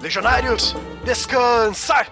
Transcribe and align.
Legionários, 0.00 0.76
descansar! 1.04 2.10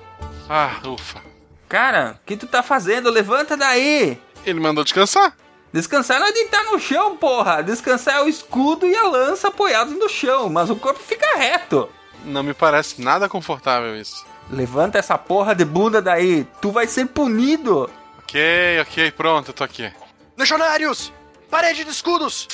Ah, 0.48 0.80
ufa. 0.86 1.20
Cara, 1.68 2.18
o 2.22 2.26
que 2.26 2.36
tu 2.36 2.46
tá 2.46 2.62
fazendo? 2.62 3.10
Levanta 3.10 3.56
daí! 3.56 4.20
Ele 4.44 4.60
mandou 4.60 4.82
descansar. 4.84 5.36
Descansar 5.72 6.18
não 6.20 6.26
é 6.26 6.32
deitar 6.32 6.64
no 6.64 6.78
chão, 6.78 7.16
porra! 7.16 7.62
Descansar 7.62 8.16
é 8.16 8.22
o 8.22 8.28
escudo 8.28 8.86
e 8.86 8.96
a 8.96 9.04
lança 9.04 9.48
apoiados 9.48 9.94
no 9.96 10.08
chão, 10.08 10.48
mas 10.48 10.68
o 10.70 10.76
corpo 10.76 11.00
fica 11.00 11.36
reto. 11.36 11.88
Não 12.24 12.42
me 12.42 12.54
parece 12.54 13.00
nada 13.00 13.28
confortável 13.28 13.96
isso. 13.96 14.24
Levanta 14.50 14.98
essa 14.98 15.18
porra 15.18 15.54
de 15.54 15.64
bunda 15.64 16.00
daí, 16.02 16.46
tu 16.60 16.70
vai 16.70 16.86
ser 16.86 17.06
punido! 17.06 17.90
Ok, 18.20 18.80
ok, 18.80 19.10
pronto, 19.12 19.50
eu 19.50 19.54
tô 19.54 19.62
aqui. 19.62 19.92
Legionários, 20.36 21.12
parede 21.48 21.84
de 21.84 21.90
escudos! 21.90 22.48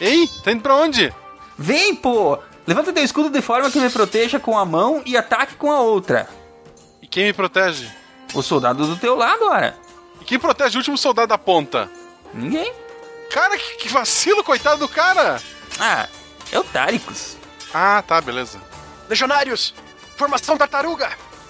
Ei, 0.00 0.26
tá 0.42 0.52
indo 0.52 0.62
pra 0.62 0.76
onde? 0.76 1.12
Vem, 1.58 1.94
pô! 1.94 2.38
Levanta 2.68 2.92
teu 2.92 3.02
escudo 3.02 3.30
de 3.30 3.40
forma 3.40 3.70
que 3.70 3.80
me 3.80 3.88
proteja 3.88 4.38
com 4.38 4.58
a 4.58 4.62
mão 4.62 5.02
e 5.06 5.16
ataque 5.16 5.54
com 5.54 5.72
a 5.72 5.80
outra. 5.80 6.28
E 7.00 7.06
quem 7.06 7.24
me 7.24 7.32
protege? 7.32 7.90
O 8.34 8.42
soldado 8.42 8.86
do 8.86 8.94
teu 8.94 9.16
lado, 9.16 9.46
ora. 9.46 9.74
E 10.20 10.24
quem 10.26 10.38
protege 10.38 10.76
o 10.76 10.80
último 10.80 10.98
soldado 10.98 11.28
da 11.28 11.38
ponta? 11.38 11.90
Ninguém. 12.34 12.70
Cara, 13.32 13.56
que, 13.56 13.76
que 13.76 13.88
vacilo, 13.88 14.44
coitado 14.44 14.80
do 14.80 14.86
cara! 14.86 15.40
Ah, 15.80 16.08
é 16.52 16.58
o 16.58 16.64
Táricos. 16.64 17.38
Ah, 17.72 18.04
tá, 18.06 18.20
beleza. 18.20 18.60
Legionários, 19.08 19.74
formação 20.18 20.58
tartaruga! 20.58 21.08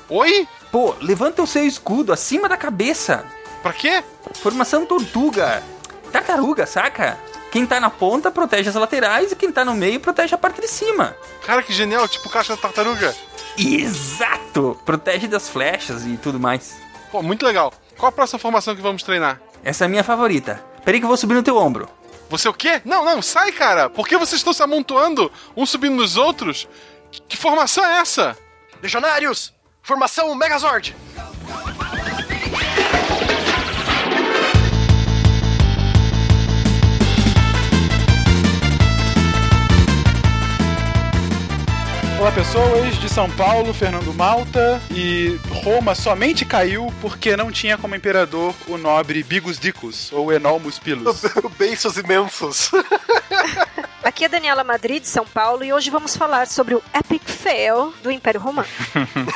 Oi? 0.09 0.47
Pô, 0.71 0.95
levanta 1.01 1.43
o 1.43 1.49
seu 1.49 1.67
escudo 1.67 2.13
acima 2.13 2.49
da 2.49 2.57
cabeça. 2.57 3.25
Pra 3.61 3.73
quê? 3.73 4.05
Formação 4.35 4.87
tortuga. 4.87 5.65
Tartaruga, 6.13 6.65
saca? 6.65 7.19
Quem 7.51 7.67
tá 7.67 7.81
na 7.81 7.89
ponta 7.89 8.31
protege 8.31 8.69
as 8.69 8.75
laterais 8.75 9.33
e 9.33 9.37
quem 9.37 9.51
tá 9.51 9.65
no 9.65 9.75
meio 9.75 10.01
protege 10.01 10.35
a 10.35 10.39
parte 10.39 10.61
de 10.61 10.69
cima. 10.69 11.17
Cara, 11.47 11.63
que 11.63 11.73
genial, 11.73 12.07
tipo 12.07 12.29
caixa 12.29 12.55
da 12.55 12.61
tartaruga. 12.61 13.15
Exato! 13.57 14.79
Protege 14.85 15.27
das 15.27 15.49
flechas 15.49 16.05
e 16.07 16.17
tudo 16.17 16.39
mais. 16.39 16.77
Pô, 17.11 17.23
muito 17.23 17.45
legal. 17.45 17.73
Qual 17.97 18.09
a 18.09 18.13
próxima 18.13 18.39
formação 18.39 18.77
que 18.77 18.83
vamos 18.83 19.03
treinar? 19.03 19.41
Essa 19.65 19.85
é 19.85 19.87
a 19.87 19.89
minha 19.89 20.05
favorita. 20.05 20.63
Peraí 20.85 21.01
que 21.01 21.05
eu 21.05 21.09
vou 21.09 21.17
subir 21.17 21.35
no 21.35 21.43
teu 21.43 21.57
ombro. 21.57 21.89
Você 22.31 22.49
o 22.49 22.53
quê? 22.55 22.83
Não, 22.85 23.05
não, 23.05 23.23
sai, 23.23 23.51
cara! 23.53 23.89
Por 23.89 24.07
que 24.07 24.17
vocês 24.17 24.41
estão 24.41 24.53
se 24.53 24.63
amontoando, 24.63 25.33
um 25.57 25.65
subindo 25.65 25.97
nos 25.97 26.17
outros? 26.17 26.69
Que, 27.11 27.23
que 27.23 27.37
formação 27.37 27.85
é 27.85 27.99
essa? 28.01 28.37
Legionários, 28.83 29.55
formação 29.83 30.35
Megazord! 30.35 30.95
Olá 42.19 42.33
pessoas, 42.33 42.97
de 42.99 43.09
São 43.09 43.31
Paulo, 43.31 43.73
Fernando 43.73 44.13
Malta 44.13 44.83
e 44.91 45.39
Roma 45.63 45.95
somente 45.95 46.45
caiu 46.45 46.93
porque 47.01 47.37
não 47.37 47.53
tinha 47.53 47.79
como 47.79 47.95
imperador 47.95 48.53
o 48.67 48.77
nobre 48.77 49.23
Bigus 49.23 49.57
Dicus, 49.57 50.11
ou 50.13 50.33
Enormus 50.33 50.81
Pilus. 50.81 51.23
Beiços 51.57 51.97
imensos! 51.97 52.73
Aqui 54.09 54.25
é 54.25 54.29
Daniela 54.29 54.65
Madrid, 54.65 55.03
de 55.03 55.09
São 55.09 55.27
Paulo, 55.27 55.63
e 55.63 55.71
hoje 55.71 55.91
vamos 55.91 56.17
falar 56.17 56.47
sobre 56.47 56.75
o 56.75 56.83
Epic 56.95 57.29
Fail 57.29 57.93
do 58.03 58.11
Império 58.11 58.41
Romano. 58.41 58.67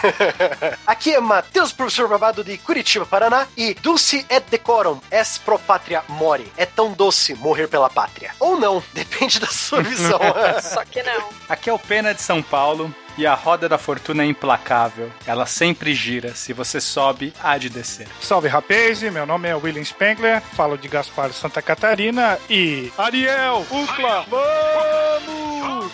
Aqui 0.86 1.12
é 1.12 1.20
Matheus, 1.20 1.74
professor 1.74 2.08
babado 2.08 2.42
de 2.42 2.56
Curitiba, 2.56 3.04
Paraná, 3.04 3.46
e 3.54 3.74
Dulce 3.74 4.24
et 4.30 4.42
decorum 4.48 4.98
es 5.10 5.36
pro 5.36 5.58
patria 5.58 6.02
mori. 6.08 6.50
É 6.56 6.64
tão 6.64 6.90
doce 6.90 7.34
morrer 7.34 7.68
pela 7.68 7.90
pátria. 7.90 8.34
Ou 8.40 8.58
não, 8.58 8.82
depende 8.94 9.38
da 9.40 9.48
sua 9.48 9.82
visão. 9.84 10.18
Só 10.62 10.82
que 10.86 11.02
não. 11.02 11.28
Aqui 11.50 11.68
é 11.68 11.72
o 11.74 11.78
Pena 11.78 12.14
de 12.14 12.22
São 12.22 12.42
Paulo 12.42 12.90
e 13.16 13.26
a 13.26 13.34
roda 13.34 13.68
da 13.68 13.78
fortuna 13.78 14.22
é 14.22 14.26
implacável. 14.26 15.10
Ela 15.26 15.46
sempre 15.46 15.94
gira. 15.94 16.34
Se 16.34 16.52
você 16.52 16.80
sobe, 16.80 17.32
há 17.42 17.58
de 17.58 17.68
descer. 17.68 18.06
Salve 18.20 18.48
rapaz, 18.48 19.02
meu 19.02 19.26
nome 19.26 19.48
é 19.48 19.54
William 19.54 19.84
Spengler, 19.84 20.40
falo 20.40 20.76
de 20.78 20.88
Gaspar 20.88 21.32
Santa 21.32 21.60
Catarina 21.62 22.38
e. 22.48 22.92
Ariel, 22.96 23.66
Ucla, 23.70 24.24
vamos! 24.28 25.92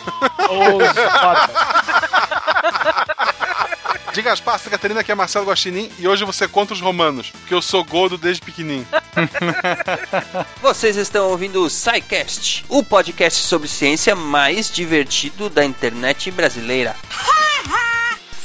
Os 0.50 0.98
De 4.12 4.22
Gaspar, 4.22 4.58
Santa 4.58 4.70
Catarina, 4.70 5.00
aqui 5.00 5.12
é 5.12 5.14
Marcelo 5.14 5.46
Guaxinim 5.46 5.90
e 5.98 6.08
hoje 6.08 6.24
você 6.24 6.48
contra 6.48 6.74
os 6.74 6.80
romanos, 6.80 7.30
porque 7.30 7.54
eu 7.54 7.62
sou 7.62 7.84
gordo 7.84 8.16
desde 8.16 8.42
pequenininho. 8.42 8.86
Vocês 10.62 10.96
estão 10.96 11.28
ouvindo 11.28 11.62
o 11.62 11.70
SciCast, 11.70 12.64
o 12.68 12.82
podcast 12.82 13.42
sobre 13.44 13.68
ciência 13.68 14.16
mais 14.16 14.70
divertido 14.70 15.48
da 15.50 15.64
internet 15.64 16.30
brasileira. 16.30 16.96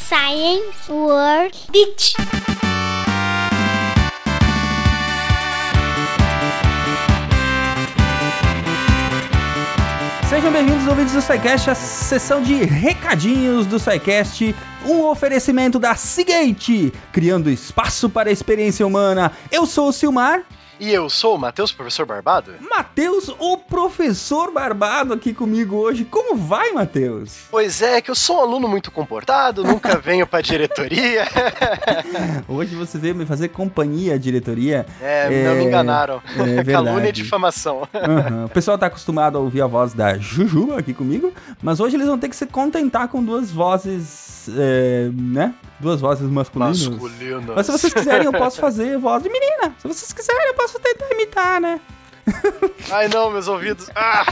Science 0.07 0.91
World 0.91 1.57
Beach. 1.72 2.13
Sejam 10.34 10.52
bem-vindos, 10.52 10.88
ouvintes 10.88 11.14
do 11.14 11.22
SciCast, 11.22 11.70
a 11.70 11.76
sessão 11.76 12.42
de 12.42 12.56
recadinhos 12.64 13.68
do 13.68 13.78
SciCast, 13.78 14.56
um 14.84 15.04
oferecimento 15.04 15.78
da 15.78 15.94
Seagate, 15.94 16.92
criando 17.12 17.52
espaço 17.52 18.10
para 18.10 18.30
a 18.30 18.32
experiência 18.32 18.86
humana. 18.86 19.32
Eu 19.52 19.68
sou 19.68 19.90
o 19.90 19.94
Silmar. 19.94 20.44
E 20.79 20.91
eu 20.91 21.09
sou 21.09 21.35
o 21.35 21.38
Matheus, 21.38 21.72
professor 21.72 22.06
Barbado. 22.06 22.53
Matheus, 22.69 23.29
o 23.39 23.57
professor 23.57 24.51
Barbado 24.51 25.13
aqui 25.13 25.34
comigo 25.34 25.75
hoje. 25.75 26.03
Como 26.03 26.35
vai, 26.35 26.72
Matheus? 26.72 27.44
Pois 27.50 27.81
é, 27.81 28.01
que 28.01 28.09
eu 28.09 28.16
sou 28.16 28.38
um 28.38 28.41
aluno 28.41 28.67
muito 28.67 28.91
comportado, 28.91 29.63
nunca 29.63 29.97
venho 30.01 30.25
pra 30.25 30.41
diretoria. 30.41 31.25
Hoje 32.47 32.75
você 32.75 32.97
veio 32.97 33.16
me 33.16 33.25
fazer 33.25 33.50
companhia, 33.50 34.17
diretoria. 34.17 34.85
É, 35.01 35.45
não 35.45 35.56
me 35.56 35.66
enganaram. 35.66 36.22
É. 36.38 36.63
Calúnia 36.72 37.09
e 37.09 37.11
difamação. 37.11 37.88
Uhum. 37.94 38.45
O 38.45 38.50
pessoal 38.50 38.78
tá 38.78 38.88
acostumado 38.88 39.38
a 39.38 39.41
ouvir 39.41 39.61
a 39.61 39.67
voz 39.67 39.94
da 39.94 40.17
Juju 40.17 40.75
aqui 40.75 40.94
comigo, 40.94 41.31
mas 41.61 41.79
hoje 41.79 41.95
eles 41.95 42.07
vão 42.07 42.17
ter 42.17 42.29
que 42.29 42.35
se 42.35 42.45
contentar 42.45 43.07
com 43.07 43.23
duas 43.23 43.51
vozes, 43.51 44.22
é, 44.50 45.09
né? 45.14 45.54
Duas 45.80 46.02
vozes 46.02 46.30
masculinas. 46.30 46.88
Masculinas. 46.88 47.56
Mas 47.56 47.66
se 47.66 47.72
vocês 47.72 47.94
quiserem, 47.94 48.26
eu 48.26 48.34
posso 48.34 48.59
fazer 48.59 48.98
voz 48.98 49.24
de 49.24 49.30
menina. 49.30 49.76
Se 49.80 49.88
vocês 49.88 50.12
quiserem, 50.14 50.48
eu 50.48 50.54
posso 50.54 50.80
tentar 50.80 51.12
imitar, 51.12 51.62
né? 51.62 51.80
Ai 52.92 53.08
não, 53.09 53.32
meus 53.32 53.48
ouvidos. 53.48 53.90
Ah! 53.96 54.26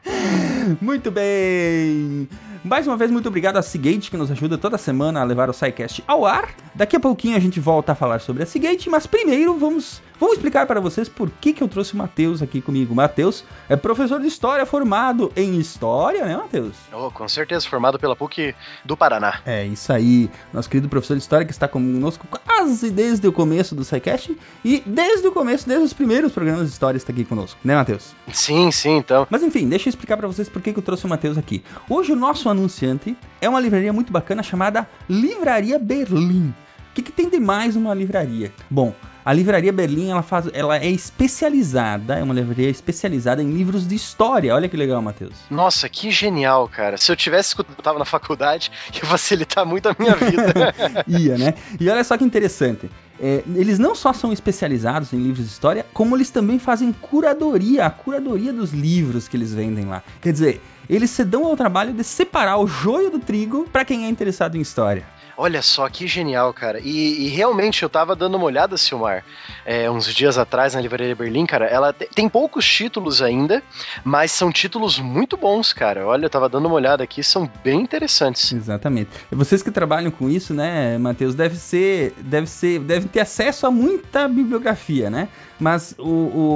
Muito 0.80 1.10
bem. 1.10 2.28
Mais 2.64 2.86
uma 2.86 2.96
vez, 2.96 3.10
muito 3.10 3.28
obrigado 3.28 3.56
a 3.56 3.62
Seagate, 3.62 4.10
que 4.10 4.16
nos 4.16 4.30
ajuda 4.30 4.58
toda 4.58 4.76
semana 4.76 5.20
a 5.20 5.24
levar 5.24 5.48
o 5.48 5.52
SciCast 5.52 6.04
ao 6.06 6.26
ar. 6.26 6.50
Daqui 6.74 6.96
a 6.96 7.00
pouquinho 7.00 7.36
a 7.36 7.40
gente 7.40 7.58
volta 7.60 7.92
a 7.92 7.94
falar 7.94 8.20
sobre 8.20 8.42
a 8.42 8.46
Seagate, 8.46 8.90
mas 8.90 9.06
primeiro 9.06 9.56
vamos, 9.56 10.02
vamos 10.18 10.36
explicar 10.36 10.66
para 10.66 10.80
vocês 10.80 11.08
por 11.08 11.30
que, 11.30 11.52
que 11.52 11.62
eu 11.62 11.68
trouxe 11.68 11.94
o 11.94 11.96
Matheus 11.96 12.42
aqui 12.42 12.60
comigo. 12.60 12.94
Matheus 12.94 13.44
é 13.68 13.76
professor 13.76 14.20
de 14.20 14.26
História, 14.26 14.64
formado 14.66 15.32
em 15.36 15.58
História, 15.58 16.24
né, 16.24 16.36
Matheus? 16.36 16.74
Oh, 16.92 17.10
com 17.10 17.28
certeza, 17.28 17.68
formado 17.68 17.98
pela 17.98 18.16
PUC 18.16 18.54
do 18.84 18.96
Paraná. 18.96 19.40
É 19.44 19.64
isso 19.64 19.92
aí, 19.92 20.30
nosso 20.52 20.68
querido 20.68 20.88
professor 20.88 21.14
de 21.14 21.22
História 21.22 21.46
que 21.46 21.52
está 21.52 21.68
conosco 21.68 22.26
quase 22.26 22.90
desde 22.90 23.26
o 23.26 23.32
começo 23.32 23.74
do 23.74 23.84
SciCast 23.84 24.36
e 24.64 24.82
desde 24.84 25.26
o 25.28 25.32
começo, 25.32 25.66
desde 25.66 25.84
os 25.84 25.92
primeiros 25.92 26.32
programas 26.32 26.66
de 26.66 26.72
História 26.72 26.96
está 26.96 27.12
aqui 27.12 27.24
conosco, 27.24 27.58
né, 27.64 27.74
Matheus? 27.74 28.14
Sim, 28.32 28.70
sim, 28.70 28.96
então. 28.96 29.26
Mas 29.30 29.42
enfim, 29.42 29.68
deixa 29.68 29.88
eu 29.88 29.90
explicar 29.90 30.16
para 30.16 30.26
vocês 30.26 30.48
por 30.48 30.60
que, 30.60 30.72
que 30.72 30.78
eu 30.78 30.82
trouxe 30.82 31.06
o 31.06 31.08
Matheus 31.08 31.38
aqui. 31.38 31.62
Hoje 31.88 32.12
o 32.12 32.16
nosso 32.16 32.48
anunciante 32.48 33.16
é 33.40 33.48
uma 33.48 33.60
livraria 33.60 33.92
muito 33.92 34.12
bacana 34.12 34.42
chamada 34.42 34.88
Livraria 35.08 35.78
Berlim. 35.78 36.54
O 36.90 36.94
que, 36.94 37.02
que 37.02 37.12
tem 37.12 37.28
de 37.28 37.38
mais 37.38 37.76
uma 37.76 37.94
livraria? 37.94 38.52
Bom, 38.68 38.92
a 39.28 39.32
Livraria 39.34 39.70
Berlim 39.70 40.08
ela, 40.08 40.22
faz, 40.22 40.48
ela 40.54 40.78
é 40.78 40.88
especializada, 40.88 42.18
é 42.18 42.22
uma 42.22 42.32
livraria 42.32 42.70
especializada 42.70 43.42
em 43.42 43.50
livros 43.52 43.86
de 43.86 43.94
história. 43.94 44.54
Olha 44.54 44.70
que 44.70 44.74
legal, 44.74 45.02
Matheus. 45.02 45.34
Nossa, 45.50 45.86
que 45.86 46.10
genial, 46.10 46.66
cara. 46.66 46.96
Se 46.96 47.12
eu 47.12 47.16
tivesse 47.16 47.48
escutado, 47.48 47.76
eu 47.76 47.82
tava 47.82 47.98
na 47.98 48.06
faculdade, 48.06 48.72
ia 48.94 49.04
facilitar 49.04 49.66
muito 49.66 49.86
a 49.86 49.94
minha 49.98 50.14
vida. 50.16 50.74
Ia, 51.06 51.36
né? 51.36 51.52
E 51.78 51.90
olha 51.90 52.02
só 52.04 52.16
que 52.16 52.24
interessante. 52.24 52.90
É, 53.20 53.42
eles 53.54 53.78
não 53.78 53.94
só 53.94 54.14
são 54.14 54.32
especializados 54.32 55.12
em 55.12 55.18
livros 55.18 55.44
de 55.44 55.52
história, 55.52 55.84
como 55.92 56.16
eles 56.16 56.30
também 56.30 56.58
fazem 56.58 56.90
curadoria, 56.90 57.84
a 57.84 57.90
curadoria 57.90 58.50
dos 58.50 58.72
livros 58.72 59.28
que 59.28 59.36
eles 59.36 59.52
vendem 59.52 59.84
lá. 59.84 60.02
Quer 60.22 60.32
dizer, 60.32 60.62
eles 60.88 61.10
se 61.10 61.22
dão 61.22 61.44
ao 61.44 61.54
trabalho 61.54 61.92
de 61.92 62.02
separar 62.02 62.56
o 62.56 62.66
joio 62.66 63.10
do 63.10 63.18
trigo 63.18 63.68
para 63.70 63.84
quem 63.84 64.06
é 64.06 64.08
interessado 64.08 64.56
em 64.56 64.60
história. 64.62 65.04
Olha 65.40 65.62
só 65.62 65.88
que 65.88 66.08
genial, 66.08 66.52
cara. 66.52 66.80
E, 66.80 67.26
e 67.26 67.28
realmente 67.28 67.84
eu 67.84 67.88
tava 67.88 68.16
dando 68.16 68.34
uma 68.36 68.44
olhada, 68.44 68.76
Silmar, 68.76 69.24
é, 69.64 69.88
uns 69.88 70.12
dias 70.12 70.36
atrás 70.36 70.74
na 70.74 70.80
Livraria 70.80 71.14
Berlim, 71.14 71.46
cara. 71.46 71.66
Ela 71.66 71.92
te- 71.92 72.08
tem 72.12 72.28
poucos 72.28 72.66
títulos 72.68 73.22
ainda, 73.22 73.62
mas 74.02 74.32
são 74.32 74.50
títulos 74.50 74.98
muito 74.98 75.36
bons, 75.36 75.72
cara. 75.72 76.04
Olha, 76.04 76.26
eu 76.26 76.30
tava 76.30 76.48
dando 76.48 76.66
uma 76.66 76.74
olhada 76.74 77.04
aqui, 77.04 77.22
são 77.22 77.48
bem 77.62 77.80
interessantes. 77.80 78.52
Exatamente. 78.52 79.10
Vocês 79.30 79.62
que 79.62 79.70
trabalham 79.70 80.10
com 80.10 80.28
isso, 80.28 80.52
né, 80.52 80.98
Matheus, 80.98 81.36
deve 81.36 81.54
ser, 81.54 82.14
deve 82.18 82.48
ser, 82.48 82.80
devem 82.80 83.06
ter 83.08 83.20
acesso 83.20 83.64
a 83.64 83.70
muita 83.70 84.26
bibliografia, 84.26 85.08
né? 85.08 85.28
Mas 85.60 85.94
o, 85.98 86.02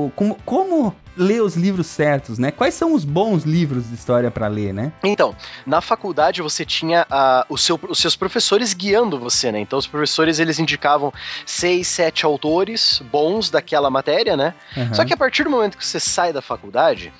o 0.07 0.13
como, 0.17 0.35
como 0.45 0.95
ler 1.17 1.43
os 1.43 1.57
livros 1.57 1.87
certos, 1.87 2.39
né? 2.39 2.51
Quais 2.51 2.75
são 2.75 2.95
os 2.95 3.05
bons 3.05 3.45
livros 3.45 3.89
de 3.89 3.95
história 3.95 4.31
para 4.31 4.49
ler, 4.49 4.73
né? 4.73 4.93
Então, 5.05 5.35
na 5.67 5.81
faculdade 5.81 6.41
você 6.43 6.65
tinha 6.65 7.07
o 7.49 7.59
seu- 7.59 7.79
os 7.89 7.99
seus 7.99 8.17
professores 8.17 8.73
guiando 8.75 9.19
você, 9.19 9.53
né? 9.53 9.61
Então 9.61 9.79
os 9.79 9.87
professores 9.87 10.39
eles 10.39 10.59
indicavam 10.59 11.13
seis, 11.45 11.87
sete 11.89 12.25
autores 12.25 13.03
bons 13.13 13.51
daquela 13.51 13.91
matéria, 13.91 14.37
né? 14.37 14.55
Aham. 14.77 14.95
Só 14.95 15.05
que 15.05 15.13
a 15.13 15.17
partir 15.17 15.45
do 15.45 15.51
momento 15.51 15.77
que 15.77 15.87
você 15.87 16.01
sai 16.01 16.33
da 16.33 16.41
faculdade, 16.43 17.13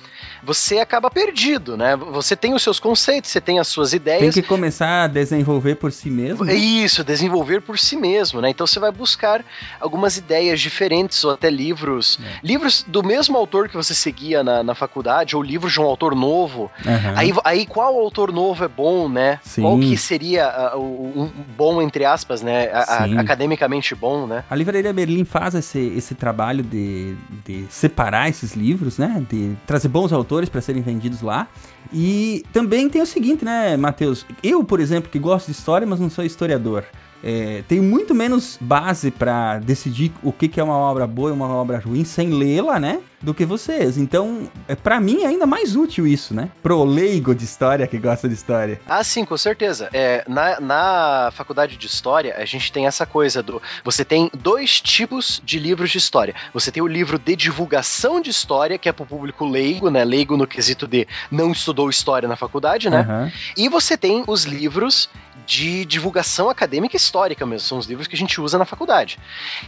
você 0.45 0.79
acaba 0.79 1.09
perdido, 1.09 1.77
né? 1.77 1.95
Você 1.95 2.35
tem 2.35 2.53
os 2.53 2.61
seus 2.61 2.79
conceitos, 2.79 3.29
você 3.31 3.39
tem 3.41 3.59
as 3.59 3.67
suas 3.67 3.91
Tem 3.91 3.97
ideias. 3.97 4.33
que 4.33 4.41
começar 4.41 5.03
a 5.03 5.07
desenvolver 5.07 5.75
por 5.75 5.91
si 5.91 6.09
mesmo. 6.09 6.49
É 6.49 6.53
isso, 6.55 7.03
desenvolver 7.03 7.61
por 7.61 7.77
si 7.79 7.95
mesmo, 7.95 8.41
né? 8.41 8.49
Então 8.49 8.65
você 8.67 8.79
vai 8.79 8.91
buscar 8.91 9.43
algumas 9.79 10.17
ideias 10.17 10.59
diferentes 10.59 11.23
ou 11.23 11.31
até 11.31 11.49
livros. 11.49 12.19
É. 12.23 12.39
Livros 12.45 12.83
do 12.87 13.03
mesmo 13.03 13.37
autor 13.37 13.69
que 13.69 13.75
você 13.75 13.93
seguia 13.93 14.43
na, 14.43 14.63
na 14.63 14.75
faculdade, 14.75 15.35
ou 15.35 15.41
livros 15.41 15.71
de 15.73 15.79
um 15.79 15.83
autor 15.85 16.15
novo. 16.15 16.69
Aham. 16.85 17.13
Aí, 17.15 17.33
aí 17.43 17.65
qual 17.65 17.97
autor 17.99 18.31
novo 18.31 18.63
é 18.63 18.67
bom, 18.67 19.07
né? 19.07 19.39
Sim. 19.43 19.61
Qual 19.61 19.79
que 19.79 19.95
seria 19.97 20.73
o- 20.75 21.23
um 21.23 21.31
bom, 21.55 21.81
entre 21.81 22.05
aspas, 22.05 22.41
né? 22.41 22.69
A- 22.73 23.03
a- 23.05 23.21
academicamente 23.21 23.95
bom, 23.95 24.27
né? 24.27 24.43
A 24.49 24.55
Livraria 24.55 24.91
Berlim 24.93 25.23
faz 25.25 25.55
esse, 25.55 25.79
esse 25.95 26.15
trabalho 26.15 26.63
de, 26.63 27.15
de 27.45 27.65
separar 27.69 28.29
esses 28.29 28.53
livros, 28.55 28.97
né? 28.97 29.23
De 29.29 29.55
trazer 29.65 29.87
bons 29.87 30.11
autores 30.11 30.32
para 30.49 30.61
serem 30.61 30.81
vendidos 30.81 31.21
lá. 31.21 31.47
E 31.91 32.43
também 32.51 32.89
tem 32.89 33.01
o 33.01 33.05
seguinte, 33.05 33.45
né, 33.45 33.77
Matheus? 33.77 34.25
Eu, 34.43 34.63
por 34.63 34.79
exemplo, 34.79 35.09
que 35.09 35.19
gosto 35.19 35.47
de 35.47 35.51
história, 35.53 35.85
mas 35.85 35.99
não 35.99 36.09
sou 36.09 36.23
historiador. 36.25 36.83
é, 37.23 37.63
tenho 37.67 37.81
muito 37.81 38.13
menos 38.13 38.57
base 38.59 39.09
para 39.09 39.59
decidir 39.59 40.11
o 40.21 40.33
que, 40.33 40.49
que 40.49 40.59
é 40.59 40.63
uma 40.63 40.75
obra 40.75 41.07
boa 41.07 41.29
e 41.29 41.33
uma 41.33 41.47
obra 41.47 41.79
ruim 41.79 42.03
sem 42.03 42.29
lê-la, 42.29 42.79
né? 42.79 42.99
Do 43.23 43.33
que 43.33 43.45
vocês. 43.45 43.97
Então, 43.97 44.51
é, 44.67 44.75
para 44.75 44.99
mim 44.99 45.23
é 45.23 45.27
ainda 45.27 45.45
mais 45.45 45.75
útil 45.75 46.05
isso, 46.05 46.33
né? 46.33 46.49
Pro 46.61 46.83
leigo 46.83 47.33
de 47.33 47.45
história 47.45 47.87
que 47.87 47.97
gosta 47.97 48.27
de 48.27 48.33
história. 48.33 48.81
Ah, 48.85 49.03
sim, 49.03 49.23
com 49.23 49.37
certeza. 49.37 49.89
É, 49.93 50.25
na, 50.27 50.59
na 50.59 51.31
faculdade 51.33 51.77
de 51.77 51.87
história, 51.87 52.35
a 52.37 52.43
gente 52.43 52.71
tem 52.71 52.85
essa 52.85 53.05
coisa 53.05 53.41
do. 53.41 53.61
Você 53.83 54.03
tem 54.03 54.29
dois 54.37 54.81
tipos 54.81 55.41
de 55.43 55.57
livros 55.57 55.89
de 55.89 55.97
história. 55.97 56.35
Você 56.53 56.69
tem 56.69 56.83
o 56.83 56.87
livro 56.87 57.17
de 57.17 57.35
divulgação 57.35 58.19
de 58.19 58.29
história, 58.29 58.77
que 58.77 58.89
é 58.89 58.91
pro 58.91 59.05
público 59.05 59.45
leigo, 59.45 59.89
né? 59.89 60.03
Leigo 60.03 60.35
no 60.35 60.45
quesito 60.45 60.85
de 60.85 61.07
não 61.31 61.51
estudou 61.51 61.89
história 61.89 62.27
na 62.27 62.35
faculdade, 62.35 62.89
né? 62.89 62.99
Aham. 62.99 63.31
E 63.55 63.69
você 63.69 63.97
tem 63.97 64.23
os 64.27 64.43
livros 64.43 65.09
de 65.45 65.85
divulgação 65.85 66.49
acadêmica 66.49 66.95
e 66.95 66.97
histórica 66.97 67.45
mesmo, 67.45 67.67
são 67.67 67.77
os 67.77 67.85
livros 67.85 68.07
que 68.07 68.15
a 68.15 68.17
gente 68.17 68.39
usa 68.39 68.57
na 68.57 68.65
faculdade. 68.65 69.19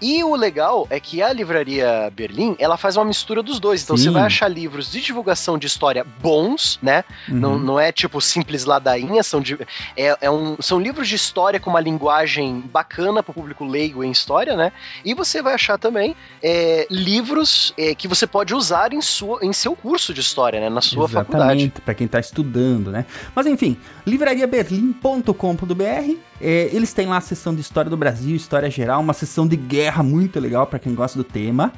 E 0.01 0.23
o 0.23 0.35
legal 0.35 0.87
é 0.89 0.99
que 0.99 1.21
a 1.21 1.31
livraria 1.33 2.11
Berlim, 2.15 2.55
ela 2.59 2.77
faz 2.77 2.97
uma 2.97 3.05
mistura 3.05 3.43
dos 3.45 3.59
dois. 3.59 3.83
Então 3.83 3.95
Sim. 3.95 4.05
você 4.05 4.09
vai 4.09 4.23
achar 4.23 4.47
livros 4.49 4.91
de 4.91 4.99
divulgação 5.01 5.57
de 5.57 5.67
história 5.67 6.05
bons, 6.21 6.77
né? 6.81 7.03
Não, 7.27 7.53
Uhum. 7.53 7.59
não 7.59 7.79
é 7.79 7.91
tipo 7.91 8.19
simples 8.19 8.65
ladainha, 8.65 9.21
são, 9.23 9.39
de, 9.39 9.57
é, 9.95 10.17
é 10.19 10.31
um, 10.31 10.57
são 10.59 10.79
livros 10.79 11.07
de 11.07 11.15
história 11.15 11.59
com 11.59 11.69
uma 11.69 11.79
linguagem 11.79 12.61
bacana 12.71 13.21
pro 13.23 13.33
público 13.33 13.63
leigo 13.63 14.03
em 14.03 14.11
história, 14.11 14.57
né? 14.57 14.71
E 15.03 15.13
você 15.13 15.41
vai 15.41 15.53
achar 15.53 15.77
também 15.77 16.15
é, 16.43 16.87
livros 16.89 17.73
é, 17.77 17.93
que 17.95 18.07
você 18.07 18.25
pode 18.27 18.53
usar 18.53 18.91
em, 18.93 19.01
sua, 19.01 19.39
em 19.45 19.53
seu 19.53 19.75
curso 19.75 20.13
de 20.13 20.21
história, 20.21 20.59
né? 20.59 20.69
Na 20.69 20.81
sua 20.81 21.07
faculdade. 21.07 21.43
Exatamente, 21.43 21.81
para 21.81 21.93
quem 21.93 22.05
está 22.05 22.19
estudando, 22.19 22.91
né? 22.91 23.05
Mas 23.35 23.45
enfim, 23.45 23.77
livrariaberlim.com.br, 24.05 26.17
é, 26.41 26.69
eles 26.73 26.93
têm 26.93 27.07
lá 27.07 27.17
a 27.17 27.21
seção 27.21 27.53
de 27.53 27.61
história 27.61 27.89
do 27.89 27.97
Brasil, 27.97 28.35
história 28.35 28.69
geral, 28.69 29.01
uma 29.01 29.13
sessão 29.13 29.47
de 29.47 29.55
guerra 29.55 30.03
muito 30.03 30.39
legal 30.39 30.65
para 30.67 30.79
quem 30.79 30.93
gosta 30.95 31.17
do 31.17 31.23
tema. 31.23 31.71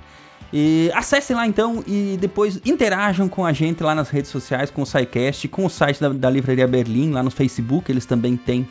E 0.51 0.89
acessem 0.95 1.35
lá 1.35 1.45
então 1.45 1.83
e 1.85 2.17
depois 2.19 2.61
interajam 2.65 3.27
com 3.27 3.45
a 3.45 3.51
gente 3.51 3.83
lá 3.83 3.93
nas 3.93 4.09
redes 4.09 4.31
sociais, 4.31 4.71
com 4.71 4.81
o 4.81 4.85
SciCast, 4.85 5.47
com 5.49 5.65
o 5.65 5.69
site 5.69 5.99
da, 5.99 6.09
da 6.09 6.29
Livraria 6.29 6.67
Berlim, 6.67 7.11
lá 7.11 7.21
no 7.21 7.29
Facebook, 7.29 7.91
eles 7.91 8.05
também 8.05 8.37
têm 8.37 8.67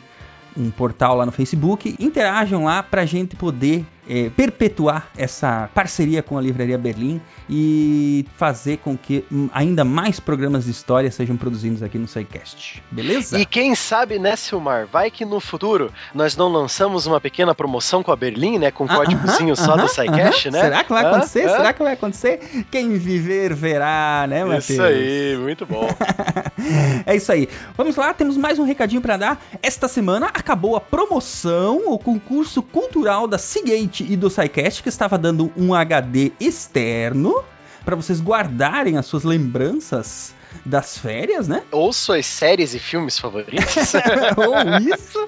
um 0.55 0.71
portal 0.71 1.15
lá 1.15 1.25
no 1.25 1.31
Facebook. 1.31 1.95
Interajam 1.99 2.63
lá 2.63 2.81
pra 2.81 3.05
gente 3.05 3.35
poder 3.35 3.85
é, 4.09 4.29
perpetuar 4.29 5.09
essa 5.17 5.69
parceria 5.73 6.23
com 6.23 6.37
a 6.37 6.41
Livraria 6.41 6.77
Berlim 6.77 7.21
e 7.49 8.25
fazer 8.37 8.77
com 8.77 8.97
que 8.97 9.23
hum, 9.31 9.49
ainda 9.53 9.83
mais 9.83 10.19
programas 10.19 10.65
de 10.65 10.71
história 10.71 11.11
sejam 11.11 11.35
produzidos 11.37 11.83
aqui 11.83 11.97
no 11.97 12.07
SciCast. 12.07 12.83
Beleza? 12.91 13.39
E 13.39 13.45
quem 13.45 13.75
sabe, 13.75 14.19
né, 14.19 14.35
Silmar, 14.35 14.87
vai 14.87 15.11
que 15.11 15.25
no 15.25 15.39
futuro 15.39 15.91
nós 16.13 16.35
não 16.35 16.47
lançamos 16.47 17.05
uma 17.05 17.19
pequena 17.19 17.53
promoção 17.53 18.03
com 18.03 18.11
a 18.11 18.15
Berlim, 18.15 18.57
né, 18.57 18.71
com 18.71 18.85
um 18.85 18.87
Ah, 18.89 18.95
códigozinho 18.95 19.53
aham, 19.53 19.65
só 19.65 19.73
aham, 19.73 19.83
do 19.83 19.89
SciCast, 19.89 20.51
né? 20.51 20.61
Será 20.61 20.83
que 20.83 20.89
vai 20.91 21.05
acontecer? 21.05 21.49
Será 21.49 21.73
que 21.73 21.83
vai 21.83 21.93
acontecer? 21.93 22.65
Quem 22.71 22.97
viver 22.97 23.53
verá, 23.53 24.25
né, 24.27 24.43
Matheus? 24.43 24.69
Isso 24.69 24.81
aí, 24.81 25.37
muito 25.37 25.65
bom. 25.65 25.87
É 27.05 27.15
isso 27.15 27.31
aí. 27.31 27.47
Vamos 27.77 27.95
lá, 27.95 28.13
temos 28.13 28.35
mais 28.35 28.59
um 28.59 28.63
recadinho 28.63 29.01
pra 29.01 29.15
dar. 29.15 29.41
Esta 29.61 29.87
semana 29.87 30.25
acabou 30.27 30.75
a 30.75 30.81
promoção, 30.81 31.83
o 31.87 31.99
concurso 31.99 32.61
cultural 32.61 33.27
da 33.27 33.37
Seagate 33.37 33.96
e 34.03 34.15
do 34.15 34.29
SciCast, 34.29 34.83
que 34.83 34.89
estava 34.89 35.17
dando 35.17 35.51
um 35.55 35.73
HD 35.73 36.31
externo 36.39 37.43
para 37.85 37.95
vocês 37.95 38.19
guardarem 38.21 38.97
as 38.97 39.05
suas 39.05 39.23
lembranças 39.23 40.35
das 40.65 40.97
férias, 40.97 41.47
né? 41.47 41.63
Ou 41.71 41.91
suas 41.93 42.25
séries 42.25 42.73
e 42.73 42.79
filmes 42.79 43.17
favoritos. 43.19 43.93
Ou 44.37 44.93
isso. 44.93 45.27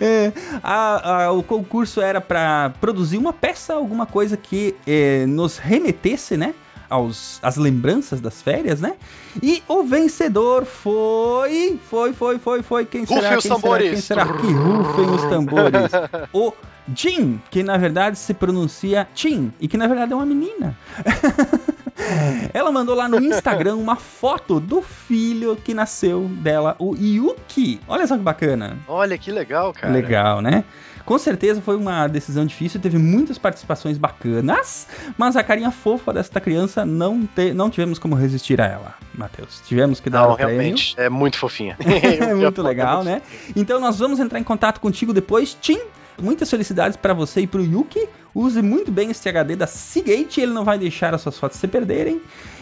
É, 0.00 0.32
a- 0.62 1.24
a- 1.24 1.32
o 1.32 1.42
concurso 1.42 2.00
era 2.00 2.20
para 2.20 2.72
produzir 2.80 3.16
uma 3.18 3.32
peça, 3.32 3.74
alguma 3.74 4.06
coisa 4.06 4.36
que 4.36 4.74
é, 4.86 5.24
nos 5.26 5.58
remetesse, 5.58 6.36
né? 6.36 6.54
Aos, 6.90 7.38
as 7.42 7.56
lembranças 7.56 8.20
das 8.20 8.42
férias, 8.42 8.80
né? 8.80 8.94
E 9.42 9.62
o 9.66 9.82
vencedor 9.84 10.64
foi. 10.66 11.78
Foi, 11.88 12.12
foi, 12.12 12.38
foi, 12.38 12.62
foi. 12.62 12.84
Quem 12.84 13.06
será? 13.06 13.20
Rufem 13.34 13.36
os 13.38 13.42
Quem 13.42 13.50
será? 13.50 13.54
tambores. 13.60 13.90
Quem 13.90 14.00
será? 14.00 14.26
Que 14.26 14.52
rufem 14.52 15.10
os 15.10 15.22
tambores. 15.24 15.90
O 16.32 16.52
Jim, 16.94 17.40
que 17.50 17.62
na 17.62 17.76
verdade 17.76 18.18
se 18.18 18.34
pronuncia 18.34 19.06
Tim, 19.14 19.52
e 19.60 19.68
que 19.68 19.76
na 19.76 19.86
verdade 19.86 20.12
é 20.12 20.16
uma 20.16 20.26
menina. 20.26 20.76
Ela 22.52 22.72
mandou 22.72 22.94
lá 22.94 23.08
no 23.08 23.22
Instagram 23.22 23.76
uma 23.76 23.96
foto 23.96 24.58
do 24.58 24.82
filho 24.82 25.56
que 25.56 25.72
nasceu 25.72 26.28
dela, 26.28 26.74
o 26.78 26.94
Yuki. 26.96 27.80
Olha 27.86 28.06
só 28.06 28.16
que 28.16 28.22
bacana. 28.22 28.76
Olha 28.88 29.16
que 29.16 29.30
legal, 29.30 29.72
cara. 29.72 29.92
Legal, 29.92 30.40
né? 30.40 30.64
Com 31.04 31.18
certeza 31.18 31.60
foi 31.60 31.76
uma 31.76 32.06
decisão 32.08 32.46
difícil, 32.46 32.80
teve 32.80 32.96
muitas 32.96 33.36
participações 33.36 33.98
bacanas, 33.98 34.86
mas 35.18 35.36
a 35.36 35.42
carinha 35.42 35.70
fofa 35.70 36.14
desta 36.14 36.40
criança 36.40 36.84
não, 36.84 37.26
te, 37.26 37.52
não 37.52 37.68
tivemos 37.68 37.98
como 37.98 38.14
resistir 38.14 38.58
a 38.60 38.66
ela, 38.66 38.94
Matheus. 39.12 39.60
Tivemos 39.66 40.00
que 40.00 40.08
dar 40.08 40.22
Não, 40.22 40.32
o 40.32 40.36
prêmio. 40.36 40.54
realmente, 40.54 40.94
é 40.96 41.10
muito 41.10 41.36
fofinha. 41.36 41.76
É 41.84 42.34
muito 42.34 42.62
legal, 42.62 43.04
né? 43.04 43.20
Então 43.54 43.78
nós 43.80 43.98
vamos 43.98 44.18
entrar 44.18 44.38
em 44.38 44.42
contato 44.44 44.80
contigo 44.80 45.12
depois, 45.12 45.56
Tim. 45.60 45.80
Muitas 46.20 46.50
felicidades 46.50 46.96
para 46.96 47.12
você 47.12 47.42
e 47.42 47.46
para 47.46 47.60
o 47.60 47.64
Yuki. 47.64 48.08
Use 48.34 48.60
muito 48.60 48.90
bem 48.90 49.10
esse 49.10 49.28
HD 49.28 49.54
da 49.54 49.66
Seagate, 49.66 50.40
ele 50.40 50.52
não 50.52 50.64
vai 50.64 50.76
deixar 50.76 51.14
as 51.14 51.20
suas 51.20 51.38
fotos 51.38 51.58
se 51.58 51.68
perderem. 51.68 52.20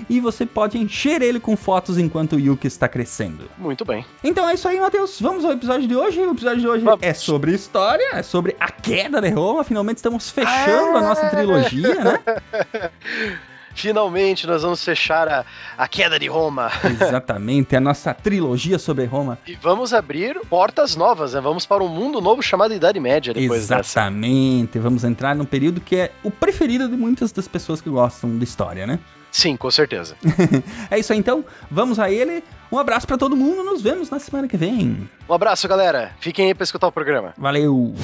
E 0.09 0.21
você 0.21 0.45
pode 0.45 0.77
encher 0.77 1.23
ele 1.23 1.41
com 1.41 1.57
fotos 1.57 1.97
enquanto 1.97 2.37
o 2.37 2.41
Yuki 2.41 2.67
está 2.67 2.87
crescendo. 2.87 3.49
Muito 3.57 3.85
bem. 3.85 4.05
Então 4.23 4.47
é 4.49 4.55
isso 4.55 4.69
aí, 4.69 4.79
Matheus. 4.79 5.19
Vamos 5.21 5.45
ao 5.45 5.53
episódio 5.53 5.89
de 5.89 5.97
hoje. 5.97 6.21
O 6.21 6.33
episódio 6.33 6.61
de 6.61 6.69
hoje 6.69 6.85
Vamos. 6.85 7.03
é 7.03 7.15
sobre 7.15 7.55
história, 7.55 8.11
é 8.13 8.23
sobre 8.23 8.55
a 8.61 8.71
queda 8.71 9.21
de 9.21 9.31
Roma. 9.31 9.65
Finalmente 9.65 9.97
estamos 9.97 10.29
fechando 10.29 10.99
a 10.99 11.01
nossa 11.01 11.29
trilogia, 11.31 11.95
né? 11.95 12.21
Finalmente 13.75 14.47
nós 14.47 14.63
vamos 14.63 14.85
fechar 14.85 15.29
a, 15.29 15.45
a 15.77 15.89
queda 15.89 16.19
de 16.19 16.27
Roma. 16.29 16.71
Exatamente, 16.85 17.75
a 17.77 17.81
nossa 17.81 18.13
trilogia 18.15 18.79
sobre 18.79 19.05
Roma. 19.05 19.39
E 19.47 19.55
vamos 19.55 19.93
abrir 19.93 20.39
portas 20.49 20.97
novas, 20.97 21.35
né? 21.35 21.41
Vamos 21.41 21.67
para 21.67 21.83
um 21.83 21.89
mundo 21.89 22.21
novo 22.21 22.43
chamado 22.43 22.75
Idade 22.75 23.01
Média 23.01 23.33
depois 23.35 23.69
dessa. 23.69 23.81
Exatamente. 23.81 24.79
Vamos 24.79 25.05
entrar 25.05 25.35
num 25.35 25.45
período 25.45 25.81
que 25.81 25.97
é 25.97 26.13
o 26.23 26.31
preferido 26.31 26.89
de 26.89 26.97
muitas 26.97 27.33
das 27.33 27.49
pessoas 27.49 27.81
que 27.81 27.91
gostam 27.91 28.39
de 28.39 28.45
história, 28.45 28.87
né? 28.87 28.99
Sim, 29.31 29.57
com 29.57 29.71
certeza. 29.71 30.15
É 30.91 30.99
isso 30.99 31.13
aí 31.13 31.19
então, 31.19 31.43
vamos 31.71 31.99
a 31.99 32.11
ele. 32.11 32.45
Um 32.71 32.79
abraço 32.79 33.07
pra 33.07 33.17
todo 33.17 33.35
mundo, 33.35 33.65
nos 33.65 33.81
vemos 33.81 34.11
na 34.11 34.19
semana 34.19 34.47
que 34.47 34.57
vem. 34.59 35.09
Um 35.29 35.33
abraço, 35.33 35.67
galera. 35.67 36.13
Fiquem 36.21 36.49
aí 36.49 36.55
para 36.55 36.65
escutar 36.65 36.87
o 36.87 36.93
programa. 36.93 37.33
Valeu! 37.39 37.95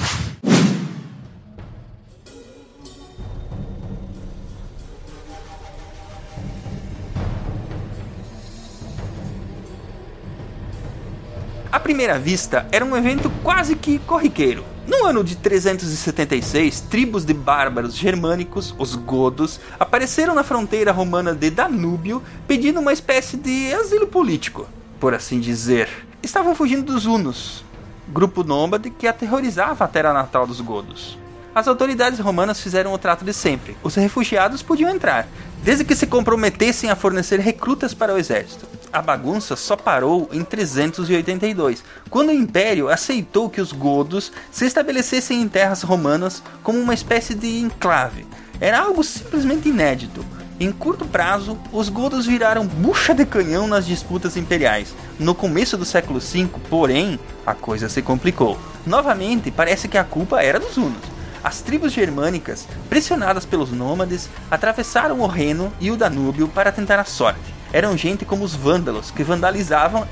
À 11.71 11.79
primeira 11.79 12.17
vista, 12.17 12.67
era 12.71 12.83
um 12.83 12.97
evento 12.97 13.31
quase 13.43 13.75
que 13.75 13.99
corriqueiro. 13.99 14.65
No 14.87 15.05
ano 15.05 15.23
de 15.23 15.35
376, 15.35 16.81
tribos 16.81 17.23
de 17.23 17.31
bárbaros 17.31 17.95
germânicos, 17.95 18.73
os 18.79 18.95
godos, 18.95 19.59
apareceram 19.79 20.33
na 20.33 20.41
fronteira 20.41 20.91
romana 20.91 21.35
de 21.35 21.51
Danúbio 21.51 22.23
pedindo 22.47 22.79
uma 22.79 22.91
espécie 22.91 23.37
de 23.37 23.71
asilo 23.71 24.07
político, 24.07 24.67
por 24.99 25.13
assim 25.13 25.39
dizer. 25.39 25.87
Estavam 26.23 26.55
fugindo 26.55 26.91
dos 26.91 27.05
hunos, 27.05 27.63
grupo 28.07 28.43
nômade 28.43 28.89
que 28.89 29.05
aterrorizava 29.05 29.85
a 29.85 29.87
terra 29.87 30.11
natal 30.11 30.47
dos 30.47 30.61
godos. 30.61 31.19
As 31.53 31.67
autoridades 31.67 32.19
romanas 32.19 32.59
fizeram 32.59 32.93
o 32.93 32.97
trato 32.97 33.25
de 33.25 33.33
sempre. 33.33 33.75
Os 33.83 33.95
refugiados 33.95 34.61
podiam 34.61 34.89
entrar, 34.89 35.27
desde 35.63 35.83
que 35.83 35.95
se 35.95 36.07
comprometessem 36.07 36.89
a 36.89 36.95
fornecer 36.95 37.39
recrutas 37.39 37.93
para 37.93 38.13
o 38.13 38.17
exército. 38.17 38.67
A 38.91 39.01
bagunça 39.01 39.55
só 39.55 39.75
parou 39.75 40.29
em 40.31 40.43
382, 40.43 41.83
quando 42.09 42.29
o 42.29 42.33
Império 42.33 42.89
aceitou 42.89 43.49
que 43.49 43.61
os 43.61 43.71
godos 43.71 44.31
se 44.51 44.65
estabelecessem 44.65 45.41
em 45.41 45.47
terras 45.47 45.83
romanas 45.83 46.41
como 46.63 46.79
uma 46.79 46.93
espécie 46.93 47.35
de 47.35 47.59
enclave. 47.59 48.25
Era 48.59 48.79
algo 48.79 49.03
simplesmente 49.03 49.69
inédito. 49.69 50.25
Em 50.59 50.71
curto 50.71 51.05
prazo, 51.05 51.57
os 51.71 51.87
godos 51.87 52.25
viraram 52.25 52.65
bucha 52.65 53.13
de 53.13 53.25
canhão 53.25 53.67
nas 53.67 53.85
disputas 53.85 54.35
imperiais. 54.35 54.93
No 55.17 55.33
começo 55.33 55.77
do 55.77 55.85
século 55.85 56.19
V, 56.19 56.49
porém, 56.69 57.17
a 57.45 57.53
coisa 57.53 57.87
se 57.87 58.01
complicou. 58.01 58.59
Novamente, 58.85 59.51
parece 59.51 59.87
que 59.87 59.97
a 59.97 60.03
culpa 60.03 60.41
era 60.41 60.59
dos 60.59 60.75
hunos. 60.75 61.18
As 61.43 61.61
tribos 61.61 61.93
germânicas, 61.93 62.67
pressionadas 62.89 63.45
pelos 63.45 63.71
nômades, 63.71 64.29
atravessaram 64.51 65.21
o 65.21 65.27
Reno 65.27 65.71
e 65.79 65.89
o 65.89 65.97
Danúbio 65.97 66.47
para 66.47 66.71
tentar 66.71 66.99
a 66.99 67.05
sorte. 67.05 67.53
Eram 67.71 67.95
gente 67.95 68.25
como 68.25 68.43
os 68.43 68.55
vândalos, 68.55 69.11
que 69.11 69.23
vandalizavam 69.23 70.07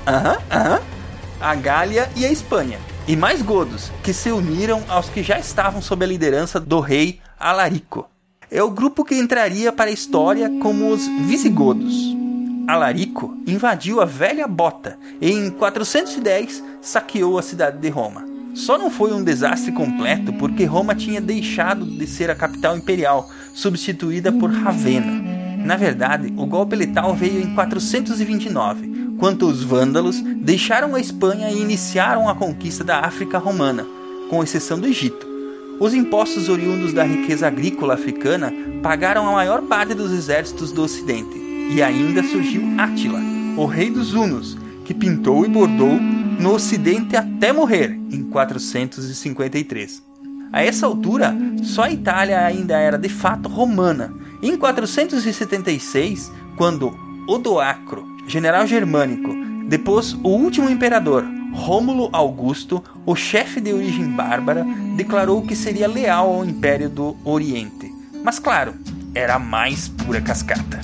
a 1.40 1.54
Gália 1.54 2.08
e 2.16 2.24
a 2.24 2.32
Espanha. 2.32 2.78
E 3.06 3.16
mais 3.16 3.42
godos, 3.42 3.90
que 4.02 4.12
se 4.12 4.30
uniram 4.30 4.82
aos 4.88 5.08
que 5.08 5.22
já 5.22 5.38
estavam 5.38 5.80
sob 5.80 6.04
a 6.04 6.08
liderança 6.08 6.60
do 6.60 6.80
rei 6.80 7.20
Alarico. 7.38 8.08
É 8.50 8.62
o 8.62 8.70
grupo 8.70 9.04
que 9.04 9.14
entraria 9.14 9.72
para 9.72 9.90
a 9.90 9.92
história 9.92 10.50
como 10.60 10.90
os 10.90 11.06
visigodos. 11.26 11.94
Alarico 12.66 13.34
invadiu 13.46 14.00
a 14.00 14.04
velha 14.04 14.46
Bota 14.46 14.98
e 15.20 15.30
em 15.30 15.50
410 15.50 16.62
saqueou 16.82 17.38
a 17.38 17.42
cidade 17.42 17.78
de 17.78 17.88
Roma. 17.88 18.27
Só 18.58 18.76
não 18.76 18.90
foi 18.90 19.12
um 19.12 19.22
desastre 19.22 19.70
completo 19.70 20.32
porque 20.32 20.64
Roma 20.64 20.92
tinha 20.92 21.20
deixado 21.20 21.86
de 21.86 22.06
ser 22.08 22.28
a 22.28 22.34
capital 22.34 22.76
imperial, 22.76 23.30
substituída 23.54 24.32
por 24.32 24.50
Ravenna. 24.50 25.22
Na 25.64 25.76
verdade, 25.76 26.34
o 26.36 26.44
golpe 26.44 26.74
letal 26.74 27.14
veio 27.14 27.40
em 27.40 27.54
429, 27.54 29.14
quando 29.16 29.46
os 29.46 29.62
vândalos 29.62 30.20
deixaram 30.20 30.96
a 30.96 31.00
Espanha 31.00 31.48
e 31.50 31.60
iniciaram 31.60 32.28
a 32.28 32.34
conquista 32.34 32.82
da 32.82 32.98
África 32.98 33.38
romana, 33.38 33.86
com 34.28 34.42
exceção 34.42 34.80
do 34.80 34.88
Egito. 34.88 35.24
Os 35.78 35.94
impostos 35.94 36.48
oriundos 36.48 36.92
da 36.92 37.04
riqueza 37.04 37.46
agrícola 37.46 37.94
africana 37.94 38.52
pagaram 38.82 39.28
a 39.28 39.32
maior 39.32 39.62
parte 39.62 39.94
dos 39.94 40.10
exércitos 40.10 40.72
do 40.72 40.82
Ocidente. 40.82 41.38
E 41.70 41.80
ainda 41.80 42.24
surgiu 42.24 42.62
Átila, 42.76 43.20
o 43.56 43.66
rei 43.66 43.88
dos 43.88 44.14
Hunos, 44.14 44.58
que 44.84 44.92
pintou 44.92 45.44
e 45.46 45.48
bordou 45.48 45.96
no 46.38 46.54
Ocidente 46.54 47.16
até 47.16 47.52
morrer 47.52 47.98
em 48.10 48.22
453. 48.24 50.02
A 50.52 50.62
essa 50.62 50.86
altura, 50.86 51.36
só 51.62 51.82
a 51.82 51.90
Itália 51.90 52.40
ainda 52.44 52.78
era 52.78 52.96
de 52.96 53.08
fato 53.08 53.48
romana. 53.48 54.12
Em 54.42 54.56
476, 54.56 56.32
quando 56.56 56.96
Odoacro, 57.28 58.06
general 58.26 58.66
germânico, 58.66 59.34
depôs 59.68 60.14
o 60.22 60.28
último 60.28 60.70
imperador, 60.70 61.24
Rômulo 61.52 62.08
Augusto, 62.12 62.82
o 63.04 63.14
chefe 63.14 63.60
de 63.60 63.72
origem 63.72 64.08
bárbara, 64.08 64.64
declarou 64.96 65.42
que 65.42 65.56
seria 65.56 65.88
leal 65.88 66.32
ao 66.32 66.44
Império 66.44 66.88
do 66.88 67.16
Oriente. 67.24 67.92
Mas 68.24 68.38
claro, 68.38 68.74
era 69.14 69.34
a 69.34 69.38
mais 69.38 69.88
pura 69.88 70.20
cascata. 70.20 70.80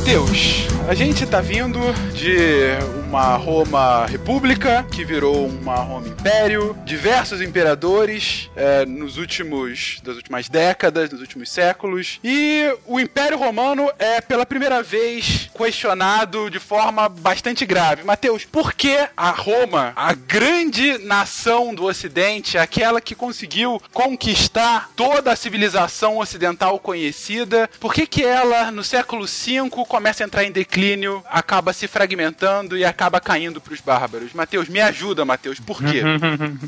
Matheus, 0.00 0.66
a 0.88 0.94
gente 0.94 1.26
tá 1.26 1.42
vindo 1.42 1.78
de 2.14 2.70
uma 3.10 3.34
Roma 3.34 4.06
República 4.06 4.86
que 4.88 5.04
virou 5.04 5.48
uma 5.48 5.74
Roma 5.74 6.06
Império, 6.06 6.76
diversos 6.84 7.40
imperadores 7.40 8.48
é, 8.54 8.86
nos 8.86 9.16
últimos 9.16 10.00
das 10.04 10.14
últimas 10.14 10.48
décadas, 10.48 11.10
nos 11.10 11.20
últimos 11.20 11.50
séculos, 11.50 12.20
e 12.22 12.72
o 12.86 13.00
Império 13.00 13.36
Romano 13.36 13.90
é 13.98 14.20
pela 14.20 14.46
primeira 14.46 14.80
vez 14.80 15.50
questionado 15.52 16.48
de 16.48 16.60
forma 16.60 17.08
bastante 17.08 17.66
grave. 17.66 18.04
Mateus, 18.04 18.44
por 18.44 18.74
que 18.74 18.96
a 19.16 19.30
Roma, 19.30 19.92
a 19.96 20.14
grande 20.14 20.96
nação 20.98 21.74
do 21.74 21.86
Ocidente, 21.86 22.58
aquela 22.58 23.00
que 23.00 23.16
conseguiu 23.16 23.82
conquistar 23.92 24.88
toda 24.94 25.32
a 25.32 25.36
civilização 25.36 26.18
ocidental 26.18 26.78
conhecida, 26.78 27.68
por 27.80 27.92
que 27.92 28.06
que 28.06 28.22
ela 28.22 28.70
no 28.70 28.84
século 28.84 29.26
V 29.26 29.68
começa 29.88 30.22
a 30.22 30.26
entrar 30.26 30.44
em 30.44 30.52
declínio, 30.52 31.24
acaba 31.28 31.72
se 31.72 31.88
fragmentando 31.88 32.78
e 32.78 32.84
acaba 32.84 32.99
caindo 33.20 33.60
para 33.60 33.72
os 33.72 33.80
bárbaros. 33.80 34.32
Mateus, 34.34 34.68
me 34.68 34.80
ajuda, 34.80 35.24
Mateus, 35.24 35.58
por 35.60 35.78
quê? 35.78 36.02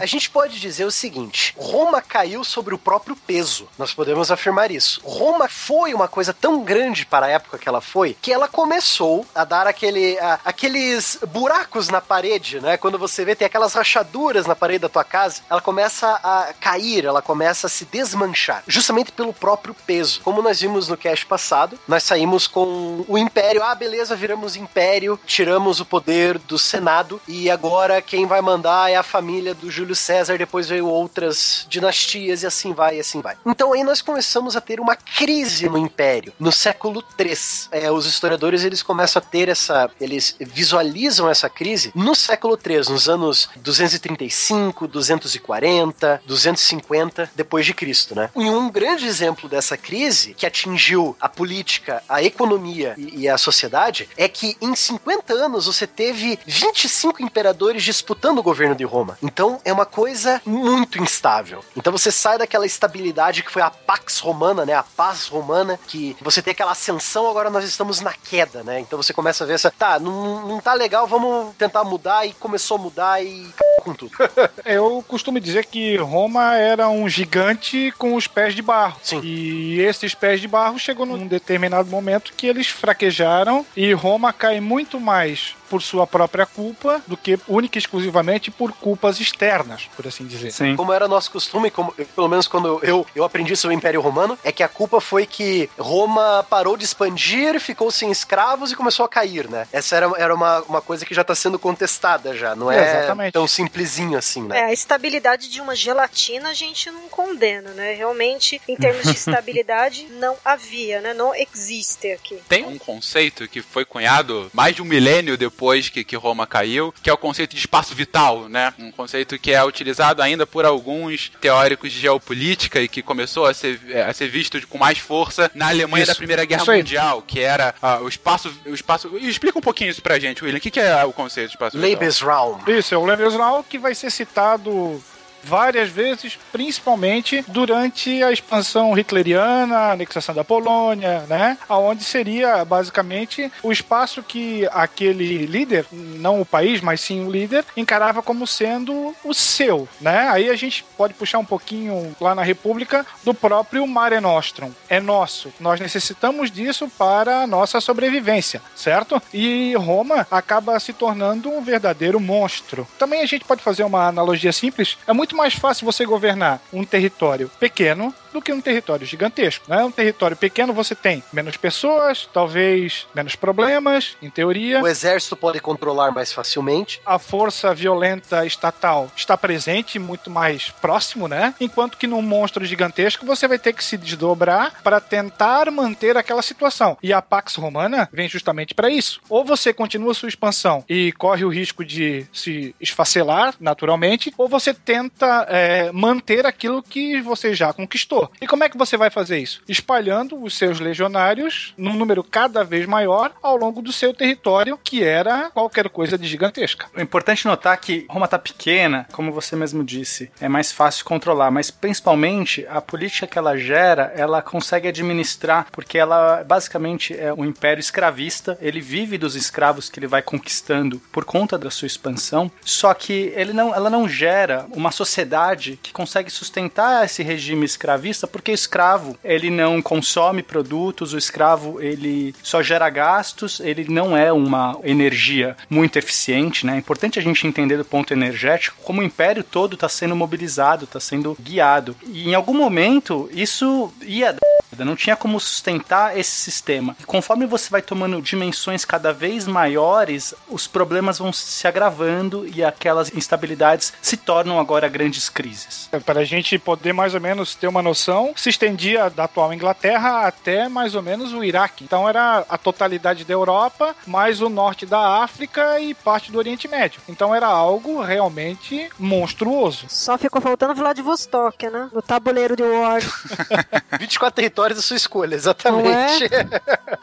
A 0.00 0.06
gente 0.06 0.30
pode 0.30 0.58
dizer 0.60 0.84
o 0.84 0.90
seguinte: 0.90 1.52
Roma 1.58 2.00
caiu 2.00 2.44
sobre 2.44 2.74
o 2.74 2.78
próprio 2.78 3.16
peso. 3.16 3.68
Nós 3.78 3.92
podemos 3.92 4.30
afirmar 4.30 4.70
isso. 4.70 5.00
Roma 5.04 5.48
foi 5.48 5.92
uma 5.92 6.06
coisa 6.08 6.32
tão 6.32 6.62
grande 6.62 7.04
para 7.04 7.26
a 7.26 7.30
época 7.30 7.58
que 7.58 7.68
ela 7.68 7.80
foi 7.80 8.16
que 8.22 8.32
ela 8.32 8.46
começou 8.48 9.26
a 9.34 9.44
dar 9.44 9.66
aquele, 9.66 10.18
a- 10.20 10.38
aqueles 10.44 11.18
buracos 11.28 11.88
na 11.88 12.00
parede, 12.00 12.60
né? 12.60 12.76
Quando 12.76 12.98
você 12.98 13.24
vê 13.24 13.34
tem 13.34 13.46
aquelas 13.46 13.74
rachaduras 13.74 14.46
na 14.46 14.54
parede 14.54 14.80
da 14.80 14.88
tua 14.88 15.02
casa, 15.04 15.42
ela 15.50 15.60
começa 15.60 16.08
a 16.22 16.52
cair, 16.60 17.04
ela 17.04 17.20
começa 17.20 17.66
a 17.66 17.70
se 17.70 17.84
desmanchar, 17.84 18.62
justamente 18.68 19.10
pelo 19.10 19.32
próprio 19.32 19.74
peso. 19.86 20.20
Como 20.22 20.40
nós 20.40 20.60
vimos 20.60 20.86
no 20.88 20.96
cast 20.96 21.26
passado, 21.26 21.78
nós 21.88 22.04
saímos 22.04 22.46
com 22.46 23.04
o 23.08 23.18
império. 23.18 23.62
Ah, 23.62 23.74
beleza, 23.74 24.14
viramos 24.14 24.54
império, 24.56 25.18
tiramos 25.26 25.80
o 25.80 25.84
poder 25.84 26.21
do 26.30 26.58
Senado 26.58 27.20
e 27.26 27.50
agora 27.50 28.00
quem 28.00 28.26
vai 28.26 28.40
mandar 28.40 28.90
é 28.90 28.96
a 28.96 29.02
família 29.02 29.54
do 29.54 29.70
Júlio 29.70 29.94
César, 29.94 30.38
depois 30.38 30.68
veio 30.68 30.86
outras 30.86 31.66
dinastias 31.68 32.42
e 32.42 32.46
assim 32.46 32.72
vai, 32.72 32.96
e 32.96 33.00
assim 33.00 33.20
vai. 33.20 33.36
Então 33.44 33.72
aí 33.72 33.82
nós 33.82 34.00
começamos 34.00 34.56
a 34.56 34.60
ter 34.60 34.80
uma 34.80 34.96
crise 34.96 35.68
no 35.68 35.78
império, 35.78 36.32
no 36.38 36.52
século 36.52 37.02
III. 37.18 37.32
É, 37.70 37.90
os 37.90 38.06
historiadores 38.06 38.64
eles 38.64 38.82
começam 38.82 39.20
a 39.20 39.24
ter 39.24 39.48
essa, 39.48 39.90
eles 40.00 40.36
visualizam 40.40 41.28
essa 41.28 41.48
crise 41.48 41.92
no 41.94 42.14
século 42.14 42.58
III, 42.58 42.90
nos 42.90 43.08
anos 43.08 43.48
235, 43.56 44.86
240, 44.86 46.22
250 46.26 47.30
depois 47.34 47.66
de 47.66 47.74
Cristo, 47.74 48.14
né? 48.14 48.30
E 48.36 48.48
um 48.50 48.70
grande 48.70 49.06
exemplo 49.06 49.48
dessa 49.48 49.76
crise 49.76 50.34
que 50.34 50.46
atingiu 50.46 51.16
a 51.20 51.28
política, 51.28 52.02
a 52.08 52.22
economia 52.22 52.94
e, 52.96 53.22
e 53.22 53.28
a 53.28 53.38
sociedade 53.38 54.08
é 54.16 54.28
que 54.28 54.56
em 54.60 54.74
50 54.74 55.32
anos 55.32 55.66
você 55.66 55.86
teve 55.86 56.11
25 56.12 57.22
imperadores 57.22 57.82
disputando 57.82 58.38
o 58.38 58.42
governo 58.42 58.74
de 58.74 58.84
Roma. 58.84 59.18
Então 59.22 59.60
é 59.64 59.72
uma 59.72 59.86
coisa 59.86 60.40
muito 60.44 61.02
instável. 61.02 61.64
Então 61.76 61.92
você 61.92 62.10
sai 62.12 62.38
daquela 62.38 62.66
estabilidade 62.66 63.42
que 63.42 63.50
foi 63.50 63.62
a 63.62 63.70
Pax 63.70 64.18
Romana, 64.18 64.64
né? 64.64 64.74
A 64.74 64.82
paz 64.82 65.26
romana, 65.26 65.78
que 65.86 66.16
você 66.20 66.42
tem 66.42 66.52
aquela 66.52 66.72
ascensão, 66.72 67.28
agora 67.28 67.50
nós 67.50 67.64
estamos 67.64 68.00
na 68.00 68.12
queda, 68.12 68.62
né? 68.62 68.80
Então 68.80 69.00
você 69.00 69.12
começa 69.12 69.44
a 69.44 69.46
ver 69.46 69.54
essa, 69.54 69.70
tá, 69.70 69.98
não, 69.98 70.46
não 70.46 70.60
tá 70.60 70.74
legal, 70.74 71.06
vamos 71.06 71.54
tentar 71.56 71.84
mudar 71.84 72.26
e 72.26 72.32
começou 72.34 72.76
a 72.76 72.80
mudar 72.80 73.24
e 73.24 73.46
c... 73.46 73.52
com 73.82 73.94
tudo. 73.94 74.12
Eu 74.64 75.04
costumo 75.06 75.40
dizer 75.40 75.66
que 75.66 75.96
Roma 75.96 76.56
era 76.56 76.88
um 76.88 77.08
gigante 77.08 77.92
com 77.98 78.14
os 78.14 78.26
pés 78.26 78.54
de 78.54 78.62
barro. 78.62 78.98
Sim. 79.02 79.20
E 79.22 79.80
esses 79.80 80.14
pés 80.14 80.40
de 80.40 80.48
barro 80.48 80.78
chegou 80.78 81.06
num 81.06 81.26
determinado 81.26 81.90
momento 81.90 82.32
que 82.36 82.46
eles 82.46 82.68
fraquejaram 82.68 83.64
e 83.76 83.92
Roma 83.92 84.32
cai 84.32 84.60
muito 84.60 85.00
mais 85.00 85.54
por 85.72 85.80
sua 85.80 86.06
própria 86.06 86.44
culpa 86.44 87.00
do 87.06 87.16
que 87.16 87.40
única 87.48 87.78
e 87.78 87.80
exclusivamente 87.80 88.50
por 88.50 88.72
culpas 88.72 89.18
externas, 89.18 89.88
por 89.96 90.06
assim 90.06 90.26
dizer. 90.26 90.50
Sim. 90.50 90.76
Como 90.76 90.92
era 90.92 91.08
nosso 91.08 91.30
costume, 91.30 91.70
como, 91.70 91.92
pelo 91.92 92.28
menos 92.28 92.46
quando 92.46 92.78
eu, 92.82 93.06
eu 93.16 93.24
aprendi 93.24 93.56
sobre 93.56 93.74
o 93.74 93.78
Império 93.78 94.02
Romano, 94.02 94.38
é 94.44 94.52
que 94.52 94.62
a 94.62 94.68
culpa 94.68 95.00
foi 95.00 95.24
que 95.24 95.70
Roma 95.78 96.44
parou 96.50 96.76
de 96.76 96.84
expandir, 96.84 97.58
ficou 97.58 97.90
sem 97.90 98.10
escravos 98.10 98.70
e 98.70 98.76
começou 98.76 99.06
a 99.06 99.08
cair, 99.08 99.48
né? 99.48 99.66
Essa 99.72 99.96
era, 99.96 100.12
era 100.18 100.34
uma, 100.34 100.60
uma 100.64 100.82
coisa 100.82 101.06
que 101.06 101.14
já 101.14 101.24
tá 101.24 101.34
sendo 101.34 101.58
contestada 101.58 102.36
já, 102.36 102.54
não 102.54 102.70
é 102.70 102.98
Exatamente. 102.98 103.32
tão 103.32 103.46
simplesinho 103.46 104.18
assim, 104.18 104.42
né? 104.42 104.58
É, 104.58 104.64
a 104.64 104.72
estabilidade 104.74 105.48
de 105.48 105.58
uma 105.58 105.74
gelatina 105.74 106.50
a 106.50 106.54
gente 106.54 106.90
não 106.90 107.08
condena, 107.08 107.70
né? 107.70 107.94
Realmente, 107.94 108.60
em 108.68 108.76
termos 108.76 109.04
de 109.04 109.16
estabilidade, 109.16 110.06
não 110.10 110.36
havia, 110.44 111.00
né? 111.00 111.14
Não 111.14 111.34
existe 111.34 112.12
aqui. 112.12 112.38
Tem 112.46 112.62
um 112.66 112.76
conceito 112.76 113.48
que 113.48 113.62
foi 113.62 113.86
cunhado 113.86 114.50
mais 114.52 114.76
de 114.76 114.82
um 114.82 114.84
milênio 114.84 115.38
depois 115.38 115.61
depois 115.62 115.88
que, 115.88 116.02
que 116.02 116.16
Roma 116.16 116.44
caiu, 116.44 116.92
que 117.00 117.08
é 117.08 117.12
o 117.12 117.16
conceito 117.16 117.52
de 117.52 117.60
espaço 117.60 117.94
vital, 117.94 118.48
né? 118.48 118.74
Um 118.80 118.90
conceito 118.90 119.38
que 119.38 119.52
é 119.52 119.62
utilizado 119.62 120.20
ainda 120.20 120.44
por 120.44 120.64
alguns 120.64 121.30
teóricos 121.40 121.92
de 121.92 122.00
geopolítica 122.00 122.80
e 122.80 122.88
que 122.88 123.00
começou 123.00 123.46
a 123.46 123.54
ser, 123.54 123.78
a 124.08 124.12
ser 124.12 124.26
visto 124.26 124.66
com 124.66 124.76
mais 124.76 124.98
força 124.98 125.48
na 125.54 125.68
Alemanha 125.68 126.02
Isso. 126.02 126.12
da 126.12 126.16
Primeira 126.16 126.44
Guerra. 126.44 126.64
Mundial, 126.64 127.22
que 127.22 127.38
era 127.38 127.76
ah, 127.80 128.00
o 128.00 128.08
espaço. 128.08 128.52
O 128.66 128.74
espaço. 128.74 129.16
Explica 129.18 129.56
um 129.56 129.62
pouquinho 129.62 129.90
isso 129.90 130.02
pra 130.02 130.18
gente, 130.18 130.42
William. 130.42 130.58
O 130.58 130.60
que, 130.60 130.70
que 130.70 130.80
é 130.80 131.04
o 131.04 131.12
conceito 131.12 131.50
de 131.50 131.54
espaço 131.54 131.76
vital? 131.76 131.90
Lebensraum. 131.90 132.58
Isso, 132.66 132.92
é 132.92 132.98
o 132.98 133.04
Lebensraum 133.04 133.62
que 133.62 133.78
vai 133.78 133.94
ser 133.94 134.10
citado 134.10 135.00
várias 135.42 135.88
vezes, 135.88 136.38
principalmente 136.50 137.44
durante 137.48 138.22
a 138.22 138.32
expansão 138.32 138.96
hitleriana, 138.96 139.76
a 139.76 139.92
anexação 139.92 140.34
da 140.34 140.44
Polônia, 140.44 141.24
né? 141.28 141.58
Aonde 141.68 142.04
seria 142.04 142.64
basicamente 142.64 143.50
o 143.62 143.72
espaço 143.72 144.22
que 144.22 144.68
aquele 144.72 145.46
líder, 145.46 145.86
não 145.92 146.40
o 146.40 146.46
país, 146.46 146.80
mas 146.80 147.00
sim 147.00 147.24
o 147.24 147.30
líder, 147.30 147.64
encarava 147.76 148.22
como 148.22 148.46
sendo 148.46 149.14
o 149.24 149.34
seu, 149.34 149.88
né? 150.00 150.28
Aí 150.30 150.48
a 150.48 150.56
gente 150.56 150.84
pode 150.96 151.14
puxar 151.14 151.38
um 151.38 151.44
pouquinho 151.44 152.14
lá 152.20 152.34
na 152.34 152.42
República 152.42 153.04
do 153.24 153.34
próprio 153.34 153.86
Mare 153.86 154.20
Nostrum. 154.20 154.72
É 154.88 155.00
nosso. 155.00 155.52
Nós 155.58 155.80
necessitamos 155.80 156.50
disso 156.50 156.88
para 156.98 157.42
a 157.42 157.46
nossa 157.46 157.80
sobrevivência, 157.80 158.62
certo? 158.74 159.20
E 159.32 159.74
Roma 159.74 160.26
acaba 160.30 160.78
se 160.78 160.92
tornando 160.92 161.50
um 161.50 161.62
verdadeiro 161.62 162.20
monstro. 162.20 162.86
Também 162.98 163.22
a 163.22 163.26
gente 163.26 163.44
pode 163.44 163.62
fazer 163.62 163.84
uma 163.84 164.06
analogia 164.06 164.52
simples. 164.52 164.98
É 165.06 165.12
muito 165.12 165.31
mais 165.32 165.54
fácil 165.54 165.84
você 165.84 166.04
governar 166.04 166.60
um 166.72 166.84
território 166.84 167.50
pequeno 167.60 168.14
do 168.32 168.42
que 168.42 168.52
um 168.52 168.60
território 168.60 169.06
gigantesco. 169.06 169.64
Né? 169.68 169.82
Um 169.84 169.90
território 169.90 170.36
pequeno 170.36 170.72
você 170.72 170.94
tem 170.94 171.22
menos 171.32 171.56
pessoas, 171.56 172.28
talvez 172.32 173.06
menos 173.14 173.36
problemas, 173.36 174.16
em 174.22 174.30
teoria. 174.30 174.82
O 174.82 174.88
exército 174.88 175.36
pode 175.36 175.60
controlar 175.60 176.10
mais 176.10 176.32
facilmente. 176.32 177.00
A 177.04 177.18
força 177.18 177.74
violenta 177.74 178.44
estatal 178.46 179.10
está 179.16 179.36
presente, 179.36 179.98
muito 179.98 180.30
mais 180.30 180.70
próximo, 180.70 181.28
né? 181.28 181.54
Enquanto 181.60 181.96
que 181.96 182.06
num 182.06 182.22
monstro 182.22 182.64
gigantesco 182.64 183.26
você 183.26 183.46
vai 183.46 183.58
ter 183.58 183.72
que 183.72 183.84
se 183.84 183.96
desdobrar 183.96 184.82
para 184.82 185.00
tentar 185.00 185.70
manter 185.70 186.16
aquela 186.16 186.42
situação. 186.42 186.96
E 187.02 187.12
a 187.12 187.22
Pax 187.22 187.54
Romana 187.56 188.08
vem 188.12 188.28
justamente 188.28 188.74
para 188.74 188.90
isso. 188.90 189.20
Ou 189.28 189.44
você 189.44 189.72
continua 189.72 190.14
sua 190.14 190.28
expansão 190.28 190.84
e 190.88 191.12
corre 191.12 191.44
o 191.44 191.48
risco 191.48 191.84
de 191.84 192.26
se 192.32 192.74
esfacelar 192.80 193.54
naturalmente, 193.60 194.32
ou 194.36 194.48
você 194.48 194.74
tenta 194.74 195.46
é, 195.48 195.90
manter 195.92 196.46
aquilo 196.46 196.82
que 196.82 197.20
você 197.20 197.54
já 197.54 197.72
conquistou. 197.72 198.21
E 198.40 198.46
como 198.46 198.64
é 198.64 198.68
que 198.68 198.78
você 198.78 198.96
vai 198.96 199.10
fazer 199.10 199.38
isso? 199.38 199.62
Espalhando 199.68 200.42
os 200.42 200.56
seus 200.56 200.80
legionários 200.80 201.74
num 201.76 201.94
número 201.94 202.22
cada 202.22 202.64
vez 202.64 202.86
maior 202.86 203.32
ao 203.42 203.56
longo 203.56 203.82
do 203.82 203.92
seu 203.92 204.14
território, 204.14 204.78
que 204.82 205.02
era 205.02 205.50
qualquer 205.50 205.88
coisa 205.88 206.18
de 206.18 206.26
gigantesca. 206.26 206.86
O 206.96 207.00
importante 207.00 207.46
notar 207.46 207.76
que 207.78 208.06
Roma 208.08 208.28
tá 208.28 208.38
pequena, 208.38 209.06
como 209.12 209.32
você 209.32 209.56
mesmo 209.56 209.84
disse, 209.84 210.30
é 210.40 210.48
mais 210.48 210.72
fácil 210.72 211.04
controlar, 211.04 211.50
mas 211.50 211.70
principalmente 211.70 212.66
a 212.68 212.80
política 212.80 213.26
que 213.26 213.38
ela 213.38 213.56
gera, 213.56 214.12
ela 214.16 214.42
consegue 214.42 214.88
administrar, 214.88 215.66
porque 215.72 215.98
ela 215.98 216.44
basicamente 216.44 217.16
é 217.16 217.32
um 217.32 217.44
império 217.44 217.80
escravista, 217.80 218.58
ele 218.60 218.80
vive 218.80 219.18
dos 219.18 219.34
escravos 219.34 219.88
que 219.88 219.98
ele 219.98 220.06
vai 220.06 220.22
conquistando 220.22 221.00
por 221.10 221.24
conta 221.24 221.58
da 221.58 221.70
sua 221.70 221.86
expansão, 221.86 222.50
só 222.64 222.92
que 222.94 223.32
ele 223.34 223.52
não, 223.52 223.74
ela 223.74 223.90
não 223.90 224.08
gera 224.08 224.66
uma 224.72 224.90
sociedade 224.90 225.78
que 225.82 225.92
consegue 225.92 226.30
sustentar 226.30 227.04
esse 227.04 227.22
regime 227.22 227.64
escravista, 227.64 228.11
porque 228.26 228.50
o 228.50 228.54
escravo, 228.54 229.16
ele 229.24 229.50
não 229.50 229.80
consome 229.80 230.42
produtos, 230.42 231.12
o 231.12 231.18
escravo, 231.18 231.80
ele 231.80 232.34
só 232.42 232.62
gera 232.62 232.88
gastos, 232.90 233.60
ele 233.60 233.86
não 233.88 234.16
é 234.16 234.32
uma 234.32 234.78
energia 234.84 235.56
muito 235.68 235.98
eficiente, 235.98 236.66
né? 236.66 236.74
É 236.74 236.78
importante 236.78 237.18
a 237.18 237.22
gente 237.22 237.46
entender 237.46 237.76
do 237.76 237.84
ponto 237.84 238.12
energético 238.12 238.76
como 238.82 239.00
o 239.00 239.04
império 239.04 239.44
todo 239.44 239.74
está 239.74 239.88
sendo 239.88 240.16
mobilizado, 240.16 240.84
está 240.84 241.00
sendo 241.00 241.36
guiado. 241.40 241.96
E 242.06 242.30
em 242.30 242.34
algum 242.34 242.54
momento 242.54 243.28
isso 243.32 243.92
ia 244.02 244.36
não 244.78 244.96
tinha 244.96 245.16
como 245.16 245.38
sustentar 245.38 246.16
esse 246.18 246.30
sistema. 246.30 246.96
E 247.00 247.04
conforme 247.04 247.46
você 247.46 247.68
vai 247.70 247.82
tomando 247.82 248.20
dimensões 248.22 248.84
cada 248.84 249.12
vez 249.12 249.46
maiores, 249.46 250.34
os 250.48 250.66
problemas 250.66 251.18
vão 251.18 251.32
se 251.32 251.66
agravando 251.66 252.46
e 252.46 252.64
aquelas 252.64 253.14
instabilidades 253.14 253.92
se 254.00 254.16
tornam 254.16 254.58
agora 254.58 254.88
grandes 254.88 255.28
crises. 255.28 255.88
Para 256.04 256.20
a 256.20 256.24
gente 256.24 256.58
poder 256.58 256.92
mais 256.92 257.14
ou 257.14 257.20
menos 257.20 257.54
ter 257.54 257.66
uma 257.66 257.82
noção, 257.82 258.32
se 258.36 258.48
estendia 258.48 259.10
da 259.10 259.24
atual 259.24 259.52
Inglaterra 259.52 260.26
até 260.26 260.68
mais 260.68 260.94
ou 260.94 261.02
menos 261.02 261.32
o 261.32 261.44
Iraque. 261.44 261.84
Então 261.84 262.08
era 262.08 262.44
a 262.48 262.58
totalidade 262.58 263.24
da 263.24 263.32
Europa, 263.32 263.94
mais 264.06 264.40
o 264.40 264.48
norte 264.48 264.86
da 264.86 265.22
África 265.22 265.80
e 265.80 265.94
parte 265.94 266.32
do 266.32 266.38
Oriente 266.38 266.68
Médio. 266.68 267.00
Então 267.08 267.34
era 267.34 267.46
algo 267.46 268.00
realmente 268.00 268.88
monstruoso. 268.98 269.86
Só 269.88 270.16
ficou 270.16 270.40
faltando 270.40 270.74
Vladivostok, 270.74 271.68
né? 271.68 271.88
No 271.92 272.02
tabuleiro 272.02 272.56
de 272.56 272.62
War. 272.62 273.00
24 273.98 274.34
territórios 274.34 274.61
da 274.70 274.82
sua 274.82 274.96
escolha, 274.96 275.34
exatamente. 275.34 276.28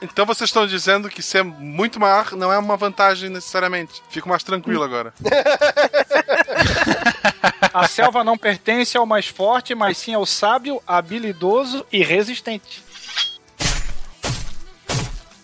Então 0.01 0.25
vocês 0.25 0.49
estão 0.49 0.65
dizendo 0.65 1.09
que 1.09 1.21
ser 1.21 1.43
muito 1.43 1.99
maior 1.99 2.31
não 2.31 2.53
é 2.53 2.57
uma 2.57 2.77
vantagem 2.77 3.29
necessariamente. 3.29 4.01
Fico 4.09 4.29
mais 4.29 4.43
tranquilo 4.43 4.83
agora. 4.83 5.13
A 7.73 7.87
selva 7.87 8.23
não 8.23 8.37
pertence 8.37 8.97
ao 8.97 9.05
mais 9.05 9.27
forte, 9.27 9.75
mas 9.75 9.97
sim 9.97 10.13
ao 10.13 10.25
sábio, 10.25 10.81
habilidoso 10.87 11.85
e 11.91 12.03
resistente. 12.03 12.83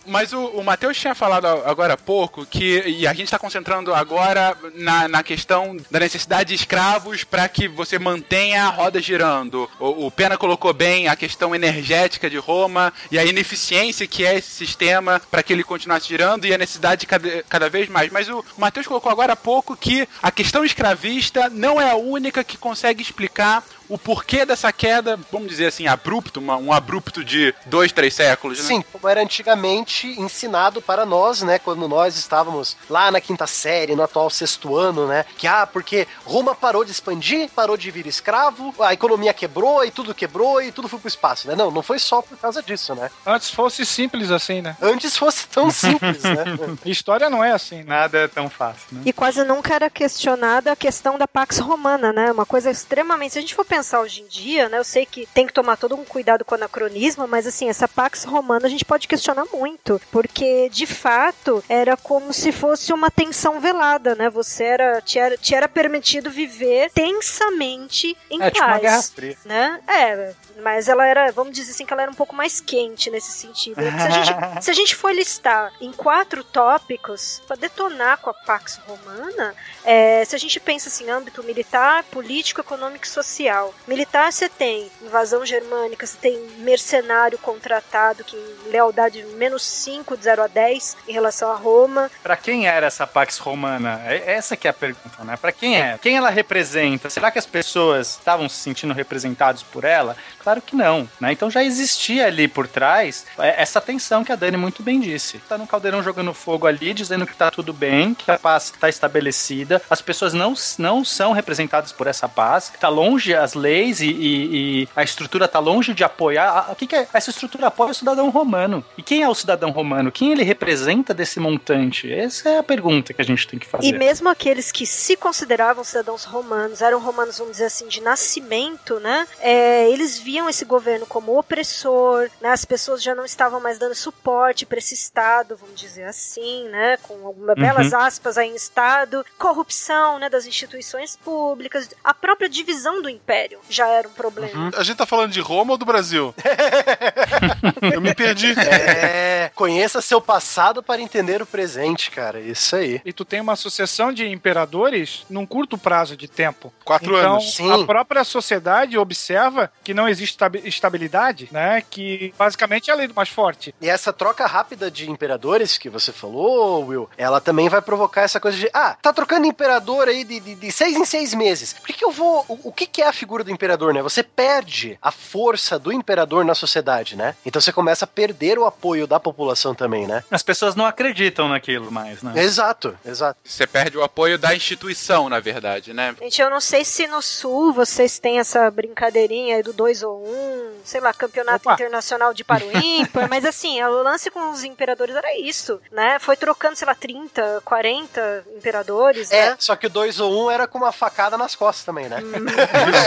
Mas 0.06 0.34
o, 0.34 0.40
o 0.48 0.64
Matheus 0.64 0.98
tinha 0.98 1.16
falado 1.16 1.48
agora 1.48 1.94
há 1.94 1.98
pouco 1.98 2.46
que, 2.46 2.84
e 2.86 3.08
a 3.08 3.14
gente 3.14 3.26
está 3.26 3.40
concentrando 3.40 3.94
agora 3.94 4.56
na, 4.76 5.08
na 5.08 5.24
questão 5.24 5.78
da 5.90 6.00
necessidade 6.00 6.50
de 6.50 6.56
escravos 6.56 7.24
para 7.24 7.48
que 7.50 7.68
você 7.68 7.98
mantenha 7.98 8.64
a 8.66 8.70
roda 8.70 9.02
girando. 9.02 9.70
O, 9.80 10.08
o 10.08 10.12
Pena 10.12 10.38
colocou 10.38 10.74
bem 10.74 11.08
a 11.08 11.16
questão 11.16 11.56
energética 11.56 12.30
de 12.30 12.38
Roma 12.38 12.94
e 13.12 13.18
a 13.18 13.26
ineficiência 13.26 14.08
que 14.08 14.26
é 14.26 14.38
esse 14.38 14.52
sistema 14.52 15.22
para 15.32 15.42
que 15.42 15.54
ele 15.54 15.64
continuasse 15.64 16.08
girando 16.08 16.46
e 16.46 16.54
a 16.54 16.58
necessidade 16.58 17.02
de 17.02 17.08
cada, 17.08 17.44
cada 17.44 17.70
vez 17.70 17.90
mais. 17.90 18.12
Mas 18.12 18.30
o 18.30 18.44
Matheus 18.58 18.88
colocou 18.88 19.12
agora 19.12 19.34
há 19.34 19.38
pouco 19.38 19.76
que 19.76 20.08
a 20.22 20.32
questão 20.32 20.64
escravista 20.64 21.50
não 21.50 21.80
é 21.82 21.92
a 21.92 21.96
única 21.96 22.44
que 22.44 22.58
consegue 22.58 23.02
explicar 23.02 23.64
o 23.90 23.98
porquê 23.98 24.46
dessa 24.46 24.72
queda, 24.72 25.20
vamos 25.32 25.48
dizer 25.50 25.68
assim, 25.68 25.88
abrupto, 25.88 26.40
uma- 26.40 26.58
um 26.58 26.72
abrupto 26.74 27.24
de 27.24 27.54
dois, 27.66 27.92
três 27.92 28.14
séculos, 28.14 28.60
né? 28.60 28.66
Sim, 28.66 28.84
como 28.92 29.08
era 29.08 29.22
antigamente 29.22 30.08
ensinado 30.20 30.82
para 30.82 31.06
nós, 31.06 31.42
né? 31.42 31.60
Quando 31.60 31.88
nós 31.88 32.18
estávamos 32.18 32.76
lá 32.90 33.12
na 33.12 33.22
quinta 33.22 33.46
série, 33.48 33.96
no 33.96 34.04
atual 34.04 34.30
sexto 34.30 34.76
ano, 34.76 35.08
né? 35.08 35.26
Que, 35.38 35.48
ah, 35.48 35.66
porque 35.68 36.08
Roma 36.26 36.56
parou 36.56 36.84
de 36.84 36.92
expandir, 36.92 37.50
parou 37.56 37.78
de 37.78 37.92
vir 37.92 38.06
escravo, 38.08 38.74
a 38.80 38.94
economia 38.94 39.34
quebrou 39.34 39.84
e 39.86 39.92
tudo 39.92 40.14
quebrou 40.16 40.62
e 40.62 40.72
tudo 40.72 40.88
foi 40.88 41.00
pro 41.00 41.08
espaço, 41.08 41.48
né? 41.48 41.56
Não, 41.56 41.70
não 41.72 41.82
foi 41.84 42.00
só 42.00 42.22
por 42.22 42.38
causa 42.38 42.62
disso, 42.64 42.96
né? 42.96 43.10
Antes 43.26 43.50
fosse 43.52 43.86
simples 43.86 44.32
assim, 44.32 44.62
né? 44.62 44.76
Antes 44.82 45.16
fosse 45.18 45.48
tão 45.48 45.70
simples, 45.70 46.24
né? 46.24 46.44
História 46.86 47.30
não 47.30 47.44
é 47.44 47.52
assim, 47.52 47.78
né? 47.78 47.84
Nada 47.96 48.18
é 48.20 48.28
tão 48.28 48.50
fácil, 48.50 48.88
né? 48.92 49.02
E 49.06 49.14
quase 49.14 49.44
nunca 49.44 49.74
era 49.74 49.90
questionada 49.90 50.72
a 50.72 50.76
questão 50.76 51.18
da 51.18 51.28
Pax 51.28 51.60
Romana, 51.60 52.12
né? 52.12 52.32
Uma 52.32 52.46
coisa 52.46 52.70
extremamente. 52.70 53.34
Se 53.34 53.40
a 53.40 53.42
gente 53.42 53.56
for 53.56 53.66
pensar 53.76 54.00
hoje 54.02 54.22
em 54.22 54.28
dia, 54.28 54.70
né? 54.70 54.78
Eu 54.78 54.84
sei 54.84 55.06
que 55.06 55.28
tem 55.34 55.46
que 55.46 55.54
tomar 55.54 55.76
todo 55.78 55.96
um 55.96 56.06
cuidado 56.06 56.46
com 56.46 56.56
o 56.56 56.58
anacronismo, 56.58 57.28
mas 57.28 57.46
assim, 57.46 57.70
essa 57.70 57.88
Pax 57.88 58.24
Romana 58.24 58.66
a 58.68 58.70
gente 58.70 58.86
pode 58.86 59.08
questionar 59.08 59.46
muito, 59.54 60.02
porque 60.12 60.70
de 60.70 60.86
fato 60.86 61.64
era 61.68 61.98
como 61.98 62.32
se 62.34 62.52
fosse 62.52 62.94
uma 62.94 63.12
tensão 63.12 63.60
velada, 63.60 64.16
né? 64.16 64.30
Você 64.30 64.64
era. 64.64 65.02
Te 65.02 65.20
era, 65.20 65.38
te 65.38 65.54
era 65.54 65.68
permitido 65.68 66.30
viver 66.32 66.90
tensamente 66.92 68.16
em 68.30 68.38
É 68.42 68.50
paz. 68.50 68.54
tipo 68.54 68.66
uma 68.66 68.80
guerra 68.80 69.02
fria. 69.04 69.38
né? 69.46 69.80
É, 69.88 70.34
mas 70.62 70.88
ela 70.88 71.06
era, 71.06 71.32
vamos 71.32 71.54
dizer 71.54 71.72
assim, 71.72 71.86
que 71.86 71.94
ela 71.94 72.02
era 72.04 72.12
um 72.12 72.16
pouco 72.16 72.36
mais 72.36 72.60
quente 72.60 73.10
nesse 73.12 73.32
sentido. 73.32 73.76
Se 73.82 73.88
a 73.88 74.10
gente, 74.10 74.32
se 74.64 74.72
a 74.72 74.74
gente 74.74 74.96
for 74.96 75.14
listar 75.14 75.72
em 75.82 75.92
quatro 75.92 76.44
tópicos 76.44 77.42
para 77.48 77.56
detonar 77.56 78.18
com 78.20 78.30
a 78.30 78.34
Pax 78.34 78.80
Romana, 78.88 79.54
é, 79.84 80.24
se 80.26 80.36
a 80.36 80.40
gente 80.40 80.60
pensa 80.60 80.90
assim, 80.90 81.10
âmbito 81.10 81.44
militar, 81.44 82.04
político, 82.06 82.62
econômico 82.62 83.06
e 83.06 83.10
social. 83.10 83.74
Militar 83.88 84.32
você 84.32 84.50
tem 84.50 84.90
invasão 85.02 85.46
germânica, 85.46 86.06
você 86.06 86.18
tem 86.18 86.38
mercenário 86.60 87.38
contratado 87.38 88.24
que 88.24 88.36
em 88.36 88.70
lealdade 88.72 89.24
menos 89.38 89.64
5 89.64 90.18
de 90.18 90.24
0 90.24 90.44
a 90.44 90.48
10 90.48 90.98
em 91.08 91.12
relação 91.14 91.52
a 91.52 91.56
Roma. 91.56 92.10
Pra 92.24 92.36
quem 92.38 92.68
era 92.68 92.88
essa 92.88 93.06
Pax 93.06 93.38
Romana? 93.38 94.02
É- 94.06 94.34
Essa 94.36 94.56
que 94.58 94.68
é 94.68 94.72
a 94.72 94.74
pergunta, 94.74 95.24
né? 95.24 95.38
Pra 95.38 95.52
quem 95.52 95.80
é? 95.80 95.98
Quem 96.02 96.18
ela 96.18 96.30
representa? 96.30 97.10
Será 97.10 97.30
que 97.32 97.40
as 97.40 97.46
pessoas 97.46 98.12
estavam 98.12 98.50
se 98.50 98.56
sentindo 98.58 98.94
representados 98.94 99.62
por 99.64 99.84
ela? 99.84 100.16
Claro 100.46 100.62
que 100.62 100.76
não, 100.76 101.10
né? 101.20 101.32
Então 101.32 101.50
já 101.50 101.64
existia 101.64 102.28
ali 102.28 102.48
por 102.48 102.68
trás 102.68 103.26
é, 103.40 103.60
essa 103.62 103.82
tensão 103.82 104.24
que 104.24 104.32
a 104.32 104.36
Dani 104.36 104.56
muito 104.58 104.84
bem 104.84 105.00
disse. 105.00 105.40
Tá 105.50 105.58
no 105.58 105.66
caldeirão 105.66 106.04
jogando 106.04 106.34
fogo 106.36 106.68
ali, 106.68 106.94
dizendo 106.94 107.26
que 107.26 107.36
tá 107.36 107.50
tudo 107.50 107.74
bem, 107.74 108.14
que 108.14 108.30
a 108.30 108.38
paz 108.38 108.72
tá 108.80 108.88
estabelecida, 108.88 109.82
as 109.90 110.04
pessoas 110.04 110.34
não, 110.34 110.54
não 110.78 111.04
são 111.04 111.32
representadas 111.32 111.92
por 111.92 112.06
essa 112.06 112.30
paz, 112.30 112.72
tá 112.80 112.88
longe 112.90 113.34
as 113.34 113.56
leis 113.56 114.02
e, 114.02 114.06
e- 114.08 114.46
e 114.84 114.90
a 114.96 115.02
estrutura 115.04 115.48
tá 115.48 115.58
longe 115.58 115.96
de 115.96 116.04
apoiar. 116.04 116.68
O 116.72 116.76
que, 116.76 116.86
que 116.86 116.96
é? 116.96 117.08
Essa 117.12 117.32
estrutura 117.32 117.68
apoia 117.68 117.90
o 117.90 117.96
cidadão 117.96 118.30
romano. 118.30 118.86
E 118.96 119.02
quem 119.02 119.24
é 119.24 119.28
o 119.30 119.34
cidadão 119.34 119.72
romano? 119.72 120.12
Quem 120.12 120.32
ele 120.32 120.44
representa 120.44 121.12
desse 121.12 121.40
montante? 121.40 122.12
Essa 122.14 122.50
é 122.50 122.58
a 122.60 122.64
pergunta 122.64 123.14
que 123.16 123.22
a 123.22 123.26
gente 123.26 123.48
tem 123.48 123.58
que 123.58 123.66
fazer. 123.66 123.88
E 123.88 123.94
mesmo 123.98 124.30
aqueles 124.30 124.72
que 124.72 124.86
se 124.86 125.16
consideravam 125.18 125.84
cidadãos 125.84 126.24
romanos, 126.24 126.82
eram 126.84 127.00
romanos, 127.00 127.40
vamos 127.40 127.54
dizer 127.54 127.66
assim, 127.66 127.88
de 127.88 128.00
nascimento, 128.02 129.00
né? 129.00 129.28
É, 129.40 129.90
eles 129.90 130.20
viam 130.20 130.35
esse 130.50 130.66
governo 130.66 131.06
como 131.06 131.38
opressor, 131.38 132.30
né? 132.42 132.50
As 132.50 132.66
pessoas 132.66 133.02
já 133.02 133.16
não 133.16 133.26
estavam 133.26 133.60
mais 133.60 133.80
dando 133.80 133.96
suporte 133.96 134.66
para 134.66 134.78
esse 134.78 134.94
Estado, 134.94 135.58
vamos 135.58 135.80
dizer 135.80 136.04
assim, 136.04 136.68
né? 136.70 136.98
Com 136.98 137.26
algumas 137.26 137.56
belas 137.56 137.94
aspas 137.94 138.38
aí 138.38 138.50
em 138.50 138.56
Estado, 138.56 139.26
corrupção, 139.38 140.20
né? 140.20 140.30
Das 140.30 140.46
instituições 140.46 141.16
públicas, 141.16 141.90
a 142.04 142.14
própria 142.14 142.50
divisão 142.50 143.02
do 143.02 143.10
Império 143.10 143.60
já 143.70 143.88
era 143.88 144.08
um 144.08 144.14
problema. 144.14 144.72
A 144.76 144.84
gente 144.84 144.98
tá 144.98 145.06
falando 145.06 145.32
de 145.32 145.40
Roma 145.40 145.74
ou 145.74 145.78
do 145.78 145.86
Brasil? 145.86 146.34
Eu 147.94 148.02
me 148.02 148.14
perdi. 148.14 148.54
É, 148.60 149.52
conheça 149.56 150.02
seu 150.02 150.20
passado 150.20 150.84
para 150.84 151.02
entender 151.02 151.42
o 151.42 151.46
presente, 151.46 152.12
cara. 152.12 152.40
Isso 152.40 152.76
aí. 152.76 153.02
E 153.06 153.14
tu 153.14 153.24
tem 153.24 153.40
uma 153.40 153.56
sucessão 153.56 154.12
de 154.12 154.28
imperadores 154.28 155.26
num 155.30 155.46
curto 155.46 155.78
prazo 155.78 156.18
de 156.18 156.28
tempo. 156.28 156.74
Quatro 156.84 157.18
então, 157.18 157.34
anos. 157.34 157.54
Sim. 157.54 157.72
a 157.72 157.86
própria 157.86 158.24
sociedade 158.24 158.98
observa 158.98 159.72
que 159.84 159.94
não 159.94 160.08
existe 160.08 160.25
estabilidade, 160.64 161.50
né? 161.52 161.84
Que 161.90 162.34
basicamente 162.38 162.90
é 162.90 162.94
a 162.94 162.98
lei 162.98 163.08
do 163.08 163.14
mais 163.14 163.30
forte. 163.30 163.74
E 163.82 163.90
essa 163.90 164.12
troca 164.12 164.46
rápida 164.46 164.90
de 164.90 165.10
imperadores 165.10 165.78
que 165.78 165.90
você 165.90 166.12
falou, 166.12 166.86
Will, 166.86 167.10
ela 167.18 167.40
também 167.40 167.70
vai 167.70 167.82
provocar 167.82 168.22
essa 168.22 168.40
coisa 168.40 168.58
de, 168.58 168.70
ah, 168.74 168.96
tá 169.02 169.14
trocando 169.14 169.46
imperador 169.46 170.08
aí 170.08 170.24
de, 170.24 170.40
de, 170.40 170.56
de 170.56 170.72
seis 170.72 170.96
em 170.96 171.06
seis 171.06 171.34
meses. 171.34 171.74
Por 171.74 171.88
que, 171.88 171.94
que 171.94 172.06
eu 172.06 172.12
vou. 172.12 172.46
O, 172.48 172.70
o 172.70 172.72
que, 172.72 172.86
que 172.86 173.02
é 173.02 173.08
a 173.08 173.14
figura 173.14 173.44
do 173.44 173.52
imperador, 173.52 173.94
né? 173.94 174.02
Você 174.02 174.24
perde 174.24 174.98
a 175.02 175.12
força 175.12 175.78
do 175.80 175.92
imperador 175.92 176.44
na 176.46 176.56
sociedade, 176.56 177.16
né? 177.16 177.36
Então 177.46 177.62
você 177.62 177.72
começa 177.72 178.06
a 178.06 178.08
perder 178.08 178.58
o 178.58 178.66
apoio 178.66 179.08
da 179.08 179.20
população 179.20 179.74
também, 179.74 180.08
né? 180.08 180.24
As 180.30 180.44
pessoas 180.44 180.76
não 180.76 180.86
acreditam 180.86 181.48
naquilo 181.48 181.92
mais, 181.92 182.22
né? 182.22 182.34
Exato, 182.42 182.98
exato. 183.06 183.40
Você 183.44 183.68
perde 183.68 183.98
o 183.98 184.04
apoio 184.04 184.38
da 184.38 184.56
instituição, 184.56 185.30
na 185.30 185.40
verdade, 185.40 185.94
né? 185.94 186.16
Gente, 186.22 186.42
eu 186.42 186.50
não 186.50 186.62
sei 186.62 186.84
se 186.84 187.08
no 187.08 187.22
sul 187.22 187.74
vocês 187.74 188.20
têm 188.20 188.40
essa 188.40 188.70
brincadeirinha 188.72 189.58
aí 189.58 189.64
do 189.64 189.74
2 189.74 190.04
ou 190.04 190.15
1, 190.15 190.15
um, 190.18 190.80
sei 190.84 191.02
lá, 191.02 191.14
campeonato 191.14 191.68
Opa. 191.68 191.74
internacional 191.74 192.34
de 192.34 192.44
paro 192.44 192.66
ímpar, 192.78 193.28
mas 193.30 193.46
assim, 193.46 193.82
o 193.84 194.04
lance 194.04 194.30
com 194.32 194.52
os 194.52 194.64
imperadores 194.64 195.16
era 195.16 195.38
isso, 195.38 195.80
né? 195.92 196.18
Foi 196.20 196.36
trocando, 196.36 196.76
sei 196.76 196.88
lá, 196.88 196.96
30, 196.96 197.62
40 197.64 198.46
imperadores, 198.58 199.32
É, 199.32 199.52
né? 199.52 199.56
só 199.60 199.76
que 199.76 199.88
o 199.88 199.90
2 199.90 200.20
ou 200.20 200.32
1 200.32 200.46
um 200.46 200.52
era 200.52 200.68
com 200.68 200.78
uma 200.78 200.92
facada 200.92 201.38
nas 201.38 201.56
costas 201.56 201.86
também, 201.86 202.08
né? 202.10 202.20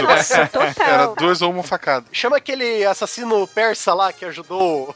Nossa, 0.03 0.37
Era 0.37 0.49
total. 0.49 1.15
dois 1.17 1.43
ou 1.43 1.51
uma 1.51 1.63
facada. 1.63 2.07
Chama 2.13 2.37
aquele 2.37 2.85
assassino 2.85 3.47
persa 3.49 3.95
lá 3.95 4.13
que 4.13 4.25
ajudou 4.25 4.95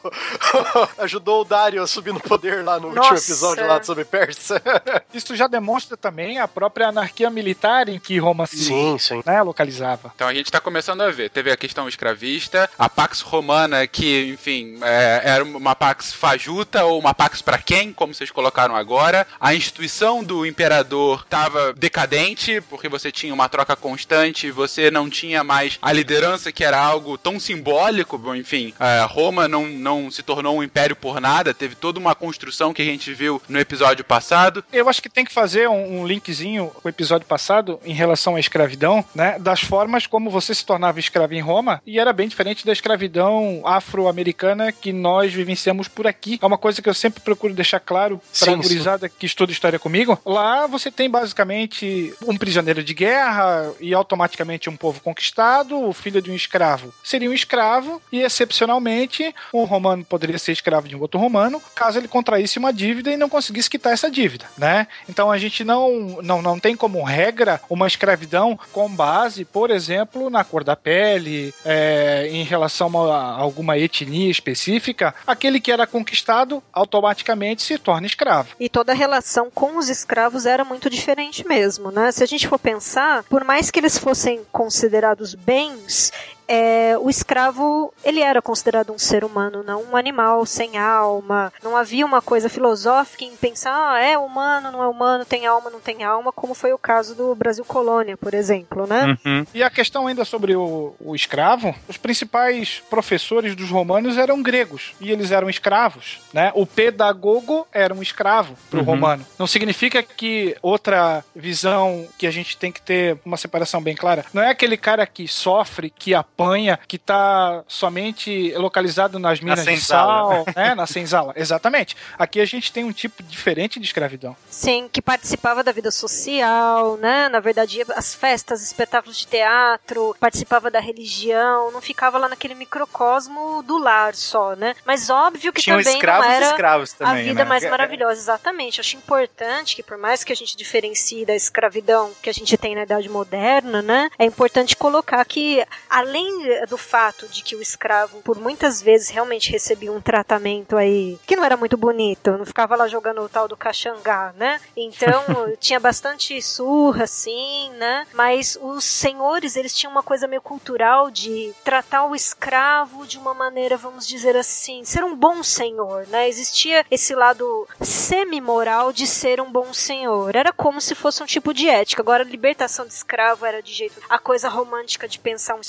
ajudou 0.99 1.43
o 1.43 1.45
Dario 1.45 1.83
a 1.83 1.87
subir 1.87 2.13
no 2.13 2.21
poder 2.21 2.65
lá 2.65 2.79
no 2.79 2.89
último 2.89 3.05
Nossa. 3.05 3.25
episódio 3.25 3.67
lá 3.67 3.83
sobre 3.83 4.05
Persa. 4.05 4.61
Isso 5.13 5.35
já 5.37 5.47
demonstra 5.47 5.97
também 5.97 6.39
a 6.39 6.49
própria 6.49 6.89
anarquia 6.89 7.31
militar 7.31 7.89
em 7.89 7.99
que 7.99 8.19
Roma 8.19 8.47
se 8.47 8.57
sim, 8.59 8.99
sim. 8.99 9.23
né, 9.25 9.43
localizava. 9.43 10.13
Então 10.15 10.29
a 10.29 10.35
gente 10.35 10.51
tá 10.51 10.61
começando 10.61 11.01
a 11.03 11.11
ver. 11.11 11.31
Teve 11.31 11.51
a 11.51 11.57
questão 11.57 11.89
escravista, 12.03 12.69
a 12.77 12.89
Pax 12.89 13.21
Romana, 13.21 13.87
que, 13.87 14.33
enfim, 14.33 14.79
é, 14.83 15.23
era 15.25 15.45
uma 15.45 15.75
Pax 15.77 16.13
fajuta 16.13 16.85
ou 16.85 16.99
uma 16.99 17.15
Pax 17.15 17.41
pra 17.41 17.59
quem, 17.59 17.93
como 17.93 18.13
vocês 18.13 18.31
colocaram 18.31 18.75
agora. 18.75 19.27
A 19.41 19.55
instituição 19.55 20.25
do 20.25 20.45
imperador 20.45 21.25
tava 21.27 21.73
decadente, 21.75 22.61
porque 22.63 22.89
você 22.89 23.13
tinha 23.13 23.33
uma 23.33 23.49
troca 23.49 23.77
constante, 23.77 24.51
você 24.51 24.91
não 24.91 25.09
tinha 25.09 25.45
mais 25.45 25.79
a 25.81 25.93
liderança, 25.93 26.51
que 26.51 26.65
era 26.65 26.79
algo 26.79 27.17
tão 27.17 27.39
simbólico. 27.39 28.21
Enfim, 28.35 28.75
é, 28.81 29.05
Roma 29.09 29.47
não, 29.47 29.67
não 29.67 30.11
se 30.11 30.23
tornou 30.23 30.57
um 30.57 30.63
império 30.63 30.97
por 30.97 31.21
nada, 31.21 31.55
teve 31.55 31.77
toda 31.77 32.01
uma 32.01 32.15
construção 32.17 32.75
que 32.75 32.83
a 32.83 32.85
gente 32.85 33.15
viu 33.15 33.41
no 33.49 33.61
episódio 33.61 34.05
passado. 34.05 34.65
Eu 34.73 34.89
acho 34.89 35.01
que 35.01 35.09
tem 35.09 35.25
que 35.25 35.33
fazer 35.33 35.69
um, 35.69 36.01
um 36.01 36.07
linkzinho 36.07 36.73
com 36.75 36.89
o 36.89 36.91
episódio 36.91 37.27
passado 37.27 37.79
em 37.85 37.95
relação 37.95 38.35
à 38.35 38.41
escravidão, 38.41 39.05
né? 39.15 39.39
Das 39.39 39.61
formas 39.61 40.07
como 40.07 40.31
você 40.31 40.53
se 40.53 40.67
tornava 40.67 40.99
escravo 40.99 41.35
em 41.35 41.41
Roma 41.41 41.81
e 41.93 41.99
era 41.99 42.11
bem 42.11 42.27
diferente 42.27 42.65
da 42.65 42.73
escravidão 42.73 43.61
afro-americana 43.67 44.73
que 44.73 44.95
nós 44.95 45.31
vivenciamos 45.31 45.89
por 45.89 46.07
aqui. 46.07 46.39
É 46.41 46.47
uma 46.47 46.57
coisa 46.57 46.81
que 46.81 46.89
eu 46.89 46.95
sempre 46.95 47.21
procuro 47.21 47.53
deixar 47.53 47.81
claro 47.81 48.19
para 48.41 48.53
a 48.53 48.57
gurizada 48.57 49.09
que 49.11 49.27
estuda 49.27 49.53
história 49.53 49.79
comigo. 49.79 50.19
Lá 50.25 50.67
você 50.67 50.91
tem 50.91 51.11
basicamente 51.11 52.15
um 52.27 52.39
prisioneiro 52.39 52.83
de 52.83 52.95
guerra 52.95 53.71
e 53.79 53.93
automaticamente 53.93 54.71
um 54.71 54.77
povo 54.77 55.03
conquistado, 55.03 55.79
o 55.87 55.93
filho 55.93 56.23
de 56.23 56.31
um 56.31 56.35
escravo 56.35 56.95
seria 57.05 57.29
um 57.29 57.35
escravo 57.35 58.01
e 58.11 58.23
excepcionalmente 58.23 59.35
um 59.53 59.65
romano 59.65 60.03
poderia 60.03 60.39
ser 60.39 60.53
escravo 60.53 60.89
de 60.89 60.97
um 60.97 61.01
outro 61.01 61.21
romano 61.21 61.61
caso 61.75 61.99
ele 61.99 62.09
contraísse 62.09 62.59
uma 62.59 62.73
dívida 62.73 63.13
e 63.13 63.19
não 63.19 63.29
conseguisse 63.29 63.69
quitar 63.69 63.93
essa 63.93 64.11
dívida, 64.11 64.47
né? 64.57 64.87
Então 65.11 65.31
a 65.31 65.37
gente 65.37 65.63
não, 65.63 66.23
não, 66.23 66.41
não 66.41 66.59
tem 66.59 66.75
como 66.75 67.03
regra 67.03 67.61
uma 67.69 67.87
escravidão 67.87 68.59
com 68.73 68.89
base, 68.89 69.45
por 69.45 69.71
exemplo, 69.71 70.31
na 70.31 70.43
cor 70.43 70.65
da 70.65 70.75
pele, 70.75 71.53
é, 71.67 71.82
em 72.31 72.45
relação 72.45 73.11
a 73.11 73.33
alguma 73.33 73.79
etnia 73.79 74.31
específica. 74.31 75.15
Aquele 75.27 75.61
que 75.61 75.73
era 75.73 75.87
conquistado 75.87 76.63
automaticamente 76.73 77.63
se 77.63 77.79
torna 77.79 78.07
escravo. 78.07 78.55
E 78.59 78.69
toda 78.69 78.93
a 78.93 78.95
relação 78.95 79.51
com 79.51 79.77
os 79.79 79.89
escravos 79.89 80.47
era 80.47 80.65
muito 80.65 80.89
diferente 80.89 81.47
mesmo, 81.47 81.91
né? 81.91 82.13
Se 82.13 82.23
a 82.23 82.27
gente 82.27 82.49
for 82.49 82.59
pensar, 82.59 83.23
por 83.25 83.45
mais 83.45 83.71
que 83.71 83.81
eles 83.81 83.99
fossem 83.99 84.41
considerados 84.51 85.35
bens, 85.35 86.13
é, 86.55 86.99
o 86.99 87.09
escravo 87.09 87.95
ele 88.05 88.21
era 88.21 88.43
considerado 88.43 88.93
um 88.93 88.99
ser 88.99 89.25
humano, 89.25 89.63
não 89.63 89.83
um 89.85 89.97
animal 89.97 90.45
sem 90.45 90.77
alma. 90.77 91.51
Não 91.63 91.75
havia 91.75 92.05
uma 92.05 92.21
coisa 92.21 92.51
filosófica 92.51 93.25
em 93.25 93.35
pensar, 93.37 93.73
ah, 93.95 93.99
é 93.99 94.19
humano, 94.19 94.71
não 94.71 94.83
é 94.83 94.87
humano, 94.87 95.25
tem 95.25 95.47
alma, 95.47 95.71
não 95.71 95.81
tem 95.81 96.05
alma, 96.05 96.31
como 96.31 96.53
foi 96.53 96.73
o 96.75 96.79
caso 96.79 97.15
do 97.15 97.35
Brasil 97.35 97.65
colônia, 97.65 98.19
por 98.19 98.35
exemplo, 98.35 98.87
né? 98.87 99.17
Uhum. 99.25 99.47
E 99.55 99.63
a 99.63 99.71
questão 99.71 100.07
ainda 100.07 100.27
sobre 100.27 100.55
o, 100.55 100.95
o 101.01 101.15
escravo, 101.15 101.75
os 101.89 101.97
principais 101.97 102.83
professores 102.91 103.57
dos 103.57 103.71
romanos 103.71 104.19
eram 104.19 104.43
gregos 104.43 104.93
e 105.01 105.11
eles 105.11 105.31
eram 105.31 105.49
escravos, 105.49 106.21
né? 106.35 106.53
O 106.55 106.67
pedagogo 106.67 107.67
era 107.73 107.95
um 107.95 108.03
escravo 108.03 108.55
para 108.69 108.79
o 108.79 108.83
Uhum. 108.83 108.87
romano. 108.87 109.25
Não 109.39 109.47
significa 109.47 110.03
que 110.03 110.55
outra 110.61 111.25
visão 111.35 112.07
que 112.19 112.27
a 112.27 112.31
gente 112.31 112.59
tem 112.59 112.71
que 112.71 112.83
ter 112.83 113.17
uma 113.25 113.37
separação 113.39 113.81
bem 113.81 113.95
clara, 113.97 114.25
não 114.35 114.43
é 114.43 114.51
aquele 114.51 114.77
cara 114.77 115.07
que 115.07 115.27
sofre, 115.27 115.89
que 115.89 116.13
apanha, 116.15 116.42
que 116.89 116.99
tá 116.99 117.63
somente 117.67 118.53
localizado 118.57 119.19
nas 119.19 119.41
minas 119.41 119.65
de 119.65 119.65
senzala, 119.65 120.35
sal, 120.35 120.45
né? 120.55 120.75
Na 120.75 120.87
senzala. 120.87 121.33
Exatamente. 121.37 121.97
Aqui 122.19 122.41
a 122.41 122.45
gente 122.45 122.73
tem 122.73 122.85
um 122.85 122.93
tipo 122.93 123.23
diferente 123.23 123.79
de 123.79 123.87
escravidão. 123.87 124.37
Sim, 124.51 124.89
que 124.93 125.03
participava 125.03 125.63
da 125.63 125.73
vida 125.73 125.91
social, 125.91 126.97
né? 126.97 127.29
Na 127.29 127.41
verdade, 127.41 127.79
ia 127.79 127.87
às 127.97 128.15
festas, 128.15 128.63
espetáculos 128.63 129.17
de 129.19 129.27
teatro, 129.27 130.15
participava 130.21 130.71
da 130.71 130.81
religião, 130.81 131.71
não 131.73 131.81
ficava 131.81 132.19
lá 132.19 132.29
naquele 132.29 132.55
microcosmo 132.55 133.63
do 133.63 133.79
lar 133.79 134.15
só, 134.15 134.55
né? 134.55 134.75
Mas 134.85 135.11
óbvio 135.11 135.53
que 135.53 135.63
Tinham 135.63 135.79
também 135.79 135.95
escravos 135.95 136.27
não 136.27 136.33
e 136.33 136.37
era 136.37 136.47
escravos 136.47 136.93
também, 136.93 137.23
a 137.23 137.25
vida 137.25 137.45
né? 137.45 137.49
mais 137.49 137.65
É- 137.65 137.71
maravilhosa, 137.71 138.21
exatamente. 138.21 138.81
Acho 138.81 138.97
importante 138.97 139.77
que 139.77 139.83
por 139.83 139.99
mais 139.99 140.23
que 140.25 140.33
a 140.33 140.37
gente 140.37 140.57
diferencie 140.57 141.25
da 141.25 141.35
escravidão 141.35 142.13
que 142.23 142.31
a 142.31 142.33
gente 142.33 142.57
tem 142.57 142.75
na 142.75 142.83
idade 142.83 143.09
moderna, 143.09 143.83
né? 143.83 144.11
É 144.19 144.25
importante 144.25 144.77
colocar 144.77 145.25
que 145.25 145.65
além 145.89 146.22
do 146.69 146.77
fato 146.77 147.27
de 147.29 147.43
que 147.43 147.57
o 147.57 147.63
escravo 147.63 148.21
por 148.23 148.39
muitas 148.39 148.83
vezes 148.83 149.11
realmente 149.11 149.51
recebia 149.51 149.93
um 149.93 150.01
tratamento 150.01 150.77
aí 150.77 151.19
que 151.27 151.37
não 151.37 151.45
era 151.45 151.57
muito 151.57 151.77
bonito, 151.77 152.33
não 152.33 152.47
ficava 152.47 152.77
lá 152.77 152.89
jogando 152.89 153.23
o 153.23 153.29
tal 153.29 153.49
do 153.49 153.57
caxangá, 153.57 154.33
né? 154.37 154.61
Então 154.77 155.23
tinha 155.59 155.81
bastante 155.81 156.41
surra 156.43 157.05
assim, 157.05 157.71
né? 157.79 158.07
Mas 158.13 158.59
os 158.61 158.85
senhores, 158.85 159.57
eles 159.57 159.75
tinham 159.75 159.91
uma 159.91 160.03
coisa 160.03 160.27
meio 160.27 160.43
cultural 160.43 161.11
de 161.11 161.53
tratar 161.65 162.05
o 162.05 162.15
escravo 162.15 163.07
de 163.07 163.19
uma 163.19 163.35
maneira, 163.35 163.77
vamos 163.77 164.07
dizer 164.07 164.37
assim, 164.37 164.85
ser 164.85 165.05
um 165.05 165.15
bom 165.15 165.43
senhor, 165.43 166.07
né? 166.09 166.29
Existia 166.29 166.85
esse 166.91 167.15
lado 167.15 167.67
semi-moral 167.81 168.93
de 168.93 169.07
ser 169.07 169.41
um 169.41 169.51
bom 169.51 169.73
senhor. 169.73 170.35
Era 170.35 170.53
como 170.53 170.81
se 170.81 170.95
fosse 170.95 171.23
um 171.23 171.27
tipo 171.27 171.53
de 171.55 171.69
ética. 171.69 172.03
Agora, 172.03 172.23
a 172.23 172.27
libertação 172.27 172.87
de 172.87 172.93
escravo 172.93 173.45
era 173.47 173.63
de 173.63 173.73
jeito. 173.73 174.01
A 174.09 174.19
coisa 174.19 174.49
romântica 174.49 175.09
de 175.09 175.19
pensar 175.19 175.55
um 175.55 175.61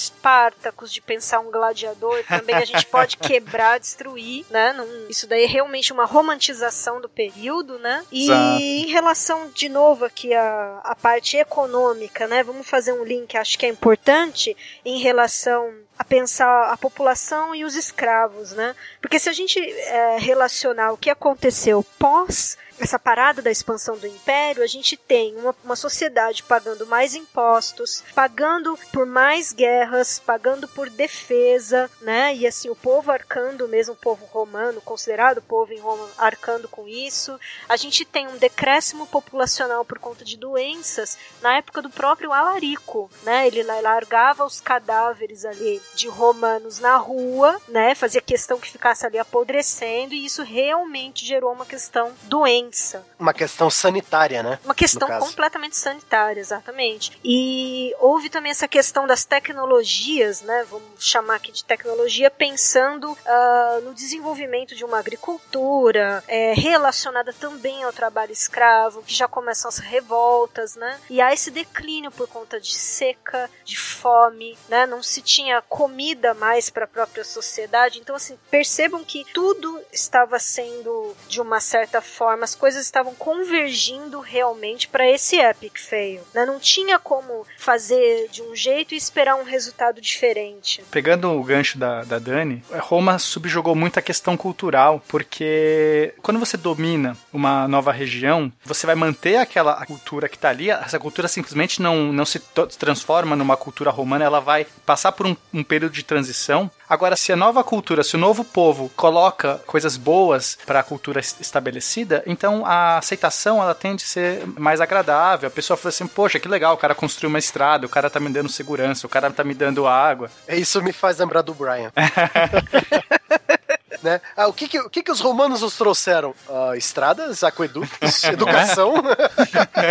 Espartacus, 0.43 0.91
de 0.91 1.01
pensar 1.01 1.39
um 1.39 1.49
gladiador, 1.51 2.23
também 2.27 2.55
a 2.55 2.65
gente 2.65 2.85
pode 2.85 3.15
quebrar, 3.17 3.79
destruir, 3.79 4.45
né? 4.49 4.73
Não- 4.73 4.87
isso 5.09 5.27
daí 5.27 5.43
é 5.43 5.47
realmente 5.47 5.93
uma 5.93 6.05
romantização 6.05 6.99
do 6.99 7.07
período, 7.09 7.79
né? 7.79 8.03
E 8.11 8.25
Exato. 8.25 8.61
em 8.61 8.87
relação, 8.87 9.49
de 9.53 9.69
novo, 9.69 10.05
aqui 10.05 10.33
a, 10.33 10.81
a 10.83 10.95
parte 10.95 11.37
econômica, 11.37 12.27
né? 12.27 12.43
Vamos 12.43 12.67
fazer 12.67 12.93
um 12.93 13.03
link, 13.03 13.37
acho 13.37 13.57
que 13.57 13.65
é 13.65 13.69
importante, 13.69 14.55
em 14.83 14.99
relação 14.99 15.73
a 15.97 16.03
pensar 16.03 16.71
a 16.71 16.77
população 16.77 17.53
e 17.53 17.63
os 17.63 17.75
escravos, 17.75 18.51
né? 18.53 18.75
Porque 19.01 19.19
se 19.19 19.29
a 19.29 19.33
gente 19.33 19.59
é, 19.59 20.17
relacionar 20.19 20.91
o 20.91 20.97
que 20.97 21.09
aconteceu 21.09 21.85
pós 21.97 22.57
essa 22.83 22.99
parada 22.99 23.41
da 23.41 23.49
expansão 23.49 23.97
do 23.97 24.05
império, 24.05 24.61
a 24.61 24.67
gente 24.67 24.97
tem 24.97 25.35
uma, 25.37 25.55
uma 25.63 25.75
sociedade 25.75 26.43
pagando 26.43 26.85
mais 26.85 27.15
impostos, 27.15 28.03
pagando 28.13 28.77
por 28.91 29.05
mais 29.05 29.53
guerras, 29.53 30.19
pagando 30.19 30.67
por 30.67 30.89
defesa, 30.89 31.89
né? 32.01 32.35
E 32.35 32.45
assim, 32.45 32.69
o 32.69 32.75
povo 32.75 33.09
arcando, 33.09 33.69
mesmo 33.69 33.93
o 33.93 33.97
povo 33.97 34.25
romano, 34.25 34.81
considerado 34.81 35.41
povo 35.41 35.71
em 35.71 35.79
Roma, 35.79 36.09
arcando 36.17 36.67
com 36.67 36.85
isso. 36.85 37.39
A 37.69 37.77
gente 37.77 38.03
tem 38.03 38.27
um 38.27 38.37
decréscimo 38.37 39.07
populacional 39.07 39.85
por 39.85 39.97
conta 39.97 40.25
de 40.25 40.35
doenças 40.35 41.17
na 41.41 41.55
época 41.57 41.81
do 41.81 41.89
próprio 41.89 42.33
Alarico, 42.33 43.09
né? 43.23 43.47
Ele 43.47 43.63
largava 43.63 44.43
os 44.43 44.59
cadáveres 44.59 45.45
ali 45.45 45.81
de 45.95 46.09
romanos 46.09 46.79
na 46.79 46.97
rua, 46.97 47.61
né? 47.69 47.95
Fazia 47.95 48.19
questão 48.19 48.59
que 48.59 48.69
ficasse 48.69 49.05
ali 49.05 49.17
apodrecendo 49.17 50.13
e 50.13 50.25
isso 50.25 50.43
realmente 50.43 51.25
gerou 51.25 51.53
uma 51.53 51.65
questão 51.65 52.11
doença. 52.23 52.72
Uma 53.19 53.33
questão 53.33 53.69
sanitária, 53.69 54.43
né? 54.43 54.59
Uma 54.63 54.75
questão 54.75 55.07
completamente 55.19 55.77
sanitária, 55.77 56.39
exatamente. 56.39 57.17
E 57.23 57.93
houve 57.99 58.29
também 58.29 58.51
essa 58.51 58.67
questão 58.67 59.07
das 59.07 59.25
tecnologias, 59.25 60.41
né? 60.41 60.65
Vamos 60.69 60.83
chamar 60.99 61.35
aqui 61.35 61.51
de 61.51 61.63
tecnologia, 61.63 62.29
pensando 62.29 63.17
ah, 63.25 63.79
no 63.83 63.93
desenvolvimento 63.93 64.75
de 64.75 64.83
uma 64.83 64.99
agricultura 64.99 66.23
é, 66.27 66.53
relacionada 66.53 67.33
também 67.33 67.83
ao 67.83 67.93
trabalho 67.93 68.31
escravo, 68.31 69.03
que 69.03 69.13
já 69.13 69.27
começam 69.27 69.69
as 69.69 69.77
revoltas, 69.77 70.75
né? 70.75 70.99
E 71.09 71.21
há 71.21 71.33
esse 71.33 71.51
declínio 71.51 72.11
por 72.11 72.27
conta 72.27 72.59
de 72.59 72.73
seca, 72.73 73.49
de 73.63 73.77
fome, 73.77 74.57
né? 74.69 74.85
Não 74.85 75.01
se 75.01 75.21
tinha 75.21 75.61
comida 75.61 76.33
mais 76.33 76.69
para 76.69 76.85
a 76.85 76.87
própria 76.87 77.23
sociedade. 77.23 77.99
Então, 77.99 78.15
assim, 78.15 78.37
percebam 78.49 79.03
que 79.03 79.25
tudo 79.33 79.81
estava 79.91 80.39
sendo, 80.39 81.15
de 81.27 81.41
uma 81.41 81.59
certa 81.59 82.01
forma, 82.01 82.45
as 82.53 82.55
coisas 82.55 82.85
estavam 82.85 83.15
convergindo 83.15 84.19
realmente 84.19 84.87
para 84.87 85.09
esse 85.09 85.37
epic 85.37 85.77
fail. 85.77 86.21
Né? 86.33 86.45
Não 86.45 86.59
tinha 86.59 86.99
como 86.99 87.45
fazer 87.57 88.29
de 88.31 88.43
um 88.43 88.55
jeito 88.55 88.93
e 88.93 88.97
esperar 88.97 89.35
um 89.35 89.43
resultado 89.43 89.99
diferente. 89.99 90.83
Pegando 90.91 91.31
o 91.31 91.43
gancho 91.43 91.79
da, 91.79 92.03
da 92.03 92.19
Dani, 92.19 92.63
Roma 92.79 93.17
subjugou 93.17 93.73
muito 93.73 93.97
a 93.97 94.03
questão 94.03 94.37
cultural, 94.37 95.03
porque 95.07 96.13
quando 96.21 96.39
você 96.39 96.55
domina 96.55 97.17
uma 97.31 97.67
nova 97.67 97.91
região, 97.91 98.51
você 98.63 98.85
vai 98.85 98.95
manter 98.95 99.37
aquela 99.37 99.83
cultura 99.85 100.29
que 100.29 100.35
está 100.35 100.49
ali, 100.49 100.69
essa 100.69 100.99
cultura 100.99 101.27
simplesmente 101.27 101.81
não, 101.81 102.13
não 102.13 102.25
se 102.25 102.39
transforma 102.77 103.35
numa 103.35 103.57
cultura 103.57 103.89
romana, 103.89 104.25
ela 104.25 104.39
vai 104.39 104.67
passar 104.85 105.11
por 105.11 105.25
um, 105.25 105.35
um 105.51 105.63
período 105.63 105.93
de 105.93 106.03
transição. 106.03 106.69
Agora, 106.93 107.15
se 107.15 107.31
a 107.33 107.35
nova 107.35 107.63
cultura, 107.63 108.03
se 108.03 108.15
o 108.15 108.19
novo 108.19 108.43
povo 108.43 108.87
coloca 108.95 109.59
coisas 109.65 109.97
boas 109.97 110.55
para 110.63 110.79
a 110.79 110.83
cultura 110.83 111.19
es- 111.19 111.35
estabelecida, 111.39 112.21
então 112.27 112.63
a 112.67 112.99
aceitação 112.99 113.59
ela 113.59 113.73
tende 113.73 114.03
a 114.03 114.07
ser 114.07 114.45
mais 114.59 114.79
agradável. 114.79 115.47
A 115.47 115.51
pessoa 115.51 115.75
fala 115.75 115.89
assim: 115.89 116.05
Poxa, 116.05 116.39
que 116.39 116.47
legal, 116.47 116.75
o 116.75 116.77
cara 116.77 116.93
construiu 116.93 117.29
uma 117.29 117.39
estrada, 117.39 117.87
o 117.87 117.89
cara 117.89 118.11
tá 118.11 118.19
me 118.19 118.29
dando 118.29 118.47
segurança, 118.47 119.07
o 119.07 119.09
cara 119.09 119.31
tá 119.31 119.43
me 119.43 119.55
dando 119.55 119.87
água. 119.87 120.29
É 120.47 120.55
Isso 120.55 120.83
me 120.83 120.93
faz 120.93 121.17
lembrar 121.17 121.41
do 121.41 121.53
Brian. 121.55 121.91
né? 124.03 124.21
Ah, 124.35 124.47
o 124.47 124.53
que 124.53 124.67
que, 124.67 124.79
o 124.79 124.89
que 124.89 125.01
que 125.01 125.11
os 125.11 125.19
romanos 125.19 125.61
nos 125.61 125.75
trouxeram? 125.75 126.35
Ah, 126.49 126.73
estradas, 126.75 127.43
aquedutos, 127.43 128.23
educação. 128.25 128.95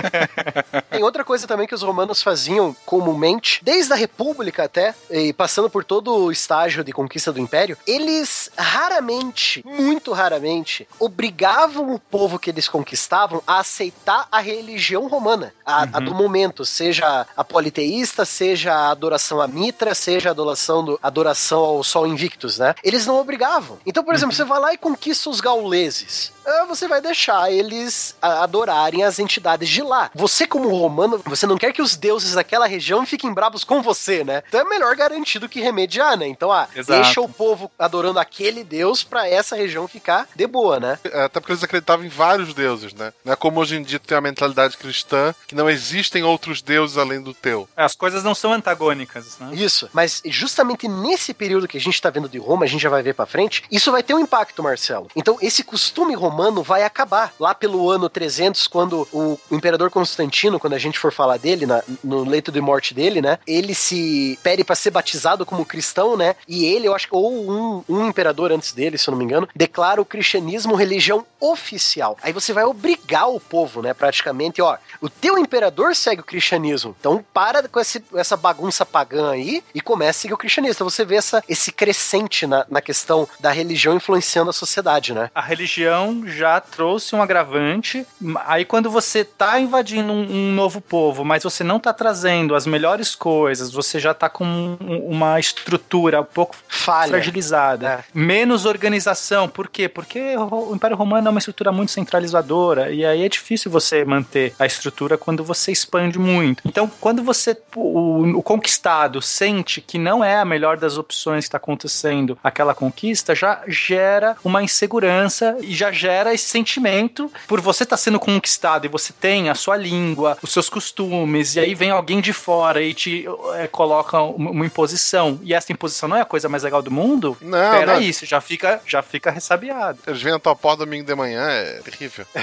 Tem 0.90 1.03
outra 1.03 1.25
coisa 1.25 1.46
também 1.46 1.66
que 1.66 1.75
os 1.75 1.83
romanos 1.83 2.22
faziam 2.22 2.77
comumente, 2.85 3.61
desde 3.62 3.92
a 3.92 3.96
República 3.96 4.64
até, 4.64 4.94
e 5.11 5.33
passando 5.33 5.70
por 5.70 5.85
todo 5.85 6.14
o 6.14 6.31
estágio 6.31 6.85
de 6.85 6.92
conquista 6.92 7.33
do 7.33 7.40
Império, 7.40 7.77
eles 7.87 8.51
raramente, 8.57 9.64
muito 9.66 10.12
raramente, 10.12 10.87
obrigavam 10.98 11.94
o 11.94 11.98
povo 11.98 12.38
que 12.38 12.51
eles 12.51 12.68
conquistavam 12.68 13.42
a 13.46 13.59
aceitar 13.59 14.29
a 14.31 14.40
religião 14.40 15.09
romana, 15.09 15.55
a, 15.64 15.83
a 15.83 16.01
do 16.01 16.14
momento, 16.14 16.64
seja 16.64 17.27
a 17.37 17.44
politeísta, 17.44 18.25
seja 18.25 18.72
a 18.72 18.90
adoração 18.90 19.40
a 19.40 19.48
Mitra, 19.48 19.94
seja 19.94 20.29
a 20.29 20.33
adoração, 20.33 20.85
do, 20.85 20.98
adoração 21.03 21.61
ao 21.61 21.85
Sol 21.85 22.07
Invictus, 22.07 22.59
né? 22.59 22.75
Eles 22.83 23.07
não 23.07 23.18
obrigavam. 23.18 23.79
Então, 23.87 24.01
por 24.04 24.14
exemplo, 24.14 24.34
você 24.34 24.44
vai 24.44 24.60
lá 24.60 24.74
e 24.74 24.78
conquista 24.78 25.30
os 25.30 25.40
gauleses. 25.40 26.32
Ah, 26.44 26.64
Você 26.66 26.88
vai 26.88 27.00
deixar 27.00 27.50
eles 27.52 28.16
adorarem 28.20 29.05
as 29.05 29.18
entidades 29.18 29.68
de 29.68 29.83
lá. 29.83 30.11
Você, 30.14 30.46
como 30.46 30.68
romano, 30.68 31.20
você 31.24 31.46
não 31.46 31.57
quer 31.57 31.72
que 31.72 31.83
os 31.83 31.96
deuses 31.96 32.35
daquela 32.35 32.66
região 32.66 33.05
fiquem 33.07 33.33
bravos 33.33 33.64
com 33.64 33.83
você, 33.83 34.24
né? 34.24 34.42
Então 34.48 34.61
é 34.61 34.64
melhor 34.64 34.94
garantir 34.96 35.38
do 35.38 35.48
que 35.48 35.61
remediar, 35.61 36.16
né? 36.16 36.26
Então, 36.26 36.50
ah, 36.50 36.68
Exato. 36.74 37.00
deixa 37.00 37.20
o 37.20 37.28
povo 37.28 37.70
adorando 37.78 38.18
aquele 38.18 38.64
deus 38.64 39.02
pra 39.05 39.28
essa 39.28 39.55
região 39.57 39.87
ficar 39.87 40.28
de 40.35 40.46
boa, 40.46 40.81
né? 40.81 40.98
É, 41.05 41.24
Até 41.24 41.40
porque 41.40 41.52
eles 41.52 41.64
acreditavam 41.64 42.05
em 42.05 42.09
vários 42.09 42.52
deuses, 42.55 42.92
né? 42.94 43.12
Não 43.24 43.33
é 43.33 43.37
como 43.37 43.61
hoje 43.61 43.76
em 43.76 43.83
dia 43.83 43.98
tem 43.98 44.16
a 44.16 44.20
mentalidade 44.20 44.76
cristã 44.76 45.35
que 45.46 45.55
não 45.55 45.70
existem 45.70 46.22
outros 46.24 46.61
deuses 46.62 46.98
além 46.98 47.20
do 47.20 47.33
teu. 47.35 47.68
As 47.76 47.94
coisas 47.94 48.24
não 48.24 48.35
são 48.35 48.52
antagônicas, 48.52 49.38
né? 49.38 49.50
Isso. 49.55 49.88
Mas 49.92 50.20
justamente 50.24 50.88
nesse 50.88 51.33
período 51.33 51.68
que 51.68 51.76
a 51.76 51.81
gente 51.81 52.00
tá 52.00 52.11
vendo 52.11 52.28
de 52.28 52.38
Roma, 52.38 52.64
a 52.64 52.68
gente 52.68 52.83
já 52.83 52.90
vai 52.90 53.02
ver 53.02 53.14
pra 53.14 53.26
frente, 53.26 53.62
isso 53.70 53.92
vai 53.92 54.02
ter 54.02 54.14
um 54.14 54.18
impacto, 54.18 54.62
Marcelo. 54.62 55.09
Então 55.14 55.38
esse 55.40 55.62
costume 55.62 56.14
romano 56.14 56.32
vai 56.62 56.83
acabar 56.83 57.33
lá 57.38 57.55
pelo 57.55 57.90
ano 57.90 58.09
300, 58.09 58.66
quando 58.66 59.07
o 59.12 59.38
imperador 59.51 59.90
Constantino, 59.90 60.59
quando 60.59 60.75
a 60.75 60.79
gente 60.79 60.99
for 60.99 61.12
falar 61.12 61.37
dele, 61.38 61.66
na- 61.66 61.83
no 62.03 62.25
leito 62.25 62.51
de 62.51 62.61
morte 62.61 62.95
dele, 62.95 63.21
né? 63.21 63.38
Ele 63.47 63.75
se 63.75 64.38
pede 64.42 64.64
pra 64.64 64.75
ser 64.75 64.90
batizado 64.90 65.45
como 65.47 65.64
cristão, 65.66 66.16
né? 66.16 66.35
E 66.49 66.64
ele, 66.64 66.88
eu 66.88 66.95
acho 66.95 67.09
que, 67.09 67.14
ou 67.14 67.51
um, 67.51 67.85
um 67.88 68.07
imperador 68.09 68.51
antes 68.53 68.73
dele, 68.73 68.99
se 68.99 69.09
eu 69.09 69.12
não 69.12 69.18
me 69.18 69.25
engano, 69.25 69.49
declara 69.55 70.01
o 70.01 70.05
cristianismo 70.05 70.75
religião 70.75 71.25
oficial. 71.40 72.16
Aí 72.23 72.33
você 72.33 72.53
vai 72.53 72.64
obrigar 72.64 73.29
o 73.29 73.38
povo, 73.40 73.83
né? 73.83 73.92
Praticamente, 73.95 74.61
ó, 74.62 74.77
o 75.01 75.09
teu 75.09 75.38
imperador 75.38 75.95
segue 75.95 76.21
o 76.21 76.25
cristianismo. 76.25 76.95
Então 76.99 77.25
para 77.33 77.68
com 77.68 77.81
esse- 77.81 78.03
essa 78.14 78.37
bagunça 78.37 78.85
pagã 78.87 79.31
aí 79.31 79.62
e 79.75 79.81
comece 79.81 80.11
a 80.11 80.21
seguir 80.23 80.35
o 80.35 80.38
cristianismo. 80.38 80.75
Então 80.75 80.88
você 80.90 81.05
vê 81.05 81.16
essa, 81.16 81.42
esse 81.49 81.73
crescente 81.73 82.47
na, 82.47 82.64
na 82.71 82.81
questão 82.81 83.29
da 83.40 83.51
religião 83.51 83.95
influenciando 83.95 84.51
a 84.51 84.53
sociedade, 84.53 85.12
né? 85.14 85.31
A 85.35 85.40
religião 85.40 86.21
já 86.26 86.61
trouxe 86.61 87.14
um 87.14 87.22
agravante. 87.22 88.06
Aí, 88.46 88.64
quando 88.64 88.90
você 88.90 89.24
tá 89.24 89.58
invadindo 89.61 90.12
um, 90.12 90.22
um 90.50 90.52
novo 90.54 90.80
povo, 90.80 91.24
mas 91.24 91.42
você 91.42 91.62
não 91.64 91.78
tá 91.78 91.92
trazendo 91.92 92.54
as 92.54 92.66
melhores 92.66 93.14
coisas, 93.14 93.72
você 93.72 93.98
já 94.00 94.14
tá 94.14 94.28
com 94.28 94.44
um- 94.44 94.76
uma 95.08 95.38
estrutura 95.40 96.20
um 96.20 96.24
pouco 96.24 96.54
Falha. 96.68 97.11
fragilizada, 97.11 97.88
É. 97.88 98.04
menos 98.14 98.64
organização. 98.64 99.48
Por 99.48 99.68
quê? 99.68 99.88
Porque 99.88 100.37
o 100.37 100.72
o 100.72 100.74
Império 100.74 100.96
Romano 100.96 101.26
é 101.26 101.30
uma 101.30 101.38
estrutura 101.38 101.72
muito 101.72 101.90
centralizadora 101.92 102.90
e 102.92 103.04
aí 103.04 103.24
é 103.24 103.28
difícil 103.28 103.70
você 103.70 104.04
manter 104.04 104.54
a 104.58 104.64
estrutura 104.66 105.18
quando 105.18 105.42
você 105.44 105.72
expande 105.72 106.18
muito. 106.18 106.62
Então, 106.64 106.90
quando 107.00 107.22
você 107.22 107.56
o, 107.74 108.38
o 108.38 108.42
conquistado 108.42 109.20
sente 109.20 109.80
que 109.80 109.98
não 109.98 110.22
é 110.24 110.38
a 110.38 110.44
melhor 110.44 110.76
das 110.76 110.96
opções 110.98 111.44
que 111.44 111.48
está 111.48 111.56
acontecendo 111.58 112.38
aquela 112.44 112.74
conquista, 112.74 113.35
já 113.35 113.62
gera 113.66 114.37
uma 114.44 114.62
insegurança 114.62 115.56
e 115.61 115.74
já 115.74 115.90
gera 115.90 116.12
esse 116.35 116.48
sentimento 116.48 117.31
por 117.46 117.61
você 117.61 117.85
estar 117.85 117.96
sendo 117.96 118.18
conquistado 118.18 118.85
e 118.85 118.88
você 118.88 119.12
tem 119.12 119.48
a 119.48 119.55
sua 119.55 119.77
língua, 119.77 120.37
os 120.42 120.53
seus 120.53 120.68
costumes, 120.68 121.57
e 121.57 121.61
aí 121.61 121.75
vem 121.75 121.90
alguém 121.90 122.20
de 122.20 122.33
fora 122.33 122.83
e 122.83 122.94
te 122.94 123.27
eh, 123.55 123.68
coloca 123.68 124.20
uma, 124.20 124.66
imposição. 124.66 125.40
E 125.42 125.55
essa 125.55 125.72
imposição 125.72 126.09
não 126.09 126.16
é 126.16 126.20
a 126.20 126.25
coisa 126.25 126.48
mais 126.48 126.62
legal 126.62 126.83
do 126.83 126.90
mundo? 126.90 127.37
Não, 127.40 127.79
Pera 127.79 127.98
não. 127.98 128.12
você 128.12 128.27
já 128.27 128.40
fica, 128.40 128.81
já 128.87 129.03
fica 129.03 129.31
ressabiado. 129.31 129.98
Eles 130.07 130.22
vêm 130.22 130.33
na 130.33 130.38
tua 130.38 130.55
porta 130.55 130.85
domingo 130.85 131.05
de 131.05 131.14
manhã, 131.14 131.42
é 131.42 131.81
terrível. 131.85 132.27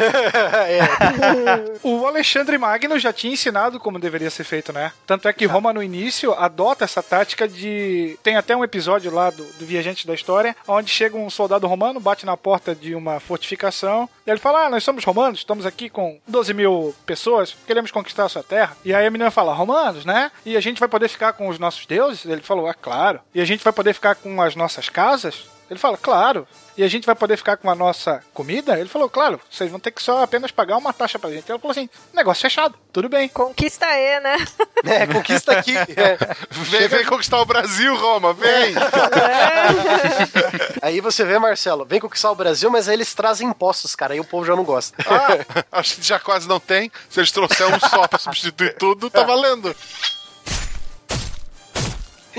O 1.84 2.06
Alexandre 2.06 2.58
Magno 2.58 3.00
já 3.00 3.14
tinha 3.14 3.34
ensinado 3.34 3.80
como 3.80 4.00
deveria 4.00 4.30
ser 4.30 4.44
feito, 4.44 4.74
né? 4.74 4.92
Tanto 5.06 5.28
é 5.28 5.34
que 5.34 5.46
Roma 5.46 5.72
no 5.74 5.82
início 5.82 6.34
adota 6.34 6.86
essa 6.86 7.02
tática 7.02 7.48
de. 7.48 8.18
Tem 8.24 8.36
até 8.36 8.56
um 8.56 8.64
episódio 8.64 9.14
lá 9.14 9.30
do, 9.30 9.44
do 9.44 9.66
Viajante 9.66 10.06
da 10.06 10.14
História, 10.14 10.56
onde 10.68 10.90
chega 10.90 11.18
um 11.18 11.30
soldado 11.30 11.68
romano, 11.68 12.00
bate 12.00 12.26
na 12.26 12.36
porta 12.36 12.76
de 12.76 12.96
uma 12.96 13.20
fortificação, 13.20 13.59
e 14.26 14.30
ele 14.30 14.40
fala: 14.40 14.66
Ah, 14.66 14.70
nós 14.70 14.84
somos 14.84 15.04
romanos, 15.04 15.40
estamos 15.40 15.66
aqui 15.66 15.90
com 15.90 16.20
12 16.28 16.54
mil 16.54 16.96
pessoas, 17.06 17.56
queremos 17.66 17.92
conquistar 17.92 18.26
a 18.26 18.30
sua 18.30 18.44
terra. 18.44 18.76
E 18.84 18.94
aí 18.94 19.06
a 19.06 19.12
menina 19.12 19.32
fala: 19.32 19.54
Romanos, 19.54 20.06
né? 20.06 20.32
E 20.46 20.56
a 20.56 20.62
gente 20.62 20.80
vai 20.80 20.90
poder 20.90 21.08
ficar 21.08 21.34
com 21.34 21.48
os 21.48 21.60
nossos 21.60 21.86
deuses? 21.86 22.26
Ele 22.26 22.42
falou: 22.42 22.70
É 22.70 22.74
claro. 22.74 23.20
E 23.34 23.42
a 23.42 23.46
gente 23.46 23.64
vai 23.64 23.74
poder 23.74 23.94
ficar 23.94 24.16
com 24.16 24.42
as 24.42 24.56
nossas 24.56 24.90
casas? 24.90 25.46
Ele 25.70 25.80
fala, 25.80 25.98
claro. 25.98 26.48
E 26.76 26.84
a 26.84 26.88
gente 26.88 27.06
vai 27.06 27.14
poder 27.14 27.36
ficar 27.36 27.58
com 27.58 27.70
a 27.70 27.76
nossa 27.76 28.24
comida? 28.34 28.80
Ele 28.80 28.88
falou, 28.88 29.10
claro, 29.10 29.40
vocês 29.52 29.70
vão 29.70 29.80
ter 29.80 29.92
que 29.92 30.02
só 30.02 30.24
apenas 30.24 30.50
pagar 30.50 30.78
uma 30.78 30.94
taxa 30.94 31.20
pra 31.20 31.30
gente. 31.30 31.50
Ela 31.50 31.60
falou 31.60 31.72
assim, 31.72 31.90
negócio 32.14 32.42
fechado, 32.42 32.74
tudo 32.94 33.10
bem. 33.10 33.28
Conquista 33.28 33.86
é, 33.86 34.22
né? 34.22 34.38
É, 34.86 35.06
conquista 35.06 35.52
aqui. 35.52 35.74
É. 36.00 36.18
Vem, 36.52 36.88
vem 36.88 37.06
conquistar 37.06 37.42
o 37.42 37.46
Brasil, 37.46 37.94
Roma, 37.98 38.34
vem! 38.34 38.74
Aí 40.82 41.02
você 41.02 41.26
vê, 41.26 41.38
Marcelo, 41.38 41.84
vem 41.84 42.00
conquistar 42.00 42.32
o 42.32 42.36
Brasil, 42.36 42.70
mas 42.70 42.88
aí 42.88 42.96
eles 42.96 43.14
trazem 43.14 43.50
impostos, 43.50 43.96
cara, 43.96 44.14
aí 44.14 44.20
o 44.20 44.24
povo 44.24 44.46
já 44.46 44.56
não 44.56 44.64
gosta. 44.64 44.96
Ah, 45.06 45.64
a 45.72 45.82
gente 45.82 46.04
já 46.04 46.20
quase 46.20 46.48
não 46.48 46.60
tem. 46.60 46.92
Se 47.10 47.20
eles 47.20 47.32
trouxerem 47.32 47.76
um 47.76 47.80
só 47.80 48.08
pra 48.08 48.20
substituir 48.20 48.76
tudo, 48.76 49.10
tá 49.10 49.24
valendo. 49.24 49.76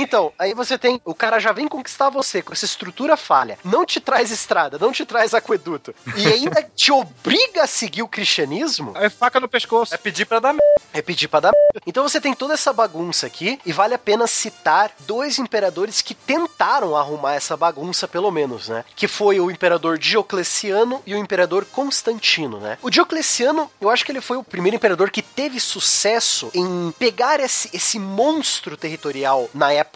Então, 0.01 0.33
aí 0.39 0.55
você 0.55 0.79
tem. 0.79 0.99
O 1.05 1.15
cara 1.15 1.39
já 1.39 1.53
vem 1.53 1.69
conquistar 1.69 2.09
você 2.09 2.41
com 2.41 2.55
essa 2.55 2.65
estrutura 2.65 3.19
falha. 3.19 3.59
Não 3.63 3.85
te 3.85 4.01
traz 4.01 4.31
estrada, 4.31 4.79
não 4.79 4.93
te 4.93 5.05
traz 5.05 5.35
aqueduto. 5.35 5.95
E 6.17 6.27
ainda 6.27 6.63
te 6.75 6.91
obriga 6.91 7.65
a 7.65 7.67
seguir 7.67 8.03
o 8.03 8.09
cristianismo. 8.09 8.95
É 8.97 9.11
faca 9.11 9.39
no 9.39 9.47
pescoço. 9.49 9.95
É 9.95 9.99
pedir 9.99 10.25
pra 10.25 10.41
dar 10.41 10.55
É 10.95 11.03
pedir 11.03 11.29
pra 11.29 11.41
dar 11.41 11.53
merda. 11.53 11.83
Então 11.87 12.03
você 12.03 12.19
tem 12.19 12.33
toda 12.33 12.55
essa 12.55 12.73
bagunça 12.73 13.27
aqui, 13.27 13.61
e 13.67 13.73
vale 13.73 13.93
a 13.93 13.99
pena 13.99 14.27
citar 14.27 14.91
dois 15.01 15.39
imperadores 15.39 16.01
que 16.01 16.15
tentaram 16.15 16.97
arrumar 16.97 17.35
essa 17.35 17.57
bagunça, 17.57 18.09
pelo 18.09 18.31
menos, 18.31 18.69
né? 18.69 18.85
Que 18.97 19.07
foi 19.07 19.39
o 19.39 19.51
imperador 19.51 19.99
Diocleciano 19.99 21.03
e 21.07 21.15
o 21.15 21.19
imperador 21.19 21.67
Constantino, 21.67 22.59
né? 22.59 22.79
O 22.81 22.89
Diocleciano, 22.89 23.71
eu 23.81 23.91
acho 23.91 24.05
que 24.05 24.13
ele 24.13 24.23
foi 24.23 24.39
o 24.39 24.45
primeiro 24.45 24.77
imperador 24.77 25.11
que 25.11 25.21
teve 25.21 25.61
sucesso 25.61 26.51
em 26.55 26.93
pegar 26.99 27.39
esse, 27.41 27.69
esse 27.75 27.99
monstro 27.99 28.77
territorial 28.77 29.51
na 29.53 29.73
época, 29.73 29.90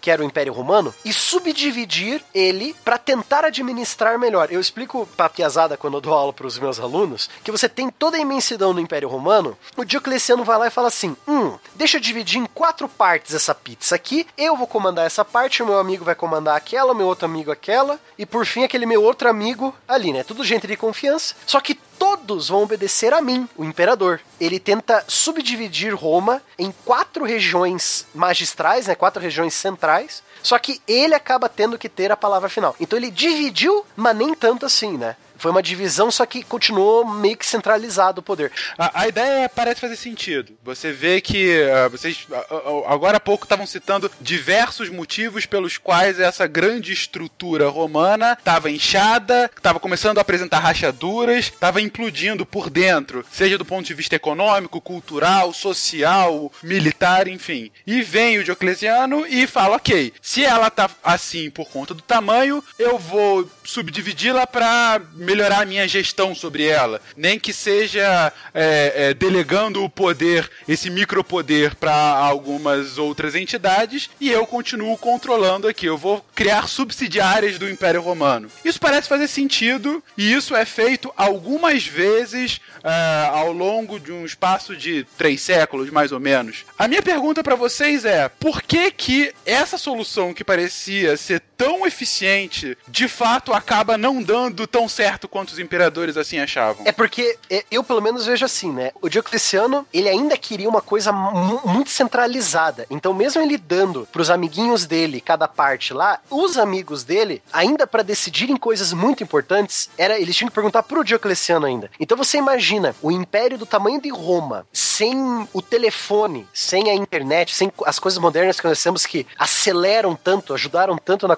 que 0.00 0.10
era 0.10 0.20
o 0.20 0.24
Império 0.24 0.52
Romano, 0.52 0.94
e 1.04 1.12
subdividir 1.12 2.22
ele 2.34 2.74
para 2.84 2.98
tentar 2.98 3.44
administrar 3.44 4.18
melhor. 4.18 4.48
Eu 4.50 4.60
explico 4.60 5.08
pra 5.16 5.28
piazada 5.28 5.76
quando 5.76 5.94
eu 5.94 6.00
dou 6.00 6.12
aula 6.12 6.32
pros 6.32 6.58
meus 6.58 6.78
alunos, 6.78 7.30
que 7.42 7.50
você 7.50 7.68
tem 7.68 7.88
toda 7.88 8.16
a 8.16 8.20
imensidão 8.20 8.72
no 8.72 8.80
Império 8.80 9.08
Romano, 9.08 9.56
o 9.76 9.84
Diocleciano 9.84 10.44
vai 10.44 10.58
lá 10.58 10.66
e 10.66 10.70
fala 10.70 10.88
assim: 10.88 11.16
hum, 11.26 11.56
deixa 11.74 11.96
eu 11.96 12.00
dividir 12.00 12.38
em 12.38 12.46
quatro 12.46 12.88
partes 12.88 13.34
essa 13.34 13.54
pizza 13.54 13.94
aqui, 13.94 14.26
eu 14.36 14.56
vou 14.56 14.66
comandar 14.66 15.06
essa 15.06 15.24
parte, 15.24 15.62
o 15.62 15.66
meu 15.66 15.78
amigo 15.78 16.04
vai 16.04 16.14
comandar 16.14 16.56
aquela, 16.56 16.92
o 16.92 16.96
meu 16.96 17.06
outro 17.06 17.24
amigo 17.24 17.50
aquela, 17.50 17.98
e 18.18 18.26
por 18.26 18.44
fim 18.44 18.64
aquele 18.64 18.86
meu 18.86 19.02
outro 19.02 19.28
amigo 19.28 19.74
ali, 19.86 20.12
né? 20.12 20.22
Tudo 20.22 20.44
gente 20.44 20.66
de 20.66 20.76
confiança. 20.76 21.34
Só 21.46 21.60
que 21.60 21.78
todos 21.98 22.48
vão 22.48 22.62
obedecer 22.62 23.12
a 23.12 23.20
mim, 23.20 23.48
o 23.56 23.64
imperador. 23.64 24.20
Ele 24.40 24.60
tenta 24.60 25.04
subdividir 25.08 25.94
Roma 25.94 26.40
em 26.58 26.72
quatro 26.84 27.24
regiões 27.24 28.06
magistrais, 28.14 28.86
né? 28.86 28.94
Quatro 28.94 29.20
regiões 29.20 29.54
centrais. 29.54 30.22
Só 30.42 30.58
que 30.58 30.80
ele 30.86 31.14
acaba 31.14 31.48
tendo 31.48 31.78
que 31.78 31.88
ter 31.88 32.12
a 32.12 32.16
palavra 32.16 32.48
final. 32.48 32.76
Então 32.78 32.98
ele 32.98 33.10
dividiu, 33.10 33.84
mas 33.96 34.16
nem 34.16 34.34
tanto 34.34 34.64
assim, 34.64 34.96
né? 34.96 35.16
Foi 35.38 35.50
uma 35.50 35.62
divisão, 35.62 36.10
só 36.10 36.26
que 36.26 36.42
continuou 36.42 37.04
meio 37.06 37.36
que 37.36 37.46
centralizado 37.46 38.20
o 38.20 38.22
poder. 38.22 38.52
A, 38.76 39.02
a 39.02 39.08
ideia 39.08 39.48
parece 39.48 39.80
fazer 39.80 39.96
sentido. 39.96 40.52
Você 40.64 40.92
vê 40.92 41.20
que 41.20 41.62
uh, 41.62 41.90
vocês 41.90 42.26
uh, 42.30 42.84
agora 42.86 43.16
há 43.16 43.20
pouco 43.20 43.44
estavam 43.44 43.66
citando 43.66 44.10
diversos 44.20 44.88
motivos 44.88 45.46
pelos 45.46 45.78
quais 45.78 46.18
essa 46.18 46.46
grande 46.46 46.92
estrutura 46.92 47.68
romana 47.68 48.36
estava 48.38 48.70
inchada, 48.70 49.50
estava 49.56 49.80
começando 49.80 50.18
a 50.18 50.22
apresentar 50.22 50.58
rachaduras, 50.58 51.46
estava 51.46 51.80
implodindo 51.80 52.44
por 52.44 52.68
dentro, 52.68 53.24
seja 53.30 53.56
do 53.56 53.64
ponto 53.64 53.86
de 53.86 53.94
vista 53.94 54.16
econômico, 54.16 54.80
cultural, 54.80 55.52
social, 55.52 56.52
militar, 56.62 57.28
enfim. 57.28 57.70
E 57.86 58.02
vem 58.02 58.38
o 58.38 58.44
Diocleciano 58.44 59.26
e 59.26 59.46
fala: 59.46 59.76
ok, 59.76 60.12
se 60.20 60.44
ela 60.44 60.70
tá 60.70 60.90
assim 61.02 61.50
por 61.50 61.68
conta 61.68 61.94
do 61.94 62.02
tamanho, 62.02 62.62
eu 62.78 62.98
vou 62.98 63.48
subdividi-la 63.64 64.46
para 64.46 65.00
melhorar 65.28 65.60
a 65.60 65.66
minha 65.66 65.86
gestão 65.86 66.34
sobre 66.34 66.64
ela. 66.66 67.02
Nem 67.14 67.38
que 67.38 67.52
seja 67.52 68.32
é, 68.54 68.92
é, 68.94 69.14
delegando 69.14 69.84
o 69.84 69.90
poder, 69.90 70.50
esse 70.66 70.88
micropoder, 70.88 71.76
para 71.76 71.92
algumas 71.92 72.96
outras 72.96 73.34
entidades 73.34 74.08
e 74.18 74.30
eu 74.30 74.46
continuo 74.46 74.96
controlando 74.96 75.68
aqui. 75.68 75.84
Eu 75.84 75.98
vou 75.98 76.24
criar 76.34 76.66
subsidiárias 76.66 77.58
do 77.58 77.68
Império 77.68 78.00
Romano. 78.00 78.50
Isso 78.64 78.80
parece 78.80 79.06
fazer 79.06 79.28
sentido 79.28 80.02
e 80.16 80.32
isso 80.32 80.56
é 80.56 80.64
feito 80.64 81.12
algumas 81.14 81.84
vezes 81.86 82.60
é, 82.82 83.28
ao 83.30 83.52
longo 83.52 84.00
de 84.00 84.10
um 84.10 84.24
espaço 84.24 84.74
de 84.74 85.04
três 85.18 85.42
séculos, 85.42 85.90
mais 85.90 86.10
ou 86.10 86.18
menos. 86.20 86.64
A 86.78 86.88
minha 86.88 87.02
pergunta 87.02 87.44
para 87.44 87.54
vocês 87.54 88.06
é: 88.06 88.30
por 88.30 88.62
que 88.62 88.90
que 88.90 89.34
essa 89.44 89.76
solução 89.76 90.32
que 90.32 90.42
parecia 90.42 91.18
ser 91.18 91.42
tão 91.58 91.84
eficiente, 91.84 92.78
de 92.86 93.08
fato 93.08 93.52
acaba 93.52 93.98
não 93.98 94.22
dando 94.22 94.64
tão 94.64 94.88
certo 94.88 95.26
quanto 95.26 95.48
os 95.50 95.58
imperadores 95.58 96.16
assim 96.16 96.38
achavam? 96.38 96.84
É 96.86 96.92
porque 96.92 97.36
é, 97.50 97.64
eu 97.68 97.82
pelo 97.82 98.00
menos 98.00 98.24
vejo 98.24 98.44
assim, 98.44 98.72
né? 98.72 98.92
O 99.02 99.08
Diocleciano, 99.08 99.84
ele 99.92 100.08
ainda 100.08 100.36
queria 100.36 100.68
uma 100.68 100.80
coisa 100.80 101.10
mu- 101.10 101.60
muito 101.64 101.90
centralizada. 101.90 102.86
Então, 102.88 103.12
mesmo 103.12 103.42
ele 103.42 103.58
dando 103.58 104.06
pros 104.12 104.30
amiguinhos 104.30 104.86
dele 104.86 105.20
cada 105.20 105.48
parte 105.48 105.92
lá, 105.92 106.20
os 106.30 106.56
amigos 106.56 107.02
dele, 107.02 107.42
ainda 107.52 107.88
para 107.88 108.04
decidirem 108.04 108.56
coisas 108.56 108.92
muito 108.92 109.24
importantes, 109.24 109.90
era 109.98 110.18
eles 110.18 110.36
tinham 110.36 110.48
que 110.48 110.54
perguntar 110.54 110.84
pro 110.84 111.02
Diocleciano 111.02 111.66
ainda. 111.66 111.90
Então 111.98 112.16
você 112.16 112.38
imagina 112.38 112.94
o 113.02 113.10
império 113.10 113.58
do 113.58 113.66
tamanho 113.66 114.00
de 114.00 114.10
Roma, 114.10 114.64
sem 114.72 115.48
o 115.52 115.60
telefone, 115.60 116.46
sem 116.54 116.88
a 116.88 116.94
internet, 116.94 117.52
sem 117.52 117.72
as 117.84 117.98
coisas 117.98 118.18
modernas 118.20 118.60
que 118.60 118.68
nós 118.68 118.80
temos 118.80 119.04
que 119.04 119.26
aceleram 119.36 120.14
tanto, 120.14 120.54
ajudaram 120.54 120.96
tanto 120.96 121.26
na. 121.26 121.36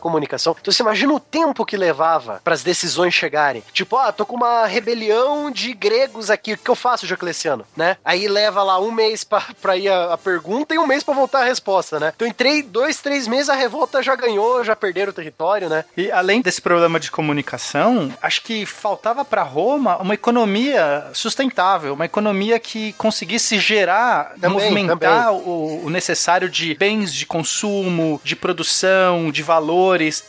Então 0.60 0.72
você 0.72 0.82
imagina 0.82 1.12
o 1.12 1.20
tempo 1.20 1.64
que 1.64 1.76
levava 1.76 2.40
para 2.42 2.54
as 2.54 2.62
decisões 2.62 3.14
chegarem. 3.14 3.62
Tipo, 3.72 3.96
ah, 3.96 4.12
tô 4.12 4.26
com 4.26 4.36
uma 4.36 4.66
rebelião 4.66 5.50
de 5.50 5.72
gregos 5.72 6.30
aqui, 6.30 6.54
o 6.54 6.58
que 6.58 6.70
eu 6.70 6.74
faço, 6.74 7.06
Diocleciano? 7.06 7.64
Né? 7.76 7.96
Aí 8.04 8.28
leva 8.28 8.62
lá 8.62 8.80
um 8.80 8.90
mês 8.90 9.24
pra 9.60 9.76
ir 9.76 9.88
a, 9.88 10.14
a 10.14 10.18
pergunta 10.18 10.74
e 10.74 10.78
um 10.78 10.86
mês 10.86 11.02
pra 11.02 11.14
voltar 11.14 11.40
a 11.40 11.44
resposta, 11.44 11.98
né? 11.98 12.12
Então 12.14 12.26
em 12.26 12.32
três, 12.32 12.64
dois, 12.64 13.00
três 13.00 13.26
meses 13.26 13.48
a 13.48 13.54
revolta 13.54 14.02
já 14.02 14.14
ganhou, 14.14 14.64
já 14.64 14.74
perderam 14.74 15.10
o 15.10 15.14
território, 15.14 15.68
né? 15.68 15.84
E 15.96 16.10
além 16.10 16.40
desse 16.40 16.60
problema 16.60 16.98
de 16.98 17.10
comunicação, 17.10 18.12
acho 18.20 18.42
que 18.42 18.64
faltava 18.66 19.24
para 19.24 19.42
Roma 19.42 19.96
uma 19.98 20.14
economia 20.14 21.08
sustentável, 21.12 21.94
uma 21.94 22.04
economia 22.04 22.58
que 22.58 22.92
conseguisse 22.94 23.58
gerar, 23.58 24.34
Também, 24.40 24.70
movimentar 24.70 25.32
o, 25.32 25.84
o 25.84 25.90
necessário 25.90 26.48
de 26.48 26.74
bens 26.74 27.12
de 27.12 27.26
consumo, 27.26 28.20
de 28.24 28.36
produção, 28.36 29.30
de 29.30 29.42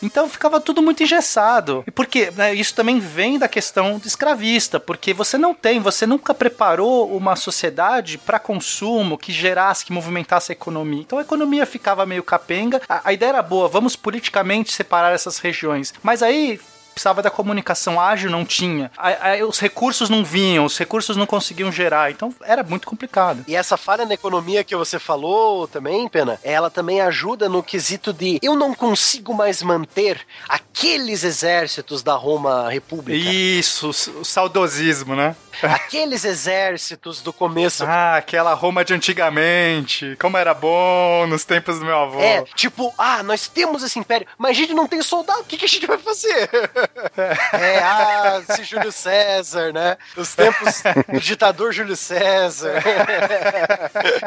Então 0.02 0.30
ficava 0.30 0.60
tudo 0.60 0.82
muito 0.82 1.04
engessado. 1.04 1.84
E 1.88 1.92
por 1.92 2.06
quê? 2.06 2.32
Né, 2.36 2.54
Isso 2.54 2.76
também 2.76 3.00
vem 3.00 3.40
da 3.40 3.48
questão 3.48 3.98
do 3.98 4.08
escravista, 4.08 4.80
porque 4.80 5.14
você 5.14 5.38
não 5.38 5.54
tem, 5.54 5.80
você 5.80 6.06
nunca 6.06 6.34
preparou 6.34 7.16
uma 7.16 7.36
sociedade 7.36 8.18
para 8.18 8.40
consumo 8.40 9.18
que 9.18 9.32
gerasse, 9.32 9.86
que 9.86 9.94
movimentasse 9.94 10.52
a 10.52 10.54
economia. 10.54 11.02
Então 11.02 11.20
a 11.20 11.22
economia 11.22 11.66
ficava 11.66 12.06
meio 12.06 12.24
capenga. 12.24 12.82
A, 12.88 13.10
a 13.10 13.14
ideia 13.14 13.30
era 13.30 13.42
boa, 13.42 13.68
vamos 13.68 13.96
politicamente 13.96 14.72
separar 14.72 15.14
essas 15.14 15.38
regiões. 15.38 15.94
Mas 16.04 16.22
aí 16.24 16.60
precisava 16.94 17.22
da 17.22 17.30
comunicação 17.30 18.00
ágil, 18.00 18.30
não 18.30 18.46
tinha. 18.46 18.92
Os 19.48 19.60
recursos 19.60 20.10
não 20.10 20.24
vinham, 20.24 20.66
os 20.66 20.78
recursos 20.78 21.18
não 21.18 21.26
conseguiam 21.26 21.72
gerar. 21.72 22.12
Então 22.12 22.34
era 22.44 22.64
muito 22.64 22.88
complicado. 22.88 23.44
E 23.48 23.56
essa 23.56 23.78
falha 23.78 24.06
na 24.06 24.14
economia 24.14 24.64
que 24.64 24.76
você 24.76 25.00
falou 25.00 25.68
também, 25.68 26.08
Pena, 26.08 26.40
ela 26.44 26.70
também 26.70 27.02
ajuda 27.02 27.50
no 27.50 27.64
quesito 27.64 28.14
de 28.14 28.40
eu 28.42 28.56
não 28.56 28.74
consigo 28.74 29.34
mais 29.34 29.62
manter 29.62 30.20
aqueles 30.48 31.24
exércitos 31.24 32.04
da 32.04 32.16
Roma 32.16 32.70
República. 32.70 33.30
Isso, 33.30 33.90
o 33.90 34.26
saudosismo, 34.26 35.16
né? 35.16 35.36
Aqueles 35.64 36.26
exércitos 36.26 37.22
do 37.22 37.32
começo. 37.32 37.84
Ah, 37.86 38.18
aquela 38.18 38.54
Roma 38.54 38.84
de 38.84 38.94
antigamente. 38.94 40.16
Como 40.20 40.38
era 40.38 40.54
bom 40.54 41.28
nos 41.28 41.44
tempos 41.44 41.80
do 41.80 41.86
meu 41.86 41.98
avô. 41.98 42.20
É, 42.20 42.44
tipo, 42.56 42.94
ah, 42.98 43.24
nós 43.24 43.48
temos 43.48 43.84
esse 43.84 44.00
império, 44.00 44.28
mas 44.38 44.52
a 44.52 44.54
gente 44.54 44.74
não 44.74 44.88
tem 44.88 45.02
soldado, 45.02 45.42
o 45.42 45.46
que, 45.46 45.58
que 45.58 45.66
a 45.66 45.68
gente 45.68 45.86
vai 45.86 45.98
fazer? 45.98 46.50
É, 47.54 47.80
ah, 47.80 48.42
esse 48.50 48.64
Júlio 48.64 48.92
César, 48.92 49.72
né? 49.74 49.98
Os 50.16 50.34
tempos 50.34 50.82
do 51.08 51.20
ditador 51.20 51.72
Júlio 51.72 51.96
César. 51.96 52.82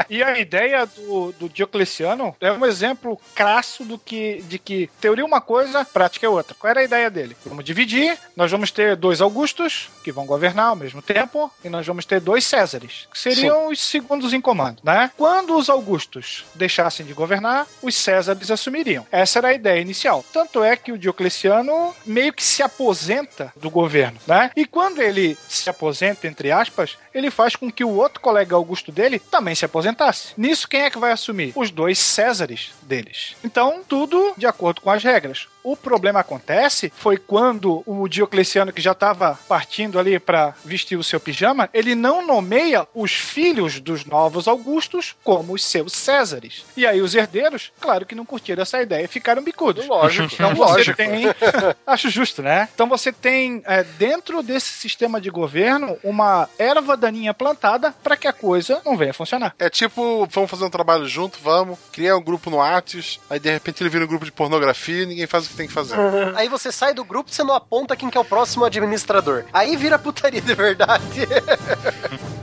E 0.09 0.23
a 0.23 0.39
ideia 0.39 0.87
do, 0.87 1.33
do 1.33 1.49
Diocleciano 1.49 2.37
é 2.41 2.53
um 2.53 2.65
exemplo 2.65 3.21
crasso 3.35 3.85
do 3.85 3.99
que, 3.99 4.43
de 4.43 4.59
que 4.59 4.91
teoria 5.01 5.25
é 5.25 5.27
uma 5.27 5.41
coisa, 5.41 5.85
prática 5.85 6.27
é 6.27 6.29
outra. 6.29 6.55
Qual 6.59 6.71
era 6.71 6.81
a 6.81 6.85
ideia 6.85 7.11
dele? 7.11 7.37
Vamos 7.47 7.65
dividir, 7.65 8.17
nós 8.37 8.51
vamos 8.51 8.71
ter 8.71 8.97
dois 8.97 9.21
Augustos, 9.21 9.89
que 10.03 10.13
vão 10.13 10.27
governar 10.27 10.67
ao 10.67 10.77
mesmo 10.77 11.01
tempo, 11.01 11.24
e 11.65 11.69
nós 11.69 11.87
vamos 11.87 12.05
ter 12.05 12.21
dois 12.21 12.45
Césares, 12.45 13.09
que 13.11 13.19
seriam 13.19 13.69
os 13.69 13.81
segundos 13.81 14.33
em 14.33 14.41
comando, 14.41 14.81
né? 14.83 15.11
Quando 15.17 15.57
os 15.57 15.69
Augustos 15.69 16.45
deixassem 16.55 17.07
de 17.07 17.13
governar, 17.13 17.67
os 17.83 17.95
Césares 17.95 18.51
assumiriam. 18.51 19.07
Essa 19.11 19.39
era 19.39 19.49
a 19.49 19.55
ideia 19.55 19.81
inicial. 19.81 20.25
Tanto 20.33 20.63
é 20.63 20.77
que 20.77 20.93
o 20.93 20.99
Diocleciano 20.99 21.95
meio 22.05 22.33
que 22.33 22.43
se 22.43 22.63
aposenta 22.63 23.53
do 23.57 23.71
governo, 23.71 24.19
né? 24.27 24.51
E 24.57 24.67
quando 24.67 25.01
ele 25.01 25.37
se 25.49 25.69
aposenta, 25.69 26.27
entre 26.27 26.51
aspas, 26.51 26.97
ele 27.15 27.31
faz 27.31 27.57
com 27.57 27.71
que 27.71 27.85
o 27.85 27.95
outro 27.95 28.21
colega 28.21 28.55
Augusto 28.55 28.91
dele 28.91 29.19
também 29.19 29.55
se 29.55 29.65
aposentasse. 29.65 30.33
Nisso, 30.37 30.69
quem 30.69 30.83
é 30.83 30.91
que 30.91 30.99
vai 30.99 31.13
assumir? 31.13 31.53
Os 31.55 31.71
dois 31.71 31.99
Césares 31.99 32.73
deles. 32.83 33.37
Então, 33.45 33.83
tudo 33.87 34.35
de 34.37 34.47
acordo 34.47 34.81
com 34.81 34.91
as 34.91 35.03
regras. 35.03 35.49
O 35.65 35.75
problema 35.75 36.21
acontece 36.21 36.93
foi 36.95 37.17
quando 37.17 37.83
o 37.87 38.07
Diocleciano, 38.07 38.71
que 38.71 38.83
já 38.83 38.93
estava 38.93 39.39
partindo 39.49 39.99
ali 39.99 40.19
para 40.19 40.55
vestir 40.63 40.99
o 40.99 41.03
seu 41.03 41.19
pijama, 41.19 41.71
ele 41.73 41.95
não 41.95 42.27
nomeia 42.27 42.87
os 42.95 43.13
filhos 43.13 43.81
dos 43.81 44.05
novos 44.05 44.47
Augustos 44.47 45.17
como 45.25 45.55
os 45.55 45.65
seus 45.65 45.95
Césares. 45.95 46.67
E 46.77 46.87
aí 46.87 47.01
os 47.01 47.15
herdeiros, 47.15 47.73
claro 47.81 48.05
que 48.05 48.15
não 48.15 48.27
curtiram 48.27 48.63
essa 48.63 48.83
ideia 48.83 49.05
e 49.05 49.09
ficaram 49.09 49.43
bicudos. 49.43 49.87
Lógico. 49.87 50.35
Então 50.35 50.55
você 50.55 50.73
lógico. 50.73 50.97
tem. 50.99 51.25
Acho 51.87 52.11
justo, 52.11 52.43
né? 52.43 52.69
Então 52.75 52.87
você 52.87 53.11
tem, 53.11 53.63
é, 53.65 53.83
dentro 53.83 54.43
desse 54.43 54.73
sistema 54.73 55.19
de 55.19 55.31
governo, 55.31 55.97
uma 56.05 56.47
erva 56.59 56.95
daninha 56.95 57.33
plantada 57.33 57.95
para 58.03 58.19
que 58.19 58.29
a 58.29 58.33
coisa 58.35 58.83
não 58.85 58.99
venha 58.99 59.15
funcionar. 59.15 59.55
É 59.59 59.71
tipo, 59.71 60.29
vamos 60.31 60.51
fazer 60.51 60.65
um 60.65 60.71
trabalho 60.71 61.07
junto, 61.07 61.39
vamos, 61.43 61.79
criar 61.91 62.19
um 62.19 62.23
grupo 62.23 62.51
no 62.51 62.59
Whats, 62.59 63.19
aí 63.31 63.41
de 63.41 63.51
repente 63.51 63.83
ele 63.83 63.89
vira 63.89 64.05
um 64.05 64.09
grupo 64.09 64.27
de 64.27 64.33
pornografia 64.33 65.03
e 65.03 65.07
ninguém 65.07 65.27
faz 65.27 65.47
o 65.47 65.54
que 65.55 65.57
tem 65.57 65.67
que 65.67 65.73
fazer. 65.73 65.97
Aí 66.37 66.49
você 66.49 66.71
sai 66.71 66.93
do 66.93 67.05
grupo 67.05 67.31
e 67.31 67.35
você 67.35 67.43
não 67.43 67.55
aponta 67.55 67.97
quem 67.97 68.11
que 68.11 68.19
é 68.19 68.21
o 68.21 68.25
próximo 68.25 68.65
administrador. 68.65 69.45
Aí 69.53 69.77
vira 69.77 69.99
putaria 69.99 70.41
de 70.41 70.55
verdade. 70.55 71.27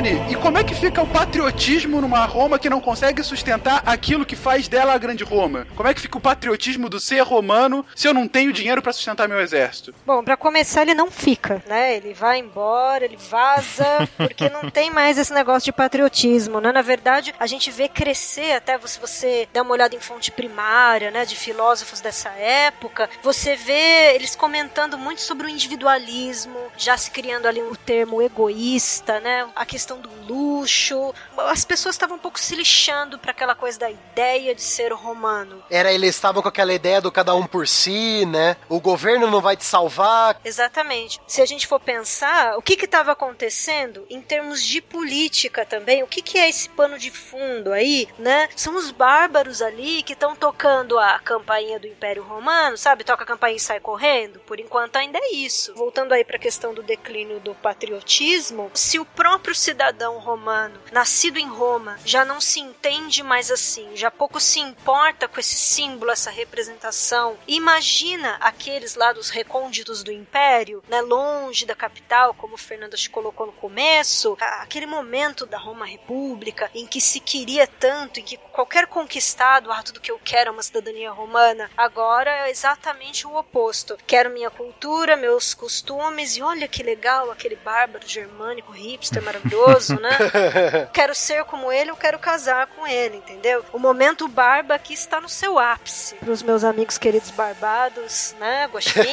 Dani, 0.00 0.32
e 0.32 0.34
como 0.34 0.56
é 0.56 0.64
que 0.64 0.74
fica 0.74 1.02
o 1.02 1.06
patriotismo 1.06 2.00
numa 2.00 2.24
Roma 2.24 2.58
que 2.58 2.70
não 2.70 2.80
consegue 2.80 3.22
sustentar 3.22 3.82
aquilo 3.84 4.24
que 4.24 4.34
faz 4.34 4.66
dela 4.66 4.94
a 4.94 4.98
grande 4.98 5.24
Roma? 5.24 5.66
Como 5.76 5.86
é 5.86 5.92
que 5.92 6.00
fica 6.00 6.16
o 6.16 6.20
patriotismo 6.20 6.88
do 6.88 6.98
ser 6.98 7.20
romano 7.20 7.84
se 7.94 8.08
eu 8.08 8.14
não 8.14 8.26
tenho 8.26 8.50
dinheiro 8.50 8.80
pra 8.80 8.94
sustentar 8.94 9.28
meu 9.28 9.40
exército? 9.40 9.94
Bom, 10.06 10.24
pra 10.24 10.38
começar, 10.38 10.82
ele 10.82 10.94
não 10.94 11.10
fica, 11.10 11.62
né? 11.66 11.96
Ele 11.96 12.14
vai 12.14 12.38
embora, 12.38 13.04
ele 13.04 13.18
vaza, 13.18 14.08
porque 14.16 14.48
não 14.48 14.70
tem 14.70 14.90
mais 14.90 15.18
esse 15.18 15.34
negócio 15.34 15.66
de 15.66 15.72
patriotismo, 15.72 16.62
né? 16.62 16.72
Na 16.72 16.82
verdade, 16.82 17.34
a 17.38 17.46
gente 17.46 17.70
vê 17.70 17.86
crescer, 17.86 18.52
até 18.52 18.78
se 18.86 18.98
você 18.98 19.46
der 19.52 19.60
uma 19.60 19.72
olhada 19.72 19.94
em 19.94 20.00
fonte 20.00 20.30
primária, 20.30 21.10
né, 21.10 21.26
de 21.26 21.36
filósofos 21.36 22.00
dessa 22.00 22.30
época, 22.30 23.10
você 23.22 23.54
vê 23.54 24.14
eles 24.14 24.34
comentando 24.34 24.96
muito 24.96 25.20
sobre 25.20 25.46
o 25.46 25.50
individualismo, 25.50 26.58
já 26.78 26.96
se 26.96 27.10
criando 27.10 27.46
ali 27.46 27.60
o 27.60 27.76
termo 27.76 28.22
egoísta, 28.22 29.20
né? 29.20 29.46
A 29.54 29.66
questão 29.66 29.89
do 29.98 30.10
luxo. 30.26 31.14
As 31.38 31.64
pessoas 31.64 31.94
estavam 31.94 32.16
um 32.16 32.20
pouco 32.20 32.38
se 32.38 32.54
lixando 32.54 33.18
para 33.18 33.30
aquela 33.30 33.54
coisa 33.54 33.78
da 33.78 33.90
ideia 33.90 34.54
de 34.54 34.62
ser 34.62 34.92
romano. 34.92 35.62
Era, 35.70 35.92
eles 35.92 36.14
estavam 36.14 36.42
com 36.42 36.48
aquela 36.48 36.72
ideia 36.72 37.00
do 37.00 37.10
cada 37.10 37.34
um 37.34 37.46
por 37.46 37.66
si, 37.66 38.24
né? 38.26 38.56
O 38.68 38.80
governo 38.80 39.30
não 39.30 39.40
vai 39.40 39.56
te 39.56 39.64
salvar. 39.64 40.40
Exatamente. 40.44 41.20
Se 41.26 41.42
a 41.42 41.46
gente 41.46 41.66
for 41.66 41.80
pensar, 41.80 42.56
o 42.56 42.62
que 42.62 42.84
estava 42.84 43.12
acontecendo 43.12 44.06
em 44.08 44.20
termos 44.20 44.62
de 44.64 44.80
política 44.80 45.64
também, 45.64 46.02
o 46.02 46.06
que, 46.06 46.22
que 46.22 46.38
é 46.38 46.48
esse 46.48 46.68
pano 46.68 46.98
de 46.98 47.10
fundo 47.10 47.72
aí, 47.72 48.08
né? 48.18 48.48
São 48.56 48.76
os 48.76 48.90
bárbaros 48.90 49.62
ali 49.62 50.02
que 50.02 50.12
estão 50.12 50.34
tocando 50.34 50.98
a 50.98 51.18
campainha 51.18 51.78
do 51.78 51.86
Império 51.86 52.22
Romano, 52.22 52.76
sabe? 52.76 53.04
Toca 53.04 53.24
a 53.24 53.26
campainha 53.26 53.56
e 53.56 53.60
sai 53.60 53.80
correndo. 53.80 54.40
Por 54.40 54.58
enquanto 54.60 54.96
ainda 54.96 55.18
é 55.18 55.32
isso. 55.34 55.74
Voltando 55.74 56.12
aí 56.12 56.24
para 56.24 56.36
a 56.36 56.40
questão 56.40 56.74
do 56.74 56.82
declínio 56.82 57.40
do 57.40 57.54
patriotismo, 57.54 58.70
se 58.74 58.98
o 58.98 59.04
próprio 59.04 59.54
cidadão 59.54 59.79
romano, 60.18 60.78
nascido 60.92 61.38
em 61.38 61.48
Roma, 61.48 61.98
já 62.04 62.24
não 62.24 62.40
se 62.40 62.60
entende 62.60 63.22
mais 63.22 63.50
assim, 63.50 63.96
já 63.96 64.10
pouco 64.10 64.38
se 64.38 64.60
importa 64.60 65.26
com 65.26 65.40
esse 65.40 65.56
símbolo, 65.56 66.10
essa 66.10 66.30
representação. 66.30 67.36
Imagina 67.46 68.36
aqueles 68.40 68.94
lá 68.94 69.12
dos 69.12 69.30
recônditos 69.30 70.02
do 70.02 70.12
império, 70.12 70.82
né, 70.88 71.00
longe 71.00 71.64
da 71.64 71.74
capital, 71.74 72.34
como 72.34 72.54
o 72.54 72.58
Fernando 72.58 72.96
te 72.96 73.08
colocou 73.08 73.46
no 73.46 73.52
começo, 73.52 74.36
aquele 74.40 74.86
momento 74.86 75.46
da 75.46 75.58
Roma 75.58 75.86
República 75.86 76.70
em 76.74 76.86
que 76.86 77.00
se 77.00 77.20
queria 77.20 77.66
tanto, 77.66 78.20
em 78.20 78.22
que 78.22 78.36
qualquer 78.36 78.86
conquistado, 78.86 79.72
ah, 79.72 79.82
tudo 79.82 80.00
que 80.00 80.10
eu 80.10 80.20
quero 80.22 80.48
é 80.48 80.52
uma 80.52 80.62
cidadania 80.62 81.10
romana. 81.10 81.70
Agora 81.76 82.46
é 82.46 82.50
exatamente 82.50 83.26
o 83.26 83.36
oposto. 83.36 83.96
Quero 84.06 84.30
minha 84.30 84.50
cultura, 84.50 85.16
meus 85.16 85.54
costumes 85.54 86.36
e 86.36 86.42
olha 86.42 86.68
que 86.68 86.82
legal 86.82 87.30
aquele 87.30 87.56
bárbaro 87.56 88.06
germânico 88.06 88.72
hipster 88.72 89.22
maravilhoso, 89.22 89.69
né? 90.00 90.88
quero 90.92 91.14
ser 91.14 91.44
como 91.44 91.72
ele, 91.72 91.90
eu 91.90 91.96
quero 91.96 92.18
casar 92.18 92.66
com 92.68 92.86
ele, 92.86 93.16
entendeu? 93.16 93.64
O 93.72 93.78
momento 93.78 94.28
barba 94.28 94.74
aqui 94.74 94.94
está 94.94 95.20
no 95.20 95.28
seu 95.28 95.58
ápice. 95.58 96.14
Para 96.16 96.30
os 96.30 96.42
meus 96.42 96.64
amigos 96.64 96.98
queridos 96.98 97.30
barbados, 97.30 98.34
né? 98.38 98.68
Gostinho. 98.68 99.04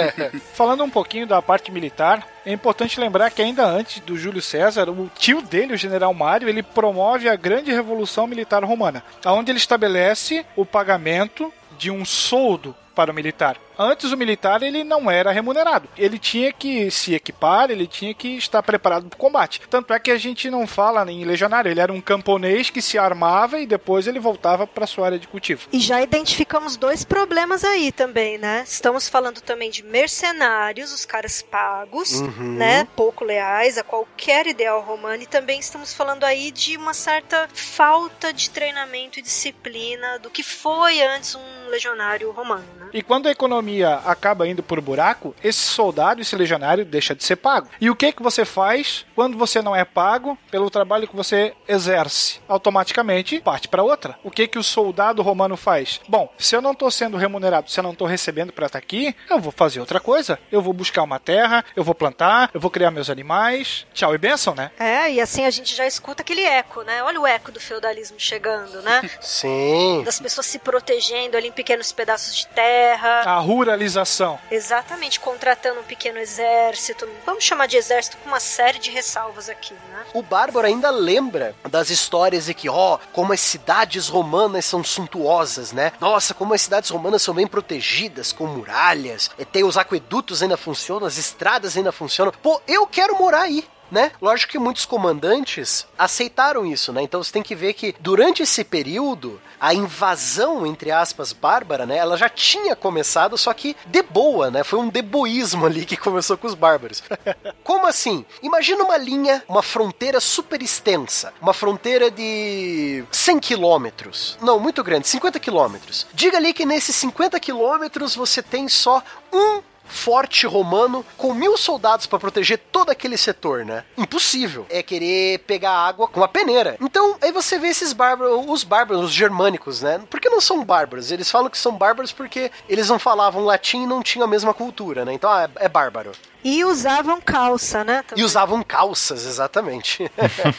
Falando 0.54 0.84
um 0.84 0.90
pouquinho 0.90 1.26
da 1.26 1.40
parte 1.40 1.70
militar, 1.70 2.26
é 2.44 2.52
importante 2.52 3.00
lembrar 3.00 3.30
que 3.30 3.42
ainda 3.42 3.64
antes 3.64 4.00
do 4.00 4.16
Júlio 4.16 4.42
César, 4.42 4.88
o 4.88 5.10
tio 5.18 5.42
dele, 5.42 5.74
o 5.74 5.78
general 5.78 6.14
Mário, 6.14 6.48
ele 6.48 6.62
promove 6.62 7.28
a 7.28 7.36
grande 7.36 7.72
revolução 7.72 8.26
militar 8.26 8.62
romana, 8.64 9.02
onde 9.26 9.50
ele 9.50 9.58
estabelece 9.58 10.46
o 10.54 10.64
pagamento 10.64 11.52
de 11.76 11.90
um 11.90 12.04
soldo 12.04 12.74
para 12.94 13.10
o 13.10 13.14
militar. 13.14 13.56
Antes 13.78 14.12
o 14.12 14.16
militar 14.16 14.62
ele 14.62 14.82
não 14.84 15.10
era 15.10 15.30
remunerado. 15.30 15.88
Ele 15.96 16.18
tinha 16.18 16.52
que 16.52 16.90
se 16.90 17.14
equipar, 17.14 17.70
ele 17.70 17.86
tinha 17.86 18.14
que 18.14 18.36
estar 18.36 18.62
preparado 18.62 19.08
para 19.08 19.16
o 19.16 19.20
combate. 19.20 19.60
Tanto 19.68 19.92
é 19.92 19.98
que 19.98 20.10
a 20.10 20.18
gente 20.18 20.50
não 20.50 20.66
fala 20.66 21.10
em 21.10 21.24
legionário, 21.24 21.70
ele 21.70 21.80
era 21.80 21.92
um 21.92 22.00
camponês 22.00 22.70
que 22.70 22.80
se 22.82 22.98
armava 22.98 23.58
e 23.58 23.66
depois 23.66 24.06
ele 24.06 24.18
voltava 24.18 24.66
para 24.66 24.86
sua 24.86 25.06
área 25.06 25.18
de 25.18 25.28
cultivo. 25.28 25.68
E 25.72 25.78
já 25.80 26.00
identificamos 26.02 26.76
dois 26.76 27.04
problemas 27.04 27.64
aí 27.64 27.92
também, 27.92 28.38
né? 28.38 28.64
Estamos 28.66 29.08
falando 29.08 29.40
também 29.40 29.70
de 29.70 29.82
mercenários, 29.82 30.92
os 30.92 31.04
caras 31.04 31.42
pagos, 31.42 32.20
Uhum. 32.20 32.54
né? 32.56 32.86
Pouco 32.96 33.24
leais 33.24 33.76
a 33.78 33.82
qualquer 33.82 34.46
ideal 34.46 34.80
romano. 34.80 35.22
E 35.22 35.26
também 35.26 35.58
estamos 35.60 35.92
falando 35.92 36.24
aí 36.24 36.50
de 36.50 36.76
uma 36.76 36.94
certa 36.94 37.48
falta 37.52 38.32
de 38.32 38.48
treinamento 38.50 39.18
e 39.18 39.22
disciplina 39.22 40.18
do 40.18 40.30
que 40.30 40.42
foi 40.42 41.02
antes 41.02 41.34
um 41.34 41.68
legionário 41.70 42.30
romano, 42.30 42.64
né? 42.78 42.88
E 42.92 43.02
quando 43.02 43.26
a 43.26 43.30
economia 43.30 43.65
acaba 43.84 44.46
indo 44.48 44.62
por 44.62 44.80
buraco, 44.80 45.34
esse 45.42 45.60
soldado, 45.60 46.20
esse 46.20 46.36
legionário, 46.36 46.84
deixa 46.84 47.14
de 47.14 47.24
ser 47.24 47.36
pago. 47.36 47.68
E 47.80 47.90
o 47.90 47.96
que 47.96 48.12
que 48.12 48.22
você 48.22 48.44
faz 48.44 49.04
quando 49.14 49.36
você 49.36 49.62
não 49.62 49.74
é 49.74 49.84
pago 49.84 50.38
pelo 50.50 50.70
trabalho 50.70 51.08
que 51.08 51.16
você 51.16 51.54
exerce? 51.68 52.40
Automaticamente 52.48 53.40
parte 53.40 53.68
para 53.68 53.82
outra. 53.82 54.18
O 54.22 54.30
que 54.30 54.46
que 54.46 54.58
o 54.58 54.62
soldado 54.62 55.22
romano 55.22 55.56
faz? 55.56 56.00
Bom, 56.08 56.32
se 56.38 56.54
eu 56.54 56.62
não 56.62 56.72
estou 56.72 56.90
sendo 56.90 57.16
remunerado, 57.16 57.70
se 57.70 57.78
eu 57.78 57.84
não 57.84 57.92
estou 57.92 58.06
recebendo 58.06 58.52
para 58.52 58.66
estar 58.66 58.78
aqui, 58.78 59.14
eu 59.28 59.40
vou 59.40 59.52
fazer 59.52 59.80
outra 59.80 60.00
coisa. 60.00 60.38
Eu 60.50 60.62
vou 60.62 60.72
buscar 60.72 61.02
uma 61.02 61.18
terra, 61.18 61.64
eu 61.74 61.84
vou 61.84 61.94
plantar, 61.94 62.50
eu 62.52 62.60
vou 62.60 62.70
criar 62.70 62.90
meus 62.90 63.10
animais. 63.10 63.86
Tchau 63.92 64.14
e 64.14 64.18
benção, 64.18 64.54
né? 64.54 64.70
É, 64.78 65.10
e 65.10 65.20
assim 65.20 65.44
a 65.44 65.50
gente 65.50 65.74
já 65.74 65.86
escuta 65.86 66.22
aquele 66.22 66.42
eco, 66.42 66.82
né? 66.82 67.02
Olha 67.02 67.20
o 67.20 67.26
eco 67.26 67.50
do 67.52 67.60
feudalismo 67.60 68.18
chegando, 68.18 68.82
né? 68.82 69.08
Sim. 69.20 70.02
Das 70.04 70.20
pessoas 70.20 70.46
se 70.46 70.58
protegendo 70.58 71.36
ali 71.36 71.48
em 71.48 71.52
pequenos 71.52 71.92
pedaços 71.92 72.34
de 72.34 72.46
terra. 72.48 73.22
A 73.24 73.38
ruralização. 73.56 74.38
Exatamente, 74.50 75.18
contratando 75.18 75.80
um 75.80 75.84
pequeno 75.84 76.18
exército. 76.18 77.08
Vamos 77.24 77.44
chamar 77.44 77.66
de 77.66 77.76
exército 77.76 78.16
com 78.18 78.28
uma 78.28 78.40
série 78.40 78.78
de 78.78 78.90
ressalvas 78.90 79.48
aqui, 79.48 79.74
né? 79.90 80.04
O 80.12 80.22
Bárbaro 80.22 80.66
ainda 80.66 80.90
lembra 80.90 81.54
das 81.68 81.90
histórias 81.90 82.46
de 82.46 82.54
que, 82.54 82.68
ó, 82.68 82.98
como 83.12 83.32
as 83.32 83.40
cidades 83.40 84.08
romanas 84.08 84.64
são 84.64 84.84
suntuosas, 84.84 85.72
né? 85.72 85.92
Nossa, 86.00 86.34
como 86.34 86.54
as 86.54 86.62
cidades 86.62 86.90
romanas 86.90 87.22
são 87.22 87.34
bem 87.34 87.46
protegidas, 87.46 88.32
com 88.32 88.46
muralhas, 88.46 89.30
e 89.38 89.44
tem 89.44 89.64
os 89.64 89.76
aquedutos 89.76 90.42
ainda 90.42 90.56
funcionam, 90.56 91.06
as 91.06 91.16
estradas 91.16 91.76
ainda 91.76 91.92
funcionam. 91.92 92.32
Pô, 92.42 92.60
eu 92.66 92.86
quero 92.86 93.16
morar 93.16 93.42
aí. 93.42 93.66
Né? 93.90 94.12
Lógico 94.20 94.52
que 94.52 94.58
muitos 94.58 94.84
comandantes 94.84 95.86
aceitaram 95.96 96.66
isso, 96.66 96.92
né? 96.92 97.02
Então 97.02 97.22
você 97.22 97.32
tem 97.32 97.42
que 97.42 97.54
ver 97.54 97.72
que 97.72 97.94
durante 98.00 98.42
esse 98.42 98.64
período 98.64 99.40
a 99.60 99.72
invasão 99.74 100.66
entre 100.66 100.90
aspas 100.90 101.32
bárbara, 101.32 101.86
né? 101.86 101.96
Ela 101.96 102.16
já 102.16 102.28
tinha 102.28 102.76
começado, 102.76 103.38
só 103.38 103.52
que 103.52 103.76
de 103.86 104.02
boa, 104.02 104.50
né? 104.50 104.64
Foi 104.64 104.78
um 104.78 104.88
deboísmo 104.88 105.66
ali 105.66 105.84
que 105.84 105.96
começou 105.96 106.36
com 106.36 106.46
os 106.46 106.54
bárbaros. 106.54 107.02
Como 107.62 107.86
assim? 107.86 108.24
Imagina 108.42 108.84
uma 108.84 108.96
linha, 108.96 109.42
uma 109.48 109.62
fronteira 109.62 110.20
super 110.20 110.62
extensa, 110.62 111.32
uma 111.40 111.52
fronteira 111.52 112.10
de 112.10 113.04
100 113.10 113.40
quilômetros. 113.40 114.38
Não, 114.40 114.58
muito 114.58 114.82
grande, 114.82 115.08
50 115.08 115.38
quilômetros. 115.40 116.06
Diga 116.12 116.36
ali 116.36 116.52
que 116.52 116.66
nesses 116.66 116.94
50 116.96 117.38
quilômetros 117.40 118.14
você 118.14 118.42
tem 118.42 118.68
só 118.68 119.02
um 119.32 119.62
forte 119.86 120.46
romano 120.46 121.04
com 121.16 121.34
mil 121.34 121.56
soldados 121.56 122.06
para 122.06 122.18
proteger 122.18 122.58
todo 122.70 122.90
aquele 122.90 123.16
setor, 123.16 123.64
né? 123.64 123.84
Impossível. 123.96 124.66
É 124.68 124.82
querer 124.82 125.40
pegar 125.40 125.72
água 125.72 126.08
com 126.08 126.22
a 126.22 126.28
peneira. 126.28 126.76
Então, 126.80 127.16
aí 127.20 127.32
você 127.32 127.58
vê 127.58 127.68
esses 127.68 127.92
bárbaros, 127.92 128.44
os 128.48 128.64
bárbaros, 128.64 129.04
os 129.04 129.12
germânicos, 129.12 129.82
né? 129.82 130.00
Por 130.10 130.20
que 130.20 130.28
não 130.28 130.40
são 130.40 130.64
bárbaros? 130.64 131.10
Eles 131.10 131.30
falam 131.30 131.50
que 131.50 131.58
são 131.58 131.72
bárbaros 131.72 132.12
porque 132.12 132.50
eles 132.68 132.88
não 132.88 132.98
falavam 132.98 133.44
latim 133.44 133.82
e 133.82 133.86
não 133.86 134.02
tinham 134.02 134.24
a 134.24 134.30
mesma 134.30 134.52
cultura, 134.52 135.04
né? 135.04 135.12
Então, 135.12 135.30
ah, 135.30 135.48
é 135.56 135.68
bárbaro. 135.68 136.12
E 136.48 136.64
usavam 136.64 137.20
calça, 137.20 137.82
né? 137.82 138.04
E 138.14 138.22
usavam 138.22 138.62
calças, 138.62 139.26
exatamente. 139.26 140.08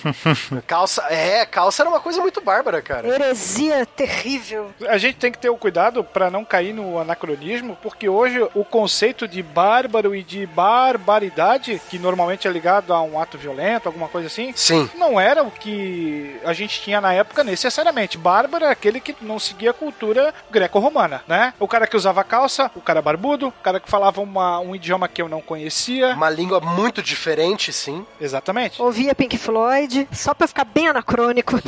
calça, 0.67 1.01
é, 1.09 1.45
calça 1.45 1.81
era 1.81 1.89
uma 1.89 2.01
coisa 2.01 2.19
muito 2.19 2.41
bárbara, 2.41 2.81
cara. 2.81 3.07
Heresia 3.07 3.85
terrível. 3.85 4.69
A 4.89 4.97
gente 4.97 5.15
tem 5.15 5.31
que 5.31 5.37
ter 5.37 5.49
o 5.49 5.55
cuidado 5.55 6.03
para 6.03 6.29
não 6.29 6.43
cair 6.43 6.73
no 6.73 6.99
anacronismo, 6.99 7.77
porque 7.81 8.09
hoje 8.09 8.37
o 8.53 8.65
conceito 8.65 9.29
de 9.29 9.41
bárbaro 9.41 10.13
e 10.13 10.23
de 10.23 10.45
barbaridade, 10.45 11.81
que 11.89 11.97
normalmente 11.97 12.49
é 12.49 12.51
ligado 12.51 12.93
a 12.93 13.01
um 13.01 13.17
ato 13.17 13.37
violento, 13.37 13.87
alguma 13.87 14.09
coisa 14.09 14.27
assim, 14.27 14.51
Sim. 14.57 14.89
não 14.97 15.17
era 15.17 15.41
o 15.41 15.49
que 15.49 16.37
a 16.43 16.51
gente 16.51 16.81
tinha 16.81 16.99
na 16.99 17.13
época 17.13 17.45
necessariamente. 17.45 18.17
Bárbaro 18.17 18.65
é 18.65 18.71
aquele 18.71 18.99
que 18.99 19.15
não 19.21 19.39
seguia 19.39 19.71
a 19.71 19.73
cultura 19.73 20.33
greco-romana, 20.51 21.23
né? 21.25 21.53
O 21.57 21.65
cara 21.65 21.87
que 21.87 21.95
usava 21.95 22.25
calça, 22.25 22.69
o 22.75 22.81
cara 22.81 23.01
barbudo, 23.01 23.47
o 23.47 23.63
cara 23.63 23.79
que 23.79 23.89
falava 23.89 24.19
uma, 24.19 24.59
um 24.59 24.75
idioma 24.75 25.07
que 25.07 25.21
eu 25.21 25.29
não 25.29 25.39
conhecia. 25.39 25.76
Uma 26.13 26.29
língua 26.29 26.59
muito 26.59 27.01
diferente, 27.01 27.71
sim. 27.71 28.05
Exatamente. 28.19 28.81
Ouvia 28.81 29.13
Pink 29.15 29.37
Floyd, 29.37 30.07
só 30.11 30.33
pra 30.33 30.47
ficar 30.47 30.65
bem 30.65 30.87
anacrônico. 30.87 31.59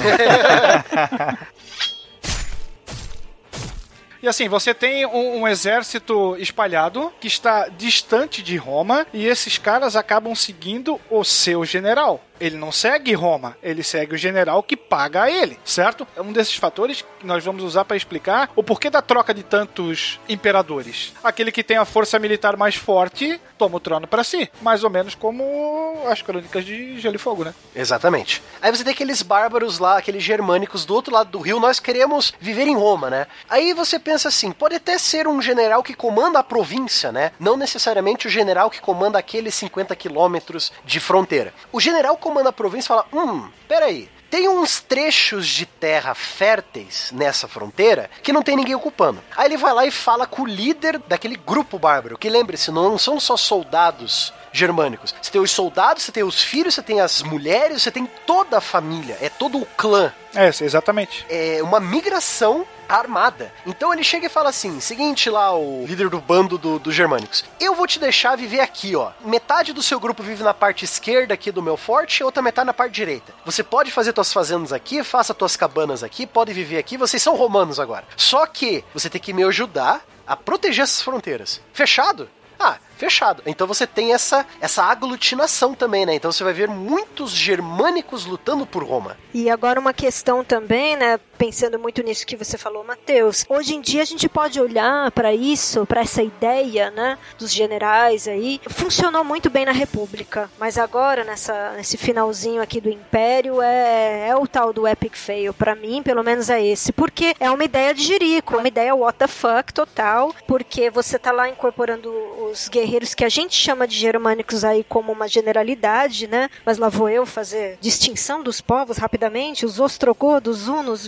E 4.22 4.28
assim, 4.28 4.50
você 4.50 4.74
tem 4.74 5.06
um, 5.06 5.42
um, 5.42 5.48
exército 5.48 6.36
espalhado 6.38 7.12
que 7.22 7.28
está 7.28 7.70
distante 7.70 8.44
de 8.44 8.58
Roma 8.58 9.08
e 9.14 9.26
esses 9.26 9.58
caras 9.58 9.96
acabam 9.96 10.36
seguindo 10.36 11.00
o 11.10 11.24
seu 11.24 11.64
general. 11.64 12.22
Ele 12.40 12.58
não 12.58 12.72
segue 12.72 13.14
Roma, 13.14 13.58
ele 13.62 13.84
segue 13.84 14.16
o 14.16 14.18
general 14.18 14.64
que 14.64 14.78
paga 14.78 15.24
a 15.24 15.32
ele, 15.32 15.60
certo? 15.64 16.08
É 16.16 16.22
um 16.22 16.32
desses 16.32 16.56
fatores 16.56 17.02
que 17.02 17.26
nós 17.26 17.44
vamos 17.44 17.64
usar 17.64 17.86
para 17.86 17.98
explicar 17.98 18.50
o 18.56 18.64
porquê 18.64 18.90
da 18.90 19.02
troca 19.02 19.34
de 19.34 19.44
tantos 19.44 20.20
imperadores. 20.28 21.14
Aquele 21.24 21.52
que 21.52 21.64
tem 21.64 21.78
a 21.78 21.86
força 21.86 22.18
militar 22.18 22.56
mais 22.56 22.76
forte 22.76 23.40
toma 23.58 23.76
o 23.76 23.80
trono 23.80 24.08
para 24.08 24.24
si, 24.24 24.50
mais 24.62 24.84
ou 24.86 24.90
menos 24.90 25.16
como 25.16 26.02
as 26.08 26.22
crônicas 26.22 26.64
de 26.64 26.98
Gelo 27.00 27.16
e 27.16 27.20
Fogo, 27.20 27.44
né? 27.44 27.54
Exatamente. 27.76 28.42
Aí 28.62 28.72
você 28.72 28.86
tem 28.86 28.94
aqueles 28.94 29.22
bárbaros 29.22 29.80
lá, 29.80 29.98
aqueles 29.98 30.24
germânicos 30.24 30.86
do 30.86 30.96
outro 30.96 31.14
lado 31.14 31.30
do 31.30 31.40
rio, 31.40 31.60
nós 31.60 31.80
queremos 31.80 32.34
viver 32.40 32.68
em 32.68 32.76
Roma, 32.76 33.10
né? 33.10 33.28
Aí 33.50 33.74
você 33.74 34.00
pensa 34.00 34.30
assim, 34.30 34.52
pode 34.52 34.76
até 34.76 34.98
ser 34.98 35.28
um 35.28 35.42
general 35.42 35.84
que 35.84 35.94
comanda 35.94 36.40
a 36.40 36.44
província, 36.44 37.12
né? 37.12 37.34
Não 37.38 37.58
necessariamente 37.58 38.28
o 38.28 38.30
general 38.30 38.70
que 38.70 38.80
comanda 38.80 39.20
aqueles 39.20 39.54
50 39.56 39.94
quilômetros 39.96 40.72
de 40.86 41.00
fronteira. 41.02 41.54
O 41.72 41.82
general 41.82 42.16
comanda 42.16 42.29
a 42.38 42.54
província 42.54 42.86
e 42.86 42.88
fala: 42.88 43.06
hum, 43.14 43.50
peraí. 43.68 44.10
Tem 44.30 44.48
uns 44.48 44.80
trechos 44.80 45.48
de 45.48 45.66
terra 45.66 46.14
férteis 46.14 47.12
nessa 47.12 47.48
fronteira 47.48 48.12
que 48.22 48.32
não 48.32 48.44
tem 48.44 48.56
ninguém 48.56 48.76
ocupando. 48.76 49.20
Aí 49.36 49.48
ele 49.48 49.58
vai 49.58 49.74
lá 49.74 49.88
e 49.88 49.92
fala 49.92 50.28
com 50.28 50.44
o 50.44 50.48
líder 50.48 51.00
daquele 51.08 51.36
grupo 51.36 51.80
bárbaro, 51.80 52.16
que 52.16 52.30
lembre-se, 52.30 52.70
não 52.70 52.96
são 52.96 53.20
só 53.20 53.36
soldados 53.36 54.32
germânicos. 54.52 55.16
Você 55.20 55.32
tem 55.32 55.42
os 55.42 55.50
soldados, 55.50 56.04
você 56.04 56.12
tem 56.12 56.24
os 56.24 56.44
filhos, 56.44 56.76
você 56.76 56.84
tem 56.84 57.02
as 57.02 57.24
mulheres, 57.24 57.82
você 57.82 57.92
tem 57.92 58.08
toda 58.28 58.58
a 58.58 58.62
família, 58.62 59.18
é 59.20 59.30
todo 59.30 59.58
o 59.58 59.66
clã. 59.66 60.14
É, 60.36 60.48
exatamente. 60.64 61.26
É 61.28 61.60
uma 61.64 61.80
migração 61.80 62.68
armada. 62.90 63.54
Então 63.66 63.94
ele 63.94 64.04
chega 64.04 64.26
e 64.26 64.30
fala 64.30 64.50
assim: 64.50 64.80
seguinte 64.80 65.30
lá, 65.30 65.56
o 65.56 65.86
líder 65.86 66.10
do 66.10 66.20
bando 66.20 66.58
dos 66.58 66.82
do 66.82 66.92
germânicos. 66.92 67.46
Eu 67.60 67.76
vou 67.76 67.88
te 67.88 68.00
deixar 68.00 68.36
viver 68.36 68.60
aqui, 68.60 68.96
ó. 68.96 69.12
Metade 69.24 69.74
do 69.74 69.84
seu 69.84 70.00
grupo 70.00 70.24
vive 70.24 70.44
na 70.44 70.54
parte 70.54 70.86
esquerda 70.86 71.34
aqui 71.34 71.52
do 71.52 71.62
meu 71.62 71.78
forte, 71.78 72.24
outra 72.24 72.42
metade 72.42 72.68
na 72.68 72.74
parte 72.74 72.94
direita. 72.94 73.34
Você 73.46 73.64
pode 73.64 73.92
fazer 73.92 74.14
tuas 74.14 74.34
fazendas 74.34 74.74
aqui, 74.74 75.04
faça 75.04 75.34
tuas 75.34 75.56
cabanas 75.56 76.04
aqui, 76.04 76.26
pode 76.26 76.52
viver 76.54 76.78
aqui, 76.78 76.98
vocês 76.98 77.22
são 77.22 77.36
romanos 77.36 77.80
agora. 77.80 78.06
Só 78.18 78.46
que 78.46 78.84
você 78.94 79.10
tem 79.10 79.22
que 79.22 79.34
me 79.34 79.44
ajudar 79.44 80.02
a 80.26 80.36
proteger 80.36 80.84
essas 80.84 81.02
fronteiras. 81.02 81.62
Fechado? 81.74 82.30
Ah, 82.60 82.78
fechado. 82.98 83.42
Então 83.46 83.66
você 83.66 83.88
tem 83.88 84.14
essa, 84.14 84.46
essa 84.60 84.84
aglutinação 84.84 85.74
também, 85.74 86.06
né? 86.06 86.14
Então 86.14 86.30
você 86.32 86.44
vai 86.44 86.52
ver 86.52 86.68
muitos 86.68 87.32
germânicos 87.32 88.26
lutando 88.26 88.66
por 88.66 88.84
Roma. 88.84 89.16
E 89.34 89.50
agora 89.50 89.80
uma 89.80 89.94
questão 89.94 90.44
também, 90.44 90.98
né? 90.98 91.18
Pensando 91.40 91.80
muito 91.80 92.04
nisso 92.04 92.28
que 92.28 92.36
você 92.36 92.58
falou, 92.58 92.84
Mateus. 92.84 93.46
Hoje 93.48 93.74
em 93.74 93.80
dia 93.80 94.02
a 94.02 94.06
gente 94.06 94.28
pode 94.28 94.60
olhar 94.60 95.10
para 95.12 95.34
isso, 95.34 95.86
para 95.86 96.02
essa 96.02 96.22
ideia, 96.22 96.92
né? 96.92 97.18
Dos 97.38 97.54
generais 97.54 98.28
aí. 98.28 98.60
Funcionou 98.68 99.24
muito 99.24 99.50
bem 99.50 99.64
na 99.64 99.72
República, 99.72 100.52
mas 100.60 100.78
agora 100.78 101.24
nessa, 101.24 101.72
nesse 101.78 101.96
finalzinho 101.96 102.62
aqui 102.62 102.82
do 102.82 102.90
Império 102.90 103.62
é, 103.62 104.28
é 104.28 104.36
o 104.36 104.46
tal 104.46 104.74
do 104.74 104.86
epic 104.86 105.16
fail. 105.16 105.54
Para 105.54 105.76
mim, 105.76 106.04
pelo 106.04 106.26
menos 106.26 106.50
é 106.50 106.62
esse, 106.62 106.92
porque 106.92 107.34
é 107.40 107.50
uma 107.50 107.64
ideia 107.64 107.94
de 107.94 108.04
Jerico, 108.04 108.58
uma 108.58 108.68
ideia 108.68 108.94
what 108.94 109.18
the 109.18 109.28
fuck 109.28 109.74
total, 109.74 110.36
porque 110.46 110.90
você 110.90 111.18
tá 111.18 111.32
lá 111.32 111.48
incorporando 111.48 112.12
os 112.52 112.68
guerreiros 112.68 113.14
que 113.14 113.24
a 113.24 113.30
gente 113.30 113.56
chama 113.56 113.88
de 113.88 113.96
germânicos 113.96 114.66
aí 114.66 114.84
como 114.84 115.14
uma 115.14 115.30
generalidade, 115.30 116.28
né? 116.28 116.50
Mas 116.66 116.78
lá 116.78 116.90
vou 116.90 117.08
eu 117.08 117.26
fazer 117.26 117.78
distinção 117.80 118.44
dos 118.44 118.60
povos 118.60 118.98
rapidamente, 118.98 119.66
os 119.66 119.80
ostrogodos, 119.80 120.68
hunos, 120.68 121.08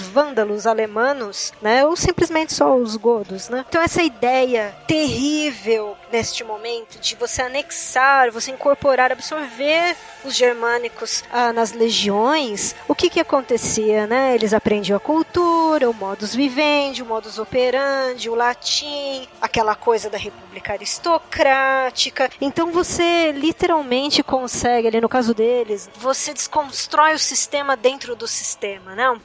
vândalos, 0.00 0.66
alemanos, 0.66 1.52
né? 1.60 1.84
Ou 1.84 1.96
simplesmente 1.96 2.52
só 2.52 2.74
os 2.76 2.96
godos, 2.96 3.48
né? 3.48 3.64
Então 3.68 3.82
essa 3.82 4.02
ideia 4.02 4.74
terrível 4.86 5.96
neste 6.12 6.42
momento 6.42 6.98
de 6.98 7.14
você 7.14 7.42
anexar, 7.42 8.30
você 8.30 8.50
incorporar, 8.50 9.12
absorver 9.12 9.96
os 10.24 10.34
germânicos 10.34 11.22
ah, 11.32 11.52
nas 11.52 11.72
legiões, 11.72 12.74
o 12.86 12.94
que 12.94 13.10
que 13.10 13.20
acontecia, 13.20 14.06
né? 14.06 14.34
Eles 14.34 14.52
aprendiam 14.52 14.96
a 14.96 15.00
cultura, 15.00 15.88
o 15.88 15.94
modus 15.94 16.34
vivendi, 16.34 17.02
o 17.02 17.06
modus 17.06 17.38
operandi, 17.38 18.28
o 18.28 18.34
latim, 18.34 19.26
aquela 19.40 19.74
coisa 19.74 20.10
da 20.10 20.18
república 20.18 20.72
aristocrática. 20.72 22.30
Então 22.40 22.70
você 22.72 23.32
literalmente 23.32 24.22
consegue, 24.22 24.88
ali 24.88 25.00
no 25.00 25.08
caso 25.08 25.34
deles, 25.34 25.88
você 25.96 26.32
desconstrói 26.32 27.14
o 27.14 27.18
sistema 27.18 27.76
dentro 27.76 28.16
do 28.16 28.26
sistema, 28.26 28.94
né? 28.94 29.08
Um 29.10 29.18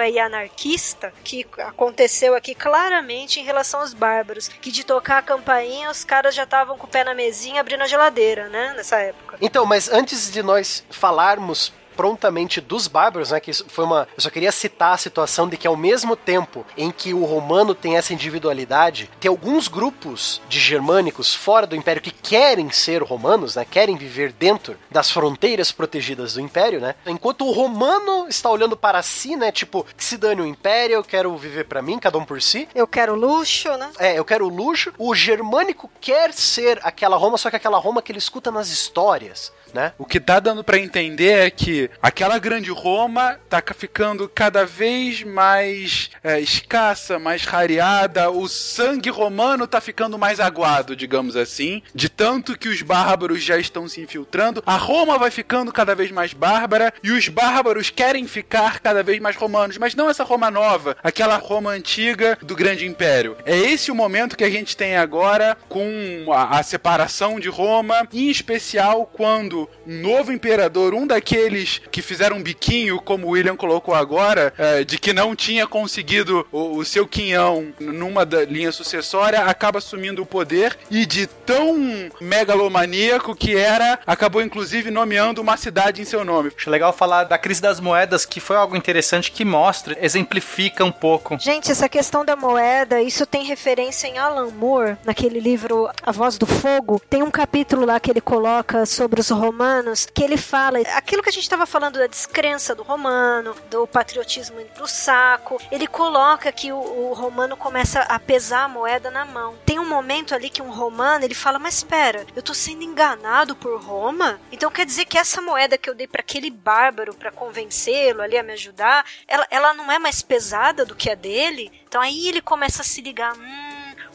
aí 0.00 0.18
anarquista 0.18 1.12
que 1.24 1.46
aconteceu 1.58 2.34
aqui 2.34 2.54
claramente 2.54 3.40
em 3.40 3.44
relação 3.44 3.80
aos 3.80 3.94
bárbaros, 3.94 4.48
que 4.48 4.70
de 4.70 4.84
tocar 4.84 5.18
a 5.18 5.22
campainha 5.22 5.90
os 5.90 6.04
caras 6.04 6.34
já 6.34 6.44
estavam 6.44 6.76
com 6.76 6.86
o 6.86 6.90
pé 6.90 7.04
na 7.04 7.14
mesinha 7.14 7.60
abrindo 7.60 7.82
a 7.82 7.86
geladeira, 7.86 8.48
né? 8.48 8.74
Nessa 8.76 8.98
época. 8.98 9.38
Então, 9.40 9.64
mas 9.64 9.88
antes 9.90 10.30
de 10.30 10.42
nós 10.42 10.84
falarmos 10.90 11.72
prontamente 12.00 12.62
dos 12.62 12.88
bárbaros, 12.88 13.30
né? 13.30 13.38
Que 13.38 13.52
foi 13.52 13.84
uma. 13.84 14.08
Eu 14.16 14.22
só 14.22 14.30
queria 14.30 14.50
citar 14.50 14.94
a 14.94 14.96
situação 14.96 15.46
de 15.46 15.58
que 15.58 15.66
ao 15.66 15.76
mesmo 15.76 16.16
tempo 16.16 16.64
em 16.74 16.90
que 16.90 17.12
o 17.12 17.26
romano 17.26 17.74
tem 17.74 17.98
essa 17.98 18.14
individualidade, 18.14 19.10
tem 19.20 19.28
alguns 19.28 19.68
grupos 19.68 20.40
de 20.48 20.58
germânicos 20.58 21.34
fora 21.34 21.66
do 21.66 21.76
império 21.76 22.00
que 22.00 22.10
querem 22.10 22.70
ser 22.70 23.02
romanos, 23.02 23.54
né? 23.54 23.66
Querem 23.70 23.98
viver 23.98 24.32
dentro 24.32 24.78
das 24.90 25.10
fronteiras 25.10 25.70
protegidas 25.72 26.32
do 26.32 26.40
império, 26.40 26.80
né? 26.80 26.94
Enquanto 27.04 27.46
o 27.46 27.52
romano 27.52 28.26
está 28.30 28.48
olhando 28.48 28.78
para 28.78 29.02
si, 29.02 29.36
né? 29.36 29.52
Tipo, 29.52 29.84
que 29.94 30.02
se 30.02 30.16
dane 30.16 30.40
o 30.40 30.46
império, 30.46 30.94
eu 30.94 31.04
quero 31.04 31.36
viver 31.36 31.66
para 31.66 31.82
mim, 31.82 31.98
cada 31.98 32.16
um 32.16 32.24
por 32.24 32.40
si. 32.40 32.66
Eu 32.74 32.86
quero 32.86 33.14
luxo, 33.14 33.76
né? 33.76 33.90
É, 33.98 34.18
eu 34.18 34.24
quero 34.24 34.48
luxo. 34.48 34.90
O 34.96 35.14
germânico 35.14 35.90
quer 36.00 36.32
ser 36.32 36.80
aquela 36.82 37.18
Roma, 37.18 37.36
só 37.36 37.50
que 37.50 37.56
aquela 37.56 37.76
Roma 37.76 38.00
que 38.00 38.10
ele 38.10 38.18
escuta 38.18 38.50
nas 38.50 38.70
histórias 38.70 39.52
né? 39.72 39.92
O 39.98 40.04
que 40.04 40.20
tá 40.20 40.40
dando 40.40 40.62
para 40.62 40.78
entender 40.78 41.46
é 41.46 41.50
que 41.50 41.90
aquela 42.02 42.38
grande 42.38 42.70
Roma 42.70 43.38
tá 43.48 43.62
ficando 43.74 44.28
cada 44.28 44.64
vez 44.64 45.22
mais 45.22 46.10
é, 46.22 46.40
escassa, 46.40 47.18
mais 47.18 47.44
rareada, 47.44 48.30
o 48.30 48.48
sangue 48.48 49.10
romano 49.10 49.66
tá 49.66 49.80
ficando 49.80 50.18
mais 50.18 50.40
aguado, 50.40 50.96
digamos 50.96 51.36
assim, 51.36 51.82
de 51.94 52.08
tanto 52.08 52.58
que 52.58 52.68
os 52.68 52.82
bárbaros 52.82 53.42
já 53.42 53.58
estão 53.58 53.88
se 53.88 54.00
infiltrando, 54.00 54.62
a 54.66 54.76
Roma 54.76 55.18
vai 55.18 55.30
ficando 55.30 55.72
cada 55.72 55.94
vez 55.94 56.10
mais 56.10 56.32
bárbara 56.32 56.92
e 57.02 57.10
os 57.12 57.28
bárbaros 57.28 57.90
querem 57.90 58.26
ficar 58.26 58.80
cada 58.80 59.02
vez 59.02 59.20
mais 59.20 59.36
romanos, 59.36 59.78
mas 59.78 59.94
não 59.94 60.10
essa 60.10 60.24
Roma 60.24 60.50
nova, 60.50 60.96
aquela 61.02 61.36
Roma 61.36 61.70
antiga 61.70 62.38
do 62.42 62.56
grande 62.56 62.86
império. 62.86 63.36
É 63.44 63.56
esse 63.56 63.90
o 63.90 63.94
momento 63.94 64.36
que 64.36 64.44
a 64.44 64.50
gente 64.50 64.76
tem 64.76 64.96
agora 64.96 65.56
com 65.68 66.32
a, 66.32 66.58
a 66.58 66.62
separação 66.62 67.38
de 67.38 67.48
Roma, 67.48 68.06
em 68.12 68.28
especial 68.28 69.06
quando 69.06 69.59
um 69.86 70.00
novo 70.00 70.32
imperador, 70.32 70.94
um 70.94 71.06
daqueles 71.06 71.80
que 71.90 72.02
fizeram 72.02 72.36
um 72.36 72.42
biquinho, 72.42 73.00
como 73.00 73.26
o 73.26 73.30
William 73.30 73.56
colocou 73.56 73.94
agora, 73.94 74.52
é, 74.56 74.84
de 74.84 74.98
que 74.98 75.12
não 75.12 75.34
tinha 75.34 75.66
conseguido 75.66 76.46
o, 76.52 76.76
o 76.76 76.84
seu 76.84 77.06
quinhão 77.06 77.72
numa 77.80 78.24
da 78.24 78.44
linha 78.44 78.72
sucessória, 78.72 79.40
acaba 79.40 79.78
assumindo 79.78 80.22
o 80.22 80.26
poder 80.26 80.78
e 80.90 81.04
de 81.06 81.26
tão 81.26 82.10
megalomaníaco 82.20 83.34
que 83.34 83.56
era, 83.56 83.98
acabou 84.06 84.42
inclusive 84.42 84.90
nomeando 84.90 85.40
uma 85.40 85.56
cidade 85.56 86.00
em 86.00 86.04
seu 86.04 86.24
nome. 86.24 86.52
Acho 86.56 86.70
legal 86.70 86.92
falar 86.92 87.24
da 87.24 87.38
crise 87.38 87.60
das 87.60 87.80
moedas, 87.80 88.24
que 88.24 88.40
foi 88.40 88.56
algo 88.56 88.76
interessante 88.76 89.32
que 89.32 89.44
mostra, 89.44 89.96
exemplifica 90.00 90.84
um 90.84 90.92
pouco. 90.92 91.38
Gente, 91.38 91.70
essa 91.70 91.88
questão 91.88 92.24
da 92.24 92.36
moeda, 92.36 93.00
isso 93.02 93.26
tem 93.26 93.44
referência 93.44 94.06
em 94.06 94.18
Alan 94.18 94.50
Moore, 94.50 94.96
naquele 95.04 95.40
livro 95.40 95.88
A 96.02 96.12
Voz 96.12 96.36
do 96.38 96.46
Fogo. 96.46 97.00
Tem 97.08 97.22
um 97.22 97.30
capítulo 97.30 97.84
lá 97.84 97.98
que 97.98 98.10
ele 98.10 98.20
coloca 98.20 98.86
sobre 98.86 99.20
os 99.20 99.28
romanos, 99.50 100.06
que 100.06 100.22
ele 100.22 100.36
fala 100.36 100.78
aquilo 100.94 101.22
que 101.22 101.28
a 101.28 101.32
gente 101.32 101.42
estava 101.42 101.66
falando 101.66 101.98
da 101.98 102.06
descrença 102.06 102.72
do 102.72 102.84
romano, 102.84 103.54
do 103.68 103.86
patriotismo 103.86 104.60
indo 104.60 104.70
pro 104.70 104.86
saco. 104.86 105.60
Ele 105.72 105.88
coloca 105.88 106.52
que 106.52 106.70
o, 106.70 106.78
o 106.78 107.12
romano 107.12 107.56
começa 107.56 108.00
a 108.02 108.18
pesar 108.18 108.64
a 108.64 108.68
moeda 108.68 109.10
na 109.10 109.24
mão. 109.24 109.56
Tem 109.66 109.78
um 109.78 109.88
momento 109.88 110.34
ali 110.34 110.48
que 110.48 110.62
um 110.62 110.70
romano 110.70 111.24
ele 111.24 111.34
fala: 111.34 111.58
Mas 111.58 111.78
espera, 111.78 112.24
eu 112.36 112.42
tô 112.42 112.54
sendo 112.54 112.84
enganado 112.84 113.56
por 113.56 113.80
Roma? 113.82 114.40
Então 114.52 114.70
quer 114.70 114.86
dizer 114.86 115.04
que 115.04 115.18
essa 115.18 115.42
moeda 115.42 115.76
que 115.76 115.90
eu 115.90 115.94
dei 115.94 116.06
para 116.06 116.20
aquele 116.20 116.50
bárbaro 116.50 117.12
para 117.12 117.32
convencê-lo 117.32 118.22
ali 118.22 118.38
a 118.38 118.42
me 118.42 118.52
ajudar, 118.52 119.04
ela, 119.26 119.46
ela 119.50 119.74
não 119.74 119.90
é 119.90 119.98
mais 119.98 120.22
pesada 120.22 120.84
do 120.84 120.94
que 120.94 121.10
a 121.10 121.14
dele? 121.14 121.72
Então 121.88 122.00
aí 122.00 122.28
ele 122.28 122.40
começa 122.40 122.82
a 122.82 122.84
se 122.84 123.00
ligar: 123.00 123.34
Hum 123.36 123.69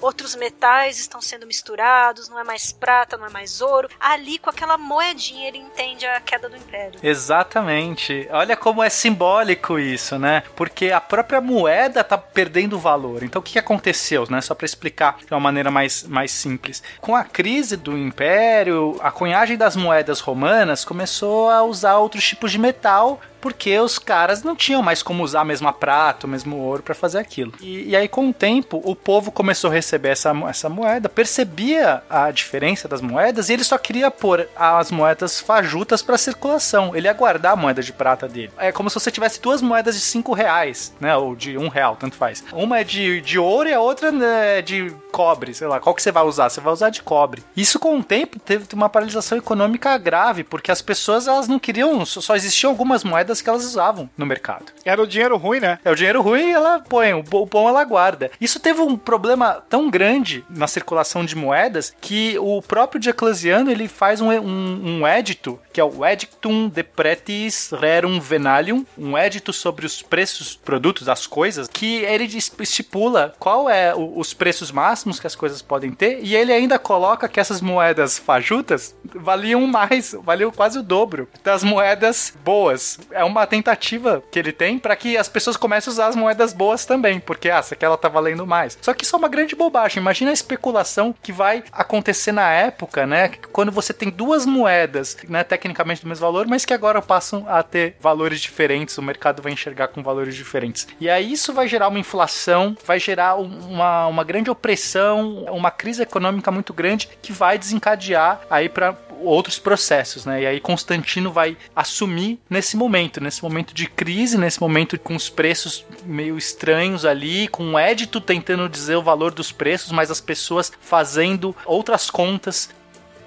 outros 0.05 0.35
metais 0.35 0.99
estão 0.99 1.19
sendo 1.19 1.47
misturados, 1.47 2.29
não 2.29 2.39
é 2.39 2.43
mais 2.43 2.71
prata, 2.71 3.17
não 3.17 3.25
é 3.25 3.29
mais 3.29 3.59
ouro. 3.59 3.89
Ali, 3.99 4.37
com 4.37 4.49
aquela 4.49 4.77
moedinha, 4.77 5.47
ele 5.47 5.57
entende 5.57 6.05
a 6.05 6.19
queda 6.19 6.47
do 6.47 6.55
império. 6.55 6.99
Exatamente. 7.01 8.27
Olha 8.31 8.55
como 8.55 8.83
é 8.83 8.89
simbólico 8.89 9.79
isso, 9.79 10.19
né? 10.19 10.43
Porque 10.55 10.91
a 10.91 11.01
própria 11.01 11.41
moeda 11.41 12.03
tá 12.03 12.17
perdendo 12.17 12.77
valor. 12.77 13.23
Então, 13.23 13.39
o 13.39 13.43
que 13.43 13.57
aconteceu, 13.57 14.27
né? 14.29 14.41
Só 14.41 14.53
para 14.53 14.65
explicar 14.65 15.17
de 15.25 15.33
uma 15.33 15.39
maneira 15.39 15.71
mais, 15.71 16.03
mais 16.03 16.31
simples. 16.31 16.83
Com 17.01 17.15
a 17.15 17.23
crise 17.23 17.75
do 17.75 17.97
império, 17.97 18.97
a 19.01 19.11
cunhagem 19.11 19.57
das 19.57 19.75
moedas 19.75 20.19
romanas 20.19 20.85
começou 20.85 21.49
a 21.49 21.63
usar 21.63 21.97
outros 21.97 22.23
tipos 22.27 22.51
de 22.51 22.59
metal 22.59 23.19
porque 23.45 23.77
os 23.77 23.99
caras 23.99 24.41
não 24.41 24.55
tinham 24.55 24.81
mais 24.81 25.03
como 25.03 25.23
usar 25.23 25.41
a 25.41 25.45
mesma 25.45 25.71
prata, 25.71 26.25
o 26.25 26.29
mesmo 26.29 26.57
ouro 26.57 26.81
para 26.81 26.95
fazer 26.95 27.19
aquilo. 27.19 27.53
E, 27.61 27.89
e, 27.89 27.95
aí, 27.95 28.07
com 28.07 28.29
o 28.29 28.33
tempo, 28.33 28.81
o 28.83 28.95
povo 28.95 29.31
começou 29.31 29.69
a 29.69 29.73
receber 29.75 30.09
essa, 30.09 30.33
essa 30.49 30.67
moeda, 30.67 31.07
percebia 31.07 32.01
a 32.09 32.31
diferença 32.31 32.87
das 32.87 33.01
moedas 33.01 33.47
e 33.47 33.53
ele 33.53 33.63
só 33.63 33.77
queria 33.77 34.09
pôr 34.09 34.49
as 34.55 34.89
moedas 34.89 35.39
fajutas 35.39 36.01
para 36.01 36.17
circulação. 36.17 36.95
Ele 36.95 37.07
ia 37.07 37.13
guardar 37.13 37.53
a 37.53 37.55
moeda 37.55 37.83
de 37.83 37.93
prata 37.93 38.27
dele. 38.27 38.49
É 38.57 38.71
como 38.71 38.89
se 38.89 38.99
você 38.99 39.11
tivesse 39.11 39.39
duas 39.39 39.61
moedas 39.61 39.93
de 39.93 40.01
cinco 40.01 40.33
reais, 40.33 40.91
né? 40.99 41.15
Ou 41.15 41.35
de 41.35 41.55
um 41.55 41.67
real, 41.67 41.95
tanto 41.97 42.15
faz. 42.15 42.43
Uma 42.51 42.79
é 42.79 42.83
de, 42.83 43.21
de 43.21 43.37
ouro 43.37 43.69
e 43.69 43.73
a 43.75 43.79
outra 43.79 44.11
é 44.25 44.63
de 44.63 44.91
cobre, 45.11 45.53
sei 45.53 45.67
lá. 45.67 45.79
Qual 45.79 45.93
que 45.93 46.01
você 46.01 46.11
vai 46.11 46.23
usar? 46.23 46.49
Você 46.49 46.59
vai 46.59 46.73
usar 46.73 46.89
de 46.89 47.03
cobre. 47.03 47.43
Isso, 47.55 47.77
com 47.77 47.99
o 47.99 48.03
tempo, 48.03 48.39
teve 48.39 48.65
uma 48.73 48.89
paralisação 48.89 49.37
econômica 49.37 49.95
grave, 49.99 50.43
porque 50.43 50.71
as 50.71 50.81
pessoas 50.81 51.27
elas 51.27 51.47
não 51.47 51.59
queriam, 51.59 52.03
só 52.07 52.35
existiam 52.35 52.71
algumas 52.71 53.03
moedas 53.03 53.34
moedas 53.35 53.41
que 53.41 53.49
elas 53.49 53.65
usavam 53.65 54.09
no 54.17 54.25
mercado. 54.25 54.65
Era 54.83 55.01
o 55.01 55.07
dinheiro 55.07 55.37
ruim, 55.37 55.59
né? 55.59 55.79
É 55.83 55.91
o 55.91 55.95
dinheiro 55.95 56.21
ruim 56.21 56.49
e 56.49 56.53
ela 56.53 56.79
põe, 56.79 57.13
o 57.13 57.23
bom 57.23 57.67
ela 57.67 57.83
guarda. 57.83 58.31
Isso 58.39 58.59
teve 58.59 58.81
um 58.81 58.95
problema 58.95 59.63
tão 59.69 59.89
grande 59.89 60.45
na 60.49 60.67
circulação 60.67 61.25
de 61.25 61.35
moedas 61.35 61.93
que 61.99 62.37
o 62.39 62.61
próprio 62.61 62.99
Diocleciano 62.99 63.71
ele 63.71 63.87
faz 63.87 64.21
um, 64.21 64.31
um, 64.31 64.99
um 65.01 65.07
edito, 65.07 65.59
que 65.73 65.81
é 65.81 65.83
o 65.83 66.05
Edictum 66.05 66.69
de 66.69 66.83
Pretis 66.83 67.71
Rerum 67.71 68.19
Venalium, 68.19 68.85
um 68.97 69.17
edito 69.17 69.51
sobre 69.51 69.85
os 69.85 70.01
preços 70.01 70.47
dos 70.47 70.55
produtos, 70.55 71.05
das 71.05 71.27
coisas, 71.27 71.67
que 71.67 71.97
ele 72.03 72.25
estipula 72.25 73.33
qual 73.39 73.69
é 73.69 73.93
o, 73.93 74.19
os 74.19 74.33
preços 74.33 74.71
máximos 74.71 75.19
que 75.19 75.27
as 75.27 75.35
coisas 75.35 75.61
podem 75.61 75.91
ter 75.91 76.19
e 76.23 76.35
ele 76.35 76.51
ainda 76.51 76.79
coloca 76.79 77.27
que 77.27 77.39
essas 77.39 77.61
moedas 77.61 78.17
fajutas 78.17 78.95
valiam 79.15 79.65
mais, 79.67 80.15
valiam 80.23 80.51
quase 80.51 80.79
o 80.79 80.83
dobro 80.83 81.27
das 81.43 81.63
moedas 81.63 82.33
boas. 82.43 82.99
É 83.11 83.24
uma 83.25 83.45
tentativa 83.45 84.23
que 84.31 84.39
ele 84.39 84.51
tem 84.51 84.77
para 84.79 84.95
que 84.95 85.17
as 85.17 85.27
pessoas 85.27 85.57
comecem 85.57 85.91
a 85.91 85.93
usar 85.93 86.07
as 86.07 86.15
moedas 86.15 86.53
boas 86.53 86.85
também, 86.85 87.19
porque 87.19 87.49
ah, 87.49 87.57
essa 87.57 87.75
aqui 87.75 87.85
ela 87.85 87.97
tá 87.97 88.07
valendo 88.07 88.45
mais. 88.45 88.77
Só 88.81 88.93
que 88.93 89.03
isso 89.03 89.15
é 89.15 89.19
uma 89.19 89.27
grande 89.27 89.55
bobagem. 89.55 90.01
Imagina 90.01 90.31
a 90.31 90.33
especulação 90.33 91.13
que 91.21 91.31
vai 91.31 91.63
acontecer 91.71 92.31
na 92.31 92.49
época, 92.51 93.05
né? 93.05 93.29
Quando 93.51 93.71
você 93.71 93.93
tem 93.93 94.09
duas 94.09 94.45
moedas, 94.45 95.17
né, 95.27 95.43
tecnicamente 95.43 96.01
do 96.01 96.07
mesmo 96.07 96.25
valor, 96.25 96.47
mas 96.47 96.65
que 96.65 96.73
agora 96.73 97.01
passam 97.01 97.45
a 97.47 97.61
ter 97.63 97.95
valores 97.99 98.39
diferentes, 98.39 98.97
o 98.97 99.01
mercado 99.01 99.41
vai 99.41 99.51
enxergar 99.51 99.87
com 99.89 100.03
valores 100.03 100.35
diferentes. 100.35 100.87
E 100.99 101.09
aí 101.09 101.31
isso 101.31 101.53
vai 101.53 101.67
gerar 101.67 101.87
uma 101.87 101.99
inflação, 101.99 102.75
vai 102.85 102.99
gerar 102.99 103.35
uma, 103.35 104.07
uma 104.07 104.23
grande 104.23 104.49
opressão, 104.49 105.45
uma 105.49 105.71
crise 105.71 106.01
econômica 106.01 106.51
muito 106.51 106.73
grande 106.73 107.09
que 107.21 107.31
vai 107.31 107.57
desencadear 107.57 108.41
aí 108.49 108.69
para 108.69 108.95
outros 109.21 109.59
processos, 109.59 110.25
né? 110.25 110.41
E 110.41 110.45
aí 110.45 110.59
Constantino 110.59 111.31
vai 111.31 111.57
assumir 111.75 112.39
nesse 112.49 112.75
momento, 112.77 113.21
nesse 113.21 113.41
momento 113.43 113.73
de 113.73 113.87
crise, 113.87 114.37
nesse 114.37 114.59
momento 114.59 114.99
com 114.99 115.15
os 115.15 115.29
preços 115.29 115.85
meio 116.05 116.37
estranhos 116.37 117.05
ali, 117.05 117.47
com 117.47 117.73
o 117.73 117.79
Édito 117.79 118.21
tentando 118.21 118.69
dizer 118.69 118.95
o 118.95 119.03
valor 119.03 119.33
dos 119.33 119.51
preços, 119.51 119.91
mas 119.91 120.11
as 120.11 120.21
pessoas 120.21 120.71
fazendo 120.79 121.55
outras 121.65 122.09
contas 122.09 122.69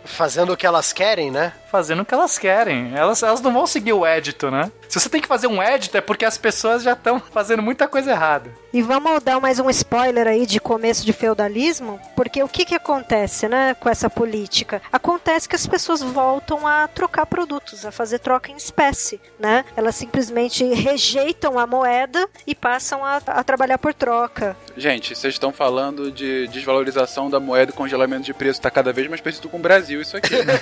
fazendo 0.08 0.52
o 0.52 0.56
que 0.56 0.66
elas 0.66 0.92
querem, 0.92 1.30
né? 1.30 1.52
Fazendo 1.70 2.00
o 2.00 2.04
que 2.04 2.14
elas 2.14 2.38
querem. 2.38 2.92
Elas, 2.94 3.22
elas 3.22 3.40
não 3.40 3.52
vão 3.52 3.66
seguir 3.66 3.92
o 3.92 4.06
édito, 4.06 4.50
né? 4.50 4.72
Se 4.88 4.98
você 4.98 5.08
tem 5.10 5.20
que 5.20 5.28
fazer 5.28 5.46
um 5.46 5.62
édito 5.62 5.96
é 5.98 6.00
porque 6.00 6.24
as 6.24 6.38
pessoas 6.38 6.82
já 6.82 6.94
estão 6.94 7.20
fazendo 7.30 7.62
muita 7.62 7.86
coisa 7.86 8.10
errada. 8.10 8.50
E 8.72 8.82
vamos 8.82 9.22
dar 9.22 9.40
mais 9.40 9.58
um 9.58 9.68
spoiler 9.70 10.26
aí 10.26 10.46
de 10.46 10.60
começo 10.60 11.04
de 11.04 11.12
feudalismo, 11.12 12.00
porque 12.16 12.42
o 12.42 12.48
que 12.48 12.64
que 12.64 12.74
acontece, 12.74 13.48
né, 13.48 13.74
com 13.74 13.88
essa 13.88 14.08
política? 14.08 14.80
Acontece 14.92 15.48
que 15.48 15.56
as 15.56 15.66
pessoas 15.66 16.02
voltam 16.02 16.66
a 16.66 16.86
trocar 16.86 17.26
produtos, 17.26 17.84
a 17.84 17.92
fazer 17.92 18.18
troca 18.18 18.50
em 18.50 18.56
espécie, 18.56 19.20
né? 19.38 19.64
Elas 19.76 19.94
simplesmente 19.94 20.64
rejeitam 20.64 21.58
a 21.58 21.66
moeda 21.66 22.28
e 22.46 22.54
passam 22.54 23.04
a, 23.04 23.16
a 23.26 23.44
trabalhar 23.44 23.78
por 23.78 23.92
troca. 23.92 24.56
Gente, 24.76 25.14
vocês 25.16 25.34
estão 25.34 25.52
falando 25.52 26.10
de 26.10 26.46
desvalorização 26.48 27.28
da 27.28 27.40
moeda 27.40 27.72
e 27.72 27.74
congelamento 27.74 28.24
de 28.24 28.34
preço, 28.34 28.60
tá 28.60 28.70
cada 28.70 28.92
vez 28.92 29.08
mais 29.08 29.20
parecido 29.20 29.48
com 29.48 29.58
o 29.58 29.60
Brasil 29.60 30.00
isso 30.00 30.16
aqui. 30.16 30.34
Né? 30.44 30.54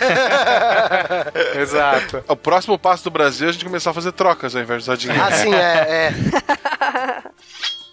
Exato. 1.61 2.25
O 2.29 2.37
próximo 2.37 2.79
passo 2.79 3.05
do 3.05 3.11
Brasil 3.11 3.47
é 3.47 3.51
a 3.51 3.53
gente 3.53 3.65
começar 3.65 3.91
a 3.91 3.95
fazer 3.95 4.13
trocas 4.17 4.57
ao 4.57 4.63
invés 4.63 4.83
de 4.83 4.91
usar 4.91 4.97
dinheiro. 4.97 5.23
Ah, 5.23 5.33
sim, 5.33 5.55
é. 5.55 6.09
é. 6.09 6.13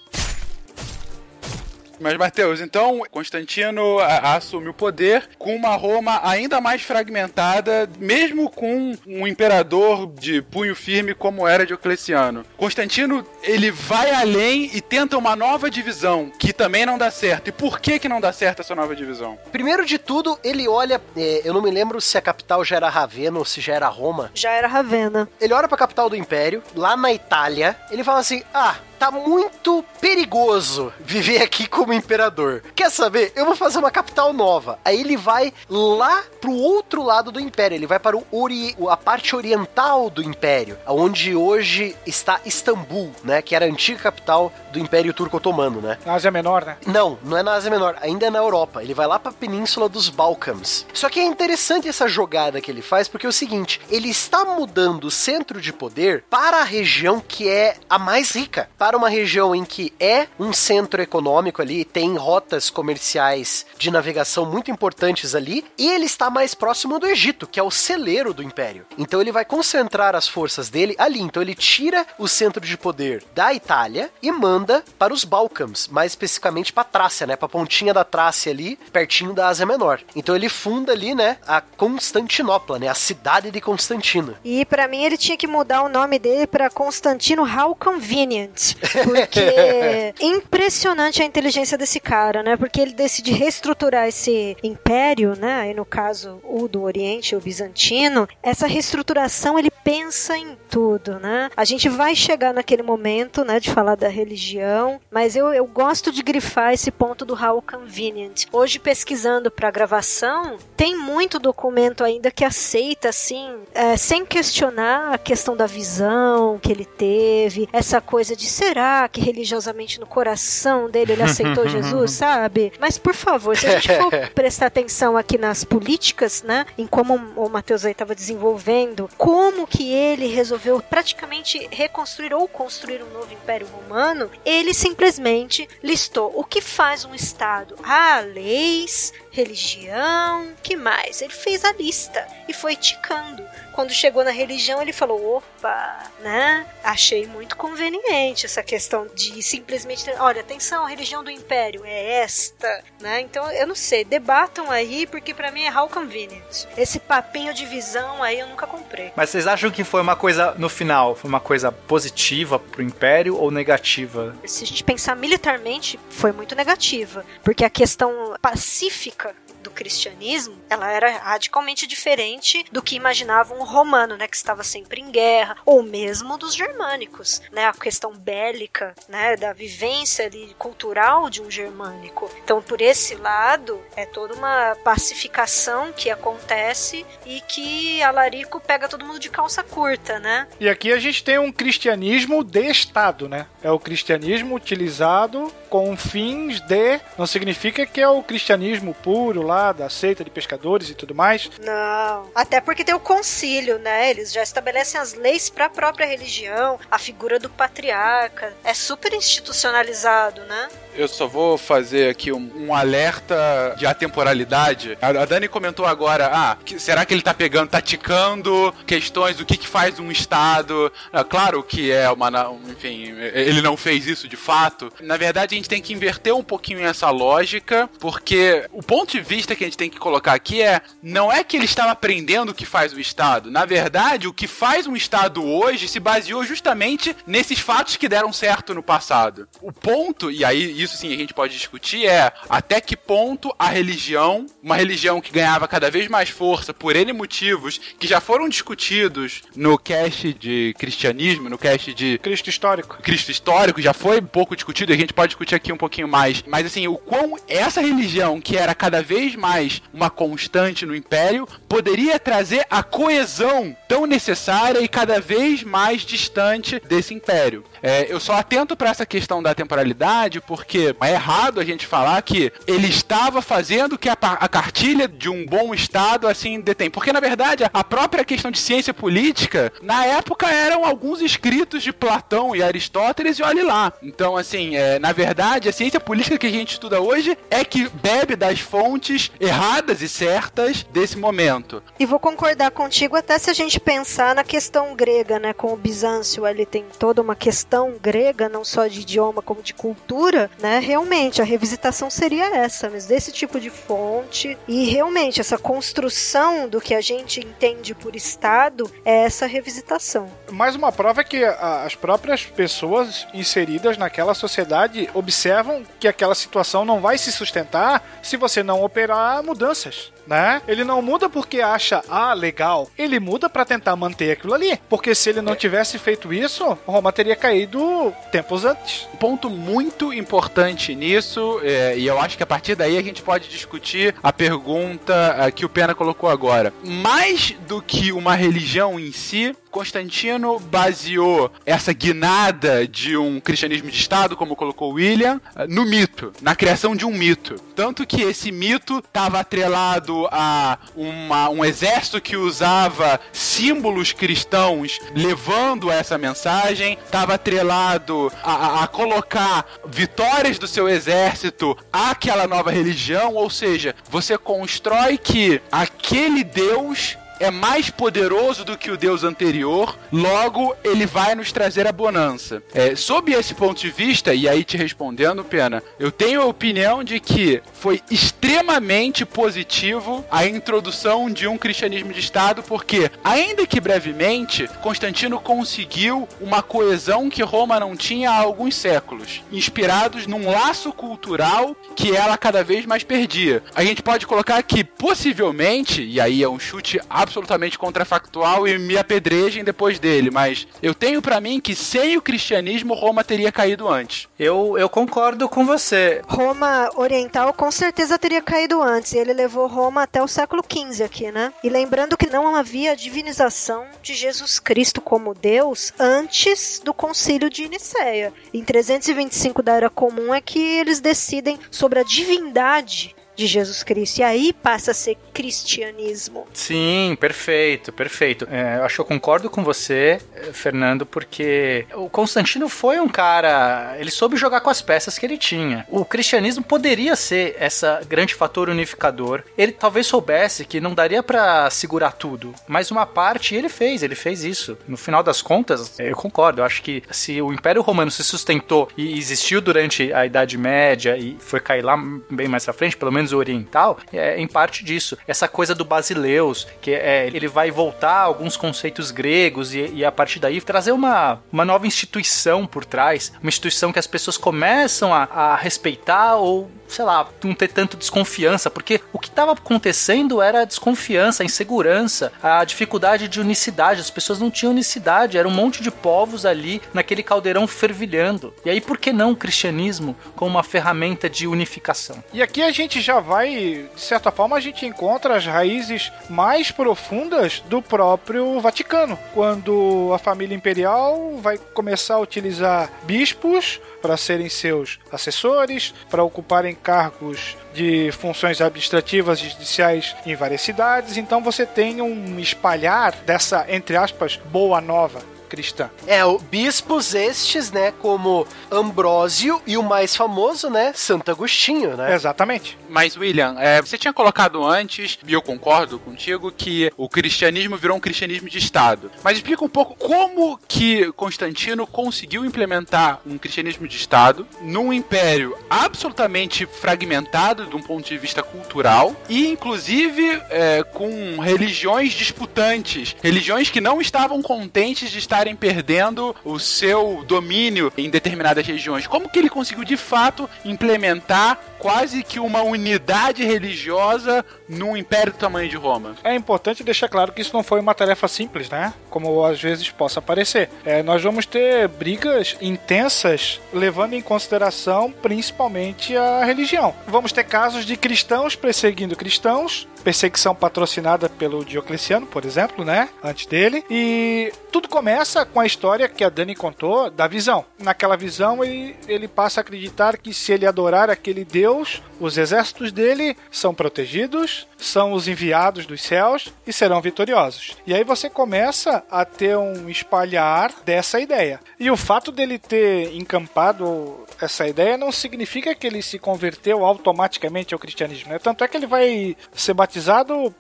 Mas, 2.04 2.18
Mateus, 2.18 2.60
então 2.60 3.01
Constantino 3.10 3.97
assume 3.99 4.68
o 4.68 4.74
poder 4.74 5.30
com 5.39 5.56
uma 5.56 5.74
Roma 5.78 6.20
ainda 6.22 6.60
mais 6.60 6.82
fragmentada, 6.82 7.89
mesmo 7.97 8.49
com 8.49 8.93
um 9.08 9.26
imperador 9.26 10.06
de 10.08 10.41
punho 10.41 10.76
firme 10.76 11.16
como 11.16 11.47
era 11.47 11.66
Diocleciano. 11.66 12.45
Constantino, 12.58 13.26
ele 13.41 13.72
vai 13.72 14.12
além 14.12 14.70
e 14.74 14.82
tenta 14.82 15.18
uma 15.18 15.34
nova 15.34 15.70
divisão, 15.72 16.30
que 16.38 16.51
também 16.51 16.86
não 16.86 16.97
dá 16.97 17.10
certo. 17.10 17.47
E 17.47 17.51
por 17.54 17.80
que 17.80 17.97
que 17.97 18.10
não 18.10 18.20
dá 18.20 18.34
certo 18.34 18.60
essa 18.60 18.76
nova 18.76 18.93
divisão? 18.93 19.39
Primeiro 19.49 19.86
de 19.86 19.97
tudo, 19.97 20.38
ele 20.43 20.68
olha, 20.68 21.01
é, 21.16 21.41
eu 21.45 21.54
não 21.54 21.62
me 21.62 21.72
lembro 21.72 22.01
se 22.01 22.18
a 22.18 22.22
capital 22.22 22.66
já 22.66 22.76
era 22.76 22.89
Ravenna 22.89 23.39
ou 23.39 23.45
se 23.45 23.62
já 23.62 23.76
era 23.76 23.88
Roma. 23.88 24.30
Já 24.36 24.51
era 24.51 24.68
Ravenna. 24.68 25.30
Ele 25.39 25.54
olha 25.54 25.70
para 25.70 25.76
a 25.76 25.80
capital 25.80 26.10
do 26.10 26.18
império, 26.18 26.62
lá 26.76 26.97
na 26.97 27.14
Itália, 27.14 27.78
ele 27.89 28.04
fala 28.04 28.20
assim: 28.20 28.43
"Ah, 28.54 28.76
tá 29.04 29.12
muito 29.12 29.84
perigoso 29.99 30.93
viver 31.01 31.41
aqui 31.41 31.68
como 31.68 31.91
imperador. 31.91 32.64
Quer 32.74 32.89
saber? 32.89 33.34
Eu 33.36 33.45
vou 33.45 33.54
fazer 33.54 33.80
uma 33.80 33.91
capital 33.91 34.32
nova. 34.32 34.80
Aí 34.86 35.01
ele 35.01 35.18
vai 35.18 35.54
lá 35.70 36.24
pro 36.39 36.54
outro 36.54 37.04
lado 37.04 37.30
do 37.30 37.38
império. 37.38 37.76
Ele 37.76 37.86
vai 37.86 37.99
para 37.99 38.16
o 38.16 38.26
ori 38.32 38.74
a 38.89 38.95
parte 38.95 39.36
oriental 39.36 40.10
do 40.10 40.24
império, 40.24 40.78
onde 40.88 41.36
hoje 41.36 41.97
está 42.06 42.39
Istambul, 42.45 43.12
né? 43.26 43.41
Que 43.41 43.56
era 43.56 43.66
a 43.66 43.68
antiga 43.68 43.99
capital 43.99 44.54
do 44.72 44.80
Império 44.80 45.14
Turco 45.14 45.38
Otomano, 45.38 45.82
né? 45.82 45.97
Na 46.06 46.14
Ásia 46.14 46.32
Menor, 46.32 46.64
né? 46.66 46.78
Não, 46.86 47.20
não 47.24 47.38
é 47.38 47.43
na 47.43 47.54
Ásia 47.54 47.70
Menor, 47.70 47.95
ainda 48.01 48.26
é 48.26 48.30
na 48.30 48.39
Europa. 48.39 48.82
Ele 48.82 48.93
vai 48.93 49.06
lá 49.06 49.20
para 49.20 49.32
a 49.32 49.36
península 49.36 49.89
dos 49.89 50.10
Balcãs. 50.10 50.86
Só 50.93 51.10
que 51.10 51.20
é 51.20 51.24
interessante 51.26 51.88
essa 51.88 52.08
jogada 52.08 52.62
que 52.62 52.72
ele 52.72 52.82
faz, 52.82 53.08
porque 53.08 53.26
é 53.26 53.30
o 53.30 53.34
seguinte: 53.34 53.82
ele 53.89 54.10
está 54.10 54.45
mudando 54.45 55.06
o 55.06 55.12
centro 55.12 55.60
de 55.60 55.74
poder 55.74 56.24
para 56.30 56.62
a 56.62 56.64
região 56.64 57.20
que 57.20 57.49
é 57.49 57.76
a 57.89 57.99
mais 57.99 58.32
rica, 58.32 58.70
para 58.78 58.92
para 58.93 58.99
uma 58.99 59.09
região 59.09 59.55
em 59.55 59.65
que 59.65 59.91
é 59.99 60.27
um 60.39 60.53
centro 60.53 61.01
econômico 61.01 61.63
ali, 61.63 61.83
tem 61.83 62.15
rotas 62.15 62.69
comerciais 62.69 63.65
de 63.75 63.89
navegação 63.89 64.45
muito 64.45 64.69
importantes 64.69 65.33
ali, 65.33 65.65
e 65.79 65.89
ele 65.89 66.05
está 66.05 66.29
mais 66.29 66.53
próximo 66.53 66.99
do 66.99 67.07
Egito, 67.07 67.47
que 67.47 67.59
é 67.59 67.63
o 67.63 67.71
celeiro 67.71 68.35
do 68.35 68.43
império. 68.43 68.85
Então 68.95 69.19
ele 69.19 69.31
vai 69.31 69.45
concentrar 69.45 70.15
as 70.15 70.27
forças 70.27 70.69
dele 70.69 70.93
ali. 70.99 71.19
Então 71.19 71.41
ele 71.41 71.55
tira 71.55 72.05
o 72.19 72.27
centro 72.27 72.63
de 72.63 72.77
poder 72.77 73.23
da 73.33 73.51
Itália 73.51 74.11
e 74.21 74.31
manda 74.31 74.83
para 74.99 75.11
os 75.11 75.23
Balcãs, 75.23 75.87
mais 75.87 76.11
especificamente 76.11 76.71
para 76.71 76.83
Trácia, 76.83 77.25
né, 77.25 77.35
para 77.35 77.47
a 77.47 77.49
pontinha 77.49 77.95
da 77.95 78.03
Trácia 78.03 78.51
ali, 78.51 78.77
pertinho 78.91 79.33
da 79.33 79.47
Ásia 79.47 79.65
Menor. 79.65 80.01
Então 80.15 80.35
ele 80.35 80.49
funda 80.49 80.91
ali, 80.91 81.15
né, 81.15 81.39
a 81.47 81.61
Constantinopla, 81.61 82.77
né, 82.77 82.89
a 82.89 82.93
cidade 82.93 83.49
de 83.49 83.59
Constantino. 83.59 84.37
E 84.43 84.63
para 84.65 84.87
mim 84.87 85.03
ele 85.03 85.17
tinha 85.17 85.35
que 85.35 85.47
mudar 85.47 85.81
o 85.81 85.89
nome 85.89 86.19
dele 86.19 86.45
para 86.45 86.69
Constantino 86.69 87.41
How 87.41 87.73
Convenient 87.73 88.82
Porque 89.03 90.13
impressionante 90.19 91.21
a 91.21 91.25
inteligência 91.25 91.77
desse 91.77 91.99
cara, 91.99 92.43
né? 92.43 92.57
Porque 92.57 92.81
ele 92.81 92.93
decide 92.93 93.31
reestruturar 93.31 94.07
esse 94.07 94.57
império, 94.63 95.36
né? 95.38 95.71
E 95.71 95.73
no 95.73 95.86
caso, 95.86 96.39
o 96.43 96.67
do 96.67 96.84
Oriente, 96.84 97.36
o 97.36 97.39
bizantino. 97.39 98.27
Essa 98.41 98.67
reestruturação, 98.67 99.57
ele 99.57 99.71
pensa 99.84 100.38
em 100.38 100.57
tudo, 100.69 101.19
né? 101.19 101.49
A 101.55 101.65
gente 101.65 101.89
vai 101.89 102.15
chegar 102.15 102.53
naquele 102.53 102.84
momento, 102.84 103.43
né? 103.43 103.59
De 103.59 103.71
falar 103.71 103.95
da 103.95 104.07
religião. 104.07 104.99
Mas 105.11 105.36
eu, 105.36 105.53
eu 105.53 105.65
gosto 105.65 106.11
de 106.11 106.21
grifar 106.21 106.73
esse 106.73 106.91
ponto 106.91 107.25
do 107.25 107.34
How 107.34 107.61
Convenient. 107.61 108.45
Hoje, 108.51 108.79
pesquisando 108.79 109.51
para 109.51 109.71
gravação, 109.71 110.57
tem 110.75 110.97
muito 110.97 111.39
documento 111.39 112.03
ainda 112.03 112.31
que 112.31 112.43
aceita, 112.43 113.09
assim, 113.09 113.55
é, 113.73 113.97
sem 113.97 114.25
questionar 114.25 115.13
a 115.13 115.17
questão 115.17 115.55
da 115.55 115.65
visão 115.65 116.59
que 116.59 116.71
ele 116.71 116.86
teve, 116.86 117.67
essa 117.71 118.01
coisa 118.01 118.36
de 118.36 118.47
será 118.64 119.09
que 119.09 119.20
religiosamente 119.20 119.99
no 119.99 120.05
coração 120.05 120.89
dele 120.89 121.14
ele 121.14 121.24
aceitou 121.24 121.68
Jesus, 121.68 122.11
sabe? 122.24 122.72
Mas 122.80 122.97
por 122.97 123.14
favor, 123.14 123.57
se 123.57 123.68
a 123.68 123.78
gente 123.78 123.93
for 123.97 124.11
prestar 124.34 124.68
atenção 124.68 125.18
aqui 125.18 125.38
nas 125.38 125.66
políticas, 125.66 126.41
né, 126.41 126.66
em 126.78 126.88
como 126.88 127.16
o 127.36 127.49
Mateus 127.49 127.84
aí 127.84 127.91
estava 127.91 128.16
desenvolvendo, 128.16 129.09
como 129.18 129.68
que 129.68 129.91
ele 129.91 130.28
resolveu 130.28 130.82
praticamente 130.82 131.68
reconstruir 131.72 132.34
ou 132.34 132.47
construir 132.47 133.03
um 133.03 133.09
novo 133.11 133.34
império 133.34 133.68
romano, 133.68 134.32
ele 134.45 134.74
simplesmente 134.74 135.68
listou 135.84 136.32
o 136.34 136.43
que 136.43 136.61
faz 136.61 137.03
um 137.03 137.14
estado. 137.14 137.76
Ah, 137.84 138.22
leis, 138.22 139.11
religião, 139.34 140.53
que 140.61 140.75
mais? 140.75 141.21
Ele 141.21 141.34
fez 141.34 141.65
a 141.65 141.73
lista 141.73 142.25
e 142.47 142.53
foi 142.53 142.75
ticando. 142.75 143.43
Quando 143.73 143.91
chegou 143.91 144.23
na 144.23 144.29
religião, 144.29 144.79
ele 144.79 144.93
falou: 144.93 145.38
opa, 145.38 146.03
né? 146.21 146.65
Achei 146.84 147.25
muito 147.25 147.57
conveniente 147.57 148.45
essa 148.45 148.61
questão 148.61 149.07
de 149.13 149.41
simplesmente. 149.41 150.09
Olha, 150.19 150.41
atenção, 150.41 150.86
a 150.86 150.89
religião 150.89 151.23
do 151.23 151.31
império 151.31 151.81
é 151.84 152.21
esta, 152.21 152.84
né? 153.01 153.21
Então, 153.21 153.51
eu 153.51 153.65
não 153.65 153.73
sei, 153.73 154.05
debatam 154.05 154.69
aí, 154.69 155.07
porque 155.07 155.34
para 155.34 155.51
mim 155.51 155.63
é 155.63 155.75
how 155.75 155.89
convenient. 155.89 156.67
Esse 156.77 156.99
papinho 156.99 157.53
de 157.53 157.65
visão 157.65 158.21
aí 158.21 158.39
eu 158.39 158.47
nunca 158.47 158.67
comprei. 158.67 159.11
Mas 159.15 159.31
vocês 159.31 159.47
acham 159.47 159.71
que 159.71 159.84
foi 159.84 160.01
uma 160.01 160.15
coisa, 160.15 160.53
no 160.59 160.69
final, 160.69 161.15
foi 161.15 161.27
uma 161.27 161.39
coisa 161.39 161.71
positiva 161.71 162.59
pro 162.59 162.84
império 162.84 163.36
ou 163.36 163.49
negativa? 163.49 164.36
Se 164.45 164.63
a 164.63 164.67
gente 164.67 164.84
pensar 164.84 165.15
militarmente, 165.15 165.99
foi 166.11 166.31
muito 166.31 166.55
negativa, 166.55 167.25
porque 167.43 167.65
a 167.65 167.69
questão 167.69 168.36
pacífica 168.39 169.22
do 169.64 169.72
cristianismo, 169.72 170.57
ela 170.70 170.91
era 170.91 171.09
radicalmente 171.18 171.88
diferente 171.88 172.66
do 172.72 172.82
que 172.82 172.95
imaginavam 172.95 173.59
o 173.59 173.64
romano, 173.64 174.16
né, 174.16 174.28
que 174.28 174.36
estava 174.36 174.64
sempre 174.64 175.01
em 175.01 175.09
guerra, 175.09 175.57
ou 175.66 175.82
mesmo 175.82 176.38
dos 176.38 176.53
germânicos, 176.53 177.41
né, 177.51 177.66
a 177.66 177.74
questão 177.74 178.14
bélica, 178.14 178.93
né, 179.07 179.36
da 179.36 179.53
vivência 179.53 180.26
ali, 180.26 180.55
cultural 180.59 181.30
de 181.30 181.41
um 181.41 181.49
germânico. 181.49 182.30
Então, 182.43 182.61
por 182.61 182.82
esse 182.82 183.16
lado, 183.16 183.82
é 183.95 184.05
toda 184.05 184.34
uma 184.34 184.76
pacificação 184.84 185.91
que 185.93 186.09
acontece 186.09 187.05
e 187.26 187.41
que 187.41 188.01
Alarico 188.03 188.59
pega 188.59 188.88
todo 188.88 189.05
mundo 189.05 189.20
de 189.20 189.30
calça 189.30 189.64
curta, 189.64 190.20
né? 190.20 190.47
E 190.59 190.68
aqui 190.68 190.91
a 190.91 190.99
gente 190.99 191.24
tem 191.24 191.39
um 191.39 191.51
cristianismo 191.51 192.43
de 192.43 192.70
Estado, 192.70 193.30
né? 193.30 193.47
É 193.61 193.72
o 193.72 193.80
cristianismo 193.80 194.55
utilizado 194.55 195.51
com 195.70 195.95
fins 195.97 196.59
de. 196.59 196.99
Não 197.18 197.26
significa 197.26 197.86
que 197.86 198.01
é 198.01 198.07
o 198.07 198.22
cristianismo 198.22 198.93
puro 198.93 199.41
lá, 199.41 199.53
da 199.72 199.89
seita 199.89 200.24
de 200.24 200.30
pescadores 200.30 200.89
e 200.89 200.95
tudo 200.95 201.14
mais. 201.14 201.49
Não. 201.60 202.30
Até 202.34 202.60
porque 202.60 202.84
tem 202.84 202.95
o 202.95 202.99
concílio, 202.99 203.78
né? 203.80 204.10
Eles 204.10 204.32
já 204.32 204.41
estabelecem 204.41 204.99
as 204.99 205.14
leis 205.14 205.49
para 205.49 205.66
a 205.66 205.70
própria 205.70 206.06
religião, 206.06 206.80
a 206.89 206.97
figura 206.97 207.39
do 207.39 207.49
patriarca. 207.49 208.54
É 208.64 208.74
super 208.74 209.14
institucionalizado, 209.14 210.41
né? 210.41 210.70
Eu 210.95 211.07
só 211.07 211.27
vou 211.27 211.57
fazer 211.57 212.09
aqui 212.09 212.31
um, 212.31 212.51
um 212.55 212.75
alerta 212.75 213.75
de 213.77 213.85
atemporalidade. 213.85 214.97
A, 215.01 215.07
a, 215.07 215.25
Dani 215.25 215.47
comentou 215.47 215.85
agora, 215.85 216.29
ah, 216.31 216.57
que, 216.63 216.79
será 216.79 217.03
que 217.05 217.13
ele 217.13 217.21
tá 217.21 217.33
pegando, 217.33 217.69
tá 217.69 217.81
ticando 217.81 218.73
questões 218.85 219.37
do 219.37 219.45
que, 219.45 219.57
que 219.57 219.67
faz 219.67 219.99
um 219.99 220.11
Estado? 220.11 220.91
Ah, 221.11 221.23
claro 221.23 221.63
que 221.63 221.91
é 221.91 222.09
uma, 222.11 222.29
enfim, 222.69 223.15
ele 223.33 223.61
não 223.61 223.75
fez 223.75 224.05
isso 224.05 224.27
de 224.27 224.35
fato. 224.35 224.93
Na 224.99 225.17
verdade, 225.17 225.55
a 225.55 225.57
gente 225.57 225.69
tem 225.69 225.81
que 225.81 225.93
inverter 225.93 226.35
um 226.35 226.43
pouquinho 226.43 226.85
essa 226.85 227.09
lógica, 227.09 227.89
porque 227.99 228.67
o 228.71 228.83
ponto 228.83 229.11
de 229.11 229.21
vista 229.21 229.55
que 229.55 229.63
a 229.63 229.67
gente 229.67 229.77
tem 229.77 229.89
que 229.89 229.99
colocar 229.99 230.33
aqui 230.33 230.61
é, 230.61 230.81
não 231.01 231.31
é 231.31 231.43
que 231.43 231.57
ele 231.57 231.65
estava 231.65 231.91
aprendendo 231.91 232.49
o 232.49 232.55
que 232.55 232.65
faz 232.65 232.93
o 232.93 232.99
Estado. 232.99 233.49
Na 233.49 233.65
verdade, 233.65 234.27
o 234.27 234.33
que 234.33 234.47
faz 234.47 234.85
um 234.85 234.95
Estado 234.95 235.43
hoje 235.43 235.87
se 235.87 235.99
baseou 235.99 236.45
justamente 236.45 237.15
nesses 237.25 237.59
fatos 237.59 237.97
que 237.97 238.07
deram 238.07 238.31
certo 238.31 238.75
no 238.75 238.83
passado. 238.83 239.47
O 239.61 239.71
ponto, 239.71 240.29
e 240.29 240.45
aí 240.45 240.82
isso 240.84 240.97
sim 240.97 241.13
a 241.13 241.17
gente 241.17 241.34
pode 241.34 241.53
discutir, 241.53 242.05
é 242.05 242.31
até 242.49 242.79
que 242.79 242.95
ponto 242.95 243.53
a 243.57 243.69
religião, 243.69 244.45
uma 244.61 244.75
religião 244.75 245.21
que 245.21 245.31
ganhava 245.31 245.67
cada 245.67 245.89
vez 245.89 246.07
mais 246.07 246.29
força 246.29 246.73
por 246.73 246.95
N 246.95 247.13
motivos 247.13 247.79
que 247.99 248.07
já 248.07 248.19
foram 248.19 248.49
discutidos 248.49 249.41
no 249.55 249.77
cast 249.77 250.34
de 250.34 250.73
cristianismo, 250.77 251.49
no 251.49 251.57
cast 251.57 251.93
de 251.93 252.17
Cristo 252.19 252.49
histórico. 252.49 252.97
Cristo 253.01 253.31
histórico, 253.31 253.81
já 253.81 253.93
foi 253.93 254.19
um 254.19 254.25
pouco 254.25 254.55
discutido 254.55 254.91
e 254.91 254.95
a 254.95 254.97
gente 254.97 255.13
pode 255.13 255.29
discutir 255.29 255.55
aqui 255.55 255.71
um 255.71 255.77
pouquinho 255.77 256.07
mais. 256.07 256.43
Mas 256.47 256.65
assim, 256.65 256.88
o 256.88 256.97
quão 256.97 257.38
essa 257.47 257.81
religião, 257.81 258.39
que 258.41 258.57
era 258.57 258.75
cada 258.75 259.01
vez 259.01 259.36
mais 259.36 259.81
uma 259.93 260.09
constante 260.09 260.86
no 260.86 260.95
império, 260.95 261.47
poderia 261.67 262.19
trazer 262.19 262.65
a 262.69 262.84
coesão 262.84 263.75
tão 263.88 264.05
necessária 264.05 264.79
e 264.79 264.88
cada 264.88 265.19
vez 265.19 265.63
mais 265.63 266.01
distante 266.01 266.81
desse 266.88 267.13
império. 267.13 267.63
É, 267.84 268.07
eu 268.09 268.17
só 268.17 268.36
atento 268.36 268.77
para 268.77 268.89
essa 268.89 269.05
questão 269.05 269.43
da 269.43 269.53
temporalidade 269.53 270.39
porque 270.39 270.95
é 271.01 271.11
errado 271.11 271.59
a 271.59 271.65
gente 271.65 271.86
falar 271.86 272.21
que 272.21 272.51
ele 272.65 272.88
estava 272.88 273.41
fazendo 273.41 273.97
que 273.97 274.07
a, 274.07 274.17
a 274.21 274.47
cartilha 274.47 275.05
de 275.05 275.29
um 275.29 275.45
bom 275.45 275.73
Estado 275.73 276.27
assim 276.27 276.61
detém. 276.61 276.89
Porque, 276.89 277.11
na 277.11 277.19
verdade, 277.19 277.65
a 277.73 277.84
própria 277.84 278.23
questão 278.23 278.49
de 278.49 278.59
ciência 278.59 278.93
política, 278.93 279.73
na 279.81 280.05
época, 280.05 280.49
eram 280.49 280.86
alguns 280.86 281.19
escritos 281.21 281.84
de 281.84 281.91
Platão 281.91 282.55
e 282.55 282.63
Aristóteles, 282.63 283.38
e 283.38 283.43
olhe 283.43 283.63
lá. 283.63 283.91
Então, 284.01 284.38
assim, 284.38 284.75
é, 284.75 284.97
na 284.99 285.11
verdade, 285.11 285.67
a 285.67 285.73
ciência 285.73 285.99
política 285.99 286.38
que 286.38 286.47
a 286.47 286.51
gente 286.51 286.73
estuda 286.73 287.01
hoje 287.01 287.38
é 287.51 287.65
que 287.65 287.89
bebe 287.89 288.36
das 288.36 288.59
fontes 288.59 289.31
erradas 289.39 290.01
e 290.01 290.07
certas 290.07 290.84
desse 290.84 291.17
momento. 291.17 291.84
E 291.99 292.05
vou 292.05 292.19
concordar 292.19 292.71
contigo 292.71 293.17
até 293.17 293.38
se 293.38 293.49
a 293.49 293.53
gente 293.53 293.79
pensar 293.79 294.34
na 294.34 294.43
questão 294.43 294.95
grega, 294.95 295.38
né? 295.38 295.51
Com 295.51 295.73
o 295.73 295.77
Bizâncio, 295.77 296.47
ele 296.47 296.65
tem 296.65 296.86
toda 296.97 297.21
uma 297.21 297.36
questão 297.36 297.72
grega, 298.01 298.47
não 298.47 298.63
só 298.63 298.88
de 298.88 299.01
idioma 299.01 299.41
como 299.41 299.61
de 299.61 299.74
cultura, 299.74 300.49
né? 300.59 300.80
Realmente, 300.80 301.41
a 301.41 301.45
revisitação 301.45 302.09
seria 302.09 302.55
essa, 302.55 302.89
mas 302.89 303.05
desse 303.05 303.32
tipo 303.32 303.59
de 303.59 303.69
fonte 303.69 304.57
e 304.67 304.86
realmente 304.86 305.41
essa 305.41 305.57
construção 305.57 306.67
do 306.67 306.80
que 306.80 306.93
a 306.93 307.01
gente 307.01 307.39
entende 307.39 307.93
por 307.95 308.15
Estado 308.15 308.89
é 309.03 309.24
essa 309.24 309.45
revisitação. 309.45 310.30
Mais 310.51 310.76
uma 310.76 310.91
prova 310.91 311.21
é 311.21 311.24
que 311.24 311.43
as 311.43 311.95
próprias 311.95 312.45
pessoas 312.45 313.28
inseridas 313.34 313.97
naquela 313.97 314.34
sociedade 314.34 315.09
observam 315.13 315.84
que 315.99 316.07
aquela 316.07 316.36
situação 316.36 316.86
não 316.86 317.01
vai 317.01 317.17
se 317.17 317.32
sustentar 317.32 318.03
se 318.21 318.38
você 318.38 318.61
não 318.61 318.84
operar 318.84 319.43
mudanças 319.43 320.11
né? 320.28 320.61
Ele 320.67 320.84
não 320.84 321.01
muda 321.01 321.30
porque 321.30 321.61
acha, 321.61 322.03
ah, 322.09 322.34
legal. 322.34 322.89
Ele 322.97 323.19
muda 323.19 323.49
para 323.49 323.65
tentar 323.65 323.95
manter 323.95 324.32
aquilo 324.32 324.53
ali. 324.53 324.80
Porque 324.89 325.13
se 325.15 325.30
ele 325.30 325.41
não 325.41 325.55
tivesse 325.55 325.97
feito 325.97 326.34
isso, 326.34 326.78
Roma 326.86 327.11
teria 327.11 327.36
caído 327.36 328.13
tempos 328.32 328.65
antes. 328.65 329.07
Um 329.13 329.17
ponto 329.17 329.49
muito 329.49 330.13
importante 330.13 330.95
nisso, 330.95 331.59
é, 331.63 331.97
e 331.97 332.05
eu 332.05 332.19
acho 332.19 332.38
que 332.38 332.43
a 332.43 332.47
partir 332.47 332.76
daí 332.76 332.97
a 332.97 333.03
gente 333.03 333.21
pode 333.21 333.49
discutir 333.49 334.15
a 334.21 334.32
pergunta 334.32 335.36
é, 335.39 335.51
que 335.51 335.65
o 335.65 335.69
Pena 335.69 335.95
colocou 335.95 336.30
agora. 336.30 336.74
Mais 336.84 337.55
do 337.67 337.82
que 337.82 338.11
uma 338.11 338.36
religião 338.36 338.99
em 338.99 339.11
si, 339.11 339.55
Constantino 339.74 340.59
baseou 340.59 341.51
essa 341.65 341.91
guinada 341.91 342.88
de 342.88 343.17
um 343.17 343.39
cristianismo 343.39 343.89
de 343.89 343.97
Estado, 343.97 344.38
como 344.38 344.55
colocou 344.55 344.93
William, 344.93 345.41
no 345.67 345.84
mito, 345.84 346.32
na 346.41 346.55
criação 346.55 346.95
de 346.95 347.05
um 347.05 347.11
mito. 347.11 347.55
Tanto 347.76 348.05
que 348.05 348.21
esse 348.21 348.51
mito 348.51 348.99
estava 348.99 349.39
atrelado 349.39 350.28
a 350.32 350.78
uma, 350.95 351.49
um 351.49 351.65
exército 351.65 352.21
que 352.21 352.38
usava 352.38 353.19
símbolos 353.32 354.13
cristãos 354.13 354.99
levando 355.15 355.89
essa 355.89 356.19
mensagem, 356.19 356.95
estava 357.03 357.34
atrelado 357.34 358.32
a, 358.43 358.53
a, 358.53 358.84
a 358.84 358.88
colocar 358.88 359.65
vitórias 359.88 360.59
do 360.59 360.67
seu 360.67 360.88
exército 360.88 361.76
àquela 361.91 362.45
nova 362.45 362.69
religião, 362.69 363.34
ou 363.34 363.49
seja, 363.49 363.95
você 364.07 364.38
constrói 364.38 365.17
que 365.17 365.59
aquele 365.71 366.43
Deus 366.43 367.17
é 367.43 367.51
mais 367.51 367.89
poderoso 367.89 368.63
do 368.63 368.77
que 368.77 368.89
o 368.89 368.95
Deus 368.95 369.25
anterior, 369.25 369.99
logo 370.13 370.73
ele 370.81 371.05
vai 371.05 371.35
nos 371.35 371.51
trazer 371.51 371.85
a 371.85 371.91
bonança. 371.91 372.63
É, 372.73 372.95
sob 372.95 373.33
esse 373.33 373.53
ponto 373.53 373.81
de 373.81 373.89
vista, 373.89 374.33
e 374.33 374.47
aí 374.47 374.63
te 374.63 374.77
respondendo, 374.77 375.43
Pena, 375.43 375.83
eu 375.99 376.09
tenho 376.09 376.41
a 376.41 376.45
opinião 376.45 377.03
de 377.03 377.19
que 377.19 377.61
foi 377.73 378.01
extremamente 378.09 379.25
positivo 379.25 380.23
a 380.31 380.45
introdução 380.45 381.29
de 381.29 381.45
um 381.45 381.57
cristianismo 381.57 382.13
de 382.13 382.21
Estado, 382.21 382.63
porque, 382.63 383.11
ainda 383.21 383.67
que 383.67 383.81
brevemente, 383.81 384.69
Constantino 384.81 385.37
conseguiu 385.37 386.25
uma 386.39 386.63
coesão 386.63 387.29
que 387.29 387.43
Roma 387.43 387.77
não 387.77 387.93
tinha 387.93 388.31
há 388.31 388.37
alguns 388.37 388.73
séculos, 388.73 389.41
inspirados 389.51 390.27
num 390.27 390.49
laço 390.49 390.93
cultural 390.93 391.75
que 391.93 392.15
ela 392.15 392.37
cada 392.37 392.63
vez 392.63 392.85
mais 392.85 393.03
perdia. 393.03 393.61
A 393.75 393.83
gente 393.83 394.01
pode 394.01 394.25
colocar 394.25 394.63
que, 394.63 394.81
possivelmente, 394.81 396.01
e 396.01 396.21
aí 396.21 396.41
é 396.41 396.47
um 396.47 396.57
chute 396.57 397.01
absolutamente 397.09 397.32
contrafactual 397.77 398.67
e 398.67 398.77
me 398.77 398.97
apedrejem 398.97 399.63
depois 399.63 399.99
dele, 399.99 400.29
mas 400.29 400.67
eu 400.81 400.93
tenho 400.93 401.21
para 401.21 401.39
mim 401.39 401.59
que 401.59 401.75
sem 401.75 402.17
o 402.17 402.21
cristianismo 402.21 402.93
Roma 402.93 403.23
teria 403.23 403.51
caído 403.51 403.88
antes. 403.88 404.27
Eu, 404.38 404.77
eu 404.77 404.89
concordo 404.89 405.47
com 405.47 405.65
você. 405.65 406.21
Roma 406.27 406.89
Oriental 406.95 407.53
com 407.53 407.71
certeza 407.71 408.17
teria 408.17 408.41
caído 408.41 408.81
antes. 408.81 409.13
E 409.13 409.17
ele 409.17 409.34
levou 409.34 409.67
Roma 409.67 410.03
até 410.03 410.21
o 410.21 410.27
século 410.27 410.63
XV 410.63 411.03
aqui, 411.03 411.31
né? 411.31 411.53
E 411.63 411.69
lembrando 411.69 412.17
que 412.17 412.29
não 412.29 412.55
havia 412.55 412.95
divinização 412.95 413.86
de 414.01 414.13
Jesus 414.13 414.59
Cristo 414.59 415.01
como 415.01 415.34
Deus 415.34 415.93
antes 415.99 416.81
do 416.84 416.93
concílio 416.93 417.49
de 417.49 417.67
Nicéia. 417.67 418.34
Em 418.53 418.63
325 418.63 419.61
da 419.61 419.73
Era 419.73 419.89
Comum 419.89 420.34
é 420.34 420.41
que 420.41 420.59
eles 420.59 420.99
decidem 420.99 421.59
sobre 421.71 421.99
a 421.99 422.03
divindade 422.03 423.15
de 423.36 423.47
Jesus 423.47 423.84
Cristo. 423.84 424.19
E 424.19 424.23
aí 424.23 424.53
passa 424.53 424.91
a 424.91 424.93
ser 424.93 425.17
cristianismo. 425.34 426.47
Sim, 426.53 427.17
perfeito, 427.19 427.91
perfeito. 427.91 428.47
É, 428.49 428.77
eu 428.77 428.84
acho 428.84 428.95
que 428.95 429.01
eu 429.01 429.05
concordo 429.05 429.49
com 429.49 429.63
você, 429.63 430.19
eh, 430.36 430.51
Fernando, 430.53 431.05
porque 431.05 431.86
o 431.95 432.09
Constantino 432.09 432.69
foi 432.69 432.99
um 432.99 433.07
cara. 433.07 433.95
Ele 433.97 434.11
soube 434.11 434.38
jogar 434.38 434.61
com 434.61 434.69
as 434.69 434.81
peças 434.81 435.17
que 435.17 435.25
ele 435.25 435.38
tinha. 435.38 435.86
O 435.89 436.05
cristianismo 436.05 436.63
poderia 436.63 437.15
ser 437.15 437.55
essa 437.59 438.01
grande 438.07 438.36
fator 438.36 438.69
unificador. 438.69 439.43
Ele 439.57 439.71
talvez 439.71 440.05
soubesse 440.07 440.65
que 440.65 440.79
não 440.79 440.93
daria 440.93 441.23
para 441.23 441.69
segurar 441.69 442.11
tudo, 442.11 442.53
mas 442.67 442.91
uma 442.91 443.05
parte 443.05 443.55
ele 443.55 443.69
fez, 443.69 444.03
ele 444.03 444.15
fez 444.15 444.43
isso. 444.43 444.77
No 444.88 444.97
final 444.97 445.23
das 445.23 445.41
contas, 445.41 445.99
eu 445.99 446.15
concordo. 446.15 446.61
Eu 446.61 446.65
acho 446.65 446.81
que 446.84 447.03
se 447.09 447.41
o 447.41 447.51
Império 447.51 447.81
Romano 447.81 448.11
se 448.11 448.23
sustentou 448.23 448.88
e 448.95 449.17
existiu 449.17 449.59
durante 449.59 450.13
a 450.13 450.25
Idade 450.25 450.57
Média 450.57 451.17
e 451.17 451.36
foi 451.39 451.59
cair 451.59 451.81
lá 451.81 451.97
bem 452.29 452.47
mais 452.47 452.63
pra 452.63 452.73
frente, 452.73 452.95
pelo 452.95 453.11
menos 453.11 453.23
menos 453.23 453.31
oriental, 453.31 453.97
é 454.11 454.39
em 454.39 454.47
parte 454.47 454.84
disso. 454.84 455.17
Essa 455.28 455.47
coisa 455.47 455.74
do 455.74 455.86
Basileus, 455.86 456.67
que 456.82 456.91
é, 456.91 457.28
ele 457.28 457.47
vai 457.47 457.71
voltar 457.71 458.11
a 458.11 458.21
alguns 458.24 458.57
conceitos 458.57 459.11
gregos 459.11 459.74
e, 459.74 459.86
e, 459.93 460.05
a 460.05 460.11
partir 460.11 460.39
daí 460.39 460.59
trazer 460.61 460.91
uma, 460.91 461.41
uma 461.51 461.65
nova 461.65 461.88
instituição 461.88 462.65
por 462.65 462.86
trás, 462.86 463.32
uma 463.41 463.49
instituição 463.49 463.91
que 463.91 463.99
as 463.99 464.07
pessoas 464.07 464.38
começam 464.38 465.13
a, 465.13 465.24
a 465.24 465.55
respeitar 465.55 466.36
ou 466.36 466.69
sei 466.93 467.05
lá, 467.05 467.27
não 467.43 467.53
ter 467.53 467.69
tanto 467.69 467.97
desconfiança, 467.97 468.69
porque 468.69 469.01
o 469.11 469.19
que 469.19 469.27
estava 469.27 469.53
acontecendo 469.53 470.41
era 470.41 470.61
a 470.61 470.65
desconfiança, 470.65 471.43
a 471.43 471.45
insegurança, 471.45 472.31
a 472.41 472.63
dificuldade 472.63 473.27
de 473.27 473.39
unicidade. 473.39 474.01
As 474.01 474.09
pessoas 474.09 474.39
não 474.39 474.51
tinham 474.51 474.71
unicidade, 474.71 475.37
era 475.37 475.47
um 475.47 475.51
monte 475.51 475.81
de 475.81 475.91
povos 475.91 476.45
ali 476.45 476.81
naquele 476.93 477.23
caldeirão 477.23 477.67
fervilhando. 477.67 478.53
E 478.65 478.69
aí, 478.69 478.79
por 478.79 478.97
que 478.97 479.11
não 479.11 479.31
o 479.31 479.35
cristianismo 479.35 480.15
como 480.35 480.51
uma 480.51 480.63
ferramenta 480.63 481.29
de 481.29 481.47
unificação? 481.47 482.23
E 482.33 482.41
aqui 482.41 482.61
a 482.61 482.71
gente 482.71 483.01
já 483.01 483.19
vai, 483.19 483.89
de 483.93 484.01
certa 484.01 484.31
forma, 484.31 484.55
a 484.55 484.59
gente 484.59 484.85
encontra 484.85 485.35
as 485.35 485.45
raízes 485.45 486.11
mais 486.29 486.71
profundas 486.71 487.63
do 487.67 487.81
próprio 487.81 488.59
Vaticano, 488.59 489.17
quando 489.33 490.11
a 490.13 490.17
família 490.17 490.55
imperial 490.55 491.37
vai 491.37 491.57
começar 491.57 492.15
a 492.15 492.19
utilizar 492.19 492.91
bispos 493.03 493.79
para 494.04 494.18
serem 494.18 494.49
seus 494.49 494.99
assessores, 495.10 495.95
para 496.12 496.22
ocuparem 496.22 496.76
cargos 496.76 497.56
de 497.74 498.11
funções 498.11 498.61
administrativas 498.61 499.39
e 499.39 499.49
judiciais 499.49 500.15
em 500.26 500.36
várias 500.36 500.61
cidades. 500.61 501.17
Então 501.17 501.41
você 501.41 501.65
tem 501.65 502.01
um 502.01 502.39
espalhar 502.39 503.13
dessa, 503.26 503.65
entre 503.69 503.95
aspas, 503.95 504.39
boa 504.51 504.80
nova 504.80 505.34
cristã. 505.53 505.88
É, 506.07 506.26
o 506.26 506.39
bispos 506.39 507.13
estes, 507.13 507.71
né, 507.71 507.93
como 508.01 508.47
Ambrósio 508.71 509.61
e 509.67 509.78
o 509.78 509.84
mais 509.84 510.15
famoso, 510.15 510.67
né, 510.67 510.91
Santo 510.95 511.30
Agostinho, 511.30 511.95
né? 511.95 512.15
Exatamente. 512.15 512.76
Mas, 512.89 513.15
William, 513.15 513.55
é, 513.59 513.80
você 513.80 513.95
tinha 513.95 514.11
colocado 514.11 514.65
antes, 514.65 515.19
e 515.28 515.32
eu 515.32 515.43
concordo 515.43 515.99
contigo, 515.99 516.51
que 516.51 516.91
o 516.97 517.07
cristianismo 517.07 517.78
virou 517.78 517.95
um 517.95 517.99
cristianismo 517.99 518.49
de 518.49 518.57
Estado. 518.57 519.11
Mas 519.24 519.38
explica 519.38 519.63
um 519.63 519.69
pouco 519.69 519.93
como 519.93 520.59
que 520.67 521.11
Constantino 521.11 521.86
conseguiu 521.86 522.43
implementar 522.43 523.19
um 523.24 523.38
cristianismo 523.38 523.88
de 523.88 523.95
Estado 523.95 524.47
num 524.59 524.91
império 524.91 525.55
absolutamente 525.69 526.65
fragmentado 526.65 527.62
de 527.70 527.76
um 527.76 527.82
ponto 527.82 528.07
de 528.07 528.18
vista 528.18 528.41
cultural 528.41 529.16
e, 529.30 529.47
inclusive, 529.47 530.41
é, 530.49 530.84
com 530.84 531.39
religiões 531.39 532.14
disputantes, 532.14 533.16
religiões 533.22 533.70
que 533.70 533.82
não 533.82 534.01
estavam 534.01 534.41
contentes 534.41 535.11
de 535.11 535.20
estar 535.20 535.34
estarem 535.34 535.55
perdendo 535.55 536.36
o 536.45 536.59
seu 536.59 537.24
domínio 537.28 537.91
em 537.97 538.07
determinadas 538.07 538.66
regiões. 538.66 539.07
Como 539.07 539.28
que 539.28 539.39
ele 539.39 539.49
conseguiu 539.49 539.84
de 539.84 539.97
fato 539.97 540.47
implementar 540.64 541.59
quase 541.80 542.24
que 542.24 542.39
uma 542.39 542.61
unidade 542.61 543.43
religiosa 543.43 544.45
num 544.70 544.95
império 544.95 545.34
do 545.34 545.38
tamanho 545.38 545.68
de 545.68 545.76
Roma? 545.76 546.16
É 546.24 546.34
importante 546.34 546.82
deixar 546.82 547.09
claro 547.09 547.34
que 547.34 547.41
isso 547.41 547.53
não 547.53 547.61
foi 547.61 547.82
uma 547.82 547.93
tarefa 547.93 548.26
simples, 548.28 548.70
né? 548.70 548.93
Como 549.09 549.43
às 549.43 549.61
vezes 549.61 549.89
possa 549.89 550.22
parecer. 550.22 550.70
É, 550.86 551.03
nós 551.03 551.22
vamos 551.22 551.45
ter 551.45 551.89
brigas 551.89 552.55
intensas 552.61 553.59
levando 553.74 554.14
em 554.14 554.22
consideração 554.22 555.11
principalmente 555.11 556.16
a 556.16 556.45
religião. 556.45 556.95
Vamos 557.05 557.34
ter 557.34 557.43
casos 557.54 557.86
de 557.86 557.95
cristãos 557.95 558.56
perseguindo 558.56 559.16
cristãos, 559.16 559.88
perseguição 560.04 560.54
patrocinada 560.54 561.30
pelo 561.30 561.64
Diocleciano, 561.64 562.26
por 562.26 562.45
exemplo, 562.45 562.84
né? 562.84 563.10
Antes 563.24 563.45
dele. 563.45 563.84
E 563.89 564.51
tudo 564.72 564.89
começa 564.89 565.45
com 565.45 565.60
a 565.60 565.66
história 565.66 566.10
que 566.10 566.24
a 566.24 566.30
Dani 566.30 566.56
contou 566.56 567.10
da 567.10 567.28
visão. 567.28 567.66
Naquela 567.80 568.18
visão, 568.18 568.64
ele, 568.64 568.95
ele 569.08 569.28
passa 569.28 569.60
a 569.60 569.62
acreditar 569.62 570.18
que 570.18 570.34
se 570.34 570.51
ele 570.51 570.66
adorar 570.66 571.10
aquele 571.10 571.45
Deus, 571.45 572.01
os 572.20 572.38
exércitos 572.38 572.91
dele 572.91 573.38
são 573.51 573.74
protegidos, 573.74 574.68
são 574.78 575.14
os 575.14 575.28
enviados 575.28 575.86
dos 575.86 576.01
céus 576.01 576.54
e 576.68 576.74
serão 576.74 577.01
vitoriosos. 577.01 577.78
E 577.88 577.93
aí 577.93 578.04
você 578.04 578.30
começa 578.30 579.04
a 579.10 579.24
ter 579.24 579.58
um 579.58 579.89
espalhar 579.89 580.74
dessa 580.86 581.20
ideia. 581.20 581.60
E 581.80 581.89
o 581.89 581.97
fato 581.97 582.32
dele 582.32 582.60
ter 582.60 583.16
encampado 583.16 584.26
essa 584.41 584.68
ideia 584.68 584.97
não 584.97 585.12
significa 585.12 585.74
que 585.74 585.88
ele 585.88 586.01
se 586.01 586.20
converteu 586.20 586.86
automaticamente 586.86 587.74
ao 587.74 587.80
cristianismo. 587.80 588.32
Né? 588.32 588.39
Tanto 588.39 588.64
é 588.64 588.68
que 588.68 588.76
ele 588.76 588.88
vai 588.88 589.36
ser 589.54 589.74
batizado 589.74 589.92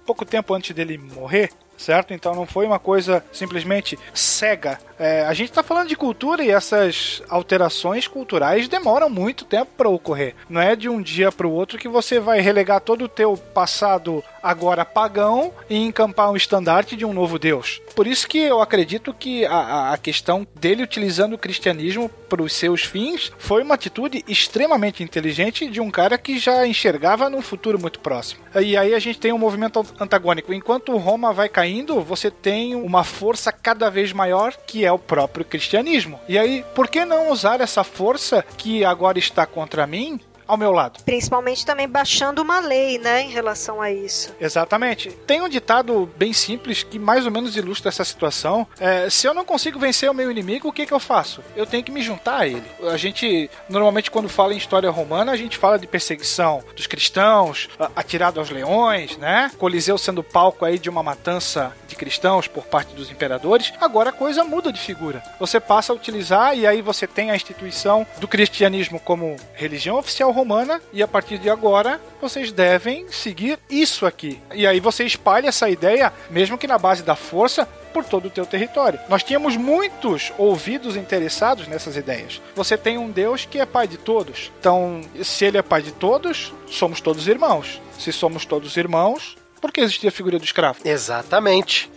pouco 0.05 0.25
tempo 0.25 0.53
antes 0.53 0.75
dele 0.75 0.97
morrer 0.97 1.49
certo? 1.77 2.13
Então 2.13 2.33
não 2.33 2.45
foi 2.45 2.65
uma 2.65 2.79
coisa 2.79 3.23
simplesmente 3.31 3.97
cega. 4.13 4.79
É, 4.97 5.25
a 5.25 5.33
gente 5.33 5.49
está 5.49 5.63
falando 5.63 5.89
de 5.89 5.95
cultura 5.95 6.43
e 6.43 6.49
essas 6.49 7.21
alterações 7.29 8.07
culturais 8.07 8.67
demoram 8.67 9.09
muito 9.09 9.45
tempo 9.45 9.71
para 9.75 9.89
ocorrer. 9.89 10.35
Não 10.49 10.61
é 10.61 10.75
de 10.75 10.87
um 10.87 11.01
dia 11.01 11.31
para 11.31 11.47
o 11.47 11.51
outro 11.51 11.77
que 11.77 11.87
você 11.87 12.19
vai 12.19 12.39
relegar 12.39 12.81
todo 12.81 13.05
o 13.05 13.09
teu 13.09 13.35
passado 13.35 14.23
agora 14.43 14.83
pagão 14.83 15.53
e 15.69 15.77
encampar 15.77 16.29
um 16.29 16.35
estandarte 16.35 16.97
de 16.97 17.05
um 17.05 17.13
novo 17.13 17.39
Deus. 17.39 17.81
Por 17.95 18.05
isso 18.05 18.27
que 18.27 18.39
eu 18.39 18.61
acredito 18.61 19.13
que 19.13 19.45
a, 19.45 19.93
a 19.93 19.97
questão 19.97 20.45
dele 20.53 20.83
utilizando 20.83 21.33
o 21.33 21.37
cristianismo 21.37 22.09
para 22.09 22.43
os 22.43 22.53
seus 22.53 22.83
fins 22.83 23.31
foi 23.37 23.63
uma 23.63 23.75
atitude 23.75 24.23
extremamente 24.27 25.01
inteligente 25.01 25.69
de 25.69 25.79
um 25.79 25.89
cara 25.89 26.17
que 26.17 26.37
já 26.37 26.67
enxergava 26.67 27.29
num 27.29 27.41
futuro 27.41 27.79
muito 27.79 27.99
próximo. 27.99 28.43
E 28.61 28.75
aí 28.75 28.93
a 28.93 28.99
gente 28.99 29.19
tem 29.19 29.31
um 29.31 29.37
movimento 29.37 29.85
antagônico. 29.99 30.53
Enquanto 30.53 30.97
Roma 30.97 31.31
vai 31.31 31.47
caindo, 31.47 32.01
você 32.01 32.29
tem 32.29 32.75
uma 32.75 33.03
força 33.03 33.51
cada 33.51 33.89
vez 33.89 34.11
maior 34.11 34.53
que 34.67 34.83
é 34.83 34.91
o 34.91 34.99
próprio 34.99 35.45
cristianismo. 35.45 36.19
E 36.27 36.37
aí, 36.37 36.65
por 36.75 36.87
que 36.87 37.05
não 37.05 37.31
usar 37.31 37.61
essa 37.61 37.83
força 37.83 38.43
que 38.57 38.83
agora 38.83 39.19
está 39.19 39.45
contra 39.45 39.87
mim 39.87 40.19
ao 40.47 40.57
meu 40.57 40.71
lado. 40.71 41.03
Principalmente 41.03 41.65
também 41.65 41.87
baixando 41.87 42.41
uma 42.41 42.59
lei, 42.59 42.97
né, 42.97 43.23
em 43.23 43.29
relação 43.29 43.81
a 43.81 43.91
isso. 43.91 44.33
Exatamente. 44.39 45.11
Tem 45.25 45.41
um 45.41 45.49
ditado 45.49 46.09
bem 46.17 46.33
simples 46.33 46.83
que 46.83 46.99
mais 46.99 47.25
ou 47.25 47.31
menos 47.31 47.55
ilustra 47.55 47.89
essa 47.89 48.03
situação. 48.03 48.67
É, 48.79 49.09
se 49.09 49.27
eu 49.27 49.33
não 49.33 49.45
consigo 49.45 49.79
vencer 49.79 50.09
o 50.09 50.13
meu 50.13 50.29
inimigo, 50.29 50.67
o 50.67 50.73
que, 50.73 50.85
que 50.85 50.93
eu 50.93 50.99
faço? 50.99 51.43
Eu 51.55 51.65
tenho 51.65 51.83
que 51.83 51.91
me 51.91 52.01
juntar 52.01 52.41
a 52.41 52.47
ele. 52.47 52.63
A 52.91 52.97
gente, 52.97 53.49
normalmente, 53.69 54.11
quando 54.11 54.29
fala 54.29 54.53
em 54.53 54.57
história 54.57 54.89
romana, 54.89 55.31
a 55.31 55.37
gente 55.37 55.57
fala 55.57 55.79
de 55.79 55.87
perseguição 55.87 56.63
dos 56.75 56.87
cristãos, 56.87 57.69
atirado 57.95 58.39
aos 58.39 58.49
leões, 58.49 59.17
né? 59.17 59.51
Coliseu 59.57 59.97
sendo 59.97 60.23
palco 60.23 60.65
aí 60.65 60.77
de 60.77 60.89
uma 60.89 61.03
matança 61.03 61.73
de 61.87 61.95
cristãos 61.95 62.47
por 62.47 62.65
parte 62.65 62.93
dos 62.93 63.11
imperadores. 63.11 63.73
Agora 63.79 64.09
a 64.09 64.13
coisa 64.13 64.43
muda 64.43 64.71
de 64.71 64.79
figura. 64.79 65.23
Você 65.39 65.59
passa 65.59 65.93
a 65.93 65.95
utilizar 65.95 66.57
e 66.57 66.65
aí 66.67 66.81
você 66.81 67.07
tem 67.07 67.31
a 67.31 67.35
instituição 67.35 68.05
do 68.19 68.27
cristianismo 68.27 68.99
como 68.99 69.35
religião 69.53 69.97
oficial 69.97 70.31
romana 70.31 70.42
Romana 70.43 70.81
e 70.91 71.01
a 71.01 71.07
partir 71.07 71.37
de 71.37 71.49
agora 71.49 71.99
vocês 72.21 72.51
devem 72.51 73.09
seguir 73.09 73.57
isso 73.69 74.05
aqui. 74.05 74.39
E 74.53 74.67
aí 74.67 74.81
você 74.81 75.05
espalha 75.05 75.47
essa 75.47 75.69
ideia, 75.69 76.11
mesmo 76.29 76.57
que 76.57 76.67
na 76.67 76.77
base 76.77 77.01
da 77.01 77.15
força, 77.15 77.65
por 77.93 78.03
todo 78.03 78.25
o 78.27 78.29
teu 78.29 78.45
território. 78.45 78.99
Nós 79.07 79.23
tínhamos 79.23 79.55
muitos 79.55 80.33
ouvidos 80.37 80.95
interessados 80.95 81.67
nessas 81.67 81.95
ideias. 81.95 82.41
Você 82.55 82.75
tem 82.75 82.97
um 82.97 83.09
Deus 83.09 83.45
que 83.45 83.59
é 83.59 83.65
pai 83.65 83.87
de 83.87 83.97
todos. 83.97 84.51
Então, 84.59 85.01
se 85.23 85.45
ele 85.45 85.57
é 85.57 85.61
pai 85.61 85.81
de 85.81 85.91
todos, 85.91 86.51
somos 86.69 86.99
todos 86.99 87.27
irmãos. 87.27 87.79
Se 87.97 88.11
somos 88.11 88.45
todos 88.45 88.75
irmãos, 88.75 89.37
por 89.61 89.71
que 89.71 89.79
existia 89.79 90.09
a 90.09 90.11
figura 90.11 90.39
do 90.39 90.43
escravo? 90.43 90.79
Exatamente. 90.83 91.89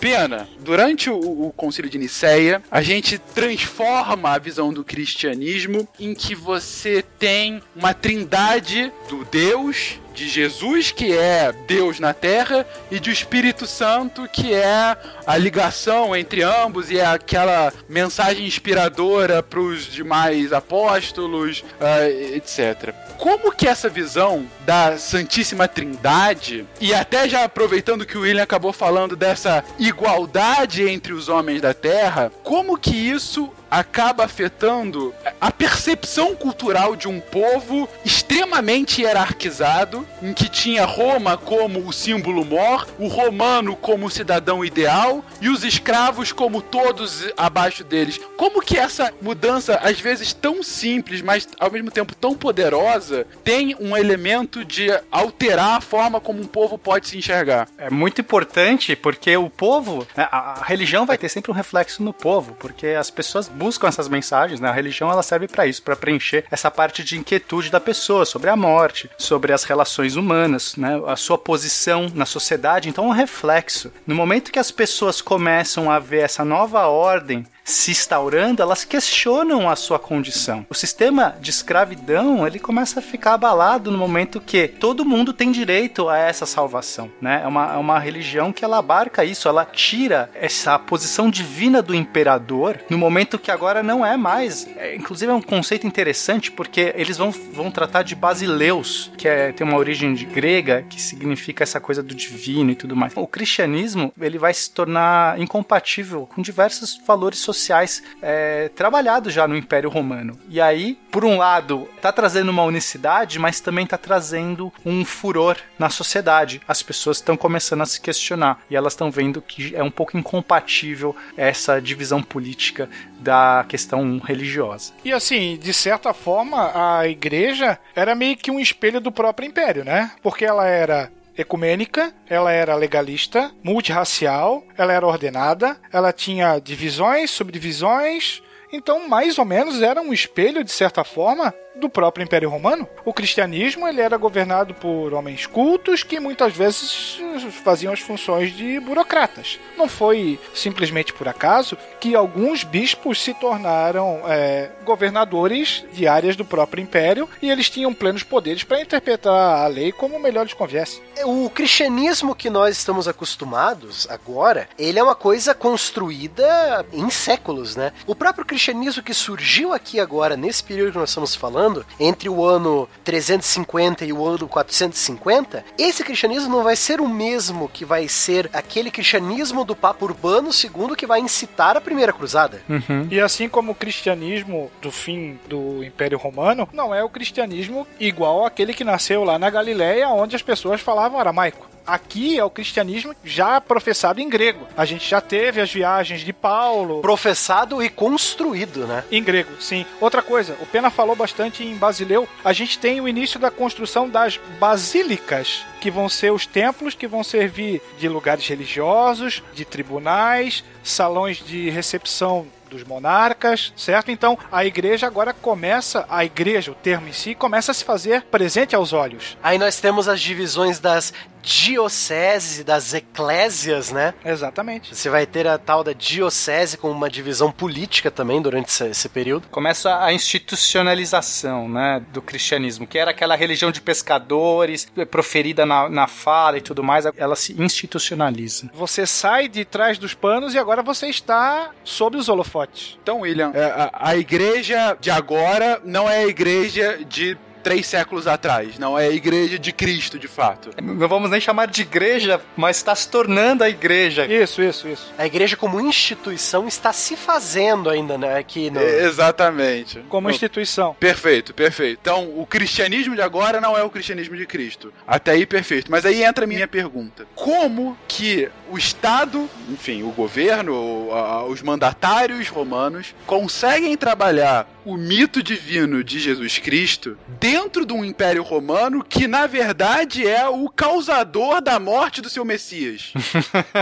Pena, 0.00 0.48
durante 0.60 1.10
o, 1.10 1.18
o 1.18 1.52
Concílio 1.54 1.90
de 1.90 1.98
Nicéia, 1.98 2.62
a 2.70 2.80
gente 2.80 3.18
transforma 3.18 4.30
a 4.30 4.38
visão 4.38 4.72
do 4.72 4.82
cristianismo 4.82 5.86
em 5.98 6.14
que 6.14 6.34
você 6.34 7.04
tem 7.18 7.62
uma 7.76 7.92
trindade 7.92 8.90
do 9.10 9.26
Deus, 9.26 10.00
de 10.14 10.28
Jesus, 10.28 10.90
que 10.90 11.16
é 11.16 11.52
Deus 11.66 12.00
na 12.00 12.12
terra, 12.12 12.66
e 12.90 12.98
do 12.98 13.10
Espírito 13.10 13.66
Santo, 13.66 14.28
que 14.28 14.52
é 14.52 14.96
a 15.26 15.36
ligação 15.36 16.14
entre 16.14 16.42
ambos 16.42 16.90
e 16.90 16.98
é 16.98 17.06
aquela 17.06 17.72
mensagem 17.88 18.46
inspiradora 18.46 19.42
para 19.42 19.60
os 19.60 19.84
demais 19.84 20.52
apóstolos, 20.52 21.64
uh, 21.80 22.34
etc. 22.34 22.94
Como 23.16 23.52
que 23.52 23.68
essa 23.68 23.88
visão 23.88 24.46
da 24.64 24.96
Santíssima 24.96 25.68
Trindade, 25.68 26.66
e 26.80 26.94
até 26.94 27.28
já 27.28 27.44
aproveitando 27.44 28.06
que 28.06 28.16
o 28.16 28.22
William 28.22 28.42
acabou 28.42 28.72
falando 28.72 29.14
dessa 29.14 29.62
igualdade 29.78 30.88
entre 30.88 31.12
os 31.12 31.28
homens 31.28 31.60
da 31.60 31.74
terra, 31.74 32.32
como 32.42 32.78
que 32.78 32.96
isso 32.96 33.50
acaba 33.70 34.24
afetando 34.24 35.14
a 35.40 35.50
percepção 35.50 36.34
cultural 36.34 36.96
de 36.96 37.06
um 37.06 37.20
povo 37.20 37.88
extremamente 38.04 39.02
hierarquizado, 39.02 40.06
em 40.22 40.32
que 40.32 40.48
tinha 40.48 40.84
Roma 40.84 41.36
como 41.36 41.86
o 41.86 41.92
símbolo 41.92 42.44
mor, 42.44 42.86
o 42.98 43.06
romano 43.06 43.76
como 43.76 44.06
o 44.06 44.10
cidadão 44.10 44.64
ideal 44.64 45.24
e 45.40 45.48
os 45.48 45.62
escravos 45.64 46.32
como 46.32 46.60
todos 46.60 47.26
abaixo 47.36 47.84
deles. 47.84 48.18
Como 48.36 48.60
que 48.60 48.78
essa 48.78 49.12
mudança, 49.20 49.76
às 49.76 50.00
vezes 50.00 50.32
tão 50.32 50.62
simples, 50.62 51.22
mas 51.22 51.46
ao 51.58 51.70
mesmo 51.70 51.90
tempo 51.90 52.14
tão 52.14 52.34
poderosa, 52.34 53.26
tem 53.44 53.76
um 53.78 53.96
elemento 53.96 54.64
de 54.64 54.88
alterar 55.10 55.76
a 55.76 55.80
forma 55.80 56.20
como 56.20 56.40
um 56.40 56.46
povo 56.46 56.78
pode 56.78 57.08
se 57.08 57.18
enxergar? 57.18 57.68
É 57.78 57.90
muito 57.90 58.20
importante 58.20 58.96
porque 58.96 59.36
o 59.36 59.48
povo, 59.48 60.06
né, 60.16 60.28
a, 60.30 60.60
a 60.60 60.64
religião 60.64 61.06
vai 61.06 61.18
ter 61.18 61.28
sempre 61.28 61.50
um 61.50 61.54
reflexo 61.54 62.02
no 62.02 62.12
povo, 62.12 62.56
porque 62.58 62.88
as 62.88 63.10
pessoas 63.10 63.48
buscam 63.60 63.88
essas 63.88 64.08
mensagens, 64.08 64.58
né? 64.58 64.70
A 64.70 64.72
religião 64.72 65.10
ela 65.10 65.22
serve 65.22 65.46
para 65.46 65.66
isso, 65.66 65.82
para 65.82 65.94
preencher 65.94 66.46
essa 66.50 66.70
parte 66.70 67.04
de 67.04 67.18
inquietude 67.18 67.70
da 67.70 67.78
pessoa 67.78 68.24
sobre 68.24 68.48
a 68.48 68.56
morte, 68.56 69.10
sobre 69.18 69.52
as 69.52 69.64
relações 69.64 70.16
humanas, 70.16 70.76
né? 70.76 70.98
A 71.06 71.14
sua 71.14 71.36
posição 71.36 72.10
na 72.14 72.24
sociedade. 72.24 72.88
Então, 72.88 73.04
é 73.04 73.08
um 73.08 73.12
reflexo. 73.12 73.92
No 74.06 74.14
momento 74.14 74.50
que 74.50 74.58
as 74.58 74.70
pessoas 74.70 75.20
começam 75.20 75.90
a 75.90 75.98
ver 75.98 76.20
essa 76.20 76.42
nova 76.42 76.86
ordem 76.86 77.44
se 77.70 77.90
instaurando, 77.90 78.62
elas 78.62 78.84
questionam 78.84 79.68
a 79.68 79.76
sua 79.76 79.98
condição. 79.98 80.66
O 80.68 80.74
sistema 80.74 81.36
de 81.40 81.50
escravidão, 81.50 82.46
ele 82.46 82.58
começa 82.58 82.98
a 83.00 83.02
ficar 83.02 83.34
abalado 83.34 83.90
no 83.90 83.98
momento 83.98 84.40
que 84.40 84.66
todo 84.66 85.04
mundo 85.04 85.32
tem 85.32 85.52
direito 85.52 86.08
a 86.08 86.18
essa 86.18 86.44
salvação, 86.44 87.10
né? 87.20 87.42
É 87.44 87.46
uma, 87.46 87.74
é 87.74 87.76
uma 87.76 87.98
religião 87.98 88.52
que 88.52 88.64
ela 88.64 88.78
abarca 88.78 89.24
isso, 89.24 89.48
ela 89.48 89.64
tira 89.64 90.30
essa 90.34 90.78
posição 90.78 91.30
divina 91.30 91.80
do 91.80 91.94
imperador 91.94 92.80
no 92.90 92.98
momento 92.98 93.38
que 93.38 93.50
agora 93.50 93.82
não 93.82 94.04
é 94.04 94.16
mais. 94.16 94.66
É, 94.76 94.96
inclusive 94.96 95.30
é 95.30 95.34
um 95.34 95.42
conceito 95.42 95.86
interessante 95.86 96.50
porque 96.50 96.92
eles 96.96 97.16
vão, 97.16 97.30
vão 97.30 97.70
tratar 97.70 98.02
de 98.02 98.14
basileus, 98.14 99.10
que 99.16 99.28
é, 99.28 99.52
tem 99.52 99.66
uma 99.66 99.78
origem 99.78 100.14
grega 100.14 100.84
que 100.88 101.00
significa 101.00 101.62
essa 101.62 101.80
coisa 101.80 102.02
do 102.02 102.14
divino 102.14 102.70
e 102.70 102.74
tudo 102.74 102.96
mais. 102.96 103.12
O 103.16 103.26
cristianismo, 103.26 104.12
ele 104.20 104.38
vai 104.38 104.52
se 104.52 104.70
tornar 104.70 105.40
incompatível 105.40 106.28
com 106.34 106.42
diversos 106.42 107.00
valores 107.06 107.38
sociais 107.38 107.59
sociais 107.60 108.02
é, 108.22 108.68
trabalhados 108.70 109.32
já 109.32 109.46
no 109.46 109.56
Império 109.56 109.90
Romano. 109.90 110.38
E 110.48 110.60
aí, 110.60 110.98
por 111.10 111.24
um 111.24 111.36
lado, 111.36 111.88
está 111.96 112.12
trazendo 112.12 112.50
uma 112.50 112.64
unicidade, 112.64 113.38
mas 113.38 113.60
também 113.60 113.84
está 113.84 113.98
trazendo 113.98 114.72
um 114.84 115.04
furor 115.04 115.56
na 115.78 115.90
sociedade. 115.90 116.60
As 116.66 116.82
pessoas 116.82 117.18
estão 117.18 117.36
começando 117.36 117.82
a 117.82 117.86
se 117.86 118.00
questionar 118.00 118.60
e 118.70 118.76
elas 118.76 118.94
estão 118.94 119.10
vendo 119.10 119.42
que 119.42 119.74
é 119.74 119.82
um 119.82 119.90
pouco 119.90 120.16
incompatível 120.16 121.14
essa 121.36 121.80
divisão 121.80 122.22
política 122.22 122.88
da 123.18 123.64
questão 123.68 124.18
religiosa. 124.18 124.92
E 125.04 125.12
assim, 125.12 125.58
de 125.60 125.74
certa 125.74 126.14
forma, 126.14 126.72
a 126.98 127.06
igreja 127.06 127.78
era 127.94 128.14
meio 128.14 128.36
que 128.36 128.50
um 128.50 128.58
espelho 128.58 129.00
do 129.00 129.12
próprio 129.12 129.46
império, 129.46 129.84
né? 129.84 130.12
Porque 130.22 130.44
ela 130.44 130.66
era 130.66 131.10
ecumênica, 131.40 132.12
ela 132.28 132.52
era 132.52 132.74
legalista, 132.74 133.50
multirracial, 133.62 134.64
ela 134.76 134.92
era 134.92 135.06
ordenada, 135.06 135.76
ela 135.92 136.12
tinha 136.12 136.58
divisões, 136.58 137.30
subdivisões, 137.30 138.42
então 138.72 139.08
mais 139.08 139.38
ou 139.38 139.44
menos 139.44 139.82
era 139.82 140.00
um 140.00 140.12
espelho, 140.12 140.62
de 140.62 140.70
certa 140.70 141.02
forma, 141.04 141.54
do 141.80 141.88
próprio 141.88 142.22
Império 142.22 142.48
Romano. 142.48 142.88
O 143.04 143.12
cristianismo 143.12 143.88
ele 143.88 144.00
era 144.00 144.16
governado 144.16 144.74
por 144.74 145.12
homens 145.14 145.46
cultos 145.46 146.02
que 146.02 146.20
muitas 146.20 146.54
vezes 146.54 147.18
faziam 147.64 147.92
as 147.92 148.00
funções 148.00 148.54
de 148.54 148.78
burocratas. 148.80 149.58
Não 149.76 149.88
foi 149.88 150.38
simplesmente 150.54 151.12
por 151.12 151.26
acaso 151.26 151.76
que 151.98 152.14
alguns 152.14 152.62
bispos 152.62 153.20
se 153.20 153.34
tornaram 153.34 154.22
é, 154.26 154.70
governadores 154.84 155.84
de 155.92 156.06
áreas 156.06 156.36
do 156.36 156.44
próprio 156.44 156.82
império 156.82 157.28
e 157.40 157.50
eles 157.50 157.70
tinham 157.70 157.94
plenos 157.94 158.22
poderes 158.22 158.62
para 158.62 158.80
interpretar 158.80 159.64
a 159.64 159.66
lei 159.66 159.92
como 159.92 160.20
melhor 160.20 160.44
lhes 160.44 160.54
conviesse. 160.54 161.02
O 161.24 161.50
cristianismo 161.50 162.34
que 162.34 162.48
nós 162.48 162.76
estamos 162.76 163.06
acostumados 163.06 164.06
agora, 164.10 164.68
ele 164.78 164.98
é 164.98 165.02
uma 165.02 165.14
coisa 165.14 165.54
construída 165.54 166.84
em 166.92 167.08
séculos, 167.10 167.76
né? 167.76 167.92
O 168.06 168.14
próprio 168.14 168.44
cristianismo 168.44 169.02
que 169.02 169.12
surgiu 169.14 169.72
aqui 169.72 170.00
agora, 170.00 170.36
nesse 170.36 170.62
período 170.62 170.92
que 170.92 170.98
nós 170.98 171.10
estamos 171.10 171.34
falando, 171.34 171.69
falando, 171.70 171.86
entre 171.98 172.28
o 172.28 172.44
ano 172.44 172.88
350 173.04 174.04
e 174.04 174.12
o 174.12 174.26
ano 174.26 174.48
450, 174.48 175.64
esse 175.78 176.02
cristianismo 176.02 176.56
não 176.56 176.64
vai 176.64 176.76
ser 176.76 177.00
o 177.00 177.08
mesmo 177.08 177.68
que 177.68 177.84
vai 177.84 178.08
ser 178.08 178.50
aquele 178.52 178.90
cristianismo 178.90 179.64
do 179.64 179.76
Papa 179.76 180.04
Urbano 180.04 180.50
II 180.50 180.96
que 180.96 181.06
vai 181.06 181.20
incitar 181.20 181.76
a 181.76 181.80
primeira 181.80 182.12
cruzada. 182.12 182.62
Uhum. 182.68 183.06
E 183.10 183.20
assim 183.20 183.48
como 183.48 183.72
o 183.72 183.74
cristianismo 183.74 184.70
do 184.82 184.90
fim 184.90 185.38
do 185.48 185.84
Império 185.84 186.18
Romano, 186.18 186.68
não 186.72 186.94
é 186.94 187.02
o 187.02 187.08
cristianismo 187.08 187.86
igual 187.98 188.44
àquele 188.44 188.74
que 188.74 188.84
nasceu 188.84 189.24
lá 189.24 189.38
na 189.38 189.50
Galileia, 189.50 190.08
onde 190.08 190.36
as 190.36 190.42
pessoas 190.42 190.80
falavam 190.80 191.18
aramaico. 191.18 191.69
Aqui 191.86 192.38
é 192.38 192.44
o 192.44 192.50
cristianismo 192.50 193.14
já 193.24 193.60
professado 193.60 194.20
em 194.20 194.28
grego. 194.28 194.66
A 194.76 194.84
gente 194.84 195.08
já 195.08 195.20
teve 195.20 195.60
as 195.60 195.72
viagens 195.72 196.20
de 196.20 196.32
Paulo. 196.32 197.00
Professado 197.00 197.82
e 197.82 197.88
construído, 197.88 198.86
né? 198.86 199.04
Em 199.10 199.22
grego, 199.22 199.60
sim. 199.60 199.84
Outra 200.00 200.22
coisa, 200.22 200.56
o 200.60 200.66
Pena 200.66 200.90
falou 200.90 201.16
bastante 201.16 201.64
em 201.64 201.74
Basileu. 201.74 202.28
A 202.44 202.52
gente 202.52 202.78
tem 202.78 203.00
o 203.00 203.08
início 203.08 203.38
da 203.38 203.50
construção 203.50 204.08
das 204.08 204.38
basílicas, 204.58 205.64
que 205.80 205.90
vão 205.90 206.08
ser 206.08 206.32
os 206.32 206.46
templos 206.46 206.94
que 206.94 207.06
vão 207.06 207.24
servir 207.24 207.82
de 207.98 208.08
lugares 208.08 208.46
religiosos, 208.46 209.42
de 209.54 209.64
tribunais, 209.64 210.62
salões 210.82 211.38
de 211.38 211.70
recepção 211.70 212.46
dos 212.70 212.84
monarcas, 212.84 213.72
certo? 213.76 214.10
Então 214.10 214.38
a 214.50 214.64
igreja 214.64 215.06
agora 215.06 215.34
começa, 215.34 216.06
a 216.08 216.24
igreja, 216.24 216.70
o 216.70 216.74
termo 216.74 217.08
em 217.08 217.12
si, 217.12 217.34
começa 217.34 217.72
a 217.72 217.74
se 217.74 217.84
fazer 217.84 218.22
presente 218.22 218.74
aos 218.74 218.92
olhos. 218.92 219.36
Aí 219.42 219.58
nós 219.58 219.80
temos 219.80 220.08
as 220.08 220.20
divisões 220.20 220.78
das 220.78 221.12
dioceses 221.42 222.60
e 222.60 222.64
das 222.64 222.94
eclésias, 222.94 223.90
né? 223.90 224.14
Exatamente. 224.24 224.94
Você 224.94 225.08
vai 225.08 225.26
ter 225.26 225.46
a 225.46 225.58
tal 225.58 225.82
da 225.82 225.92
diocese 225.92 226.76
com 226.76 226.90
uma 226.90 227.08
divisão 227.08 227.50
política 227.50 228.10
também 228.10 228.40
durante 228.40 228.68
esse, 228.68 228.86
esse, 228.86 229.08
período. 229.08 229.48
Começa 229.48 230.02
a 230.02 230.12
institucionalização, 230.12 231.68
né, 231.68 232.02
do 232.12 232.22
cristianismo, 232.22 232.86
que 232.86 232.98
era 232.98 233.10
aquela 233.10 233.34
religião 233.34 233.70
de 233.70 233.80
pescadores, 233.80 234.90
proferida 235.10 235.66
na, 235.66 235.88
na 235.88 236.06
fala 236.06 236.58
e 236.58 236.60
tudo 236.60 236.82
mais, 236.82 237.04
ela 237.16 237.36
se 237.36 237.60
institucionaliza. 237.60 238.70
Você 238.72 239.06
sai 239.06 239.48
de 239.48 239.64
trás 239.64 239.98
dos 239.98 240.14
panos 240.14 240.54
e 240.54 240.58
agora 240.58 240.82
você 240.82 241.08
está 241.08 241.70
sob 241.84 242.16
os 242.16 242.28
holofotes. 242.28 242.98
Então, 243.02 243.20
William, 243.20 243.50
é, 243.54 243.64
a, 243.64 243.90
a 243.92 244.16
igreja 244.16 244.96
de 245.00 245.10
agora 245.10 245.80
não 245.84 246.08
é 246.08 246.18
a 246.18 246.26
igreja 246.26 247.00
de 247.08 247.36
três 247.62 247.86
séculos 247.86 248.26
atrás. 248.26 248.78
Não 248.78 248.98
é 248.98 249.06
a 249.06 249.10
igreja 249.10 249.58
de 249.58 249.72
Cristo, 249.72 250.18
de 250.18 250.28
fato. 250.28 250.70
Não 250.82 251.08
vamos 251.08 251.30
nem 251.30 251.40
chamar 251.40 251.66
de 251.66 251.82
igreja, 251.82 252.40
mas 252.56 252.76
está 252.76 252.94
se 252.94 253.08
tornando 253.08 253.64
a 253.64 253.68
igreja. 253.68 254.26
Isso, 254.26 254.62
isso, 254.62 254.88
isso. 254.88 255.12
A 255.18 255.26
igreja 255.26 255.56
como 255.56 255.80
instituição 255.80 256.66
está 256.66 256.92
se 256.92 257.16
fazendo 257.16 257.88
ainda, 257.90 258.16
né? 258.16 258.38
Aqui 258.38 258.70
no... 258.70 258.80
Exatamente. 258.80 260.00
Como 260.08 260.30
instituição. 260.30 260.94
Perfeito, 260.98 261.54
perfeito. 261.54 261.98
Então, 262.00 262.30
o 262.36 262.46
cristianismo 262.46 263.14
de 263.14 263.22
agora 263.22 263.60
não 263.60 263.76
é 263.76 263.82
o 263.82 263.90
cristianismo 263.90 264.36
de 264.36 264.46
Cristo. 264.46 264.92
Até 265.06 265.32
aí, 265.32 265.46
perfeito. 265.46 265.90
Mas 265.90 266.04
aí 266.04 266.22
entra 266.22 266.44
a 266.44 266.48
minha 266.48 266.68
pergunta. 266.68 267.26
Como 267.34 267.96
que 268.08 268.48
o 268.70 268.78
Estado, 268.78 269.48
enfim, 269.68 270.02
o 270.02 270.10
governo, 270.10 271.08
os 271.48 271.62
mandatários 271.62 272.48
romanos, 272.48 273.14
conseguem 273.26 273.96
trabalhar 273.96 274.68
o 274.84 274.96
mito 274.96 275.42
divino 275.42 276.02
de 276.02 276.18
Jesus 276.18 276.58
Cristo 276.58 277.16
dentro 277.38 277.84
de 277.84 277.92
um 277.92 278.04
império 278.04 278.42
romano 278.42 279.04
que, 279.04 279.26
na 279.26 279.46
verdade, 279.46 280.26
é 280.26 280.48
o 280.48 280.68
causador 280.68 281.60
da 281.60 281.78
morte 281.78 282.20
do 282.20 282.30
seu 282.30 282.44
Messias? 282.44 283.12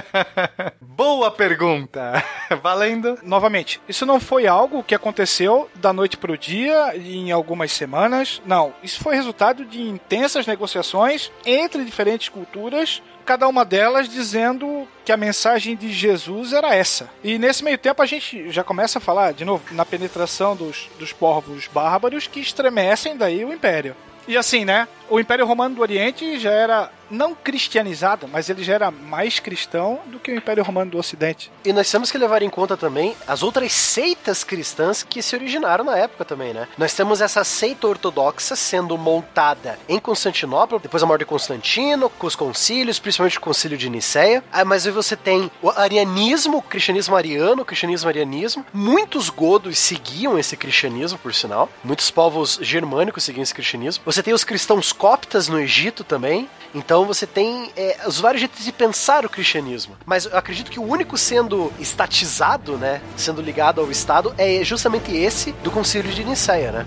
Boa 0.81 1.31
pergunta. 1.31 2.23
Valendo. 2.63 3.19
Novamente, 3.23 3.81
isso 3.89 4.05
não 4.05 4.21
foi 4.21 4.47
algo 4.47 4.83
que 4.83 4.95
aconteceu 4.95 5.71
da 5.77 5.93
noite 5.93 6.17
para 6.17 6.33
o 6.33 6.39
dia 6.39 6.97
em 6.97 7.31
algumas 7.31 7.73
semanas. 7.73 8.43
Não, 8.45 8.73
isso 8.83 9.01
foi 9.01 9.15
resultado 9.15 9.65
de 9.65 9.81
intensas 9.81 10.47
negociações 10.47 11.31
entre 11.45 11.85
diferentes 11.85 12.29
culturas 12.29 13.03
cada 13.29 13.47
uma 13.47 13.63
delas 13.63 14.09
dizendo 14.09 14.89
que 15.05 15.13
a 15.13 15.17
mensagem 15.19 15.77
de 15.77 15.93
Jesus 15.93 16.55
era 16.55 16.75
essa. 16.75 17.11
E 17.23 17.39
nesse 17.39 17.63
meio 17.63 17.77
tempo 17.77 18.01
a 18.01 18.07
gente 18.07 18.51
já 18.51 18.65
começa 18.65 18.97
a 18.97 19.03
falar, 19.03 19.35
de 19.35 19.45
novo, 19.45 19.63
na 19.73 19.85
penetração 19.85 20.57
dos, 20.57 20.89
dos 20.99 21.13
povos 21.13 21.67
bárbaros 21.67 22.27
que 22.27 22.41
estremecem 22.41 23.19
daí 23.19 23.45
o 23.45 23.53
Império. 23.53 23.95
E 24.27 24.35
assim, 24.35 24.65
né? 24.65 24.89
O 25.11 25.21
Império 25.21 25.45
Romano 25.45 25.75
do 25.75 25.83
Oriente 25.83 26.39
já 26.39 26.51
era 26.51 26.91
não 27.11 27.35
cristianizado, 27.35 28.29
mas 28.29 28.49
ele 28.49 28.63
já 28.63 28.75
era 28.75 28.91
mais 28.91 29.39
cristão 29.41 30.01
do 30.07 30.19
que 30.19 30.31
o 30.31 30.37
Império 30.37 30.65
Romano 30.65 30.91
do 30.91 30.99
Ocidente. 30.99 31.51
E 31.65 31.73
nós 31.73 31.91
temos 31.91 32.11
que 32.11 32.19
levar 32.19 32.43
em 32.43 32.51
conta 32.51 32.77
também 32.77 33.17
as 33.27 33.43
outras 33.43 33.73
seitas 33.73 34.45
cristãs 34.45 35.03
que 35.03 35.23
se 35.23 35.35
originaram 35.35 35.85
na 35.85 35.97
época 35.97 36.25
também, 36.25 36.53
né? 36.53 36.69
Nós 36.77 36.95
temos 36.95 37.21
essa 37.21 37.45
seita 37.45 37.87
ortodoxa 37.87 38.57
sendo 38.57 38.97
montada 38.97 39.79
em 39.89 39.99
Constantinopla, 39.99 40.79
depois 40.79 41.01
da 41.01 41.07
morte 41.07 41.21
de 41.21 41.27
Constantino, 41.27 42.11
com 42.11 42.27
os 42.27 42.37
concílios, 42.37 42.99
principalmente 42.99 43.39
o 43.39 43.41
concílio 43.41 43.79
de 43.79 43.89
Nicéia. 43.89 44.43
Ah, 44.53 44.65
mas 44.65 44.87
aí 44.87 44.93
você 44.93 45.17
tem 45.17 45.51
o 45.63 45.71
arianismo, 45.71 46.59
o 46.59 46.63
cristianismo 46.63 47.17
ariano, 47.17 47.63
o 47.63 47.65
cristianismo 47.65 48.09
arianismo. 48.09 48.65
Muitos 48.73 49.31
godos 49.31 49.79
seguiam 49.79 50.39
esse 50.39 50.57
cristianismo, 50.57 51.19
por 51.19 51.35
sinal. 51.35 51.69
Muitos 51.83 52.11
povos 52.11 52.59
germânicos 52.63 53.25
seguiam 53.25 53.43
esse 53.43 53.55
cristianismo. 53.55 54.03
Você 54.05 54.23
tem 54.23 54.35
os 54.35 54.45
cristãos 54.45 54.93
coptas 54.93 55.49
no 55.49 55.59
Egito 55.59 56.05
também. 56.05 56.49
Então 56.75 56.98
você 57.05 57.27
tem 57.27 57.71
é, 57.77 57.99
os 58.07 58.21
vários 58.21 58.41
jeitos 58.41 58.65
de 58.65 58.73
pensar 58.73 59.25
o 59.25 59.29
cristianismo. 59.29 59.97
Mas 60.07 60.25
eu 60.25 60.37
acredito 60.37 60.71
que 60.71 60.81
o 60.81 60.85
único 60.85 61.17
sendo 61.17 61.73
estatizado, 61.79 62.77
né, 62.77 63.01
sendo 63.17 63.43
ligado 63.43 63.81
ao 63.81 63.91
Estado, 63.91 64.35
é 64.39 64.63
justamente 64.65 65.15
esse 65.15 65.53
do 65.63 65.71
Concílio 65.71 66.13
de 66.13 66.25
Nicéia, 66.25 66.73
né? 66.73 66.87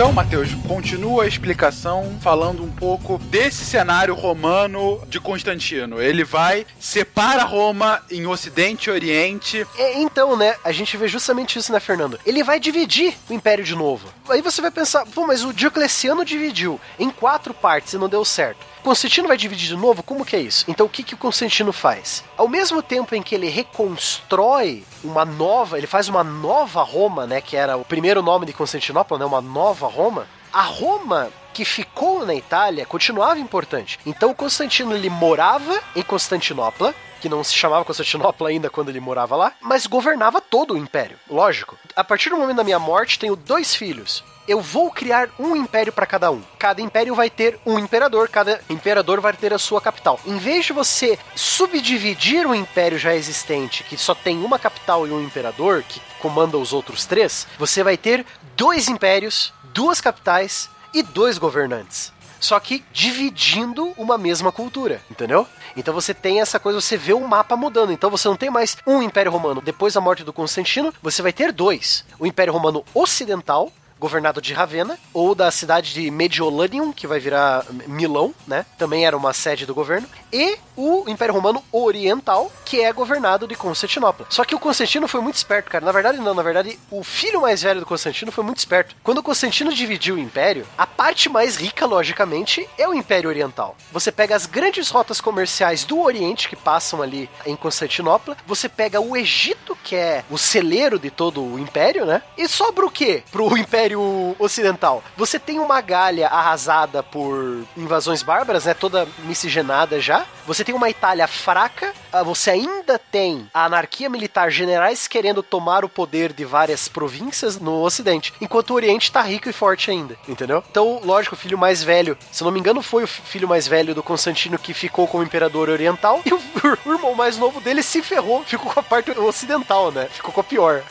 Então, 0.00 0.14
Matheus, 0.14 0.54
continua 0.66 1.24
a 1.24 1.26
explicação 1.26 2.16
falando 2.22 2.64
um 2.64 2.70
pouco 2.70 3.18
desse 3.18 3.66
cenário 3.66 4.14
romano 4.14 4.98
de 5.06 5.20
Constantino. 5.20 6.00
Ele 6.00 6.24
vai, 6.24 6.66
separa 6.78 7.44
Roma 7.44 8.00
em 8.10 8.26
Ocidente 8.26 8.88
e 8.88 8.92
Oriente. 8.94 9.66
É, 9.76 10.00
então, 10.00 10.38
né, 10.38 10.56
a 10.64 10.72
gente 10.72 10.96
vê 10.96 11.06
justamente 11.06 11.58
isso, 11.58 11.70
né, 11.70 11.78
Fernando? 11.78 12.18
Ele 12.24 12.42
vai 12.42 12.58
dividir 12.58 13.14
o 13.28 13.34
Império 13.34 13.62
de 13.62 13.74
novo. 13.74 14.08
Aí 14.30 14.40
você 14.40 14.62
vai 14.62 14.70
pensar, 14.70 15.04
pô, 15.04 15.26
mas 15.26 15.44
o 15.44 15.52
Diocleciano 15.52 16.24
dividiu 16.24 16.80
em 16.98 17.10
quatro 17.10 17.52
partes 17.52 17.92
e 17.92 17.98
não 17.98 18.08
deu 18.08 18.24
certo. 18.24 18.69
Constantino 18.80 19.28
vai 19.28 19.36
dividir 19.36 19.68
de 19.68 19.76
novo? 19.76 20.02
Como 20.02 20.24
que 20.24 20.36
é 20.36 20.40
isso? 20.40 20.64
Então 20.68 20.86
o 20.86 20.88
que, 20.88 21.02
que 21.02 21.14
o 21.14 21.18
Constantino 21.18 21.72
faz? 21.72 22.24
Ao 22.36 22.48
mesmo 22.48 22.82
tempo 22.82 23.14
em 23.14 23.22
que 23.22 23.34
ele 23.34 23.48
reconstrói 23.48 24.84
uma 25.04 25.24
nova, 25.24 25.78
ele 25.78 25.86
faz 25.86 26.08
uma 26.08 26.24
nova 26.24 26.82
Roma, 26.82 27.26
né? 27.26 27.40
Que 27.40 27.56
era 27.56 27.76
o 27.76 27.84
primeiro 27.84 28.22
nome 28.22 28.46
de 28.46 28.52
Constantinopla, 28.52 29.18
né? 29.18 29.24
Uma 29.24 29.40
nova 29.40 29.86
Roma. 29.86 30.26
A 30.52 30.62
Roma 30.62 31.30
que 31.52 31.64
ficou 31.64 32.24
na 32.24 32.34
Itália 32.34 32.86
continuava 32.86 33.38
importante. 33.38 33.98
Então 34.06 34.34
Constantino 34.34 34.94
ele 34.94 35.10
morava 35.10 35.80
em 35.94 36.02
Constantinopla, 36.02 36.94
que 37.20 37.28
não 37.28 37.44
se 37.44 37.54
chamava 37.54 37.84
Constantinopla 37.84 38.48
ainda 38.48 38.70
quando 38.70 38.88
ele 38.88 39.00
morava 39.00 39.36
lá, 39.36 39.52
mas 39.60 39.86
governava 39.86 40.40
todo 40.40 40.74
o 40.74 40.78
império. 40.78 41.18
Lógico. 41.28 41.76
A 41.94 42.02
partir 42.02 42.30
do 42.30 42.36
momento 42.36 42.56
da 42.56 42.64
minha 42.64 42.78
morte, 42.78 43.18
tenho 43.18 43.36
dois 43.36 43.74
filhos 43.74 44.24
eu 44.50 44.60
vou 44.60 44.90
criar 44.90 45.28
um 45.38 45.54
império 45.54 45.92
para 45.92 46.06
cada 46.06 46.30
um. 46.30 46.42
Cada 46.58 46.82
império 46.82 47.14
vai 47.14 47.30
ter 47.30 47.58
um 47.64 47.78
imperador, 47.78 48.28
cada 48.28 48.60
imperador 48.68 49.20
vai 49.20 49.32
ter 49.32 49.52
a 49.52 49.58
sua 49.58 49.80
capital. 49.80 50.18
Em 50.26 50.36
vez 50.38 50.66
de 50.66 50.72
você 50.72 51.18
subdividir 51.36 52.46
o 52.46 52.54
império 52.54 52.98
já 52.98 53.14
existente, 53.14 53.84
que 53.84 53.96
só 53.96 54.14
tem 54.14 54.42
uma 54.42 54.58
capital 54.58 55.06
e 55.06 55.10
um 55.10 55.22
imperador 55.22 55.84
que 55.88 56.00
comanda 56.20 56.58
os 56.58 56.72
outros 56.72 57.06
três, 57.06 57.46
você 57.58 57.82
vai 57.82 57.96
ter 57.96 58.26
dois 58.56 58.88
impérios, 58.88 59.52
duas 59.72 60.00
capitais 60.00 60.68
e 60.92 61.02
dois 61.02 61.38
governantes 61.38 62.12
só 62.40 62.58
que 62.58 62.82
dividindo 62.90 63.92
uma 63.96 64.16
mesma 64.16 64.50
cultura, 64.50 65.02
entendeu? 65.10 65.46
Então 65.76 65.92
você 65.92 66.14
tem 66.14 66.40
essa 66.40 66.58
coisa, 66.58 66.80
você 66.80 66.96
vê 66.96 67.12
o 67.12 67.20
mapa 67.20 67.54
mudando. 67.54 67.92
Então 67.92 68.10
você 68.10 68.26
não 68.26 68.36
tem 68.36 68.50
mais 68.50 68.76
um 68.86 69.02
Império 69.02 69.30
Romano. 69.30 69.60
Depois 69.60 69.94
da 69.94 70.00
morte 70.00 70.24
do 70.24 70.32
Constantino, 70.32 70.92
você 71.02 71.20
vai 71.20 71.32
ter 71.32 71.52
dois: 71.52 72.04
o 72.18 72.26
Império 72.26 72.52
Romano 72.52 72.82
Ocidental 72.94 73.70
governado 74.00 74.40
de 74.40 74.54
Ravenna, 74.54 74.98
ou 75.12 75.34
da 75.34 75.50
cidade 75.50 75.92
de 75.92 76.10
Mediolanium, 76.10 76.92
que 76.92 77.06
vai 77.06 77.20
virar 77.20 77.64
Milão, 77.86 78.34
né? 78.48 78.64
Também 78.78 79.06
era 79.06 79.16
uma 79.16 79.32
sede 79.32 79.66
do 79.66 79.74
governo, 79.74 80.08
e 80.32 80.58
o 80.74 81.04
Império 81.08 81.34
Romano 81.34 81.62
Oriental, 81.70 82.50
que 82.64 82.80
é 82.80 82.92
governado 82.92 83.46
de 83.46 83.54
Constantinopla. 83.54 84.26
Só 84.30 84.44
que 84.44 84.54
o 84.54 84.58
Constantino 84.58 85.06
foi 85.06 85.20
muito 85.20 85.36
esperto, 85.36 85.70
cara. 85.70 85.84
Na 85.84 85.92
verdade, 85.92 86.18
não, 86.18 86.32
na 86.32 86.42
verdade, 86.42 86.78
o 86.90 87.04
filho 87.04 87.42
mais 87.42 87.62
velho 87.62 87.80
do 87.80 87.86
Constantino 87.86 88.32
foi 88.32 88.42
muito 88.42 88.58
esperto. 88.58 88.96
Quando 89.04 89.18
o 89.18 89.22
Constantino 89.22 89.72
dividiu 89.72 90.14
o 90.14 90.18
império, 90.18 90.66
a 90.78 90.86
parte 90.86 91.28
mais 91.28 91.56
rica, 91.56 91.84
logicamente, 91.84 92.66
é 92.78 92.88
o 92.88 92.94
Império 92.94 93.28
Oriental. 93.28 93.76
Você 93.92 94.10
pega 94.10 94.34
as 94.34 94.46
grandes 94.46 94.88
rotas 94.88 95.20
comerciais 95.20 95.84
do 95.84 96.00
Oriente 96.00 96.48
que 96.48 96.56
passam 96.56 97.02
ali 97.02 97.28
em 97.44 97.54
Constantinopla, 97.54 98.36
você 98.46 98.68
pega 98.68 99.00
o 99.00 99.16
Egito, 99.16 99.76
que 99.84 99.94
é 99.94 100.24
o 100.30 100.38
celeiro 100.38 100.98
de 100.98 101.10
todo 101.10 101.42
o 101.42 101.58
império, 101.58 102.06
né? 102.06 102.22
E 102.38 102.48
sobra 102.48 102.86
o 102.86 102.90
quê 102.90 103.22
pro 103.30 103.58
Império 103.58 103.89
Império 103.90 104.36
Ocidental. 104.38 105.02
Você 105.16 105.38
tem 105.38 105.58
uma 105.58 105.80
Galha 105.80 106.28
arrasada 106.28 107.02
por 107.02 107.64
invasões 107.76 108.22
bárbaras, 108.22 108.64
né? 108.64 108.74
Toda 108.74 109.08
miscigenada 109.24 110.00
já. 110.00 110.24
Você 110.46 110.64
tem 110.64 110.74
uma 110.74 110.88
Itália 110.88 111.26
fraca. 111.26 111.92
Ah, 112.12 112.22
você 112.22 112.50
ainda 112.50 112.98
tem 112.98 113.48
a 113.54 113.64
anarquia 113.64 114.08
militar, 114.08 114.50
generais 114.50 115.06
querendo 115.06 115.42
tomar 115.42 115.84
o 115.84 115.88
poder 115.88 116.32
de 116.32 116.44
várias 116.44 116.88
províncias 116.88 117.58
no 117.58 117.82
Ocidente, 117.82 118.34
enquanto 118.40 118.70
o 118.70 118.74
Oriente 118.74 119.12
tá 119.12 119.22
rico 119.22 119.48
e 119.48 119.52
forte 119.52 119.90
ainda, 119.90 120.16
entendeu? 120.26 120.62
Então, 120.68 121.00
lógico, 121.04 121.36
o 121.36 121.38
filho 121.38 121.56
mais 121.56 121.82
velho, 121.84 122.18
se 122.32 122.42
não 122.42 122.50
me 122.50 122.58
engano, 122.58 122.82
foi 122.82 123.04
o 123.04 123.06
filho 123.06 123.48
mais 123.48 123.68
velho 123.68 123.94
do 123.94 124.02
Constantino 124.02 124.58
que 124.58 124.74
ficou 124.74 125.06
como 125.06 125.22
imperador 125.22 125.68
oriental, 125.68 126.20
e 126.26 126.34
o, 126.34 126.40
o 126.84 126.92
irmão 126.92 127.14
mais 127.14 127.36
novo 127.36 127.60
dele 127.60 127.82
se 127.82 128.02
ferrou, 128.02 128.42
ficou 128.44 128.72
com 128.72 128.80
a 128.80 128.82
parte 128.82 129.12
ocidental, 129.12 129.92
né? 129.92 130.08
Ficou 130.12 130.32
com 130.32 130.40
a 130.40 130.44
pior. 130.44 130.82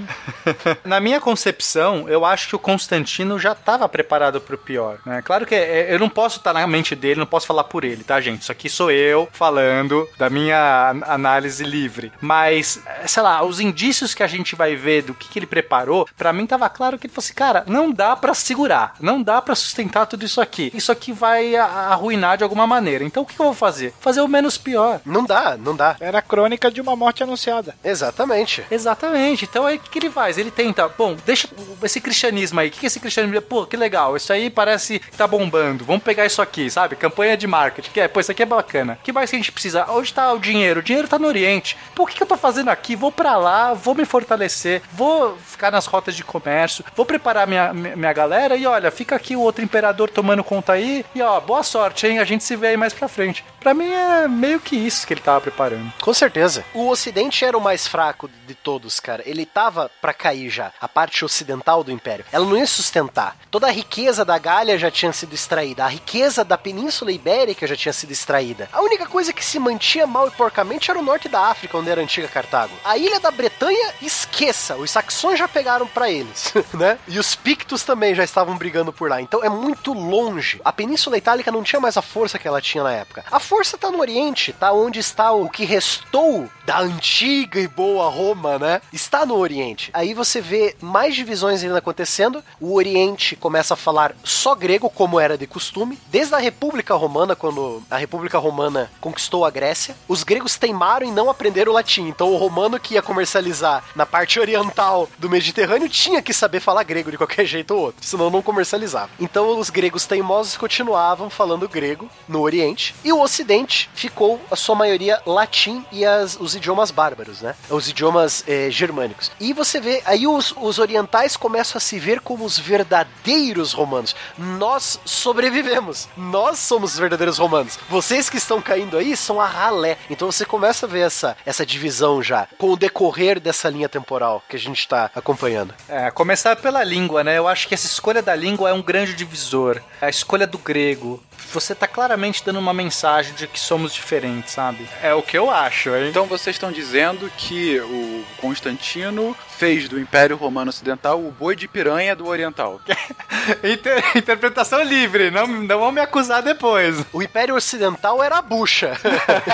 Na 0.82 0.98
minha 0.98 1.20
concepção, 1.20 2.08
eu 2.08 2.17
acho 2.24 2.48
que 2.48 2.56
o 2.56 2.58
Constantino 2.58 3.38
já 3.38 3.52
estava 3.52 3.88
preparado 3.88 4.40
para 4.40 4.54
o 4.54 4.58
pior. 4.58 4.98
Né? 5.04 5.22
Claro 5.22 5.46
que 5.46 5.54
é, 5.54 5.92
eu 5.92 5.98
não 5.98 6.08
posso 6.08 6.38
estar 6.38 6.52
na 6.52 6.66
mente 6.66 6.94
dele, 6.94 7.20
não 7.20 7.26
posso 7.26 7.46
falar 7.46 7.64
por 7.64 7.84
ele, 7.84 8.04
tá, 8.04 8.20
gente? 8.20 8.42
Isso 8.42 8.52
aqui 8.52 8.68
sou 8.68 8.90
eu 8.90 9.28
falando 9.32 10.08
da 10.18 10.30
minha 10.30 10.94
análise 11.06 11.64
livre. 11.64 12.12
Mas, 12.20 12.80
sei 13.06 13.22
lá, 13.22 13.42
os 13.42 13.60
indícios 13.60 14.14
que 14.14 14.22
a 14.22 14.26
gente 14.26 14.54
vai 14.54 14.76
ver 14.76 15.02
do 15.02 15.14
que, 15.14 15.28
que 15.28 15.38
ele 15.38 15.46
preparou, 15.46 16.08
para 16.16 16.32
mim 16.32 16.46
tava 16.46 16.68
claro 16.68 16.98
que 16.98 17.06
ele 17.06 17.14
fosse, 17.14 17.32
cara, 17.32 17.64
não 17.66 17.90
dá 17.90 18.16
para 18.16 18.34
segurar, 18.34 18.94
não 19.00 19.22
dá 19.22 19.40
para 19.40 19.54
sustentar 19.54 20.06
tudo 20.06 20.24
isso 20.24 20.40
aqui. 20.40 20.70
Isso 20.74 20.92
aqui 20.92 21.12
vai 21.12 21.56
arruinar 21.56 22.36
de 22.36 22.44
alguma 22.44 22.66
maneira. 22.66 23.04
Então 23.04 23.22
o 23.22 23.26
que, 23.26 23.34
que 23.34 23.40
eu 23.40 23.46
vou 23.46 23.54
fazer? 23.54 23.92
Fazer 24.00 24.20
o 24.20 24.28
menos 24.28 24.56
pior. 24.58 25.00
Não 25.04 25.24
dá, 25.24 25.56
não 25.56 25.74
dá. 25.74 25.96
Era 26.00 26.18
a 26.18 26.22
crônica 26.22 26.70
de 26.70 26.80
uma 26.80 26.96
morte 26.96 27.22
anunciada. 27.22 27.74
Exatamente. 27.82 28.64
Exatamente. 28.70 29.44
Então 29.44 29.66
aí 29.66 29.76
o 29.76 29.80
que, 29.80 29.90
que 29.90 29.98
ele 29.98 30.10
faz? 30.10 30.38
Ele 30.38 30.50
tenta, 30.50 30.88
bom, 30.88 31.16
deixa 31.24 31.48
esse 31.82 32.00
cristianismo 32.08 32.58
aí. 32.58 32.68
O 32.68 32.70
que, 32.70 32.86
é 32.86 32.88
esse 32.88 32.98
cristianismo? 32.98 33.42
Pô, 33.42 33.66
que 33.66 33.76
legal. 33.76 34.16
Isso 34.16 34.32
aí 34.32 34.48
parece 34.48 34.98
que 34.98 35.16
tá 35.16 35.26
bombando. 35.26 35.84
Vamos 35.84 36.02
pegar 36.02 36.24
isso 36.24 36.40
aqui, 36.40 36.70
sabe? 36.70 36.96
Campanha 36.96 37.36
de 37.36 37.46
marketing. 37.46 37.90
Que 37.90 38.00
é, 38.00 38.08
pô, 38.08 38.18
isso 38.18 38.32
aqui 38.32 38.42
é 38.42 38.46
bacana. 38.46 38.98
que 39.04 39.12
mais 39.12 39.28
que 39.28 39.36
a 39.36 39.38
gente 39.38 39.52
precisa? 39.52 39.84
Onde 39.90 40.12
tá 40.12 40.32
o 40.32 40.38
dinheiro? 40.38 40.80
O 40.80 40.82
dinheiro 40.82 41.06
tá 41.06 41.18
no 41.18 41.28
Oriente. 41.28 41.76
Pô, 41.94 42.04
o 42.04 42.06
que, 42.06 42.16
que 42.16 42.22
eu 42.22 42.26
tô 42.26 42.36
fazendo 42.36 42.70
aqui? 42.70 42.96
Vou 42.96 43.12
para 43.12 43.36
lá, 43.36 43.74
vou 43.74 43.94
me 43.94 44.06
fortalecer, 44.06 44.80
vou 44.92 45.36
ficar 45.36 45.70
nas 45.70 45.84
rotas 45.84 46.16
de 46.16 46.24
comércio, 46.24 46.84
vou 46.96 47.04
preparar 47.04 47.46
minha, 47.46 47.72
minha 47.74 48.12
galera 48.12 48.56
e 48.56 48.66
olha, 48.66 48.90
fica 48.90 49.14
aqui 49.14 49.36
o 49.36 49.40
outro 49.40 49.62
imperador 49.62 50.08
tomando 50.08 50.42
conta 50.42 50.72
aí. 50.72 51.04
E 51.14 51.20
ó, 51.20 51.38
boa 51.40 51.62
sorte, 51.62 52.06
hein? 52.06 52.18
A 52.18 52.24
gente 52.24 52.44
se 52.44 52.56
vê 52.56 52.68
aí 52.68 52.76
mais 52.76 52.94
pra 52.94 53.08
frente. 53.08 53.44
Pra 53.60 53.74
mim 53.74 53.90
é 53.90 54.26
meio 54.26 54.60
que 54.60 54.76
isso 54.76 55.06
que 55.06 55.12
ele 55.12 55.20
tava 55.20 55.40
preparando. 55.40 55.92
Com 56.00 56.14
certeza. 56.14 56.64
O 56.72 56.88
Ocidente 56.88 57.44
era 57.44 57.58
o 57.58 57.60
mais 57.60 57.86
fraco 57.86 58.30
de 58.46 58.54
todos, 58.54 58.98
cara. 58.98 59.22
Ele 59.26 59.44
tava 59.44 59.90
para 60.00 60.14
cair 60.14 60.48
já. 60.48 60.72
A 60.80 60.88
parte 60.88 61.24
ocidental 61.24 61.84
do 61.84 61.92
império. 61.98 62.24
Ela 62.32 62.46
não 62.46 62.56
ia 62.56 62.66
sustentar. 62.66 63.36
Toda 63.50 63.66
a 63.66 63.70
riqueza 63.70 64.24
da 64.24 64.38
Gália 64.38 64.78
já 64.78 64.90
tinha 64.90 65.12
sido 65.12 65.34
extraída, 65.34 65.84
a 65.84 65.88
riqueza 65.88 66.44
da 66.44 66.56
Península 66.56 67.12
Ibérica 67.12 67.66
já 67.66 67.76
tinha 67.76 67.92
sido 67.92 68.12
extraída. 68.12 68.68
A 68.72 68.80
única 68.80 69.06
coisa 69.06 69.32
que 69.32 69.44
se 69.44 69.58
mantinha 69.58 70.06
mal 70.06 70.28
e 70.28 70.30
porcamente 70.30 70.90
era 70.90 70.98
o 70.98 71.02
norte 71.02 71.28
da 71.28 71.40
África, 71.46 71.76
onde 71.76 71.90
era 71.90 72.00
a 72.00 72.04
antiga 72.04 72.28
Cartago. 72.28 72.72
A 72.84 72.96
ilha 72.96 73.20
da 73.20 73.30
Bretanha, 73.30 73.92
esqueça, 74.00 74.76
os 74.76 74.90
saxões 74.90 75.38
já 75.38 75.48
pegaram 75.48 75.86
para 75.86 76.10
eles, 76.10 76.52
né? 76.74 76.98
E 77.08 77.18
os 77.18 77.34
pictos 77.34 77.82
também 77.82 78.14
já 78.14 78.24
estavam 78.24 78.56
brigando 78.56 78.92
por 78.92 79.08
lá. 79.10 79.20
Então 79.20 79.42
é 79.42 79.48
muito 79.48 79.92
longe. 79.92 80.60
A 80.64 80.72
Península 80.72 81.18
Itálica 81.18 81.50
não 81.50 81.62
tinha 81.62 81.80
mais 81.80 81.96
a 81.96 82.02
força 82.02 82.38
que 82.38 82.46
ela 82.46 82.60
tinha 82.60 82.84
na 82.84 82.92
época. 82.92 83.24
A 83.30 83.40
força 83.40 83.76
tá 83.76 83.90
no 83.90 84.00
Oriente, 84.00 84.52
tá 84.52 84.72
onde 84.72 85.00
está 85.00 85.32
o 85.32 85.48
que 85.48 85.64
restou 85.64 86.48
da 86.64 86.80
antiga 86.80 87.58
e 87.58 87.66
boa 87.66 88.10
Roma, 88.10 88.58
né? 88.58 88.80
Está 88.92 89.24
no 89.24 89.36
Oriente. 89.36 89.90
Aí 89.92 90.12
você 90.14 90.40
vê 90.40 90.76
mais 90.80 91.14
divisões 91.14 91.62
ainda 91.64 91.80
acontecendo. 91.88 92.44
O 92.60 92.74
Oriente 92.74 93.34
começa 93.36 93.74
a 93.74 93.76
falar 93.76 94.14
só 94.22 94.54
grego, 94.54 94.90
como 94.90 95.18
era 95.18 95.38
de 95.38 95.46
costume. 95.46 95.98
Desde 96.08 96.34
a 96.34 96.38
República 96.38 96.94
Romana, 96.94 97.34
quando 97.34 97.82
a 97.90 97.96
República 97.96 98.38
Romana 98.38 98.90
conquistou 99.00 99.44
a 99.44 99.50
Grécia, 99.50 99.96
os 100.06 100.22
gregos 100.22 100.56
teimaram 100.56 101.06
em 101.06 101.12
não 101.12 101.30
aprender 101.30 101.68
o 101.68 101.72
latim. 101.72 102.08
Então 102.08 102.32
o 102.32 102.36
romano 102.36 102.78
que 102.78 102.94
ia 102.94 103.02
comercializar 103.02 103.84
na 103.94 104.04
parte 104.04 104.38
oriental 104.38 105.08
do 105.18 105.30
Mediterrâneo 105.30 105.88
tinha 105.88 106.22
que 106.22 106.34
saber 106.34 106.60
falar 106.60 106.82
grego 106.82 107.10
de 107.10 107.16
qualquer 107.16 107.44
jeito 107.46 107.74
ou 107.74 107.80
outro, 107.80 108.04
senão 108.04 108.30
não 108.30 108.42
comercializava. 108.42 109.10
Então 109.18 109.58
os 109.58 109.70
gregos 109.70 110.06
teimosos 110.06 110.56
continuavam 110.56 111.30
falando 111.30 111.68
grego 111.68 112.08
no 112.28 112.40
Oriente 112.40 112.94
e 113.04 113.12
o 113.12 113.20
Ocidente 113.20 113.90
ficou 113.94 114.40
a 114.50 114.56
sua 114.56 114.74
maioria 114.74 115.20
latim 115.24 115.84
e 115.90 116.04
as, 116.04 116.36
os 116.38 116.54
idiomas 116.54 116.90
bárbaros, 116.90 117.40
né? 117.40 117.54
Os 117.70 117.88
idiomas 117.88 118.44
eh, 118.46 118.68
germânicos. 118.70 119.30
E 119.40 119.52
você 119.52 119.80
vê, 119.80 120.02
aí 120.04 120.26
os, 120.26 120.54
os 120.56 120.78
orientais 120.78 121.36
começam 121.36 121.67
a 121.76 121.80
se 121.80 121.98
ver 121.98 122.20
como 122.20 122.44
os 122.44 122.58
verdadeiros 122.58 123.72
romanos. 123.72 124.14
Nós 124.38 124.98
sobrevivemos. 125.04 126.08
Nós 126.16 126.58
somos 126.58 126.94
os 126.94 126.98
verdadeiros 126.98 127.36
romanos. 127.38 127.78
Vocês 127.88 128.30
que 128.30 128.38
estão 128.38 128.62
caindo 128.62 128.96
aí 128.96 129.16
são 129.16 129.40
a 129.40 129.46
ralé. 129.46 129.98
Então 130.08 130.30
você 130.30 130.44
começa 130.44 130.86
a 130.86 130.88
ver 130.88 131.00
essa, 131.00 131.36
essa 131.44 131.66
divisão 131.66 132.22
já, 132.22 132.48
com 132.56 132.70
o 132.70 132.76
decorrer 132.76 133.40
dessa 133.40 133.68
linha 133.68 133.88
temporal 133.88 134.42
que 134.48 134.56
a 134.56 134.58
gente 134.58 134.78
está 134.78 135.10
acompanhando. 135.14 135.74
É, 135.88 136.10
começar 136.10 136.56
pela 136.56 136.82
língua, 136.82 137.22
né? 137.22 137.36
Eu 137.36 137.48
acho 137.48 137.68
que 137.68 137.74
essa 137.74 137.86
escolha 137.86 138.22
da 138.22 138.34
língua 138.34 138.70
é 138.70 138.72
um 138.72 138.82
grande 138.82 139.14
divisor. 139.14 139.80
A 140.00 140.08
escolha 140.08 140.46
do 140.46 140.58
grego. 140.58 141.22
Você 141.52 141.74
tá 141.74 141.86
claramente 141.86 142.42
dando 142.44 142.58
uma 142.58 142.72
mensagem 142.74 143.32
de 143.34 143.46
que 143.46 143.58
somos 143.58 143.92
diferentes, 143.94 144.52
sabe? 144.52 144.86
É 145.02 145.14
o 145.14 145.22
que 145.22 145.36
eu 145.38 145.50
acho, 145.50 145.94
hein? 145.94 146.08
Então 146.10 146.26
vocês 146.26 146.56
estão 146.56 146.70
dizendo 146.70 147.30
que 147.36 147.78
o 147.80 148.24
Constantino 148.40 149.36
fez 149.56 149.88
do 149.88 149.98
Império 149.98 150.36
Romano 150.36 150.68
Ocidental 150.68 151.18
o 151.18 151.30
boi 151.32 151.56
de 151.56 151.66
piranha 151.66 152.14
do 152.14 152.26
Oriental. 152.26 152.80
Inter- 153.64 154.04
interpretação 154.16 154.82
livre, 154.82 155.30
não, 155.30 155.46
não 155.46 155.78
vão 155.80 155.90
me 155.92 156.00
acusar 156.00 156.42
depois. 156.42 157.04
O 157.12 157.22
Império 157.22 157.54
Ocidental 157.56 158.22
era 158.22 158.38
a 158.38 158.42
bucha. 158.42 158.92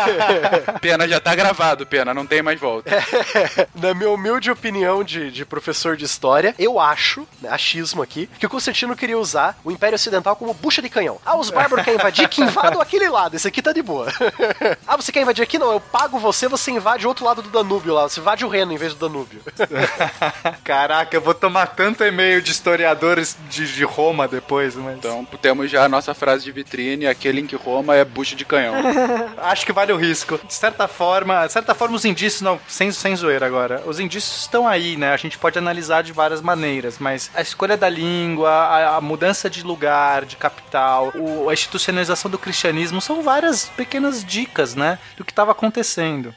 Pena 0.80 1.06
já 1.08 1.20
tá 1.20 1.34
gravado, 1.34 1.86
pena, 1.86 2.12
não 2.12 2.26
tem 2.26 2.42
mais 2.42 2.58
volta. 2.60 2.90
Na 3.74 3.94
minha 3.94 4.10
humilde 4.10 4.50
opinião 4.50 5.02
de, 5.04 5.30
de 5.30 5.44
professor 5.44 5.96
de 5.96 6.04
história, 6.04 6.54
eu 6.58 6.78
acho, 6.80 7.26
né, 7.40 7.48
achismo 7.50 8.02
aqui, 8.02 8.28
que 8.38 8.46
o 8.46 8.48
Constantino 8.50 8.96
queria 8.96 9.18
usar 9.18 9.56
o 9.64 9.70
Império 9.70 9.94
Ocidental 9.96 10.36
como 10.36 10.52
bucha 10.54 10.82
de 10.82 10.88
canhão. 10.88 11.18
Ah, 11.24 11.36
os 11.36 11.50
bárbaros 11.50 11.83
querem 11.84 11.98
invadir, 12.00 12.28
que 12.28 12.42
invadam 12.42 12.80
aquele 12.80 13.08
lado, 13.08 13.34
esse 13.36 13.46
aqui 13.46 13.60
tá 13.62 13.72
de 13.72 13.82
boa. 13.82 14.08
ah, 14.86 14.96
você 14.96 15.12
quer 15.12 15.22
invadir 15.22 15.42
aqui? 15.42 15.58
Não, 15.58 15.72
eu 15.72 15.80
pago 15.80 16.18
você, 16.18 16.48
você 16.48 16.70
invade 16.70 17.04
o 17.06 17.08
outro 17.08 17.24
lado 17.24 17.42
do 17.42 17.48
Danúbio 17.50 17.94
lá, 17.94 18.02
você 18.08 18.20
invade 18.20 18.44
o 18.44 18.48
Reno 18.48 18.72
em 18.72 18.76
vez 18.76 18.94
do 18.94 19.08
Danúbio. 19.08 19.40
Caraca, 20.62 21.16
eu 21.16 21.20
vou 21.20 21.34
tomar 21.34 21.66
tanto 21.68 22.04
e-mail 22.04 22.40
de 22.42 22.50
historiadores 22.50 23.36
de, 23.48 23.72
de 23.72 23.84
Roma 23.84 24.26
depois, 24.28 24.74
mas. 24.74 24.96
Então 24.98 25.24
temos 25.40 25.70
já 25.70 25.84
a 25.84 25.88
nossa 25.88 26.14
frase 26.14 26.44
de 26.44 26.52
vitrine, 26.52 27.06
aquele 27.06 27.40
em 27.40 27.46
que 27.46 27.56
Roma 27.56 27.94
é 27.94 28.04
bucha 28.04 28.34
de 28.36 28.44
canhão. 28.44 28.74
Acho 29.42 29.66
que 29.66 29.72
vale 29.72 29.92
o 29.92 29.96
risco. 29.96 30.38
De 30.44 30.54
certa 30.54 30.88
forma, 30.88 31.46
de 31.46 31.52
certa 31.52 31.74
forma 31.74 31.94
os 31.96 32.04
indícios, 32.04 32.42
não, 32.42 32.58
sem, 32.68 32.90
sem 32.92 33.14
zoeira 33.16 33.46
agora, 33.46 33.82
os 33.86 34.00
indícios 34.00 34.40
estão 34.42 34.66
aí, 34.66 34.96
né? 34.96 35.12
A 35.12 35.16
gente 35.16 35.38
pode 35.38 35.58
analisar 35.58 36.02
de 36.02 36.12
várias 36.12 36.40
maneiras, 36.40 36.98
mas 36.98 37.30
a 37.34 37.42
escolha 37.42 37.76
da 37.76 37.88
língua, 37.88 38.50
a, 38.50 38.96
a 38.96 39.00
mudança 39.00 39.50
de 39.50 39.62
lugar, 39.62 40.24
de 40.24 40.36
capital, 40.36 41.12
o- 41.14 41.48
a 41.48 41.54
institucionalização 41.74 42.30
do 42.30 42.38
cristianismo 42.38 43.00
são 43.00 43.22
várias 43.22 43.68
pequenas 43.68 44.24
dicas, 44.24 44.74
né? 44.74 44.98
Do 45.16 45.24
que 45.24 45.32
estava 45.32 45.52
acontecendo. 45.52 46.34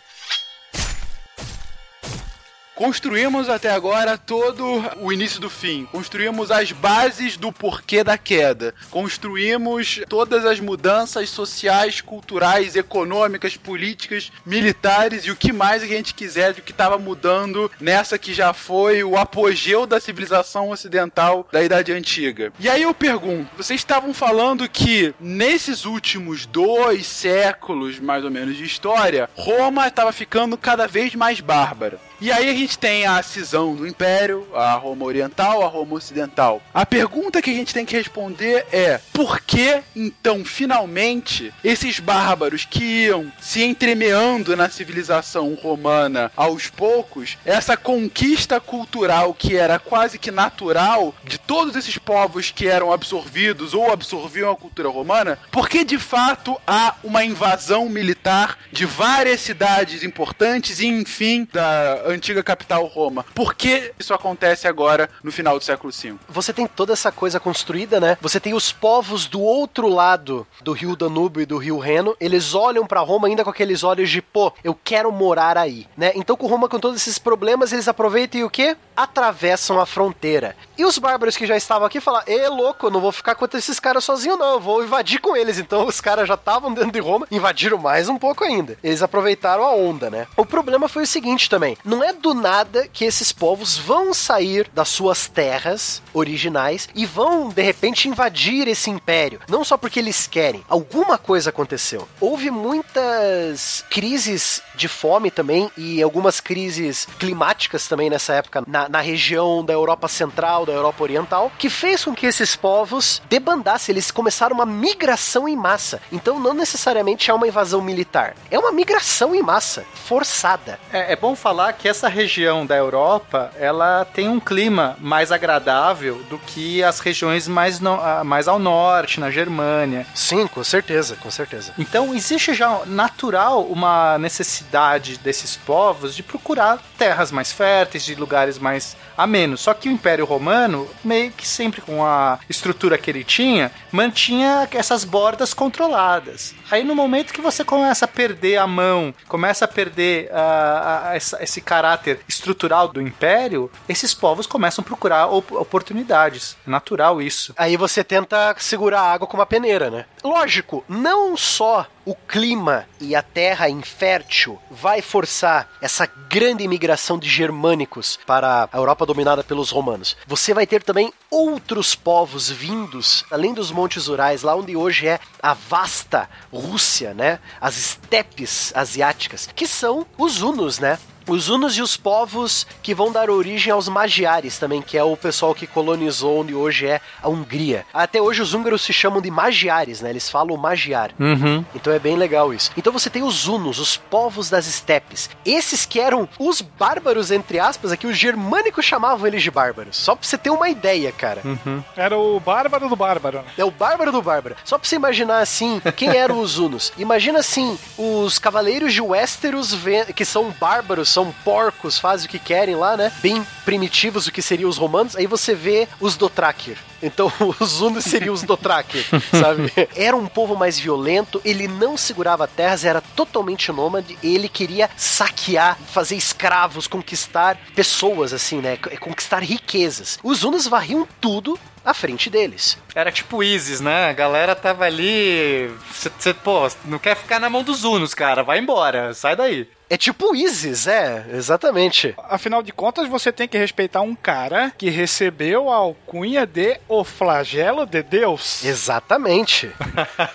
Construímos 2.77 3.49
até 3.49 3.71
agora 3.71 4.19
todo 4.19 4.83
o 5.01 5.11
início 5.11 5.41
do 5.41 5.49
fim. 5.49 5.85
Construímos 5.91 6.51
as 6.51 6.71
bases 6.71 7.35
do 7.35 7.51
porquê 7.51 8.03
da 8.03 8.19
queda. 8.19 8.75
Construímos 8.91 10.01
todas 10.07 10.45
as 10.45 10.59
mudanças 10.59 11.27
sociais, 11.31 12.01
culturais, 12.01 12.75
econômicas, 12.75 13.57
políticas, 13.57 14.31
militares 14.45 15.25
e 15.25 15.31
o 15.31 15.35
que 15.35 15.51
mais 15.51 15.81
a 15.81 15.87
gente 15.87 16.13
quiser 16.13 16.53
do 16.53 16.61
que 16.61 16.71
estava 16.71 16.99
mudando 16.99 17.71
nessa 17.81 18.19
que 18.19 18.31
já 18.31 18.53
foi 18.53 19.03
o 19.03 19.17
apogeu 19.17 19.87
da 19.87 19.99
civilização 19.99 20.69
ocidental 20.69 21.47
da 21.51 21.63
Idade 21.63 21.91
Antiga. 21.91 22.53
E 22.59 22.69
aí 22.69 22.83
eu 22.83 22.93
pergunto: 22.93 23.49
vocês 23.57 23.79
estavam 23.79 24.13
falando 24.13 24.69
que 24.69 25.15
nesses 25.19 25.83
últimos 25.83 26.45
dois 26.45 27.07
séculos, 27.07 27.99
mais 27.99 28.23
ou 28.23 28.29
menos, 28.29 28.55
de 28.55 28.65
história, 28.65 29.27
Roma 29.35 29.87
estava 29.87 30.11
ficando 30.11 30.55
cada 30.55 30.85
vez 30.87 31.15
mais 31.15 31.39
bárbara. 31.39 31.99
E 32.19 32.31
aí 32.31 32.49
a 32.49 32.53
gente 32.53 32.79
tem 32.79 33.05
a 33.05 33.21
cisão 33.21 33.75
do 33.75 33.87
Império, 33.87 34.47
a 34.55 34.73
Roma 34.73 35.05
Oriental, 35.05 35.63
a 35.63 35.67
Roma 35.67 35.95
Ocidental. 35.95 36.61
A 36.73 36.83
pergunta 36.83 37.43
que 37.43 37.51
a 37.51 37.53
gente 37.53 37.75
tem 37.75 37.85
que 37.85 37.95
responder 37.95 38.65
é: 38.71 38.99
por 39.13 39.39
que 39.39 39.81
então 39.95 40.43
finalmente 40.43 41.53
esses 41.63 41.99
bárbaros 41.99 42.65
que 42.65 42.83
iam 43.05 43.31
se 43.39 43.63
entremeando 43.63 44.55
na 44.55 44.67
civilização 44.67 45.53
romana 45.53 46.31
aos 46.35 46.67
poucos, 46.67 47.37
essa 47.45 47.77
conquista 47.77 48.59
cultural 48.59 49.31
que 49.33 49.55
era 49.55 49.77
quase 49.77 50.17
que 50.17 50.31
natural 50.31 51.13
de 51.23 51.37
todos 51.37 51.75
esses 51.75 51.99
povos 51.99 52.49
que 52.49 52.67
eram 52.67 52.91
absorvidos 52.91 53.75
ou 53.75 53.91
absorviam 53.91 54.49
a 54.49 54.55
cultura 54.55 54.89
romana, 54.89 55.37
por 55.51 55.69
que 55.69 55.83
de 55.83 55.99
fato 55.99 56.59
há 56.65 56.95
uma 57.03 57.23
invasão 57.23 57.87
militar 57.87 58.57
de 58.71 58.87
várias 58.87 59.41
cidades 59.41 60.03
importantes 60.03 60.79
e 60.79 60.87
enfim 60.87 61.47
da 61.53 62.06
antiga 62.11 62.43
capital 62.43 62.85
Roma? 62.85 63.25
Por 63.33 63.53
que 63.53 63.93
isso 63.99 64.13
acontece 64.13 64.67
agora 64.67 65.09
no 65.23 65.31
final 65.31 65.57
do 65.57 65.63
século 65.63 65.91
V? 65.91 66.15
Você 66.29 66.53
tem 66.53 66.67
toda 66.67 66.93
essa 66.93 67.11
coisa 67.11 67.39
construída, 67.39 67.99
né? 67.99 68.17
Você 68.21 68.39
tem 68.39 68.53
os 68.53 68.71
povos 68.71 69.25
do 69.25 69.41
outro 69.41 69.87
lado 69.87 70.45
do 70.61 70.71
rio 70.73 70.95
Danúbio 70.95 71.41
e 71.41 71.45
do 71.45 71.57
rio 71.57 71.79
Reno, 71.79 72.15
eles 72.19 72.53
olham 72.53 72.85
pra 72.85 73.01
Roma 73.01 73.27
ainda 73.27 73.43
com 73.43 73.49
aqueles 73.49 73.83
olhos 73.83 74.09
de, 74.09 74.21
pô, 74.21 74.51
eu 74.63 74.77
quero 74.83 75.11
morar 75.11 75.57
aí, 75.57 75.87
né? 75.95 76.11
Então 76.15 76.35
com 76.35 76.47
Roma 76.47 76.69
com 76.69 76.79
todos 76.79 77.01
esses 77.01 77.17
problemas, 77.17 77.71
eles 77.71 77.87
aproveitam 77.87 78.41
e 78.41 78.43
o 78.43 78.49
quê? 78.49 78.75
Atravessam 78.95 79.79
a 79.79 79.85
fronteira. 79.85 80.55
E 80.77 80.85
os 80.85 80.97
bárbaros 80.97 81.37
que 81.37 81.45
já 81.45 81.55
estavam 81.55 81.87
aqui 81.87 81.99
falam: 81.99 82.21
"Ê, 82.27 82.47
louco, 82.47 82.87
eu 82.87 82.91
não 82.91 83.01
vou 83.01 83.11
ficar 83.11 83.35
contra 83.35 83.59
esses 83.59 83.79
caras 83.79 84.03
sozinho 84.03 84.37
não, 84.37 84.53
eu 84.53 84.59
vou 84.59 84.83
invadir 84.83 85.19
com 85.19 85.35
eles". 85.35 85.57
Então 85.57 85.85
os 85.85 86.01
caras 86.01 86.27
já 86.27 86.35
estavam 86.35 86.73
dentro 86.73 86.91
de 86.91 86.99
Roma, 86.99 87.27
invadiram 87.31 87.77
mais 87.77 88.09
um 88.09 88.17
pouco 88.17 88.43
ainda. 88.43 88.77
Eles 88.83 89.01
aproveitaram 89.01 89.63
a 89.63 89.73
onda, 89.73 90.09
né? 90.09 90.27
O 90.35 90.45
problema 90.45 90.87
foi 90.87 91.03
o 91.03 91.07
seguinte 91.07 91.49
também, 91.49 91.77
não 91.83 91.96
é 92.03 92.13
do 92.13 92.33
nada 92.33 92.87
que 92.87 93.05
esses 93.05 93.31
povos 93.31 93.77
vão 93.77 94.13
sair 94.13 94.69
das 94.73 94.89
suas 94.89 95.27
terras 95.27 96.01
originais 96.13 96.87
e 96.95 97.05
vão 97.05 97.49
de 97.49 97.61
repente 97.61 98.07
invadir 98.07 98.67
esse 98.67 98.89
império, 98.89 99.39
não 99.47 99.63
só 99.63 99.77
porque 99.77 99.99
eles 99.99 100.27
querem. 100.27 100.63
Alguma 100.67 101.17
coisa 101.17 101.49
aconteceu. 101.49 102.07
Houve 102.19 102.49
muitas 102.51 103.83
crises 103.89 104.61
de 104.75 104.87
fome 104.87 105.31
também 105.31 105.71
e 105.77 106.01
algumas 106.01 106.39
crises 106.39 107.07
climáticas 107.19 107.87
também 107.87 108.09
nessa 108.09 108.33
época 108.33 108.63
na, 108.67 108.87
na 108.87 109.01
região 109.01 109.63
da 109.63 109.73
Europa 109.73 110.07
Central, 110.07 110.65
da 110.65 110.73
Europa 110.73 111.03
Oriental, 111.03 111.51
que 111.57 111.69
fez 111.69 112.03
com 112.03 112.13
que 112.13 112.25
esses 112.25 112.55
povos 112.55 113.21
debandassem, 113.29 113.93
eles 113.93 114.11
começaram 114.11 114.55
uma 114.55 114.65
migração 114.65 115.47
em 115.47 115.55
massa. 115.55 116.01
Então 116.11 116.39
não 116.39 116.53
necessariamente 116.53 117.29
é 117.29 117.33
uma 117.33 117.47
invasão 117.47 117.81
militar, 117.81 118.35
é 118.49 118.57
uma 118.57 118.71
migração 118.71 119.33
em 119.33 119.41
massa, 119.41 119.85
forçada. 119.93 120.79
É, 120.91 121.13
é 121.13 121.15
bom 121.15 121.35
falar 121.35 121.73
que 121.73 121.86
essa 121.87 122.07
região 122.07 122.65
da 122.65 122.75
Europa, 122.75 123.51
ela 123.59 124.05
tem 124.05 124.27
um 124.29 124.39
clima 124.39 124.95
mais 124.99 125.31
agradável 125.31 126.21
do 126.29 126.37
que 126.39 126.83
as 126.83 126.99
regiões 126.99 127.47
mais, 127.47 127.79
no- 127.79 127.97
mais 128.23 128.47
ao 128.47 128.59
norte, 128.59 129.19
na 129.19 129.31
Germânia. 129.31 130.05
Sim, 130.13 130.47
com 130.47 130.63
certeza, 130.63 131.15
com 131.15 131.31
certeza. 131.31 131.73
Então 131.77 132.13
existe 132.13 132.53
já 132.53 132.81
natural 132.85 133.63
uma 133.63 134.17
necessidade 134.17 135.17
desses 135.17 135.55
povos 135.55 136.15
de 136.15 136.23
procurar 136.23 136.79
terras 136.97 137.31
mais 137.31 137.51
férteis, 137.51 138.03
de 138.05 138.15
lugares 138.15 138.57
mais 138.59 138.95
amenos. 139.17 139.61
Só 139.61 139.73
que 139.73 139.89
o 139.89 139.91
Império 139.91 140.25
Romano, 140.25 140.87
meio 141.03 141.31
que 141.31 141.47
sempre 141.47 141.81
com 141.81 142.05
a 142.05 142.39
estrutura 142.49 142.97
que 142.97 143.09
ele 143.09 143.23
tinha, 143.23 143.71
mantinha 143.91 144.67
essas 144.71 145.03
bordas 145.03 145.53
controladas. 145.53 146.53
Aí 146.69 146.83
no 146.83 146.95
momento 146.95 147.33
que 147.33 147.41
você 147.41 147.63
começa 147.63 148.05
a 148.05 148.07
perder 148.07 148.57
a 148.57 148.67
mão, 148.67 149.13
começa 149.27 149.65
a 149.65 149.67
perder 149.67 150.29
ah, 150.33 151.03
ah, 151.09 151.15
essa- 151.15 151.41
esse 151.43 151.61
caráter 151.77 152.19
estrutural 152.27 152.87
do 152.87 152.99
império, 152.99 153.69
esses 153.87 154.13
povos 154.13 154.47
começam 154.47 154.81
a 154.81 154.85
procurar 154.85 155.27
op 155.27 155.53
oportunidades. 155.53 156.57
É 156.65 156.69
natural 156.69 157.21
isso. 157.21 157.53
Aí 157.55 157.77
você 157.77 158.03
tenta 158.03 158.55
segurar 158.57 159.01
a 159.01 159.11
água 159.13 159.27
com 159.27 159.37
uma 159.37 159.45
peneira, 159.45 159.91
né? 159.91 160.05
Lógico, 160.23 160.83
não 160.89 161.37
só 161.37 161.85
o 162.07 162.15
clima 162.15 162.85
e 163.01 163.13
a 163.13 163.21
terra 163.21 163.69
infértil 163.69 164.57
vai 164.71 165.01
forçar 165.01 165.69
essa 165.81 166.09
grande 166.29 166.63
imigração 166.63 167.19
de 167.19 167.27
germânicos 167.27 168.17
para 168.25 168.69
a 168.71 168.77
Europa 168.77 169.05
dominada 169.05 169.43
pelos 169.43 169.71
romanos. 169.71 170.15
Você 170.25 170.53
vai 170.53 170.65
ter 170.65 170.81
também 170.81 171.11
outros 171.29 171.95
povos 171.95 172.49
vindos, 172.49 173.25
além 173.29 173.53
dos 173.53 173.71
montes 173.71 174.07
Urais, 174.07 174.41
lá 174.41 174.55
onde 174.55 174.73
hoje 174.73 175.05
é 175.05 175.19
a 175.43 175.53
vasta 175.53 176.29
Rússia, 176.49 177.13
né? 177.13 177.39
As 177.59 177.77
estepes 177.77 178.71
asiáticas, 178.73 179.49
que 179.53 179.67
são 179.67 180.05
os 180.17 180.41
hunos, 180.41 180.79
né? 180.79 180.97
Os 181.27 181.49
hunos 181.49 181.77
e 181.77 181.81
os 181.81 181.97
povos 181.97 182.65
que 182.81 182.95
vão 182.95 183.11
dar 183.11 183.29
origem 183.29 183.71
aos 183.71 183.89
magiares 183.89 184.57
também, 184.57 184.81
que 184.81 184.97
é 184.97 185.03
o 185.03 185.17
pessoal 185.17 185.53
que 185.53 185.67
colonizou 185.67 186.39
onde 186.39 186.55
hoje 186.55 186.87
é 186.87 187.01
a 187.21 187.27
Hungria. 187.27 187.85
Até 187.93 188.21
hoje 188.21 188.41
os 188.41 188.53
húngaros 188.53 188.81
se 188.81 188.93
chamam 188.93 189.21
de 189.21 189.29
magiares, 189.29 189.99
né? 189.99 190.09
Eles 190.09 190.29
falam 190.29 190.55
magiar. 190.55 191.11
Uhum. 191.19 191.65
Então 191.75 191.91
é 191.97 191.99
bem 191.99 192.15
legal 192.15 192.53
isso. 192.53 192.71
Então 192.77 192.93
você 192.93 193.09
tem 193.09 193.23
os 193.23 193.47
hunos, 193.47 193.79
os 193.79 193.97
povos 193.97 194.49
das 194.49 194.67
estepes. 194.67 195.29
Esses 195.45 195.85
que 195.85 195.99
eram 195.99 196.27
os 196.39 196.61
bárbaros, 196.61 197.31
entre 197.31 197.59
aspas, 197.59 197.91
aqui 197.91 198.07
os 198.07 198.17
germânicos 198.17 198.85
chamavam 198.85 199.27
eles 199.27 199.43
de 199.43 199.51
bárbaros. 199.51 199.97
Só 199.97 200.15
pra 200.15 200.27
você 200.27 200.37
ter 200.37 200.49
uma 200.49 200.69
ideia, 200.69 201.11
cara. 201.11 201.41
Uhum. 201.43 201.83
Era 201.95 202.17
o 202.17 202.39
bárbaro 202.39 202.87
do 202.89 202.95
bárbaro. 202.95 203.39
né? 203.39 203.45
É 203.57 203.65
o 203.65 203.71
bárbaro 203.71 204.11
do 204.11 204.21
bárbaro. 204.21 204.55
Só 204.63 204.77
pra 204.77 204.87
você 204.87 204.95
imaginar 204.95 205.39
assim, 205.39 205.81
quem 205.95 206.09
eram 206.15 206.39
os 206.39 206.57
hunos? 206.57 206.93
Imagina 206.97 207.39
assim, 207.39 207.77
os 207.97 208.39
cavaleiros 208.39 208.93
de 208.93 209.01
Westeros, 209.01 209.75
que 210.15 210.25
são 210.25 210.51
bárbaros, 210.59 211.09
são 211.09 211.33
porcos, 211.43 211.97
fazem 211.99 212.27
o 212.27 212.29
que 212.29 212.39
querem 212.39 212.75
lá, 212.75 212.95
né? 212.95 213.11
Bem 213.21 213.45
primitivos, 213.65 214.27
o 214.27 214.31
que 214.31 214.41
seriam 214.41 214.69
os 214.69 214.77
romanos. 214.77 215.15
Aí 215.15 215.27
você 215.27 215.53
vê 215.53 215.87
os 215.99 216.15
Dothraki. 216.15 216.75
Então, 217.01 217.31
os 217.59 217.79
hunos 217.81 218.03
seriam 218.03 218.33
os 218.33 218.43
Dothraki, 218.43 219.05
sabe? 219.31 219.71
Era 219.95 220.15
um 220.15 220.25
povo 220.27 220.55
mais 220.55 220.79
violento, 220.79 221.41
ele 221.45 221.67
não 221.67 221.86
segurava 221.95 222.47
terras, 222.47 222.83
era 222.83 222.99
totalmente 222.99 223.71
nômade, 223.71 224.17
ele 224.23 224.49
queria 224.49 224.89
saquear, 224.97 225.77
fazer 225.93 226.15
escravos, 226.15 226.87
conquistar 226.87 227.57
pessoas, 227.75 228.33
assim, 228.33 228.59
né? 228.59 228.77
Conquistar 228.99 229.43
riquezas. 229.43 230.19
Os 230.23 230.43
hunos 230.43 230.67
varriam 230.67 231.07
tudo 231.21 231.57
à 231.85 231.93
frente 231.93 232.29
deles. 232.29 232.77
Era 232.93 233.11
tipo 233.11 233.41
ISIS, 233.41 233.79
né? 233.79 234.09
A 234.09 234.13
galera 234.13 234.55
tava 234.55 234.83
ali. 234.83 235.71
Você, 235.91 236.33
pô, 236.33 236.69
não 236.83 236.99
quer 236.99 237.15
ficar 237.15 237.39
na 237.39 237.49
mão 237.49 237.63
dos 237.63 237.83
Unos, 237.83 238.13
cara. 238.13 238.43
Vai 238.43 238.59
embora, 238.59 239.13
sai 239.13 239.35
daí. 239.35 239.69
É 239.89 239.95
tipo 239.95 240.35
ISIS, 240.35 240.85
é, 240.85 241.25
exatamente. 241.31 242.13
Afinal 242.29 242.61
de 242.61 242.73
contas, 242.73 243.07
você 243.07 243.31
tem 243.31 243.47
que 243.47 243.57
respeitar 243.57 244.01
um 244.01 244.15
cara 244.15 244.73
que 244.77 244.89
recebeu 244.89 245.69
a 245.69 245.75
alcunha 245.75 246.45
de 246.45 246.77
o 246.89 247.05
flagelo 247.05 247.85
de 247.85 248.03
Deus. 248.03 248.65
Exatamente. 248.65 249.71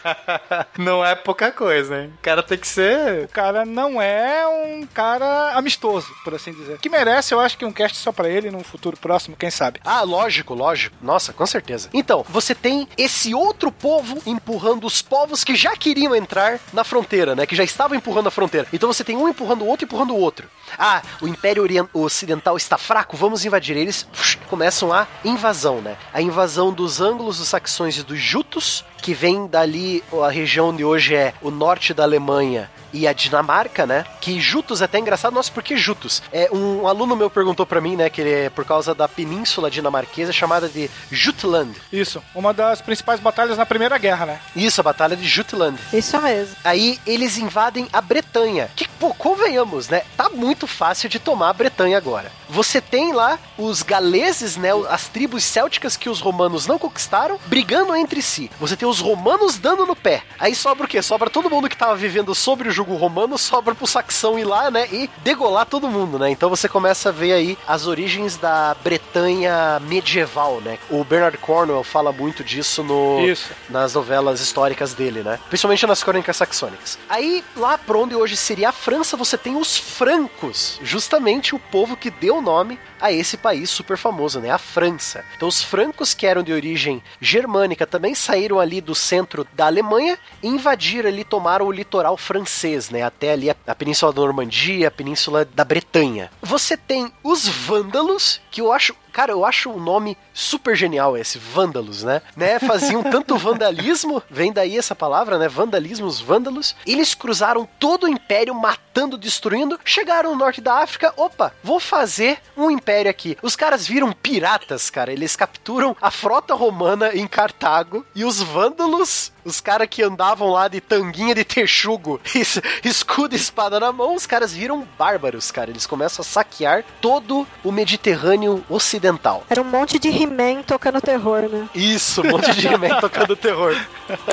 Não 0.79 1.05
é 1.05 1.15
pouca 1.15 1.53
coisa, 1.53 2.01
hein? 2.01 2.13
O 2.19 2.23
cara 2.23 2.43
tem 2.43 2.57
que 2.57 2.67
ser. 2.67 3.25
O 3.25 3.29
cara 3.29 3.65
não 3.67 4.01
é 4.01 4.47
um 4.47 4.87
cara 4.87 5.53
amistoso, 5.53 6.09
por 6.25 6.35
assim 6.35 6.53
dizer. 6.53 6.79
Que 6.79 6.89
merece, 6.89 7.35
eu 7.35 7.41
acho 7.41 7.59
que 7.59 7.65
um 7.65 7.73
cast 7.73 7.99
só 7.99 8.11
pra 8.11 8.29
ele 8.29 8.51
num 8.51 8.65
futuro 8.65 8.97
próximo, 8.97 9.37
quem 9.37 9.51
sabe. 9.51 9.81
Ah, 9.85 10.03
lógico, 10.03 10.55
lógico. 10.55 10.97
Nossa, 11.01 11.33
com 11.33 11.47
certeza. 11.47 11.89
Então, 11.93 12.25
você 12.29 12.55
tem 12.55 12.89
esse 12.97 13.35
outro 13.35 13.71
povo 13.71 14.19
empurrando 14.27 14.87
os 14.87 15.03
povos 15.03 15.45
que 15.45 15.55
já 15.55 15.77
queriam 15.77 16.15
entrar 16.15 16.59
na 16.73 16.85
fronteira, 16.85 17.35
né? 17.35 17.47
Que 17.47 17.57
já 17.57 17.65
estavam 17.65 17.97
empurrando 17.97 18.29
a 18.29 18.31
fronteira. 18.31 18.67
Então 18.73 18.91
você 18.93 19.05
tem 19.05 19.17
um 19.17 19.29
empurrando 19.29 19.42
o 19.63 19.67
outro, 19.67 19.85
empurrando 19.85 20.15
o 20.15 20.19
outro. 20.19 20.49
Ah, 20.79 21.03
o 21.21 21.29
Império 21.29 21.65
Ocidental 21.93 22.57
está 22.57 22.79
fraco, 22.79 23.17
vamos 23.17 23.45
invadir. 23.45 23.77
Eles 23.77 24.07
começam 24.49 24.93
a 24.93 25.07
invasão, 25.25 25.81
né? 25.81 25.97
A 26.13 26.23
invasão 26.23 26.73
dos 26.73 27.01
ângulos, 27.01 27.39
dos 27.39 27.49
saxões 27.49 27.97
e 27.99 28.03
dos 28.03 28.19
jutos, 28.19 28.85
que 29.03 29.13
vem 29.13 29.47
dali 29.47 30.03
a 30.25 30.31
região 30.31 30.69
onde 30.71 30.85
hoje 30.85 31.15
é 31.15 31.35
o 31.43 31.51
norte 31.51 31.93
da 31.93 32.05
Alemanha 32.05 32.71
e 32.93 33.09
a 33.09 33.13
Dinamarca, 33.13 33.87
né? 33.87 34.05
Que 34.21 34.41
Jutos 34.41 34.83
é 34.83 34.85
até 34.85 34.99
engraçado, 34.99 35.33
nossa, 35.33 35.51
por 35.51 35.63
que 35.63 35.77
Jutos? 35.77 36.23
É, 36.33 36.49
um 36.53 36.87
aluno 36.87 37.17
meu 37.17 37.31
perguntou 37.31 37.65
pra 37.65 37.81
mim, 37.81 37.97
né, 37.97 38.11
que 38.11 38.21
ele 38.21 38.31
é 38.31 38.51
por 38.51 38.65
causa 38.65 38.95
da 38.95 39.09
península 39.09 39.71
dinamarquesa 39.71 40.33
chamada 40.33 40.69
de 40.69 40.91
Jutland. 41.11 41.73
Isso, 41.93 42.23
uma 42.35 42.53
das 42.53 42.81
principais 42.81 43.19
batalhas 43.19 43.57
na 43.57 43.67
Primeira 43.67 43.97
Guerra, 43.99 44.27
né? 44.27 44.41
Isso, 44.55 44.81
a 44.81 44.85
batalha 44.85 45.17
de 45.17 45.27
Jutland. 45.27 45.79
Isso 45.93 46.21
mesmo. 46.21 46.55
Aí 46.63 47.01
eles 47.07 47.39
invadem 47.39 47.89
a 47.93 48.01
Bretanha. 48.01 48.71
Que, 48.77 48.87
pô, 48.87 49.15
convenhamos, 49.15 49.89
né? 49.89 50.03
Tá 50.17 50.29
muito 50.29 50.67
fácil 50.67 51.09
de 51.09 51.19
tomar 51.19 51.49
a 51.49 51.55
Bretanha 51.55 51.97
agora. 51.97 52.31
Você 52.49 52.83
tem 52.83 53.15
lá 53.15 53.39
os 53.57 53.83
galeses, 53.83 54.59
né? 54.59 54.69
As 54.91 55.09
tribos 55.09 55.43
célticas 55.43 55.97
que 55.97 56.11
os 56.11 56.21
romanos 56.21 56.67
não 56.67 56.79
conquistaram, 56.79 57.39
brigando 57.47 57.97
entre 57.97 58.21
si. 58.21 58.51
Você 58.61 58.77
tem 58.77 58.87
os 58.87 58.92
romanos 59.01 59.59
dando 59.59 59.87
no 59.87 59.97
pé. 59.97 60.23
Aí 60.39 60.55
sobra 60.55 60.87
o 60.87 60.89
quê? 60.89 61.03
Sobra 61.03 61.31
todo 61.31 61.51
mundo 61.51 61.69
que 61.69 61.77
tava 61.77 61.95
vivendo 61.97 62.35
sobre 62.35 62.69
o 62.69 62.73
jugo 62.73 62.95
romano, 62.95 63.39
sobra 63.39 63.75
pro 63.75 63.87
saxão 63.87 64.39
ir 64.39 64.45
lá, 64.45 64.71
né? 64.71 64.89
E 64.93 65.09
degolar 65.23 65.67
todo 65.67 65.89
mundo, 65.89 66.19
né? 66.19 66.31
Então 66.31 66.49
você 66.49 66.69
começa 66.69 67.09
a 67.09 67.13
ver 67.13 67.33
aí 67.33 67.59
as 67.67 67.87
origens 67.87 68.37
da 68.37 68.75
Bretanha 68.83 69.81
medieval, 69.81 70.61
né? 70.61 70.79
O 70.91 71.05
Bernard 71.05 71.39
Cornwell 71.39 71.85
fala 71.85 72.13
muito 72.13 72.45
disso 72.45 72.83
no 72.83 73.21
Isso. 73.21 73.51
nas 73.69 73.95
novelas 73.95 74.41
históricas 74.41 74.95
dele, 74.95 75.23
né? 75.23 75.39
Principalmente 75.49 75.87
nas 75.87 76.03
crônicas 76.03 76.37
saxônicas. 76.37 76.99
Aí, 77.09 77.45
lá 77.57 77.79
pra 77.79 77.99
onde 77.99 78.15
hoje 78.15 78.37
seria 78.37 78.71
a 78.71 78.73
França, 78.73 79.17
você 79.17 79.39
tem 79.39 79.57
os 79.57 79.77
francos, 79.77 80.79
justamente 80.83 81.55
o 81.55 81.59
povo 81.59 81.97
que 81.97 82.11
deu 82.11 82.41
nome 82.41 82.79
a 83.01 83.11
esse 83.11 83.37
país 83.37 83.71
super 83.71 83.97
famoso, 83.97 84.41
né? 84.41 84.51
A 84.51 84.59
França. 84.59 85.25
Então, 85.37 85.49
os 85.49 85.63
francos, 85.63 86.15
que 86.15 86.27
eram 86.27 86.43
de 86.43 86.53
origem 86.53 87.03
germânica, 87.21 87.87
também 87.87 88.15
saíram 88.15 88.61
ali 88.61 88.81
do 88.83 88.95
centro 88.95 89.47
da 89.55 89.67
Alemanha 89.67 90.19
e 90.43 90.49
invadiram 90.49 91.09
ali, 91.09 91.25
tomaram 91.25 91.67
o 91.67 91.73
litoral 91.73 92.17
francês, 92.17 92.91
né? 92.91 93.03
Até 93.03 93.33
ali 93.33 93.49
a, 93.49 93.57
a 93.67 93.75
Península 93.75 94.13
da 94.13 94.21
Normandia, 94.21 94.89
a 94.89 94.91
Península 94.91 95.45
da 95.45 95.65
Bretanha. 95.65 96.31
Você 96.43 96.77
tem 96.77 97.13
os 97.23 97.49
vândalos, 97.49 98.41
que 98.51 98.61
eu 98.61 98.73
acho 98.73 98.95
Cara, 99.13 99.33
eu 99.33 99.45
acho 99.45 99.71
o 99.71 99.81
nome 99.81 100.17
super 100.33 100.75
genial 100.75 101.17
esse, 101.17 101.39
vândalos, 101.39 102.03
né? 102.03 102.23
né? 102.37 102.59
Faziam 102.59 103.03
tanto 103.03 103.37
vandalismo, 103.37 104.23
vem 104.31 104.53
daí 104.53 104.79
essa 104.79 104.95
palavra, 104.95 105.39
né? 105.39 105.49
Vandalismo, 105.49 106.07
os 106.07 106.21
vândalos. 106.21 106.75
Eles 106.87 107.15
cruzaram 107.15 107.69
todo 107.79 108.05
o 108.05 108.09
império, 108.09 108.55
matando, 108.55 109.19
destruindo. 109.19 109.79
Chegaram 109.85 110.31
no 110.31 110.37
norte 110.37 110.61
da 110.61 110.79
África, 110.79 111.13
opa, 111.17 111.53
vou 111.63 111.81
fazer 111.81 112.39
um 112.57 112.71
império 112.71 113.11
aqui. 113.11 113.37
Os 113.43 113.57
caras 113.57 113.87
viram 113.87 114.13
piratas, 114.13 114.91
cara. 114.91 115.13
Eles 115.13 115.37
capturam 115.37 115.97
a 116.01 116.11
frota 116.11 116.55
romana 116.55 117.15
em 117.15 117.27
Cartago 117.27 118.07
e 118.15 118.25
os 118.25 118.41
vândalos, 118.41 119.32
os 119.45 119.61
caras 119.61 119.89
que 119.91 120.03
andavam 120.03 120.49
lá 120.51 120.69
de 120.69 120.81
tanguinha 120.81 121.35
de 121.35 121.45
texugo, 121.45 122.21
es- 122.35 122.61
escudo 122.85 123.35
e 123.35 123.39
espada 123.39 123.79
na 123.81 123.93
mão, 123.93 124.15
os 124.15 124.27
caras 124.27 124.53
viram 124.53 124.87
bárbaros, 124.99 125.51
cara. 125.51 125.71
Eles 125.71 125.87
começam 125.87 126.23
a 126.23 126.25
saquear 126.27 126.85
todo 127.01 127.47
o 127.65 127.73
Mediterrâneo 127.73 128.65
ocidental. 128.69 129.45
Era 129.51 129.61
um 129.61 129.65
monte 129.65 129.99
de 129.99 130.09
He-Man 130.09 130.63
tocando 130.63 131.01
terror, 131.01 131.43
né? 131.49 131.69
Isso, 131.75 132.23
um 132.23 132.31
monte 132.31 132.53
de 132.55 132.67
He-Man 132.67 132.99
tocando 133.01 133.35
terror. 133.37 133.77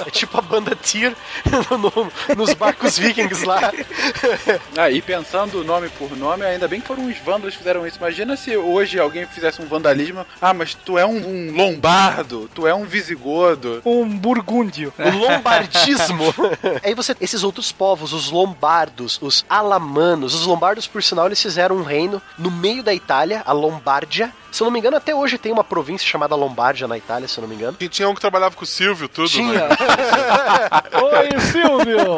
É 0.06 0.10
tipo 0.12 0.38
a 0.38 0.42
banda 0.42 0.76
Tyr 0.76 1.16
no- 1.72 2.36
nos 2.36 2.54
barcos 2.54 2.98
vikings 2.98 3.46
lá. 3.46 3.72
Ah, 4.78 4.90
e 4.90 5.02
pensando 5.02 5.64
nome 5.64 5.90
por 5.90 6.16
nome, 6.18 6.44
ainda 6.46 6.68
bem 6.68 6.82
que 6.82 6.88
foram 6.88 7.06
os 7.08 7.18
vândalos 7.18 7.54
que 7.54 7.60
fizeram 7.60 7.86
isso. 7.88 7.98
Imagina 7.98 8.36
se 8.38 8.56
hoje 8.56 9.00
alguém 9.00 9.26
fizesse 9.26 9.62
um 9.62 9.66
vandalismo. 9.66 10.26
Ah, 10.42 10.54
mas 10.54 10.74
tu 10.74 10.98
é 10.98 11.06
um, 11.06 11.18
um 11.50 11.56
lombardo, 11.56 12.50
tu 12.54 12.68
é 12.68 12.74
um 12.74 12.86
visigodo. 12.86 13.82
Um 13.86 14.06
burgúndio. 14.18 14.94
O 15.00 15.18
lombardismo. 15.18 16.34
Aí 16.84 16.94
você, 16.94 17.16
esses 17.22 17.44
outros 17.44 17.72
povos, 17.72 18.14
os 18.14 18.30
lombardos, 18.30 19.18
os 19.22 19.46
alamanos, 19.50 20.36
os 20.36 20.46
lombardos, 20.46 20.88
por 20.88 21.02
sinal, 21.02 21.28
eles 21.28 21.42
fizeram 21.42 21.78
um 21.78 21.84
reino 21.84 22.22
no 22.38 22.52
meio 22.52 22.84
da 22.84 22.94
Itália, 22.94 23.42
a 23.46 23.52
Lombardia. 23.54 24.32
Se 24.52 24.62
eu 24.62 24.66
não 24.66 24.72
me 24.72 24.80
engano, 24.80 24.98
até 24.98 25.14
hoje 25.14 25.38
tem 25.38 25.52
uma 25.52 25.64
província 25.64 26.08
chamada 26.08 26.36
Lombardia 26.36 26.88
na 26.88 26.98
Itália, 26.98 27.28
se 27.28 27.38
eu 27.38 27.44
não 27.44 27.50
me 27.50 27.56
engano. 27.56 27.78
E 27.80 27.88
tinha 27.88 28.10
um 28.10 28.16
que 28.16 28.22
trabalhava 28.22 28.56
com 28.56 28.64
o 28.64 28.68
Silvio, 28.68 29.08
tudo. 29.08 29.30
Tinha. 29.30 29.68
Né? 29.68 29.70
Oi, 31.32 31.40
Silvio! 31.40 32.18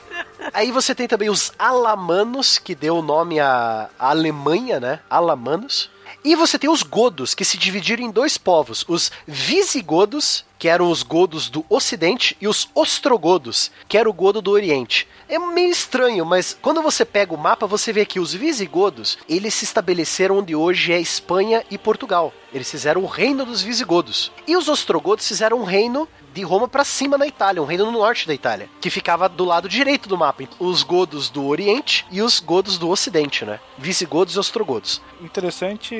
Aí 0.52 0.72
você 0.72 0.94
tem 0.94 1.06
também 1.06 1.30
os 1.30 1.52
alamanos, 1.58 2.58
que 2.58 2.74
deu 2.74 2.96
o 2.96 3.02
nome 3.02 3.38
à 3.38 3.88
à 3.98 4.10
Alemanha, 4.10 4.80
né? 4.80 5.00
Alamanos. 5.08 5.90
E 6.22 6.36
você 6.36 6.58
tem 6.58 6.68
os 6.68 6.82
godos, 6.82 7.34
que 7.34 7.44
se 7.44 7.56
dividiram 7.56 8.04
em 8.04 8.10
dois 8.10 8.36
povos: 8.36 8.84
os 8.86 9.10
visigodos, 9.26 10.44
que 10.58 10.68
eram 10.68 10.90
os 10.90 11.02
godos 11.02 11.48
do 11.48 11.64
Ocidente, 11.68 12.36
e 12.40 12.46
os 12.46 12.68
ostrogodos, 12.74 13.70
que 13.88 13.96
era 13.96 14.08
o 14.08 14.12
godo 14.12 14.42
do 14.42 14.50
Oriente. 14.50 15.08
É 15.28 15.38
meio 15.38 15.70
estranho, 15.70 16.26
mas 16.26 16.56
quando 16.60 16.82
você 16.82 17.04
pega 17.04 17.32
o 17.32 17.38
mapa, 17.38 17.66
você 17.66 17.92
vê 17.92 18.04
que 18.04 18.20
os 18.20 18.34
visigodos, 18.34 19.16
eles 19.28 19.54
se 19.54 19.64
estabeleceram 19.64 20.38
onde 20.38 20.54
hoje 20.54 20.92
é 20.92 21.00
Espanha 21.00 21.64
e 21.70 21.78
Portugal. 21.78 22.34
Eles 22.52 22.70
fizeram 22.70 23.02
o 23.02 23.06
reino 23.06 23.46
dos 23.46 23.62
visigodos. 23.62 24.30
E 24.46 24.56
os 24.56 24.68
ostrogodos 24.68 25.26
fizeram 25.26 25.60
um 25.60 25.64
reino 25.64 26.06
de 26.32 26.42
Roma 26.42 26.68
pra 26.68 26.84
cima 26.84 27.18
na 27.18 27.26
Itália, 27.26 27.62
um 27.62 27.66
reino 27.66 27.86
no 27.86 27.92
norte 27.92 28.26
da 28.26 28.34
Itália, 28.34 28.68
que 28.80 28.90
ficava 28.90 29.28
do 29.28 29.44
lado 29.44 29.68
direito 29.68 30.08
do 30.08 30.16
mapa. 30.16 30.44
Os 30.58 30.82
godos 30.82 31.28
do 31.28 31.46
Oriente 31.46 32.06
e 32.10 32.22
os 32.22 32.40
godos 32.40 32.78
do 32.78 32.88
Ocidente, 32.88 33.44
né? 33.44 33.58
Visigodos 33.76 34.34
e 34.36 34.38
ostrogodos. 34.38 35.02
Interessante 35.20 35.94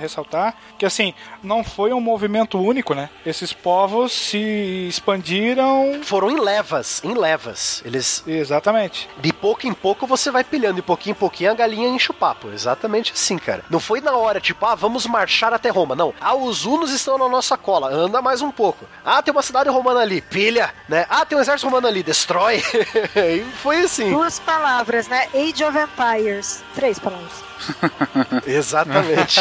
ressaltar 0.00 0.56
que, 0.78 0.84
assim, 0.84 1.14
não 1.42 1.62
foi 1.64 1.92
um 1.92 2.00
movimento 2.00 2.58
único, 2.58 2.94
né? 2.94 3.08
Esses 3.24 3.52
povos 3.52 4.12
se 4.12 4.86
expandiram. 4.88 6.00
Foram 6.02 6.30
em 6.30 6.40
levas, 6.40 7.02
em 7.04 7.14
levas. 7.14 7.82
Eles, 7.84 8.22
Exatamente. 8.26 9.08
de 9.20 9.32
pouco 9.32 9.66
em 9.66 9.72
pouco 9.72 10.06
você 10.06 10.30
vai 10.30 10.44
pilhando, 10.44 10.74
de 10.74 10.82
pouquinho 10.82 11.12
em 11.12 11.18
pouquinho 11.18 11.50
a 11.50 11.54
galinha 11.54 11.88
enche 11.88 12.10
o 12.10 12.14
papo. 12.14 12.48
Exatamente 12.50 13.12
assim, 13.12 13.38
cara. 13.38 13.64
Não 13.70 13.80
foi 13.80 14.00
na 14.00 14.12
hora, 14.12 14.40
tipo, 14.40 14.64
ah, 14.66 14.74
vamos 14.74 15.06
marchar 15.06 15.54
até 15.54 15.70
Roma. 15.70 15.94
Não. 15.94 16.12
Ah, 16.20 16.34
os 16.34 16.64
hunos 16.66 16.90
estão 16.92 17.16
na 17.16 17.28
nossa 17.28 17.56
cola, 17.56 17.88
anda 17.92 18.20
mais 18.20 18.42
um 18.42 18.50
pouco. 18.50 18.84
Ah, 19.04 19.22
tem 19.22 19.32
uma 19.32 19.42
cidade 19.42 19.68
romana 19.76 20.00
ali, 20.00 20.20
pilha, 20.20 20.72
né? 20.88 21.06
Ah, 21.08 21.24
tem 21.24 21.36
um 21.36 21.40
exército 21.40 21.66
romano 21.66 21.86
ali, 21.86 22.02
destrói. 22.02 22.62
e 23.16 23.44
foi 23.62 23.82
assim. 23.82 24.10
Duas 24.10 24.38
palavras, 24.38 25.08
né? 25.08 25.28
Age 25.34 25.64
of 25.64 25.78
Empires. 25.78 26.62
Três 26.74 26.98
palavras. 26.98 27.32
Exatamente. 28.46 29.40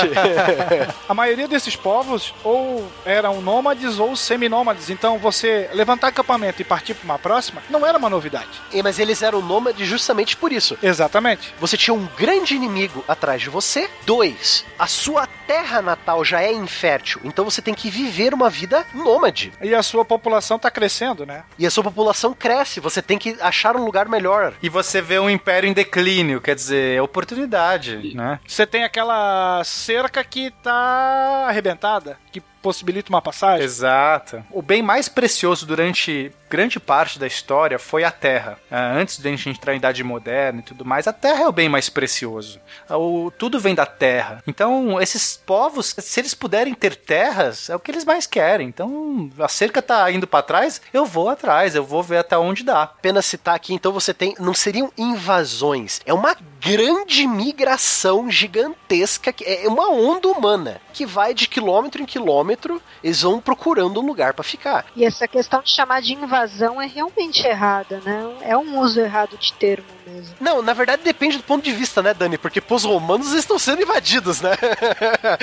A 1.08 1.14
maioria 1.14 1.48
desses 1.48 1.76
povos 1.76 2.34
ou 2.44 2.90
eram 3.06 3.42
nômades 3.42 4.00
ou 4.00 4.16
seminômades. 4.16 4.90
Então 4.90 5.18
você 5.18 5.70
levantar 5.74 6.08
acampamento 6.08 6.62
e 6.62 6.66
partir 6.66 6.94
para 6.94 7.06
uma 7.06 7.20
próxima 7.20 7.62
não 7.70 7.86
era 7.86 7.98
uma 7.98 8.10
novidade. 8.10 8.62
E, 8.72 8.82
Mas 8.82 9.00
eles 9.00 9.22
eram 9.22 9.42
nômades 9.42 9.88
justamente 9.88 10.36
por 10.36 10.52
isso. 10.52 10.78
Exatamente. 10.82 11.54
Você 11.60 11.78
tinha 11.78 11.94
um 11.94 12.08
grande 12.18 12.56
inimigo 12.56 13.04
atrás 13.08 13.42
de 13.42 13.50
você. 13.50 13.90
Dois, 14.06 14.66
a 14.78 14.88
sua 14.88 15.28
terra 15.48 15.82
natal 15.82 16.24
já 16.26 16.42
é 16.42 16.52
infértil, 16.52 17.22
então 17.24 17.46
você 17.46 17.62
tem 17.62 17.74
que 17.74 17.90
viver 17.90 18.34
uma 18.34 18.50
vida 18.50 18.86
nômade. 18.94 19.54
E 19.62 19.74
a 19.74 19.84
sua 19.84 20.04
população 20.04 20.58
tá 20.58 20.72
crescendo, 20.72 21.26
né? 21.26 21.44
E 21.58 21.66
a 21.66 21.72
sua 21.72 21.84
população 21.84 22.34
cresce, 22.34 22.80
você 22.80 23.02
tem 23.02 23.18
que 23.18 23.36
achar 23.40 23.76
um 23.76 23.86
lugar 23.86 24.08
melhor. 24.08 24.54
E 24.62 24.70
você 24.70 25.02
vê 25.02 25.20
um 25.20 25.30
império 25.30 25.70
em 25.70 25.74
declínio, 25.74 26.42
quer 26.42 26.56
dizer, 26.56 26.98
é 26.98 27.02
oportunidade, 27.02 27.98
né? 28.14 28.40
Você 28.46 28.66
tem 28.68 28.84
aquela 28.84 29.64
cerca 29.64 30.24
que 30.24 30.52
tá 30.62 31.46
arrebentada, 31.48 32.18
que 32.32 32.42
possibilita 32.62 33.10
uma 33.10 33.22
passagem. 33.22 33.64
Exato. 33.64 34.44
O 34.52 34.62
bem 34.62 34.82
mais 34.82 35.08
precioso 35.08 35.66
durante 35.66 36.32
grande 36.50 36.80
parte 36.80 37.18
da 37.20 37.28
história 37.28 37.78
foi 37.80 38.04
a 38.04 38.12
terra. 38.12 38.58
Ah, 38.70 38.94
Antes 38.94 39.18
de 39.18 39.28
a 39.28 39.32
gente 39.32 39.50
entrar 39.50 39.74
em 39.74 39.78
idade 39.78 40.04
moderna 40.04 40.60
e 40.60 40.64
tudo 40.64 40.86
mais, 40.86 41.08
a 41.08 41.14
terra 41.14 41.44
é 41.44 41.48
o 41.48 41.52
bem 41.52 41.68
mais 41.70 41.90
precioso. 41.90 42.60
Ah, 42.88 42.98
O, 42.98 43.32
tudo 43.32 43.60
vem 43.60 43.76
da 43.76 43.86
terra. 43.86 44.44
Então, 44.48 45.02
esses 45.02 45.38
povos, 45.46 45.96
se 45.98 46.20
eles 46.20 46.34
puderem 46.34 46.74
ter 46.74 46.96
terras, 46.96 47.70
é 47.70 47.76
o 47.76 47.80
que 47.80 47.92
eles 47.92 48.06
mais 48.06 48.26
querem. 48.28 48.68
Então, 48.68 49.30
a 49.40 49.48
cerca 49.48 49.82
tá 49.82 50.10
indo 50.12 50.28
pra 50.28 50.42
trás, 50.42 50.82
eu 50.94 51.06
vou 51.06 51.30
atrás, 51.30 51.76
eu 51.76 51.84
vou 51.84 52.02
ver 52.04 52.18
até 52.18 52.38
onde 52.38 52.64
dá. 52.64 52.84
Apenas 52.84 53.26
citar 53.26 53.56
aqui, 53.56 53.74
então 53.74 53.92
você 53.92 54.14
tem. 54.14 54.36
Não 54.40 54.54
seriam 54.54 54.92
invasões, 54.98 56.02
é 56.06 56.14
uma 56.14 56.36
grande 56.62 57.28
migração 57.28 58.30
gigantesca, 58.30 59.32
que 59.34 59.44
é 59.44 59.68
uma 59.68 59.90
onda 59.90 60.28
humana 60.28 60.82
que 60.94 61.06
vai 61.06 61.34
de 61.34 61.48
quilômetro 61.48 62.02
em 62.02 62.06
quilômetro, 62.06 62.82
eles 63.04 63.22
vão 63.22 63.40
procurando 63.42 64.00
um 64.00 64.06
lugar 64.06 64.34
pra 64.34 64.44
ficar. 64.44 64.86
E 64.96 65.04
essa 65.04 65.28
questão 65.28 65.62
de 65.62 65.70
chamar 65.70 66.02
de 66.02 66.14
invasão 66.14 66.35
é 66.82 66.86
realmente 66.86 67.46
errada, 67.46 68.02
né? 68.04 68.36
É 68.42 68.58
um 68.58 68.80
uso 68.80 69.00
errado 69.00 69.38
de 69.38 69.54
termo 69.54 69.86
mesmo. 70.06 70.36
Não, 70.40 70.62
na 70.62 70.74
verdade 70.74 71.04
depende 71.04 71.38
do 71.38 71.44
ponto 71.44 71.64
de 71.64 71.72
vista, 71.72 72.02
né, 72.02 72.14
Dani? 72.14 72.38
Porque 72.38 72.62
pros 72.62 72.84
romanos 72.84 73.28
eles 73.28 73.40
estão 73.40 73.58
sendo 73.58 73.82
invadidos, 73.82 74.42
né? 74.42 74.52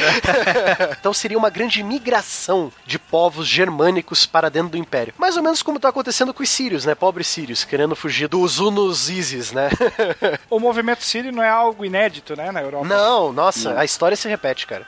então 0.99 1.13
seria 1.13 1.39
uma 1.39 1.51
grande 1.51 1.83
migração 1.83 2.73
de 2.87 2.99
povos 2.99 3.47
germânicos 3.47 4.27
para 4.27 4.49
dentro 4.49 4.71
do 4.71 4.77
império. 4.77 5.15
Mais 5.19 5.37
ou 5.37 5.43
menos 5.43 5.63
como 5.63 5.81
tá 5.81 5.89
acontecendo 5.89 6.33
com 6.33 6.43
os 6.43 6.51
sírios, 6.51 6.85
né? 6.85 6.95
Pobres 6.95 7.27
sírios, 7.27 7.65
querendo 7.65 7.97
fugir 7.97 8.29
dos 8.29 8.59
Hunos 8.59 9.09
Isis, 9.09 9.53
né? 9.53 9.71
O 10.49 10.61
movimento 10.61 11.03
sírio 11.03 11.33
não 11.33 11.43
é 11.43 11.49
algo 11.49 11.85
inédito, 11.85 12.37
né, 12.37 12.51
na 12.51 12.61
Europa. 12.61 12.87
Não, 12.87 13.33
nossa, 13.33 13.79
a 13.79 13.85
história 13.85 14.17
se 14.17 14.29
repete, 14.29 14.67
cara. 14.67 14.87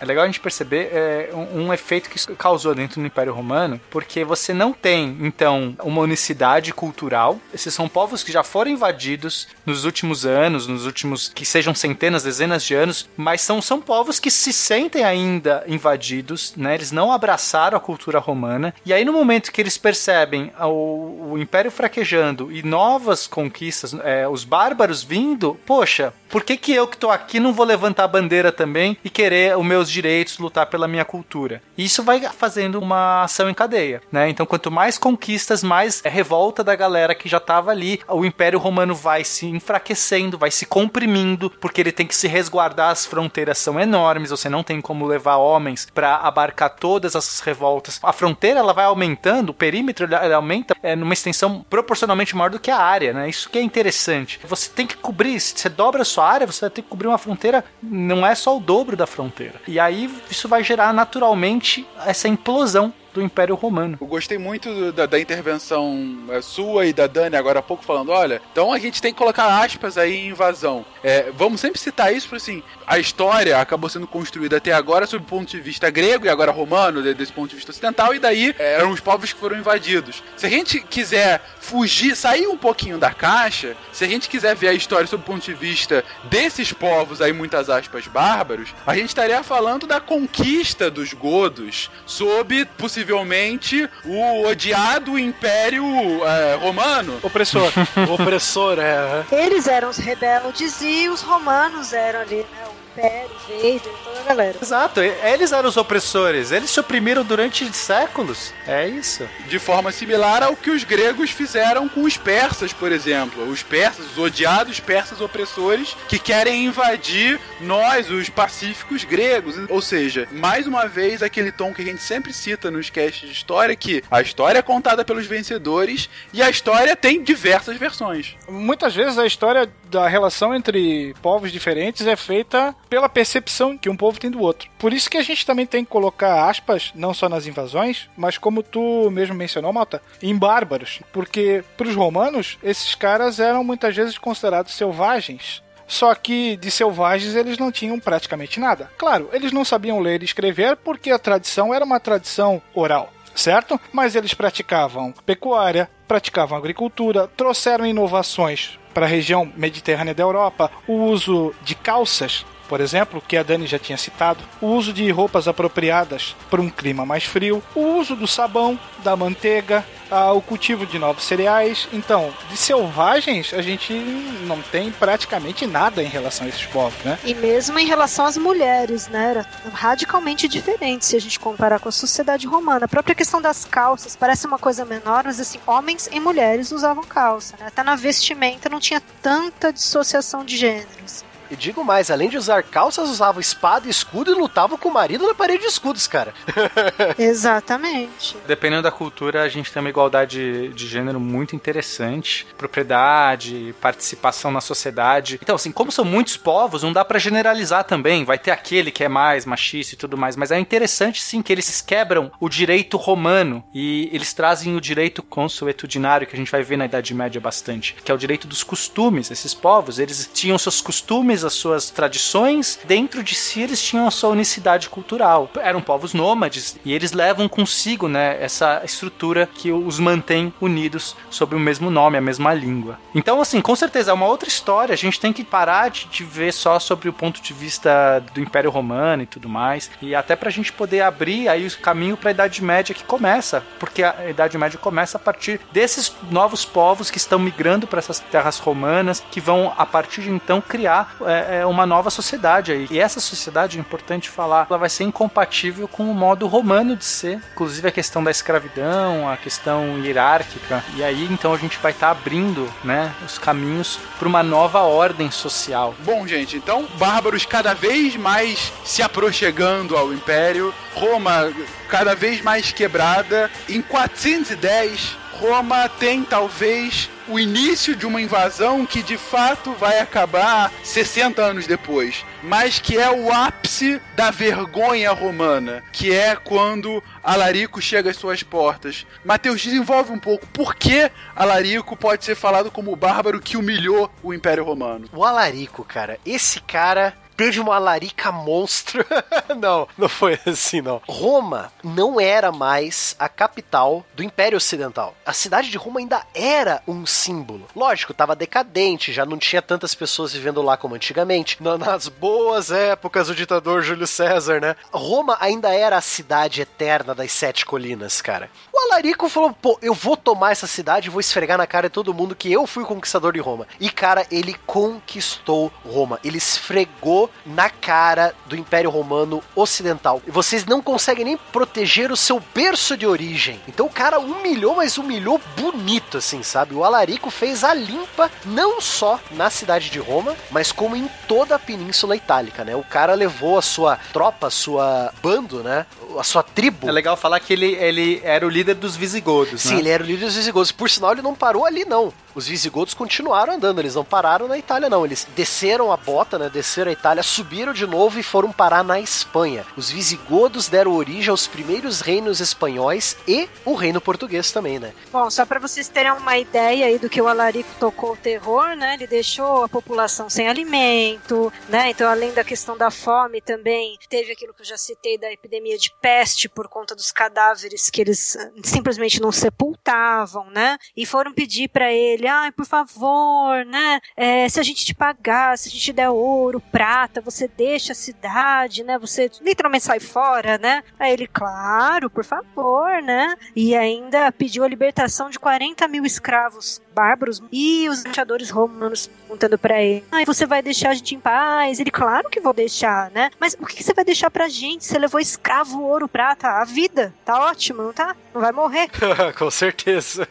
É 0.00 0.04
legal 0.04 0.24
a 0.24 0.26
gente 0.26 0.40
perceber 0.40 0.90
é, 0.92 1.30
um, 1.32 1.66
um 1.66 1.72
efeito 1.72 2.08
que 2.08 2.16
isso 2.16 2.34
causou 2.36 2.74
dentro 2.74 3.00
do 3.00 3.06
Império 3.06 3.32
Romano, 3.32 3.80
porque 3.90 4.24
você 4.24 4.54
não 4.54 4.72
tem, 4.72 5.16
então, 5.20 5.76
uma 5.82 6.00
unicidade 6.00 6.72
cultural. 6.72 7.38
Esses 7.52 7.74
são 7.74 7.88
povos 7.88 8.22
que 8.22 8.32
já 8.32 8.42
foram 8.42 8.70
invadidos 8.70 9.48
nos 9.66 9.84
últimos 9.84 10.24
anos, 10.24 10.66
nos 10.66 10.86
últimos, 10.86 11.28
que 11.28 11.44
sejam 11.44 11.74
centenas, 11.74 12.22
dezenas 12.22 12.64
de 12.64 12.74
anos, 12.74 13.08
mas 13.16 13.40
são, 13.40 13.60
são 13.60 13.80
povos 13.80 14.20
que 14.20 14.30
se 14.30 14.52
sentem 14.52 15.04
ainda 15.04 15.64
invadidos, 15.66 16.54
né? 16.56 16.74
Eles 16.74 16.92
não 16.92 17.12
abraçaram 17.12 17.76
a 17.76 17.80
cultura 17.80 18.18
romana. 18.18 18.74
E 18.84 18.92
aí, 18.92 19.04
no 19.04 19.12
momento 19.12 19.52
que 19.52 19.60
eles 19.60 19.78
percebem 19.78 20.52
o, 20.60 21.32
o 21.32 21.38
Império 21.38 21.70
fraquejando 21.70 22.52
e 22.52 22.62
novas 22.62 23.26
conquistas, 23.26 23.94
é, 24.04 24.28
os 24.28 24.44
bárbaros 24.44 25.02
vindo, 25.02 25.58
poxa, 25.66 26.12
por 26.28 26.44
que, 26.44 26.56
que 26.56 26.72
eu 26.72 26.86
que 26.86 26.96
tô 26.96 27.10
aqui 27.10 27.40
não 27.40 27.52
vou 27.52 27.64
levantar 27.64 28.04
a 28.04 28.08
bandeira 28.08 28.52
também 28.52 28.96
e 29.04 29.10
querer 29.10 29.56
os 29.56 29.64
meus 29.64 29.90
direitos, 29.90 30.38
lutar 30.38 30.66
pela 30.66 30.88
minha 30.88 31.04
cultura? 31.04 31.62
Isso 31.76 32.02
vai 32.02 32.20
fazendo 32.20 32.78
uma 32.78 33.22
ação 33.22 33.48
em 33.48 33.54
cadeia, 33.54 34.02
né? 34.10 34.28
Então, 34.28 34.46
quanto 34.46 34.70
mais 34.70 34.98
conquistas, 34.98 35.62
mais 35.62 36.04
é 36.04 36.08
revolta 36.08 36.62
da 36.62 36.74
galera 36.74 37.14
que 37.14 37.28
já 37.28 37.40
tava 37.40 37.70
ali, 37.70 38.00
o 38.08 38.24
Império 38.24 38.58
Romano 38.58 38.94
vai 38.94 39.24
se 39.24 39.46
enfraquecendo, 39.46 40.38
vai 40.38 40.50
se 40.50 40.66
comprimindo, 40.66 41.50
porque 41.60 41.80
ele 41.80 41.92
tem 41.92 42.06
que 42.06 42.16
se 42.16 42.28
resguardar, 42.28 42.90
as 42.90 43.06
fronteiras 43.06 43.58
são 43.58 43.78
enormes, 43.78 44.30
você 44.30 44.48
não 44.48 44.62
tem 44.62 44.80
como 44.80 45.06
levar 45.06 45.36
homens 45.36 45.86
para 45.92 46.16
abarcar 46.16 46.70
todas 46.70 47.14
essas 47.14 47.40
revoltas. 47.40 47.98
A 48.02 48.12
fronteira 48.12 48.60
ela 48.60 48.72
vai 48.72 48.84
aumentando, 48.84 49.50
o 49.50 49.54
perímetro 49.54 50.06
ele 50.06 50.34
aumenta 50.34 50.76
é, 50.82 50.94
numa 50.94 51.12
extensão 51.12 51.64
proporcionalmente 51.68 52.36
maior 52.36 52.50
do 52.50 52.60
que 52.60 52.70
a 52.70 52.78
área, 52.78 53.12
né? 53.12 53.28
Isso 53.28 53.48
que 53.48 53.58
é 53.58 53.62
interessante. 53.62 54.40
Você 54.44 54.70
tem 54.70 54.86
que 54.86 54.96
cobrir, 54.96 55.40
você 55.40 55.68
dobra 55.68 56.02
a 56.02 56.04
sua 56.04 56.17
área, 56.24 56.46
você 56.46 56.60
vai 56.62 56.70
ter 56.70 56.82
que 56.82 56.88
cobrir 56.88 57.08
uma 57.08 57.18
fronteira, 57.18 57.64
não 57.82 58.26
é 58.26 58.34
só 58.34 58.56
o 58.56 58.60
dobro 58.60 58.96
da 58.96 59.06
fronteira. 59.06 59.60
E 59.66 59.78
aí 59.78 60.10
isso 60.30 60.48
vai 60.48 60.62
gerar 60.62 60.92
naturalmente 60.92 61.86
essa 62.06 62.28
implosão 62.28 62.92
do 63.18 63.24
Império 63.24 63.56
Romano. 63.56 63.98
Eu 64.00 64.06
gostei 64.06 64.38
muito 64.38 64.92
da, 64.92 65.04
da 65.06 65.18
intervenção 65.18 66.18
é, 66.30 66.40
sua 66.40 66.86
e 66.86 66.92
da 66.92 67.06
Dani 67.06 67.34
agora 67.36 67.58
há 67.58 67.62
pouco 67.62 67.84
falando, 67.84 68.10
olha, 68.12 68.40
então 68.52 68.72
a 68.72 68.78
gente 68.78 69.02
tem 69.02 69.12
que 69.12 69.18
colocar 69.18 69.60
aspas 69.60 69.98
aí 69.98 70.14
em 70.14 70.28
invasão. 70.28 70.84
É, 71.02 71.32
vamos 71.36 71.60
sempre 71.60 71.80
citar 71.80 72.14
isso, 72.14 72.28
porque 72.28 72.36
assim, 72.42 72.62
a 72.86 72.98
história 72.98 73.58
acabou 73.58 73.90
sendo 73.90 74.06
construída 74.06 74.58
até 74.58 74.72
agora 74.72 75.06
sob 75.06 75.24
o 75.24 75.26
ponto 75.26 75.50
de 75.50 75.60
vista 75.60 75.90
grego 75.90 76.26
e 76.26 76.28
agora 76.28 76.52
romano, 76.52 77.02
de- 77.02 77.14
desse 77.14 77.32
ponto 77.32 77.50
de 77.50 77.56
vista 77.56 77.72
ocidental, 77.72 78.14
e 78.14 78.18
daí 78.20 78.54
é, 78.58 78.74
eram 78.74 78.90
os 78.90 79.00
povos 79.00 79.32
que 79.32 79.38
foram 79.40 79.58
invadidos. 79.58 80.22
Se 80.36 80.46
a 80.46 80.48
gente 80.48 80.80
quiser 80.80 81.42
fugir, 81.60 82.14
sair 82.14 82.46
um 82.46 82.56
pouquinho 82.56 82.98
da 82.98 83.10
caixa, 83.10 83.76
se 83.92 84.04
a 84.04 84.08
gente 84.08 84.28
quiser 84.28 84.54
ver 84.54 84.68
a 84.68 84.72
história 84.72 85.06
sob 85.06 85.22
o 85.22 85.26
ponto 85.26 85.44
de 85.44 85.54
vista 85.54 86.04
desses 86.24 86.72
povos 86.72 87.20
aí, 87.20 87.32
muitas 87.32 87.68
aspas, 87.68 88.06
bárbaros, 88.06 88.68
a 88.86 88.94
gente 88.94 89.08
estaria 89.08 89.42
falando 89.42 89.86
da 89.86 90.00
conquista 90.00 90.88
dos 90.90 91.12
godos 91.12 91.90
sob 92.06 92.64
possivelmente 93.08 93.88
o 94.04 94.46
odiado 94.46 95.18
Império 95.18 95.84
é, 96.24 96.54
Romano. 96.56 97.18
Opressor. 97.22 97.72
Opressor, 98.12 98.78
é. 98.78 99.24
Eles 99.32 99.66
eram 99.66 99.88
os 99.88 99.96
rebeldes 99.96 100.80
e 100.82 101.08
os 101.08 101.22
romanos 101.22 101.92
eram 101.92 102.20
ali, 102.20 102.36
né? 102.36 102.77
Vader, 102.98 103.92
toda 104.04 104.20
a 104.20 104.22
galera. 104.22 104.56
Exato, 104.60 105.00
eles 105.00 105.52
eram 105.52 105.68
os 105.68 105.76
opressores, 105.76 106.52
eles 106.52 106.70
se 106.70 106.80
oprimiram 106.80 107.24
durante 107.24 107.64
séculos. 107.72 108.52
É 108.66 108.86
isso. 108.86 109.28
De 109.48 109.58
forma 109.58 109.92
similar 109.92 110.42
ao 110.42 110.56
que 110.56 110.70
os 110.70 110.84
gregos 110.84 111.30
fizeram 111.30 111.88
com 111.88 112.02
os 112.02 112.16
persas, 112.16 112.72
por 112.72 112.92
exemplo. 112.92 113.48
Os 113.48 113.62
persas, 113.62 114.06
os 114.12 114.18
odiados 114.18 114.80
persas 114.80 115.20
opressores 115.20 115.96
que 116.08 116.18
querem 116.18 116.66
invadir 116.66 117.40
nós, 117.60 118.10
os 118.10 118.28
pacíficos 118.28 119.04
gregos. 119.04 119.56
Ou 119.68 119.80
seja, 119.80 120.28
mais 120.32 120.66
uma 120.66 120.86
vez 120.86 121.22
aquele 121.22 121.52
tom 121.52 121.72
que 121.72 121.82
a 121.82 121.84
gente 121.84 122.02
sempre 122.02 122.32
cita 122.32 122.70
nos 122.70 122.90
casts 122.90 123.28
de 123.28 123.32
história, 123.32 123.74
que 123.76 124.02
a 124.10 124.20
história 124.20 124.58
é 124.58 124.62
contada 124.62 125.04
pelos 125.04 125.26
vencedores 125.26 126.08
e 126.32 126.42
a 126.42 126.50
história 126.50 126.96
tem 126.96 127.22
diversas 127.22 127.76
versões. 127.76 128.36
Muitas 128.48 128.94
vezes 128.94 129.18
a 129.18 129.26
história 129.26 129.70
da 129.90 130.06
relação 130.08 130.54
entre 130.54 131.14
povos 131.22 131.50
diferentes 131.50 132.06
é 132.06 132.16
feita 132.16 132.74
pela 132.88 133.08
percepção 133.08 133.76
que 133.76 133.88
um 133.88 133.96
povo 133.96 134.18
tem 134.18 134.30
do 134.30 134.40
outro. 134.40 134.68
Por 134.78 134.92
isso 134.92 135.10
que 135.10 135.16
a 135.16 135.22
gente 135.22 135.46
também 135.46 135.66
tem 135.66 135.84
que 135.84 135.90
colocar 135.90 136.48
aspas, 136.48 136.92
não 136.94 137.12
só 137.14 137.28
nas 137.28 137.46
invasões, 137.46 138.08
mas 138.16 138.38
como 138.38 138.62
tu 138.62 139.10
mesmo 139.10 139.34
mencionou, 139.34 139.72
Malta, 139.72 140.02
em 140.22 140.36
bárbaros. 140.36 141.00
Porque 141.12 141.64
para 141.76 141.88
os 141.88 141.94
romanos, 141.94 142.58
esses 142.62 142.94
caras 142.94 143.40
eram 143.40 143.62
muitas 143.62 143.94
vezes 143.94 144.18
considerados 144.18 144.74
selvagens. 144.74 145.62
Só 145.86 146.14
que 146.14 146.56
de 146.56 146.70
selvagens 146.70 147.34
eles 147.34 147.56
não 147.56 147.72
tinham 147.72 147.98
praticamente 147.98 148.60
nada. 148.60 148.90
Claro, 148.98 149.30
eles 149.32 149.52
não 149.52 149.64
sabiam 149.64 150.00
ler 150.00 150.20
e 150.20 150.26
escrever 150.26 150.76
porque 150.76 151.10
a 151.10 151.18
tradição 151.18 151.72
era 151.72 151.84
uma 151.84 151.98
tradição 151.98 152.60
oral 152.74 153.12
certo? 153.34 153.80
Mas 153.92 154.16
eles 154.16 154.34
praticavam 154.34 155.14
pecuária, 155.24 155.88
praticavam 156.08 156.58
agricultura, 156.58 157.28
trouxeram 157.28 157.86
inovações 157.86 158.78
para 158.92 159.06
a 159.06 159.08
região 159.08 159.50
mediterrânea 159.56 160.12
da 160.12 160.24
Europa, 160.24 160.70
o 160.88 160.94
uso 160.94 161.54
de 161.62 161.76
calças 161.76 162.44
por 162.68 162.80
exemplo, 162.80 163.22
que 163.26 163.36
a 163.36 163.42
Dani 163.42 163.66
já 163.66 163.78
tinha 163.78 163.96
citado, 163.96 164.44
o 164.60 164.66
uso 164.66 164.92
de 164.92 165.10
roupas 165.10 165.48
apropriadas 165.48 166.36
para 166.50 166.60
um 166.60 166.70
clima 166.70 167.06
mais 167.06 167.24
frio, 167.24 167.62
o 167.74 167.80
uso 167.80 168.14
do 168.14 168.26
sabão, 168.26 168.78
da 169.02 169.16
manteiga, 169.16 169.84
ah, 170.10 170.32
o 170.32 170.40
cultivo 170.40 170.86
de 170.86 170.98
novos 170.98 171.24
cereais. 171.24 171.88
Então, 171.92 172.32
de 172.50 172.56
selvagens, 172.56 173.52
a 173.52 173.62
gente 173.62 173.92
não 173.92 174.60
tem 174.62 174.90
praticamente 174.90 175.66
nada 175.66 176.02
em 176.02 176.08
relação 176.08 176.46
a 176.46 176.48
esses 176.48 176.64
povos, 176.66 176.98
né? 177.04 177.18
E 177.24 177.34
mesmo 177.34 177.78
em 177.78 177.86
relação 177.86 178.26
às 178.26 178.36
mulheres, 178.36 179.08
né? 179.08 179.30
Era 179.30 179.46
radicalmente 179.72 180.48
diferente 180.48 181.04
se 181.04 181.16
a 181.16 181.20
gente 181.20 181.38
comparar 181.38 181.78
com 181.78 181.88
a 181.88 181.92
sociedade 181.92 182.46
romana. 182.46 182.86
A 182.86 182.88
própria 182.88 183.14
questão 183.14 183.40
das 183.40 183.64
calças 183.64 184.16
parece 184.16 184.46
uma 184.46 184.58
coisa 184.58 184.84
menor, 184.84 185.24
mas 185.24 185.40
assim, 185.40 185.60
homens 185.66 186.08
e 186.12 186.18
mulheres 186.20 186.72
usavam 186.72 187.04
calça, 187.04 187.56
né? 187.58 187.66
Até 187.66 187.82
na 187.82 187.96
vestimenta 187.96 188.68
não 188.68 188.80
tinha 188.80 189.02
tanta 189.22 189.72
dissociação 189.72 190.44
de 190.44 190.56
gêneros. 190.56 191.27
E 191.50 191.56
digo 191.56 191.84
mais, 191.84 192.10
além 192.10 192.28
de 192.28 192.36
usar 192.36 192.62
calças, 192.62 193.08
usava 193.08 193.40
espada 193.40 193.86
e 193.86 193.90
escudo 193.90 194.30
e 194.30 194.34
lutava 194.34 194.76
com 194.76 194.88
o 194.88 194.92
marido 194.92 195.26
na 195.26 195.34
parede 195.34 195.62
de 195.62 195.68
escudos, 195.68 196.06
cara. 196.06 196.34
Exatamente. 197.18 198.36
Dependendo 198.46 198.82
da 198.82 198.90
cultura, 198.90 199.42
a 199.42 199.48
gente 199.48 199.72
tem 199.72 199.80
uma 199.80 199.88
igualdade 199.88 200.68
de 200.68 200.86
gênero 200.86 201.18
muito 201.18 201.56
interessante. 201.56 202.46
Propriedade, 202.56 203.74
participação 203.80 204.50
na 204.50 204.60
sociedade. 204.60 205.38
Então, 205.42 205.56
assim, 205.56 205.72
como 205.72 205.90
são 205.90 206.04
muitos 206.04 206.36
povos, 206.36 206.82
não 206.82 206.92
dá 206.92 207.04
para 207.04 207.18
generalizar 207.18 207.84
também. 207.84 208.24
Vai 208.24 208.38
ter 208.38 208.50
aquele 208.50 208.90
que 208.90 209.04
é 209.04 209.08
mais 209.08 209.46
machista 209.46 209.94
e 209.94 209.98
tudo 209.98 210.16
mais. 210.16 210.36
Mas 210.36 210.50
é 210.50 210.58
interessante, 210.58 211.22
sim, 211.22 211.42
que 211.42 211.52
eles 211.52 211.80
quebram 211.80 212.30
o 212.40 212.48
direito 212.48 212.96
romano 212.96 213.64
e 213.72 214.08
eles 214.12 214.32
trazem 214.32 214.76
o 214.76 214.80
direito 214.80 215.22
consuetudinário, 215.22 216.26
que 216.26 216.34
a 216.34 216.38
gente 216.38 216.50
vai 216.50 216.62
ver 216.62 216.76
na 216.76 216.84
Idade 216.84 217.14
Média 217.14 217.40
bastante, 217.40 217.94
que 218.04 218.10
é 218.10 218.14
o 218.14 218.18
direito 218.18 218.46
dos 218.46 218.62
costumes. 218.62 219.30
Esses 219.30 219.54
povos, 219.54 219.98
eles 219.98 220.28
tinham 220.32 220.58
seus 220.58 220.80
costumes, 220.80 221.37
as 221.44 221.54
suas 221.54 221.90
tradições. 221.90 222.78
Dentro 222.84 223.22
de 223.22 223.34
si, 223.34 223.62
eles 223.62 223.82
tinham 223.82 224.06
a 224.06 224.10
sua 224.10 224.30
unicidade 224.30 224.88
cultural. 224.88 225.50
Eram 225.60 225.80
povos 225.80 226.14
nômades 226.14 226.78
e 226.84 226.92
eles 226.92 227.12
levam 227.12 227.48
consigo, 227.48 228.08
né, 228.08 228.36
essa 228.40 228.82
estrutura 228.84 229.48
que 229.52 229.72
os 229.72 229.98
mantém 229.98 230.52
unidos 230.60 231.16
sob 231.30 231.54
o 231.54 231.60
mesmo 231.60 231.90
nome, 231.90 232.16
a 232.16 232.20
mesma 232.20 232.52
língua. 232.54 232.98
Então, 233.14 233.40
assim, 233.40 233.60
com 233.60 233.74
certeza 233.74 234.10
é 234.10 234.14
uma 234.14 234.26
outra 234.26 234.48
história. 234.48 234.92
A 234.92 234.96
gente 234.96 235.20
tem 235.20 235.32
que 235.32 235.44
parar 235.44 235.90
de, 235.90 236.06
de 236.06 236.24
ver 236.24 236.52
só 236.52 236.78
sobre 236.78 237.08
o 237.08 237.12
ponto 237.12 237.40
de 237.40 237.52
vista 237.52 238.22
do 238.34 238.40
Império 238.40 238.70
Romano 238.70 239.22
e 239.22 239.26
tudo 239.26 239.48
mais, 239.48 239.90
e 240.00 240.14
até 240.14 240.36
pra 240.36 240.50
gente 240.50 240.72
poder 240.72 241.00
abrir 241.00 241.48
aí 241.48 241.66
o 241.66 241.78
caminho 241.78 242.16
para 242.16 242.30
a 242.30 242.32
Idade 242.32 242.62
Média 242.62 242.94
que 242.94 243.04
começa, 243.04 243.62
porque 243.78 244.02
a 244.02 244.28
Idade 244.28 244.56
Média 244.56 244.78
começa 244.78 245.16
a 245.16 245.20
partir 245.20 245.60
desses 245.72 246.12
novos 246.30 246.64
povos 246.64 247.10
que 247.10 247.18
estão 247.18 247.38
migrando 247.38 247.86
para 247.86 247.98
essas 247.98 248.20
terras 248.20 248.58
romanas, 248.58 249.22
que 249.30 249.40
vão 249.40 249.72
a 249.76 249.86
partir 249.86 250.22
de 250.22 250.30
então 250.30 250.60
criar 250.60 251.16
é, 251.28 251.60
é, 251.60 251.66
uma 251.66 251.86
nova 251.86 252.10
sociedade 252.10 252.72
aí. 252.72 252.88
E 252.90 252.98
essa 252.98 253.20
sociedade, 253.20 253.78
é 253.78 253.80
importante 253.80 254.30
falar, 254.30 254.66
ela 254.68 254.78
vai 254.78 254.88
ser 254.88 255.04
incompatível 255.04 255.86
com 255.88 256.10
o 256.10 256.14
modo 256.14 256.46
romano 256.46 256.96
de 256.96 257.04
ser, 257.04 257.40
inclusive 257.52 257.88
a 257.88 257.92
questão 257.92 258.22
da 258.22 258.30
escravidão, 258.30 259.28
a 259.28 259.36
questão 259.36 259.98
hierárquica. 259.98 260.84
E 260.94 261.04
aí 261.04 261.26
então 261.30 261.52
a 261.52 261.58
gente 261.58 261.78
vai 261.78 261.92
estar 261.92 262.10
abrindo, 262.10 262.68
né, 262.82 263.12
os 263.24 263.38
caminhos 263.38 263.98
para 264.18 264.28
uma 264.28 264.42
nova 264.42 264.80
ordem 264.80 265.30
social. 265.30 265.94
Bom, 266.04 266.26
gente, 266.26 266.56
então, 266.56 266.86
bárbaros 266.98 267.44
cada 267.44 267.74
vez 267.74 268.16
mais 268.16 268.72
se 268.84 269.02
aproximando 269.02 269.96
ao 269.96 270.12
Império, 270.12 270.74
Roma 270.94 271.52
cada 271.88 272.14
vez 272.14 272.40
mais 272.42 272.72
quebrada. 272.72 273.50
Em 273.68 273.80
410, 273.80 275.16
Roma 275.38 275.88
tem 275.88 276.24
talvez 276.24 277.08
o 277.28 277.38
início 277.38 277.94
de 277.94 278.04
uma 278.04 278.20
invasão 278.20 278.84
que 278.84 279.04
de 279.04 279.16
fato 279.16 279.72
vai 279.74 280.00
acabar 280.00 280.72
60 280.82 281.40
anos 281.40 281.64
depois, 281.64 282.24
mas 282.42 282.80
que 282.80 282.98
é 282.98 283.08
o 283.08 283.32
ápice 283.32 284.02
da 284.16 284.32
vergonha 284.32 285.12
romana, 285.12 285.84
que 285.92 286.12
é 286.12 286.34
quando 286.34 287.00
Alarico 287.22 287.80
chega 287.80 288.10
às 288.10 288.16
suas 288.16 288.42
portas. 288.42 289.06
Mateus, 289.24 289.62
desenvolve 289.62 290.10
um 290.10 290.18
pouco 290.18 290.44
por 290.48 290.74
que 290.74 291.08
Alarico 291.36 291.96
pode 291.96 292.24
ser 292.24 292.34
falado 292.34 292.68
como 292.68 292.92
o 292.92 292.96
bárbaro 292.96 293.40
que 293.40 293.56
humilhou 293.56 294.10
o 294.20 294.34
Império 294.34 294.64
Romano. 294.64 295.08
O 295.12 295.24
Alarico, 295.24 295.84
cara, 295.84 296.18
esse 296.26 296.60
cara 296.60 297.14
teve 297.38 297.60
uma 297.60 297.78
larica 297.78 298.32
monstro. 298.32 299.06
não, 299.56 299.86
não 299.96 300.08
foi 300.08 300.36
assim, 300.44 300.82
não. 300.82 301.00
Roma 301.08 301.72
não 301.84 302.20
era 302.20 302.50
mais 302.50 303.14
a 303.16 303.28
capital 303.28 304.04
do 304.12 304.24
Império 304.24 304.56
Ocidental. 304.56 305.14
A 305.24 305.32
cidade 305.32 305.70
de 305.70 305.78
Roma 305.78 306.00
ainda 306.00 306.26
era 306.34 306.82
um 306.86 307.06
símbolo. 307.06 307.68
Lógico, 307.76 308.10
estava 308.10 308.34
decadente, 308.34 309.12
já 309.12 309.24
não 309.24 309.38
tinha 309.38 309.62
tantas 309.62 309.94
pessoas 309.94 310.32
vivendo 310.32 310.60
lá 310.60 310.76
como 310.76 310.96
antigamente. 310.96 311.62
Nas 311.62 312.08
boas 312.08 312.72
épocas 312.72 313.28
do 313.28 313.36
ditador 313.36 313.82
Júlio 313.82 314.08
César, 314.08 314.60
né? 314.60 314.74
Roma 314.90 315.36
ainda 315.38 315.72
era 315.72 315.96
a 315.96 316.00
cidade 316.00 316.60
eterna 316.60 317.14
das 317.14 317.30
sete 317.30 317.64
colinas, 317.64 318.20
cara. 318.20 318.50
O 318.72 318.78
Alarico 318.80 319.28
falou: 319.28 319.52
pô, 319.52 319.78
eu 319.80 319.94
vou 319.94 320.16
tomar 320.16 320.50
essa 320.50 320.66
cidade 320.66 321.06
e 321.06 321.10
vou 321.10 321.20
esfregar 321.20 321.56
na 321.56 321.68
cara 321.68 321.88
de 321.88 321.94
todo 321.94 322.12
mundo 322.12 322.34
que 322.34 322.50
eu 322.50 322.66
fui 322.66 322.84
conquistador 322.84 323.32
de 323.32 323.38
Roma. 323.38 323.68
E, 323.78 323.90
cara, 323.90 324.26
ele 324.28 324.54
conquistou 324.66 325.72
Roma. 325.84 326.18
Ele 326.24 326.38
esfregou 326.38 327.27
na 327.44 327.70
cara 327.70 328.34
do 328.46 328.56
Império 328.56 328.90
Romano 328.90 329.42
Ocidental. 329.54 330.22
E 330.26 330.30
vocês 330.30 330.64
não 330.66 330.82
conseguem 330.82 331.24
nem 331.24 331.36
proteger 331.36 332.12
o 332.12 332.16
seu 332.16 332.42
berço 332.54 332.96
de 332.96 333.06
origem. 333.06 333.60
Então 333.66 333.86
o 333.86 333.90
cara 333.90 334.18
humilhou, 334.18 334.76
mas 334.76 334.98
humilhou 334.98 335.40
bonito, 335.56 336.18
assim, 336.18 336.42
sabe? 336.42 336.74
O 336.74 336.84
Alarico 336.84 337.30
fez 337.30 337.64
a 337.64 337.72
limpa 337.72 338.30
não 338.44 338.80
só 338.80 339.18
na 339.30 339.50
cidade 339.50 339.90
de 339.90 339.98
Roma, 339.98 340.36
mas 340.50 340.72
como 340.72 340.96
em 340.96 341.08
toda 341.26 341.54
a 341.54 341.58
Península 341.58 342.16
Itálica, 342.16 342.64
né? 342.64 342.76
O 342.76 342.82
cara 342.82 343.14
levou 343.14 343.58
a 343.58 343.62
sua 343.62 343.98
tropa, 344.12 344.48
a 344.48 344.50
sua 344.50 345.12
bando, 345.22 345.62
né? 345.62 345.86
A 346.18 346.24
sua 346.24 346.42
tribo. 346.42 346.88
É 346.88 346.92
legal 346.92 347.16
falar 347.16 347.40
que 347.40 347.52
ele, 347.52 347.74
ele 347.74 348.20
era 348.24 348.46
o 348.46 348.48
líder 348.48 348.74
dos 348.74 348.96
visigodos, 348.96 349.62
Sim, 349.62 349.74
né? 349.74 349.80
ele 349.80 349.88
era 349.88 350.02
o 350.02 350.06
líder 350.06 350.26
dos 350.26 350.36
visigodos. 350.36 350.72
Por 350.72 350.90
sinal, 350.90 351.12
ele 351.12 351.22
não 351.22 351.34
parou 351.34 351.64
ali, 351.64 351.84
não. 351.84 352.12
Os 352.34 352.46
visigodos 352.46 352.94
continuaram 352.94 353.54
andando, 353.54 353.80
eles 353.80 353.94
não 353.94 354.04
pararam 354.04 354.46
na 354.46 354.56
Itália, 354.56 354.88
não. 354.88 355.04
Eles 355.04 355.26
desceram 355.34 355.90
a 355.90 355.96
bota, 355.96 356.38
né? 356.38 356.48
Desceram 356.48 356.90
a 356.90 356.92
Itália, 356.92 357.17
subiram 357.22 357.72
de 357.72 357.86
novo 357.86 358.18
e 358.18 358.22
foram 358.22 358.52
parar 358.52 358.82
na 358.82 359.00
Espanha. 359.00 359.64
Os 359.76 359.90
visigodos 359.90 360.68
deram 360.68 360.92
origem 360.92 361.30
aos 361.30 361.46
primeiros 361.46 362.00
reinos 362.00 362.40
espanhóis 362.40 363.16
e 363.26 363.48
o 363.64 363.74
reino 363.74 364.00
português 364.00 364.52
também, 364.52 364.78
né? 364.78 364.92
Bom, 365.12 365.30
só 365.30 365.44
para 365.44 365.60
vocês 365.60 365.88
terem 365.88 366.12
uma 366.12 366.38
ideia 366.38 366.86
aí 366.86 366.98
do 366.98 367.08
que 367.08 367.20
o 367.20 367.28
Alarico 367.28 367.70
tocou 367.78 368.12
o 368.12 368.16
terror, 368.16 368.76
né? 368.76 368.94
Ele 368.94 369.06
deixou 369.06 369.64
a 369.64 369.68
população 369.68 370.28
sem 370.28 370.48
alimento, 370.48 371.52
né? 371.68 371.90
Então, 371.90 372.08
além 372.08 372.32
da 372.32 372.44
questão 372.44 372.76
da 372.76 372.90
fome, 372.90 373.40
também 373.40 373.98
teve 374.08 374.32
aquilo 374.32 374.54
que 374.54 374.62
eu 374.62 374.66
já 374.66 374.76
citei 374.76 375.18
da 375.18 375.32
epidemia 375.32 375.78
de 375.78 375.92
peste 376.00 376.48
por 376.48 376.68
conta 376.68 376.94
dos 376.94 377.10
cadáveres 377.10 377.90
que 377.90 378.00
eles 378.00 378.36
ah, 378.36 378.50
simplesmente 378.62 379.20
não 379.20 379.32
sepultavam, 379.32 380.50
né? 380.50 380.76
E 380.96 381.06
foram 381.06 381.32
pedir 381.32 381.68
para 381.68 381.92
ele, 381.92 382.26
ai, 382.26 382.52
por 382.52 382.66
favor, 382.66 383.64
né? 383.64 384.00
É, 384.16 384.48
se 384.48 384.60
a 384.60 384.62
gente 384.62 384.84
te 384.84 384.94
pagar, 384.94 385.56
se 385.56 385.68
a 385.68 385.70
gente 385.70 385.82
te 385.82 385.92
der 385.92 386.10
ouro, 386.10 386.60
prata, 386.60 387.07
você 387.22 387.48
deixa 387.48 387.92
a 387.92 387.96
cidade, 387.96 388.84
né? 388.84 388.98
Você 388.98 389.30
literalmente 389.40 389.84
sai 389.84 390.00
fora, 390.00 390.58
né? 390.58 390.82
Aí 390.98 391.12
ele, 391.12 391.26
claro, 391.26 392.08
por 392.08 392.24
favor, 392.24 393.02
né? 393.02 393.34
E 393.54 393.74
ainda 393.76 394.30
pediu 394.32 394.64
a 394.64 394.68
libertação 394.68 395.30
de 395.30 395.38
40 395.38 395.86
mil 395.88 396.04
escravos 396.04 396.80
bárbaros 396.94 397.40
e 397.52 397.88
os 397.88 398.00
embaixadores 398.00 398.50
romanos 398.50 399.06
perguntando 399.06 399.56
para 399.56 399.80
ele: 399.80 400.04
ai, 400.10 400.24
você 400.24 400.46
vai 400.46 400.60
deixar 400.60 400.90
a 400.90 400.94
gente 400.94 401.14
em 401.14 401.20
paz? 401.20 401.78
Ele, 401.78 401.90
claro 401.90 402.28
que 402.28 402.40
vou 402.40 402.52
deixar, 402.52 403.10
né? 403.10 403.30
Mas 403.38 403.56
o 403.60 403.66
que 403.66 403.84
você 403.84 403.94
vai 403.94 404.04
deixar 404.04 404.30
pra 404.30 404.48
gente? 404.48 404.84
Você 404.84 404.98
levou 404.98 405.20
escravo, 405.20 405.82
ouro, 405.82 406.08
prata, 406.08 406.48
a 406.48 406.64
vida. 406.64 407.14
Tá 407.24 407.38
ótimo, 407.48 407.82
não 407.82 407.92
tá? 407.92 408.16
Não 408.34 408.40
vai 408.40 408.52
morrer. 408.52 408.88
Com 409.38 409.50
certeza. 409.50 410.28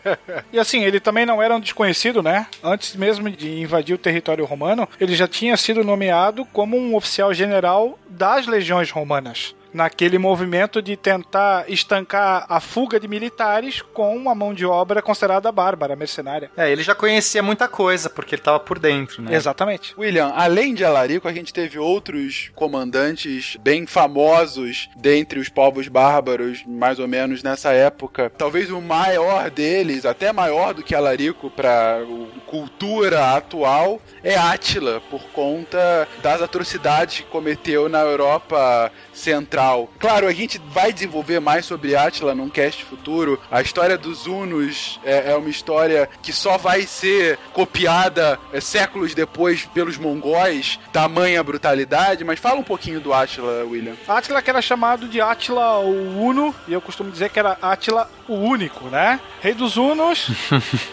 E 0.51 0.59
assim, 0.59 0.83
ele 0.83 0.99
também 0.99 1.25
não 1.25 1.41
era 1.41 1.55
um 1.55 1.59
desconhecido, 1.59 2.21
né? 2.21 2.47
Antes 2.61 2.95
mesmo 2.95 3.29
de 3.29 3.61
invadir 3.61 3.95
o 3.95 3.97
território 3.97 4.45
romano, 4.45 4.87
ele 4.99 5.15
já 5.15 5.27
tinha 5.27 5.55
sido 5.55 5.83
nomeado 5.83 6.45
como 6.45 6.66
um 6.75 6.95
oficial 6.95 7.33
general 7.33 7.97
das 8.09 8.47
legiões 8.47 8.91
romanas. 8.91 9.55
Naquele 9.77 10.17
movimento 10.17 10.81
de 10.81 10.97
tentar 10.97 11.65
estancar 11.69 12.47
a 12.49 12.59
fuga 12.59 12.99
de 12.99 13.07
militares 13.07 13.79
com 13.93 14.17
uma 14.17 14.33
mão 14.33 14.51
de 14.51 14.65
obra 14.65 15.03
considerada 15.03 15.51
bárbara, 15.51 15.95
mercenária. 15.95 16.49
É, 16.57 16.71
ele 16.71 16.81
já 16.81 16.95
conhecia 16.95 17.43
muita 17.43 17.67
coisa, 17.67 18.09
porque 18.09 18.33
ele 18.33 18.41
tava 18.41 18.59
por 18.59 18.79
dentro, 18.79 19.21
né? 19.21 19.35
Exatamente. 19.35 19.93
William, 19.95 20.33
além 20.35 20.73
de 20.73 20.83
Alarico, 20.83 21.27
a 21.27 21.31
gente 21.31 21.53
teve 21.53 21.77
outros 21.77 22.49
comandantes 22.55 23.55
bem 23.61 23.85
famosos 23.85 24.89
dentre 24.95 25.39
os 25.39 25.47
povos 25.47 25.87
bárbaros, 25.87 26.63
mais 26.65 26.97
ou 26.97 27.07
menos 27.07 27.43
nessa 27.43 27.71
época. 27.71 28.31
Talvez 28.35 28.71
o 28.71 28.81
maior 28.81 29.51
deles, 29.51 30.07
até 30.07 30.33
maior 30.33 30.73
do 30.73 30.81
que 30.81 30.95
Alarico 30.95 31.51
para 31.51 31.99
cultura 32.47 33.35
atual, 33.35 34.01
é 34.23 34.35
Átila, 34.35 35.03
por 35.11 35.21
conta 35.25 36.07
das 36.23 36.41
atrocidades 36.41 37.19
que 37.19 37.27
cometeu 37.27 37.87
na 37.87 37.99
Europa 37.99 38.91
Central. 39.17 39.89
Claro, 39.99 40.27
a 40.27 40.33
gente 40.33 40.59
vai 40.69 40.93
desenvolver 40.93 41.39
mais 41.39 41.65
sobre 41.65 41.95
Atila 41.95 42.35
num 42.35 42.49
cast 42.49 42.83
futuro. 42.83 43.39
A 43.51 43.61
história 43.61 43.97
dos 43.97 44.27
Hunos 44.27 44.99
é, 45.03 45.31
é 45.31 45.35
uma 45.35 45.49
história 45.49 46.09
que 46.21 46.31
só 46.31 46.57
vai 46.57 46.83
ser 46.83 47.37
copiada 47.53 48.39
é, 48.53 48.61
séculos 48.61 49.13
depois 49.13 49.65
pelos 49.65 49.97
mongóis, 49.97 50.79
tamanha 50.93 51.43
brutalidade, 51.43 52.23
mas 52.23 52.39
fala 52.39 52.59
um 52.59 52.63
pouquinho 52.63 52.99
do 52.99 53.13
Atila, 53.13 53.65
William. 53.65 53.95
Átila 54.07 54.41
que 54.41 54.49
era 54.49 54.61
chamado 54.61 55.07
de 55.07 55.19
Átila 55.19 55.79
o 55.79 56.21
Uno, 56.21 56.53
e 56.67 56.73
eu 56.73 56.81
costumo 56.81 57.11
dizer 57.11 57.29
que 57.29 57.39
era 57.39 57.57
Átila 57.61 58.09
o 58.27 58.35
Único, 58.35 58.85
né? 58.89 59.19
Rei 59.41 59.53
dos 59.53 59.77
Hunos. 59.77 60.29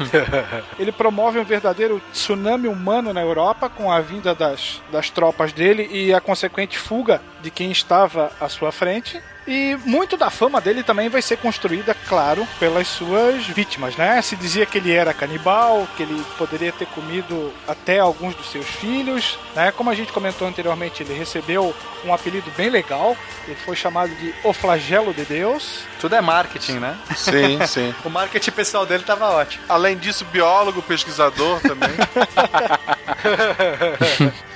ele 0.79 0.93
promove 0.93 1.39
um 1.39 1.45
verdadeiro 1.45 2.01
tsunami 2.13 2.69
humano 2.69 3.13
na 3.13 3.21
Europa 3.21 3.69
com 3.69 3.91
a 3.91 4.01
vinda 4.01 4.35
das, 4.35 4.81
das 4.93 5.11
tropas 5.11 5.53
dele 5.53 5.89
e 5.93 6.13
a 6.15 6.21
consequente 6.21 6.79
fuga 6.79 7.21
de 7.43 7.51
quem 7.51 7.71
estava 7.71 8.31
à 8.41 8.49
sua 8.49 8.73
frente. 8.73 9.21
E 9.47 9.77
muito 9.85 10.17
da 10.17 10.31
fama 10.31 10.61
dele 10.61 10.83
também 10.83 11.09
vai 11.09 11.21
ser 11.21 11.37
construída, 11.37 11.95
claro, 12.09 12.49
pelas 12.59 12.89
suas 12.89 13.47
vítimas, 13.47 13.95
né? 13.97 14.21
Se 14.23 14.37
dizia 14.37 14.65
que 14.65 14.79
ele 14.79 14.93
era 14.93 15.13
canibal, 15.13 15.87
que 15.97 16.03
ele 16.03 16.25
poderia 16.39 16.73
ter 16.73 16.87
comido 16.87 17.53
até 17.69 17.99
alguns 17.99 18.35
dos 18.35 18.51
seus 18.51 18.67
filhos, 18.67 19.39
né? 19.55 19.71
Como 19.73 19.91
a 19.91 19.95
gente 19.95 20.13
comentou 20.13 20.49
anteriormente, 20.49 21.03
ele 21.03 21.13
recebeu 21.13 21.75
um 22.05 22.15
apelido 22.15 22.51
bem 22.57 22.71
legal. 22.71 23.17
Ele 23.47 23.57
foi 23.57 23.77
chamado 23.77 24.15
de 24.15 24.35
O 24.43 24.53
Flagelo 24.53 25.13
de 25.13 25.25
Deus. 25.25 25.81
Tudo 26.01 26.15
é 26.15 26.21
marketing, 26.23 26.79
né? 26.79 26.97
Sim, 27.15 27.67
sim. 27.67 27.95
O 28.05 28.11
marketing 28.11 28.51
pessoal 28.51 28.87
dele 28.87 29.05
tava 29.05 29.31
ótimo. 29.31 29.65
Além 29.69 29.97
disso, 29.97 30.25
biólogo, 30.27 30.83
pesquisador 30.83 31.61
também. 31.61 31.91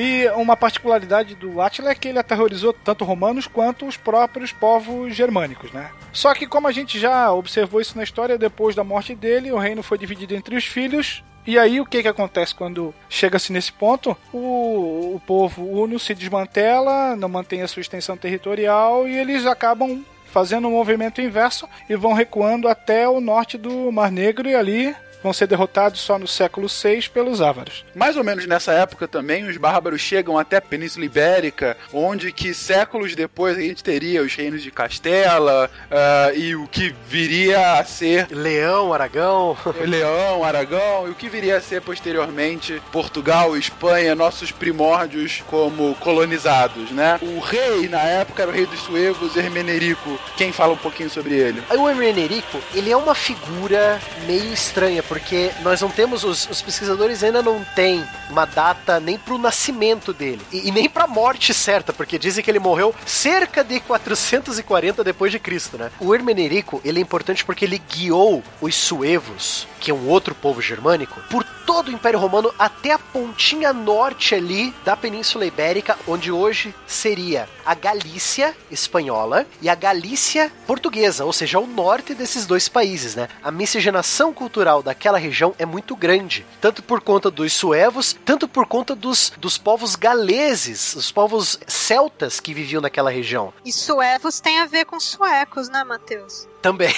E 0.00 0.28
uma 0.36 0.56
particularidade 0.56 1.34
do 1.34 1.60
Átila 1.60 1.90
é 1.90 1.94
que 1.94 2.06
ele 2.06 2.20
aterrorizou 2.20 2.72
tanto 2.72 3.04
romanos 3.04 3.48
quanto 3.48 3.84
os 3.84 3.96
próprios 3.96 4.52
povos 4.52 5.12
germânicos, 5.12 5.72
né? 5.72 5.90
Só 6.12 6.32
que 6.34 6.46
como 6.46 6.68
a 6.68 6.72
gente 6.72 7.00
já 7.00 7.32
observou 7.32 7.80
isso 7.80 7.96
na 7.96 8.04
história, 8.04 8.38
depois 8.38 8.76
da 8.76 8.84
morte 8.84 9.12
dele, 9.12 9.50
o 9.50 9.58
reino 9.58 9.82
foi 9.82 9.98
dividido 9.98 10.36
entre 10.36 10.54
os 10.54 10.64
filhos. 10.64 11.24
E 11.44 11.58
aí 11.58 11.80
o 11.80 11.84
que 11.86 12.00
que 12.00 12.06
acontece 12.06 12.54
quando 12.54 12.94
chega-se 13.08 13.52
nesse 13.52 13.72
ponto? 13.72 14.16
O, 14.32 15.16
o 15.16 15.22
povo 15.26 15.64
uno 15.64 15.98
se 15.98 16.14
desmantela, 16.14 17.16
não 17.16 17.28
mantém 17.28 17.62
a 17.62 17.68
sua 17.68 17.80
extensão 17.80 18.16
territorial 18.16 19.08
e 19.08 19.18
eles 19.18 19.46
acabam 19.46 20.04
fazendo 20.26 20.68
um 20.68 20.72
movimento 20.72 21.20
inverso 21.20 21.68
e 21.88 21.96
vão 21.96 22.12
recuando 22.12 22.68
até 22.68 23.08
o 23.08 23.20
norte 23.20 23.58
do 23.58 23.90
Mar 23.90 24.12
Negro 24.12 24.48
e 24.48 24.54
ali 24.54 24.94
vão 25.22 25.32
ser 25.32 25.46
derrotados 25.46 26.00
só 26.00 26.18
no 26.18 26.26
século 26.26 26.68
VI 26.68 27.08
pelos 27.12 27.40
ávaros. 27.40 27.84
Mais 27.94 28.16
ou 28.16 28.24
menos 28.24 28.46
nessa 28.46 28.72
época 28.72 29.08
também, 29.08 29.44
os 29.44 29.56
bárbaros 29.56 30.00
chegam 30.00 30.38
até 30.38 30.56
a 30.56 30.60
Península 30.62 31.04
Ibérica, 31.04 31.76
onde 31.92 32.32
que 32.32 32.54
séculos 32.54 33.14
depois 33.14 33.56
a 33.56 33.60
gente 33.60 33.82
teria 33.82 34.22
os 34.22 34.34
reinos 34.34 34.62
de 34.62 34.70
Castela 34.70 35.70
ah, 35.90 36.32
e 36.34 36.54
o 36.54 36.66
que 36.66 36.94
viria 37.08 37.78
a 37.78 37.84
ser 37.84 38.28
Leão, 38.30 38.92
Aragão. 38.92 39.56
Leão, 39.86 40.44
Aragão 40.44 41.06
e 41.08 41.10
o 41.10 41.14
que 41.14 41.28
viria 41.28 41.56
a 41.56 41.60
ser 41.60 41.82
posteriormente 41.82 42.80
Portugal, 42.92 43.56
Espanha, 43.56 44.14
nossos 44.14 44.50
primórdios 44.52 45.42
como 45.46 45.94
colonizados, 45.96 46.90
né? 46.90 47.18
O 47.22 47.40
rei 47.40 47.88
na 47.88 48.02
época 48.02 48.42
era 48.42 48.50
o 48.50 48.54
rei 48.54 48.66
dos 48.66 48.80
suevos, 48.80 49.36
Hermenerico. 49.36 50.18
Quem 50.36 50.52
fala 50.52 50.72
um 50.72 50.76
pouquinho 50.76 51.10
sobre 51.10 51.34
ele? 51.34 51.62
Aí 51.68 51.76
o 51.76 51.88
Hermenerico, 51.88 52.58
ele 52.74 52.90
é 52.90 52.96
uma 52.96 53.14
figura 53.14 54.00
meio 54.26 54.52
estranha, 54.52 55.02
porque 55.08 55.50
nós 55.62 55.80
não 55.80 55.90
temos, 55.90 56.22
os, 56.22 56.48
os 56.48 56.62
pesquisadores 56.62 57.22
ainda 57.22 57.42
não 57.42 57.64
têm 57.74 58.04
uma 58.30 58.44
data 58.44 59.00
nem 59.00 59.18
pro 59.18 59.38
nascimento 59.38 60.12
dele, 60.12 60.42
e, 60.52 60.68
e 60.68 60.70
nem 60.70 60.88
pra 60.88 61.06
morte 61.06 61.52
certa, 61.54 61.92
porque 61.92 62.18
dizem 62.18 62.44
que 62.44 62.50
ele 62.50 62.58
morreu 62.58 62.94
cerca 63.06 63.64
de 63.64 63.80
440 63.80 65.02
depois 65.02 65.32
de 65.32 65.38
Cristo, 65.38 65.78
né? 65.78 65.90
O 65.98 66.14
Hermenerico, 66.14 66.80
ele 66.84 66.98
é 66.98 67.02
importante 67.02 67.44
porque 67.44 67.64
ele 67.64 67.78
guiou 67.78 68.42
os 68.60 68.74
suevos, 68.74 69.66
que 69.78 69.90
é 69.90 69.94
um 69.94 70.08
outro 70.08 70.34
povo 70.34 70.60
germânico, 70.60 71.20
por 71.30 71.44
todo 71.68 71.88
o 71.88 71.92
Império 71.92 72.18
Romano 72.18 72.50
até 72.58 72.92
a 72.92 72.98
pontinha 72.98 73.74
norte 73.74 74.34
ali 74.34 74.74
da 74.86 74.96
Península 74.96 75.44
Ibérica, 75.44 75.98
onde 76.06 76.32
hoje 76.32 76.74
seria 76.86 77.46
a 77.64 77.74
Galícia 77.74 78.56
espanhola 78.70 79.46
e 79.60 79.68
a 79.68 79.74
Galícia 79.74 80.50
portuguesa, 80.66 81.26
ou 81.26 81.32
seja, 81.32 81.58
o 81.58 81.66
norte 81.66 82.14
desses 82.14 82.46
dois 82.46 82.70
países, 82.70 83.14
né? 83.14 83.28
A 83.42 83.50
miscigenação 83.50 84.32
cultural 84.32 84.82
daquela 84.82 85.18
região 85.18 85.54
é 85.58 85.66
muito 85.66 85.94
grande, 85.94 86.46
tanto 86.58 86.82
por 86.82 87.02
conta 87.02 87.30
dos 87.30 87.52
suevos, 87.52 88.16
tanto 88.24 88.48
por 88.48 88.66
conta 88.66 88.94
dos, 88.94 89.34
dos 89.36 89.58
povos 89.58 89.94
galeses, 89.94 90.94
os 90.94 91.12
povos 91.12 91.60
celtas 91.66 92.40
que 92.40 92.54
viviam 92.54 92.80
naquela 92.80 93.10
região. 93.10 93.52
E 93.62 93.70
suevos 93.70 94.40
tem 94.40 94.58
a 94.58 94.66
ver 94.66 94.86
com 94.86 94.98
suecos, 94.98 95.68
né, 95.68 95.84
Matheus? 95.84 96.48
Também. 96.60 96.92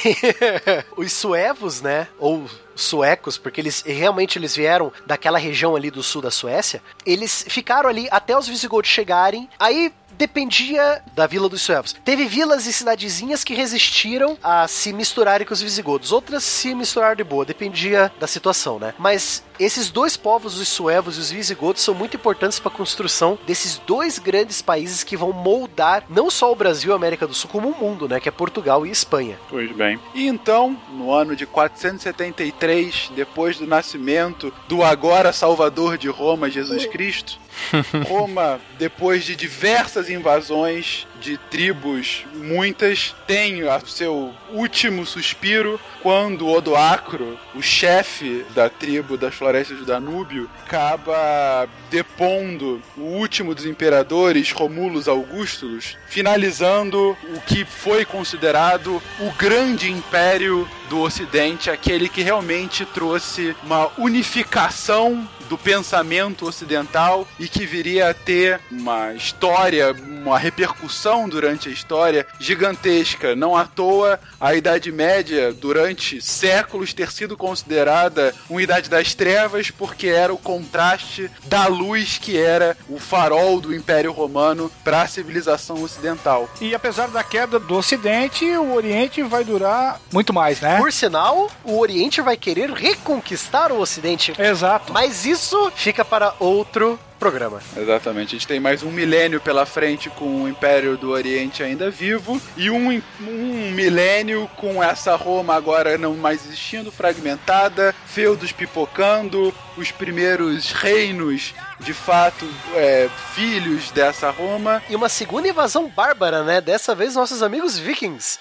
Os 0.96 1.12
suevos, 1.12 1.80
né, 1.80 2.08
ou 2.18 2.48
suecos, 2.74 3.36
porque 3.36 3.60
eles 3.60 3.82
realmente 3.82 4.38
eles 4.38 4.56
vieram 4.56 4.92
daquela 5.06 5.38
região 5.38 5.76
ali 5.76 5.90
do 5.90 6.02
sul 6.02 6.22
da 6.22 6.30
Suécia, 6.30 6.82
eles 7.04 7.44
ficaram 7.48 7.88
ali 7.88 8.08
até 8.10 8.36
os 8.36 8.48
visigodos 8.48 8.88
chegarem. 8.90 9.48
Aí 9.58 9.92
dependia 10.16 11.02
da 11.14 11.26
vila 11.26 11.48
dos 11.48 11.62
suevos. 11.62 11.94
Teve 12.04 12.26
vilas 12.26 12.66
e 12.66 12.72
cidadezinhas 12.72 13.44
que 13.44 13.54
resistiram 13.54 14.36
a 14.42 14.66
se 14.68 14.92
misturarem 14.92 15.46
com 15.46 15.54
os 15.54 15.62
visigodos, 15.62 16.12
outras 16.12 16.44
se 16.44 16.74
misturaram 16.74 17.16
de 17.16 17.24
boa, 17.24 17.44
dependia 17.44 18.12
da 18.18 18.26
situação, 18.26 18.78
né? 18.78 18.94
Mas 18.98 19.42
esses 19.58 19.90
dois 19.90 20.16
povos, 20.16 20.58
os 20.58 20.68
suevos 20.68 21.16
e 21.16 21.20
os 21.20 21.30
visigodos, 21.30 21.82
são 21.82 21.94
muito 21.94 22.16
importantes 22.16 22.58
para 22.58 22.72
a 22.72 22.74
construção 22.74 23.38
desses 23.46 23.76
dois 23.86 24.18
grandes 24.18 24.62
países 24.62 25.04
que 25.04 25.16
vão 25.16 25.32
moldar 25.32 26.04
não 26.08 26.30
só 26.30 26.50
o 26.50 26.56
Brasil 26.56 26.90
e 26.90 26.92
a 26.94 26.96
América 26.96 27.26
do 27.26 27.34
Sul, 27.34 27.50
como 27.50 27.68
o 27.68 27.78
mundo, 27.78 28.08
né? 28.08 28.18
Que 28.18 28.28
é 28.28 28.32
Portugal 28.32 28.86
e 28.86 28.90
Espanha. 28.90 29.38
Pois 29.48 29.70
bem. 29.72 30.00
E 30.14 30.26
então, 30.26 30.78
no 30.92 31.12
ano 31.12 31.36
de 31.36 31.46
473, 31.46 33.12
depois 33.14 33.58
do 33.58 33.66
nascimento 33.66 34.52
do 34.66 34.82
agora 34.82 35.32
Salvador 35.32 35.98
de 35.98 36.08
Roma, 36.08 36.50
Jesus 36.50 36.86
Cristo, 36.86 37.38
Roma, 38.08 38.60
depois 38.78 39.24
de 39.24 39.36
diversas 39.36 40.08
invasões 40.08 41.06
de 41.20 41.36
tribos, 41.36 42.24
muitas, 42.34 43.14
tem 43.26 43.62
o 43.62 43.86
seu 43.86 44.34
último 44.52 45.04
suspiro 45.04 45.78
quando 46.02 46.48
Odoacro, 46.48 47.38
o 47.54 47.62
chefe 47.62 48.44
da 48.54 48.68
tribo 48.68 49.16
das 49.16 49.34
florestas 49.34 49.78
do 49.78 49.84
Danúbio, 49.84 50.48
acaba 50.64 51.68
depondo 51.90 52.80
o 52.96 53.02
último 53.02 53.54
dos 53.54 53.66
imperadores, 53.66 54.50
Romulus 54.50 55.08
Augustulus, 55.08 55.96
finalizando 56.08 57.16
o 57.34 57.40
que 57.42 57.64
foi 57.64 58.04
considerado 58.04 59.02
o 59.20 59.30
grande 59.32 59.90
império 59.90 60.68
do 60.88 61.00
Ocidente, 61.00 61.70
aquele 61.70 62.08
que 62.08 62.22
realmente 62.22 62.84
trouxe 62.86 63.54
uma 63.62 63.90
unificação 63.98 65.28
do 65.50 65.58
pensamento 65.58 66.46
ocidental 66.46 67.26
e 67.36 67.48
que 67.48 67.66
viria 67.66 68.08
a 68.08 68.14
ter 68.14 68.60
uma 68.70 69.12
história, 69.14 69.92
uma 69.92 70.38
repercussão 70.38 71.28
durante 71.28 71.68
a 71.68 71.72
história 71.72 72.24
gigantesca. 72.38 73.34
Não 73.34 73.56
à 73.56 73.66
toa 73.66 74.20
a 74.40 74.54
Idade 74.54 74.92
Média, 74.92 75.52
durante 75.52 76.22
séculos, 76.22 76.94
ter 76.94 77.10
sido 77.10 77.36
considerada 77.36 78.32
uma 78.48 78.62
Idade 78.62 78.88
das 78.88 79.12
Trevas, 79.12 79.72
porque 79.72 80.06
era 80.06 80.32
o 80.32 80.38
contraste 80.38 81.28
da 81.46 81.66
luz 81.66 82.16
que 82.16 82.38
era 82.38 82.76
o 82.88 83.00
farol 83.00 83.60
do 83.60 83.74
Império 83.74 84.12
Romano 84.12 84.70
para 84.84 85.02
a 85.02 85.08
civilização 85.08 85.82
ocidental. 85.82 86.48
E 86.60 86.76
apesar 86.76 87.08
da 87.08 87.24
queda 87.24 87.58
do 87.58 87.76
Ocidente, 87.76 88.44
o 88.44 88.72
Oriente 88.74 89.20
vai 89.24 89.42
durar 89.42 90.00
muito 90.12 90.32
mais, 90.32 90.60
né? 90.60 90.78
Por 90.78 90.92
sinal, 90.92 91.50
o 91.64 91.76
Oriente 91.80 92.20
vai 92.20 92.36
querer 92.36 92.70
reconquistar 92.70 93.72
o 93.72 93.80
Ocidente. 93.80 94.32
Exato. 94.38 94.92
Mas 94.92 95.26
isso 95.26 95.39
fica 95.74 96.04
para 96.04 96.34
outro 96.38 96.98
programa. 97.20 97.60
Exatamente. 97.76 98.28
A 98.28 98.38
gente 98.38 98.48
tem 98.48 98.58
mais 98.58 98.82
um 98.82 98.90
milênio 98.90 99.42
pela 99.42 99.66
frente 99.66 100.08
com 100.08 100.42
o 100.42 100.48
Império 100.48 100.96
do 100.96 101.10
Oriente 101.10 101.62
ainda 101.62 101.90
vivo 101.90 102.40
e 102.56 102.70
um, 102.70 103.02
um 103.20 103.70
milênio 103.72 104.50
com 104.56 104.82
essa 104.82 105.14
Roma 105.16 105.54
agora 105.54 105.98
não 105.98 106.16
mais 106.16 106.46
existindo, 106.46 106.90
fragmentada, 106.90 107.94
feudos 108.06 108.52
pipocando, 108.52 109.54
os 109.76 109.90
primeiros 109.90 110.72
reinos 110.72 111.54
de 111.78 111.92
fato 111.92 112.46
é, 112.74 113.08
filhos 113.34 113.90
dessa 113.90 114.30
Roma. 114.30 114.82
E 114.88 114.96
uma 114.96 115.08
segunda 115.08 115.48
invasão 115.48 115.88
bárbara, 115.88 116.42
né? 116.42 116.60
Dessa 116.60 116.94
vez 116.94 117.14
nossos 117.14 117.42
amigos 117.42 117.78
vikings. 117.78 118.38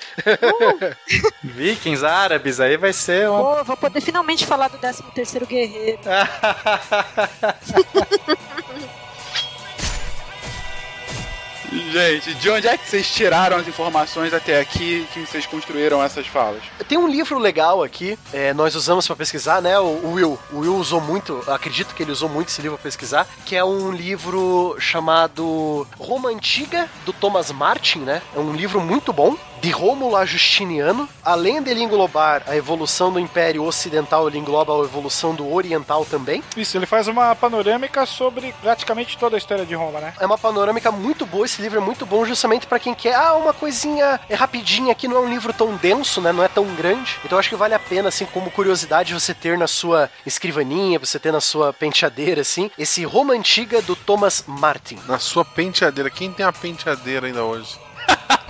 Vikings, 1.43 2.05
árabes, 2.05 2.59
aí 2.59 2.77
vai 2.77 2.93
ser 2.93 3.29
uma... 3.29 3.57
Pô, 3.57 3.63
vou 3.63 3.77
poder 3.77 4.01
finalmente 4.01 4.45
falar 4.45 4.69
do 4.69 4.77
13 4.77 5.03
terceiro 5.13 5.45
guerreiro. 5.45 5.99
Gente, 11.91 12.33
de 12.35 12.49
onde 12.49 12.67
é 12.67 12.77
que 12.77 12.87
vocês 12.87 13.09
tiraram 13.11 13.57
as 13.57 13.67
informações 13.67 14.33
até 14.33 14.59
aqui 14.59 15.07
que 15.13 15.21
vocês 15.21 15.45
construíram 15.45 16.01
essas 16.03 16.25
falas? 16.25 16.63
Tem 16.87 16.97
um 16.97 17.07
livro 17.07 17.37
legal 17.37 17.83
aqui, 17.83 18.17
é, 18.33 18.53
nós 18.53 18.73
usamos 18.73 19.05
pra 19.05 19.15
pesquisar, 19.15 19.61
né? 19.61 19.77
O, 19.79 20.13
Will. 20.13 20.39
O 20.51 20.59
Will 20.59 20.75
usou 20.75 20.99
muito, 20.99 21.43
acredito 21.47 21.93
que 21.93 22.01
ele 22.01 22.11
usou 22.11 22.27
muito 22.27 22.49
esse 22.49 22.61
livro 22.61 22.77
pra 22.77 22.83
pesquisar, 22.83 23.27
que 23.45 23.55
é 23.55 23.63
um 23.63 23.91
livro 23.91 24.75
chamado 24.79 25.87
Roma 25.99 26.29
Antiga, 26.29 26.89
do 27.05 27.13
Thomas 27.13 27.51
Martin, 27.51 27.99
né? 27.99 28.21
É 28.35 28.39
um 28.39 28.53
livro 28.53 28.81
muito 28.81 29.13
bom. 29.13 29.37
De 29.61 29.71
Rômulo 29.71 30.15
a 30.15 30.25
Justiniano, 30.25 31.07
além 31.23 31.61
dele 31.61 31.83
englobar 31.83 32.43
a 32.47 32.55
evolução 32.55 33.11
do 33.11 33.19
Império 33.19 33.63
Ocidental, 33.63 34.27
ele 34.27 34.37
engloba 34.37 34.73
a 34.73 34.83
evolução 34.85 35.35
do 35.35 35.51
Oriental 35.53 36.05
também. 36.05 36.41
Isso, 36.55 36.77
ele 36.77 36.85
faz 36.85 37.09
uma 37.09 37.35
panorâmica 37.35 38.05
sobre 38.05 38.53
praticamente 38.61 39.17
toda 39.17 39.35
a 39.35 39.37
história 39.37 39.65
de 39.65 39.75
Roma, 39.75 39.99
né? 39.99 40.13
É 40.17 40.25
uma 40.25 40.37
panorâmica 40.37 40.91
muito 40.91 41.25
boa, 41.25 41.45
esse 41.45 41.61
livro 41.61 41.77
é 41.77 41.81
muito 41.81 42.05
bom 42.05 42.25
justamente 42.25 42.67
pra 42.67 42.79
quem 42.79 42.93
quer, 42.93 43.15
ah, 43.15 43.33
uma 43.33 43.53
coisinha 43.53 44.19
é 44.29 44.35
rapidinha 44.35 44.93
aqui, 44.93 45.09
não 45.09 45.17
é 45.17 45.19
um 45.19 45.29
livro 45.29 45.51
tão 45.51 45.75
denso, 45.75 46.21
né, 46.21 46.31
não 46.31 46.43
é 46.43 46.47
tão 46.47 46.65
grande. 46.75 47.17
Então 47.25 47.35
eu 47.35 47.39
acho 47.39 47.49
que 47.49 47.55
vale 47.55 47.73
a 47.73 47.79
pena, 47.79 48.07
assim, 48.07 48.25
como 48.27 48.49
curiosidade, 48.51 49.13
você 49.13 49.33
ter 49.33 49.57
na 49.57 49.67
sua 49.67 50.09
escrivaninha, 50.25 50.99
você 50.99 51.19
ter 51.19 51.33
na 51.33 51.41
sua 51.41 51.73
penteadeira, 51.73 52.41
assim, 52.41 52.71
esse 52.77 53.03
Roma 53.03 53.33
Antiga 53.33 53.81
do 53.81 53.95
Thomas 53.95 54.45
Martin. 54.47 54.97
Na 55.05 55.19
sua 55.19 55.43
penteadeira. 55.43 56.09
Quem 56.09 56.31
tem 56.31 56.45
a 56.45 56.53
penteadeira 56.53 57.27
ainda 57.27 57.43
hoje? 57.43 57.77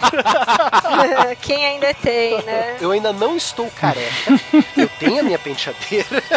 Quem 1.42 1.66
ainda 1.66 1.94
tem, 1.94 2.42
né? 2.44 2.78
Eu 2.82 2.92
ainda 2.92 3.14
não 3.14 3.38
estou 3.38 3.70
careca, 3.72 4.40
eu 4.76 4.90
tenho 5.00 5.20
a 5.20 5.24
minha 5.24 5.40
penteadeira. 5.40 6.24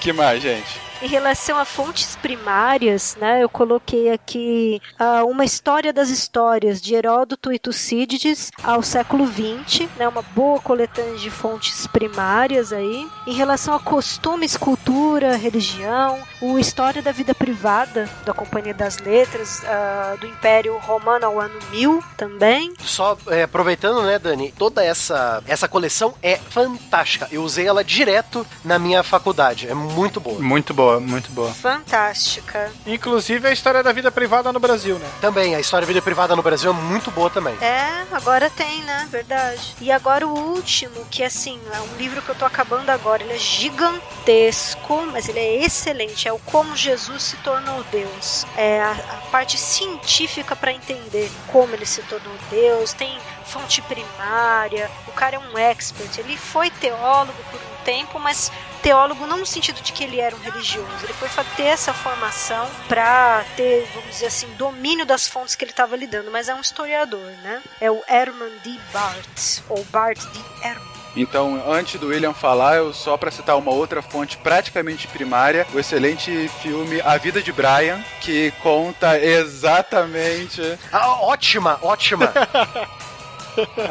Que 0.00 0.12
mais, 0.12 0.42
gente? 0.42 0.83
Em 1.04 1.06
relação 1.06 1.58
a 1.58 1.66
fontes 1.66 2.16
primárias, 2.16 3.14
né, 3.20 3.42
eu 3.42 3.48
coloquei 3.50 4.10
aqui 4.10 4.80
ah, 4.98 5.22
uma 5.24 5.44
história 5.44 5.92
das 5.92 6.08
histórias 6.08 6.80
de 6.80 6.94
Heródoto 6.94 7.52
e 7.52 7.58
Tucídides 7.58 8.50
ao 8.62 8.82
século 8.82 9.26
XX, 9.26 9.86
né, 9.98 10.08
uma 10.08 10.22
boa 10.22 10.58
coletânea 10.60 11.18
de 11.18 11.30
fontes 11.30 11.86
primárias 11.86 12.72
aí. 12.72 13.06
Em 13.26 13.34
relação 13.34 13.74
a 13.74 13.80
costumes, 13.80 14.56
cultura, 14.56 15.36
religião, 15.36 16.22
o 16.40 16.58
História 16.58 17.02
da 17.02 17.12
Vida 17.12 17.34
Privada 17.34 18.08
da 18.24 18.32
Companhia 18.32 18.72
das 18.72 18.96
Letras 18.96 19.62
ah, 19.66 20.16
do 20.18 20.26
Império 20.26 20.78
Romano 20.78 21.26
ao 21.26 21.38
ano 21.38 21.60
1000 21.70 22.02
também. 22.16 22.72
Só 22.80 23.18
é, 23.28 23.42
aproveitando, 23.42 24.02
né, 24.04 24.18
Dani, 24.18 24.54
toda 24.56 24.82
essa, 24.82 25.42
essa 25.46 25.68
coleção 25.68 26.14
é 26.22 26.38
fantástica. 26.38 27.28
Eu 27.30 27.42
usei 27.42 27.66
ela 27.66 27.84
direto 27.84 28.46
na 28.64 28.78
minha 28.78 29.02
faculdade, 29.02 29.68
é 29.68 29.74
muito 29.74 30.18
boa. 30.18 30.40
Muito 30.40 30.72
boa, 30.72 30.93
muito 31.00 31.30
boa. 31.30 31.52
Fantástica. 31.52 32.70
Inclusive 32.86 33.48
a 33.48 33.52
história 33.52 33.82
da 33.82 33.92
vida 33.92 34.10
privada 34.10 34.52
no 34.52 34.60
Brasil, 34.60 34.98
né? 34.98 35.08
Também, 35.20 35.54
a 35.54 35.60
história 35.60 35.86
da 35.86 35.92
vida 35.92 36.02
privada 36.02 36.34
no 36.34 36.42
Brasil 36.42 36.70
é 36.70 36.74
muito 36.74 37.10
boa 37.10 37.30
também. 37.30 37.54
É, 37.60 38.04
agora 38.12 38.50
tem, 38.50 38.82
né? 38.82 39.08
Verdade. 39.10 39.74
E 39.80 39.90
agora 39.90 40.26
o 40.26 40.32
último, 40.32 41.04
que 41.10 41.22
assim, 41.22 41.60
é 41.72 41.80
um 41.80 41.96
livro 41.96 42.22
que 42.22 42.28
eu 42.28 42.34
tô 42.34 42.44
acabando 42.44 42.90
agora. 42.90 43.22
Ele 43.22 43.34
é 43.34 43.38
gigantesco, 43.38 45.06
mas 45.12 45.28
ele 45.28 45.38
é 45.38 45.64
excelente. 45.64 46.28
É 46.28 46.32
o 46.32 46.38
Como 46.38 46.76
Jesus 46.76 47.22
se 47.22 47.36
tornou 47.38 47.84
Deus. 47.90 48.46
É 48.56 48.82
a, 48.82 48.90
a 48.90 49.30
parte 49.30 49.58
científica 49.58 50.54
para 50.54 50.72
entender 50.72 51.30
como 51.48 51.74
ele 51.74 51.86
se 51.86 52.02
tornou 52.02 52.34
Deus. 52.50 52.92
Tem 52.92 53.18
fonte 53.44 53.82
primária. 53.82 54.90
O 55.06 55.12
cara 55.12 55.36
é 55.36 55.38
um 55.38 55.58
expert. 55.58 56.18
Ele 56.18 56.36
foi 56.36 56.70
teólogo 56.70 57.38
por 57.50 57.60
um 57.60 57.84
tempo, 57.84 58.18
mas 58.18 58.50
teólogo 58.84 59.26
não 59.26 59.38
no 59.38 59.46
sentido 59.46 59.80
de 59.80 59.92
que 59.92 60.04
ele 60.04 60.20
era 60.20 60.36
um 60.36 60.38
religioso. 60.38 60.88
Ele 61.02 61.12
foi 61.14 61.28
ter 61.56 61.64
essa 61.64 61.94
formação 61.94 62.68
para 62.86 63.42
ter, 63.56 63.88
vamos 63.94 64.10
dizer 64.10 64.26
assim, 64.26 64.46
domínio 64.58 65.06
das 65.06 65.26
fontes 65.26 65.54
que 65.54 65.64
ele 65.64 65.72
estava 65.72 65.96
lidando, 65.96 66.30
mas 66.30 66.50
é 66.50 66.54
um 66.54 66.60
historiador, 66.60 67.32
né? 67.42 67.62
É 67.80 67.90
o 67.90 68.02
Herman 68.06 68.52
D. 68.62 68.78
Bart, 68.92 69.60
ou 69.70 69.82
Bart 69.84 70.18
D. 70.18 70.40
Herman. 70.62 70.94
Então, 71.16 71.62
antes 71.70 71.98
do 71.98 72.08
William 72.08 72.34
falar, 72.34 72.76
eu 72.76 72.92
só 72.92 73.16
pra 73.16 73.30
citar 73.30 73.56
uma 73.56 73.70
outra 73.70 74.02
fonte 74.02 74.36
praticamente 74.36 75.06
primária, 75.06 75.66
o 75.72 75.78
excelente 75.78 76.48
filme 76.60 77.00
A 77.02 77.16
Vida 77.16 77.40
de 77.40 77.52
Brian, 77.52 78.04
que 78.20 78.52
conta 78.62 79.18
exatamente 79.18 80.60
Ah, 80.92 81.20
ótima, 81.22 81.78
ótima. 81.82 82.32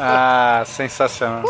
Ah, 0.00 0.62
sensacional. 0.66 1.44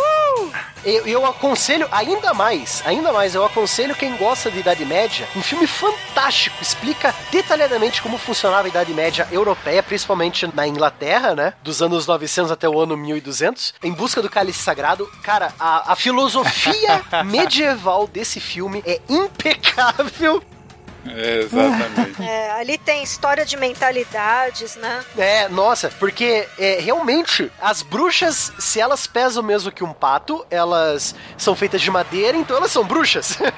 Eu, 0.84 1.06
eu 1.06 1.24
aconselho 1.24 1.88
ainda 1.90 2.34
mais, 2.34 2.82
ainda 2.84 3.10
mais, 3.10 3.34
eu 3.34 3.44
aconselho 3.44 3.94
quem 3.94 4.16
gosta 4.16 4.50
de 4.50 4.58
Idade 4.58 4.84
Média, 4.84 5.26
um 5.34 5.42
filme 5.42 5.66
fantástico, 5.66 6.56
explica 6.60 7.14
detalhadamente 7.32 8.02
como 8.02 8.18
funcionava 8.18 8.66
a 8.66 8.68
Idade 8.68 8.92
Média 8.92 9.26
europeia, 9.32 9.82
principalmente 9.82 10.46
na 10.54 10.68
Inglaterra, 10.68 11.34
né, 11.34 11.54
dos 11.62 11.80
anos 11.80 12.06
900 12.06 12.52
até 12.52 12.68
o 12.68 12.78
ano 12.78 12.96
1200, 12.98 13.74
em 13.82 13.92
busca 13.92 14.20
do 14.20 14.28
cálice 14.28 14.62
sagrado. 14.62 15.10
Cara, 15.22 15.54
a, 15.58 15.92
a 15.92 15.96
filosofia 15.96 17.02
medieval 17.24 18.06
desse 18.06 18.38
filme 18.38 18.82
é 18.86 19.00
impecável. 19.08 20.42
Exatamente. 21.06 22.14
É, 22.24 22.52
ali 22.52 22.78
tem 22.78 23.02
história 23.02 23.44
de 23.44 23.56
mentalidades, 23.56 24.76
né? 24.76 25.04
É, 25.18 25.48
nossa, 25.48 25.90
porque 25.98 26.48
é, 26.58 26.78
realmente 26.80 27.50
as 27.60 27.82
bruxas, 27.82 28.52
se 28.58 28.80
elas 28.80 29.06
pesam 29.06 29.42
mesmo 29.42 29.70
que 29.70 29.84
um 29.84 29.92
pato, 29.92 30.46
elas 30.50 31.14
são 31.36 31.54
feitas 31.54 31.82
de 31.82 31.90
madeira, 31.90 32.36
então 32.36 32.56
elas 32.56 32.70
são 32.70 32.84
bruxas. 32.84 33.38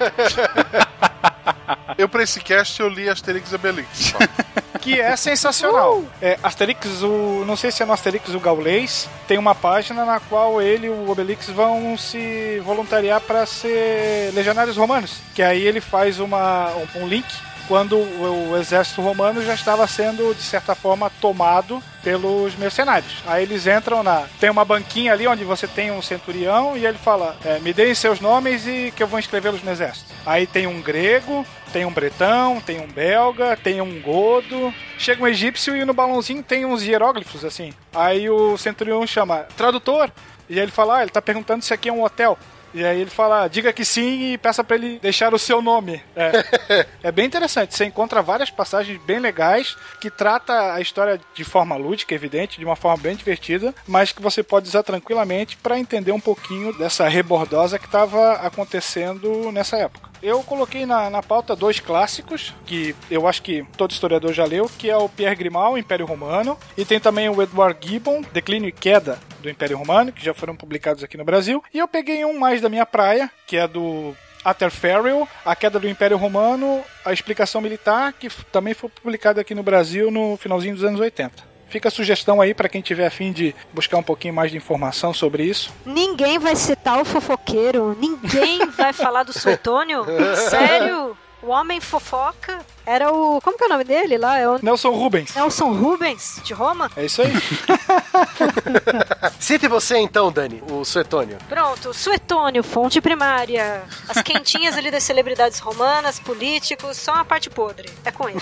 Eu, 1.97 2.09
pra 2.09 2.23
esse 2.23 2.41
cast, 2.41 2.81
eu 2.81 2.89
li 2.89 3.09
Asterix 3.09 3.51
e 3.51 3.55
Obelix. 3.55 4.15
Que 4.81 5.01
é 5.01 5.17
sensacional. 5.17 6.05
É, 6.23 6.39
Asterix, 6.41 7.03
o. 7.03 7.45
Não 7.45 7.57
sei 7.57 7.73
se 7.73 7.83
é 7.83 7.87
no 7.87 7.93
Asterix 7.93 8.29
o 8.29 8.39
Gaulês, 8.39 9.09
tem 9.27 9.37
uma 9.37 9.53
página 9.53 10.05
na 10.05 10.21
qual 10.21 10.63
ele 10.63 10.87
e 10.87 10.91
o 10.91 11.11
Obelix 11.11 11.49
vão 11.49 11.99
se 11.99 12.61
voluntariar 12.65 13.21
para 13.21 13.45
ser 13.47 14.33
legionários 14.33 14.77
romanos. 14.77 15.19
Que 15.35 15.43
aí 15.43 15.67
ele 15.67 15.81
faz 15.81 16.21
uma, 16.21 16.71
um, 16.95 17.03
um 17.03 17.09
link 17.09 17.27
quando 17.69 17.97
o, 17.97 18.57
exército 18.57 19.01
romano 19.01 19.43
já 19.43 19.55
estava 19.55 19.87
sendo, 19.87 20.35
de 20.35 20.43
certa 20.43 20.75
forma, 20.75 21.11
tomado 21.21 21.83
pelos 22.03 22.55
mercenários. 22.57 23.23
Aí 23.27 23.43
eles 23.43 23.67
entram 23.67 24.03
na. 24.03 24.27
Tem 24.41 24.51
uma 24.51 24.65
banquinha 24.65 25.13
ali 25.13 25.27
onde 25.27 25.45
você 25.45 25.67
tem 25.67 25.91
um 25.91 26.01
centurião 26.01 26.77
e 26.77 26.87
ele 26.87 26.99
fala: 26.99 27.37
é, 27.45 27.59
Me 27.59 27.73
deem 27.73 27.95
seus 27.95 28.21
nomes 28.21 28.67
e 28.67 28.93
que 28.95 29.03
eu 29.03 29.07
vou 29.07 29.19
inscrevê-los 29.19 29.63
no 29.63 29.71
exército. 29.71 30.13
Aí 30.25 30.47
tem 30.47 30.67
um 30.67 30.81
grego, 30.81 31.45
tem 31.73 31.85
um 31.85 31.93
bretão, 31.93 32.61
tem 32.61 32.81
um 32.81 32.87
belga, 32.87 33.57
tem 33.57 33.81
um 33.81 34.01
godo. 34.01 34.73
Chega 34.99 35.23
um 35.23 35.27
egípcio 35.27 35.77
e 35.77 35.85
no 35.85 35.93
balãozinho 35.93 36.43
tem 36.43 36.65
uns 36.65 36.83
hieróglifos 36.83 37.45
assim. 37.45 37.73
Aí 37.95 38.31
o 38.31 38.57
centurião 38.57 39.07
chama: 39.07 39.47
Tradutor. 39.57 40.11
E 40.49 40.59
ele 40.59 40.71
fala: 40.71 40.99
ah, 40.99 41.03
ele 41.03 41.11
tá 41.11 41.21
perguntando 41.21 41.65
se 41.65 41.75
aqui 41.75 41.89
é 41.89 41.93
um 41.93 42.05
hotel. 42.05 42.39
E 42.77 42.85
aí 42.85 43.01
ele 43.01 43.11
fala, 43.11 43.49
diga 43.49 43.73
que 43.73 43.87
sim 43.87 44.33
e 44.33 44.39
peça 44.39 44.63
pra 44.63 44.77
ele 44.77 44.99
deixar 45.01 45.33
o 45.33 45.39
seu 45.39 45.63
nome. 45.63 46.03
É, 46.15 46.87
é 47.05 47.11
bem 47.11 47.25
interessante. 47.25 47.75
Você 47.75 47.87
encontra 47.87 48.21
várias 48.21 48.51
passagens 48.51 49.01
bem 49.07 49.19
legais 49.19 49.75
que 49.99 50.11
trata 50.11 50.75
a 50.75 50.81
história 50.83 51.19
de 51.35 51.43
forma 51.43 51.75
lúdica, 51.75 52.15
evidente, 52.15 52.59
de 52.59 52.67
uma 52.67 52.77
forma 52.77 53.03
bem 53.03 53.17
divertida, 53.17 53.75
mas 53.89 54.13
que 54.13 54.21
você 54.21 54.43
pode 54.43 54.69
usar 54.69 54.83
tranquilamente 54.83 55.57
para 55.57 55.79
entender 55.79 56.13
um 56.13 56.21
pouquinho 56.21 56.71
dessa 56.77 57.09
rebordosa 57.09 57.79
que 57.79 57.87
estava 57.87 58.33
acontecendo 58.35 59.51
nessa 59.51 59.79
época. 59.79 60.11
Eu 60.23 60.43
coloquei 60.43 60.85
na, 60.85 61.09
na 61.09 61.23
pauta 61.23 61.57
dois 61.57 61.81
clássicos, 61.81 62.55
que 62.67 62.95
eu 63.11 63.27
acho 63.27 63.41
que 63.41 63.65
todo 63.79 63.93
historiador 63.93 64.35
já 64.35 64.45
leu, 64.45 64.71
que 64.79 64.91
é 64.91 64.97
o 64.99 65.09
Pierre 65.09 65.37
Grimal, 65.37 65.79
Império 65.79 66.05
Romano, 66.05 66.59
e 66.77 66.85
tem 66.85 67.01
também 67.01 67.31
o 67.31 67.41
Edward 67.41 67.79
Gibbon, 67.81 68.23
Declínio 68.33 68.69
e 68.69 68.73
Queda 68.73 69.19
do 69.47 69.51
Império 69.51 69.79
Romano, 69.79 70.13
que 70.13 70.25
já 70.25 70.35
foram 70.35 70.57
publicados 70.57 71.05
aqui 71.05 71.17
no 71.17 71.25
Brasil. 71.25 71.63
E 71.73 71.79
eu 71.79 71.87
peguei 71.87 72.25
um 72.25 72.39
mais 72.39 72.61
da 72.61 72.69
minha 72.69 72.85
praia, 72.85 73.31
que 73.47 73.57
é 73.57 73.67
do 73.67 74.15
Arthur 74.45 74.71
Farrell, 74.71 75.29
A 75.45 75.55
Queda 75.55 75.79
do 75.79 75.89
Império 75.89 76.17
Romano, 76.17 76.83
a 77.05 77.13
explicação 77.13 77.61
militar, 77.61 78.13
que 78.13 78.29
também 78.51 78.75
foi 78.75 78.91
publicado 78.91 79.41
aqui 79.41 79.55
no 79.55 79.63
Brasil 79.63 80.11
no 80.11 80.37
finalzinho 80.37 80.75
dos 80.75 80.85
anos 80.85 81.01
80. 81.01 81.57
Fica 81.69 81.89
a 81.89 81.91
sugestão 81.91 82.41
aí 82.41 82.55
para 82.55 82.69
quem 82.69 82.81
tiver 82.81 83.07
afim 83.07 83.33
de 83.33 83.55
buscar 83.73 83.99
um 83.99 84.03
pouquinho 84.03 84.35
mais 84.35 84.51
de 84.51 84.57
informação 84.57 85.13
sobre 85.13 85.43
isso. 85.45 85.73
Ninguém 85.85 86.39
vai 86.39 86.55
citar 86.55 87.01
o 87.01 87.05
fofoqueiro, 87.05 87.97
ninguém 88.01 88.67
vai 88.71 88.93
falar 88.93 89.25
do 89.25 89.33
Suetônio. 89.33 90.05
Sério? 90.49 91.17
O 91.43 91.49
homem 91.49 91.81
fofoca 91.81 92.65
era 92.87 93.13
o. 93.13 93.41
Como 93.41 93.59
que 93.59 93.65
é 93.65 93.67
o 93.67 93.71
nome 93.71 93.85
dele 93.85 94.17
lá? 94.17 94.39
É 94.39 94.49
o 94.49 94.61
Nelson 94.63 94.91
Rubens. 94.91 95.35
Nelson 95.35 95.73
Rubens, 95.73 96.41
de 96.45 96.55
Roma? 96.55 96.91
É 96.97 97.05
isso 97.05 97.21
aí. 97.21 97.33
Cite 99.41 99.67
você 99.67 99.99
então, 99.99 100.31
Dani, 100.31 100.63
o 100.71 100.85
Suetônio. 100.85 101.37
Pronto, 101.49 101.93
Suetônio, 101.93 102.63
fonte 102.63 103.01
primária. 103.01 103.83
As 104.09 104.23
quentinhas 104.23 104.77
ali 104.77 104.91
das 104.91 105.03
celebridades 105.03 105.59
romanas, 105.59 106.21
políticos, 106.21 106.97
só 106.97 107.15
a 107.15 107.25
parte 107.25 107.51
podre. 107.51 107.91
É 108.05 108.13
com 108.13 108.29
ele. 108.29 108.39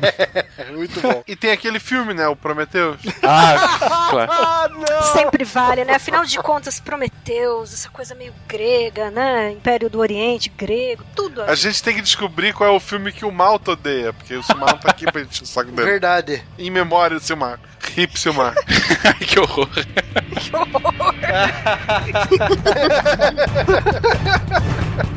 Muito 0.74 1.00
bom. 1.00 1.22
E 1.26 1.36
tem 1.36 1.52
aquele 1.52 1.78
filme, 1.78 2.14
né? 2.14 2.26
O 2.26 2.34
Prometheus. 2.34 2.98
Ah, 3.22 3.78
claro. 4.10 4.32
Ah, 4.32 4.68
não! 4.70 5.02
Sempre 5.12 5.44
vale, 5.44 5.84
né? 5.84 5.94
Afinal 5.94 6.24
de 6.24 6.38
contas, 6.38 6.80
Prometeus, 6.80 7.74
essa 7.74 7.90
coisa 7.90 8.14
meio 8.14 8.32
grega, 8.48 9.10
né? 9.10 9.52
Império 9.52 9.90
do 9.90 9.98
Oriente, 9.98 10.48
grego, 10.48 11.04
tudo. 11.14 11.42
A 11.42 11.54
gente 11.54 11.82
tem 11.82 11.94
que 11.94 12.00
descobrir 12.16 12.54
qual 12.54 12.70
é 12.70 12.72
o 12.72 12.80
filme 12.80 13.12
que 13.12 13.26
o 13.26 13.30
Malta 13.30 13.72
odeia, 13.72 14.10
porque 14.12 14.34
o 14.34 14.42
Silmar 14.42 14.70
não 14.70 14.78
tá 14.78 14.90
aqui 14.90 15.04
pra 15.10 15.20
encher 15.20 15.42
o 15.42 15.46
saco 15.46 15.70
dele. 15.70 15.90
Verdade. 15.90 16.42
Em 16.58 16.70
memória 16.70 17.18
do 17.18 17.22
Silmar. 17.22 17.60
Hip 17.94 18.18
Silmar. 18.18 18.54
que 19.20 19.38
horror. 19.38 19.68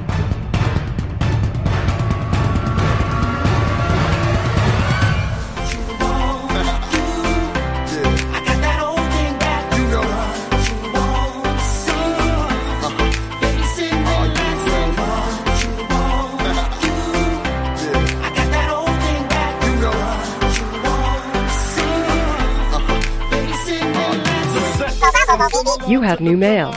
You 25.87 26.03
have 26.03 26.23
new 26.23 26.35
mail. 26.35 26.71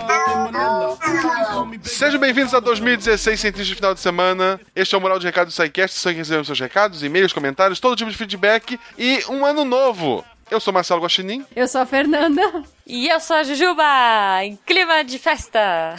Sejam 1.83 2.21
bem-vindos 2.21 2.53
a 2.53 2.61
2016 2.61 3.41
Cientista 3.41 3.65
de 3.65 3.75
Final 3.75 3.95
de 3.95 4.01
Semana. 4.01 4.61
Este 4.77 4.95
é 4.95 4.99
o 4.99 5.01
Moral 5.01 5.19
de 5.19 5.25
Recados 5.25 5.55
do 5.55 5.57
SciCast. 5.57 5.99
São 5.99 6.13
recebemos 6.13 6.49
seus 6.49 6.61
recados, 6.61 7.03
e-mails, 7.03 7.33
comentários, 7.33 7.81
todo 7.81 7.97
tipo 7.97 8.11
de 8.11 8.17
feedback 8.17 8.79
e 8.99 9.25
um 9.31 9.47
ano 9.47 9.65
novo. 9.65 10.23
Eu 10.51 10.61
sou 10.61 10.71
Marcelo 10.71 11.01
Guaxinim. 11.01 11.47
Eu 11.57 11.67
sou 11.67 11.81
a 11.81 11.87
Fernanda. 11.87 12.43
E 12.87 13.09
eu 13.09 13.19
sou 13.21 13.37
a 13.37 13.43
Jujuba, 13.43 13.85
em 14.43 14.55
clima 14.67 15.03
de 15.03 15.19
festa. 15.19 15.97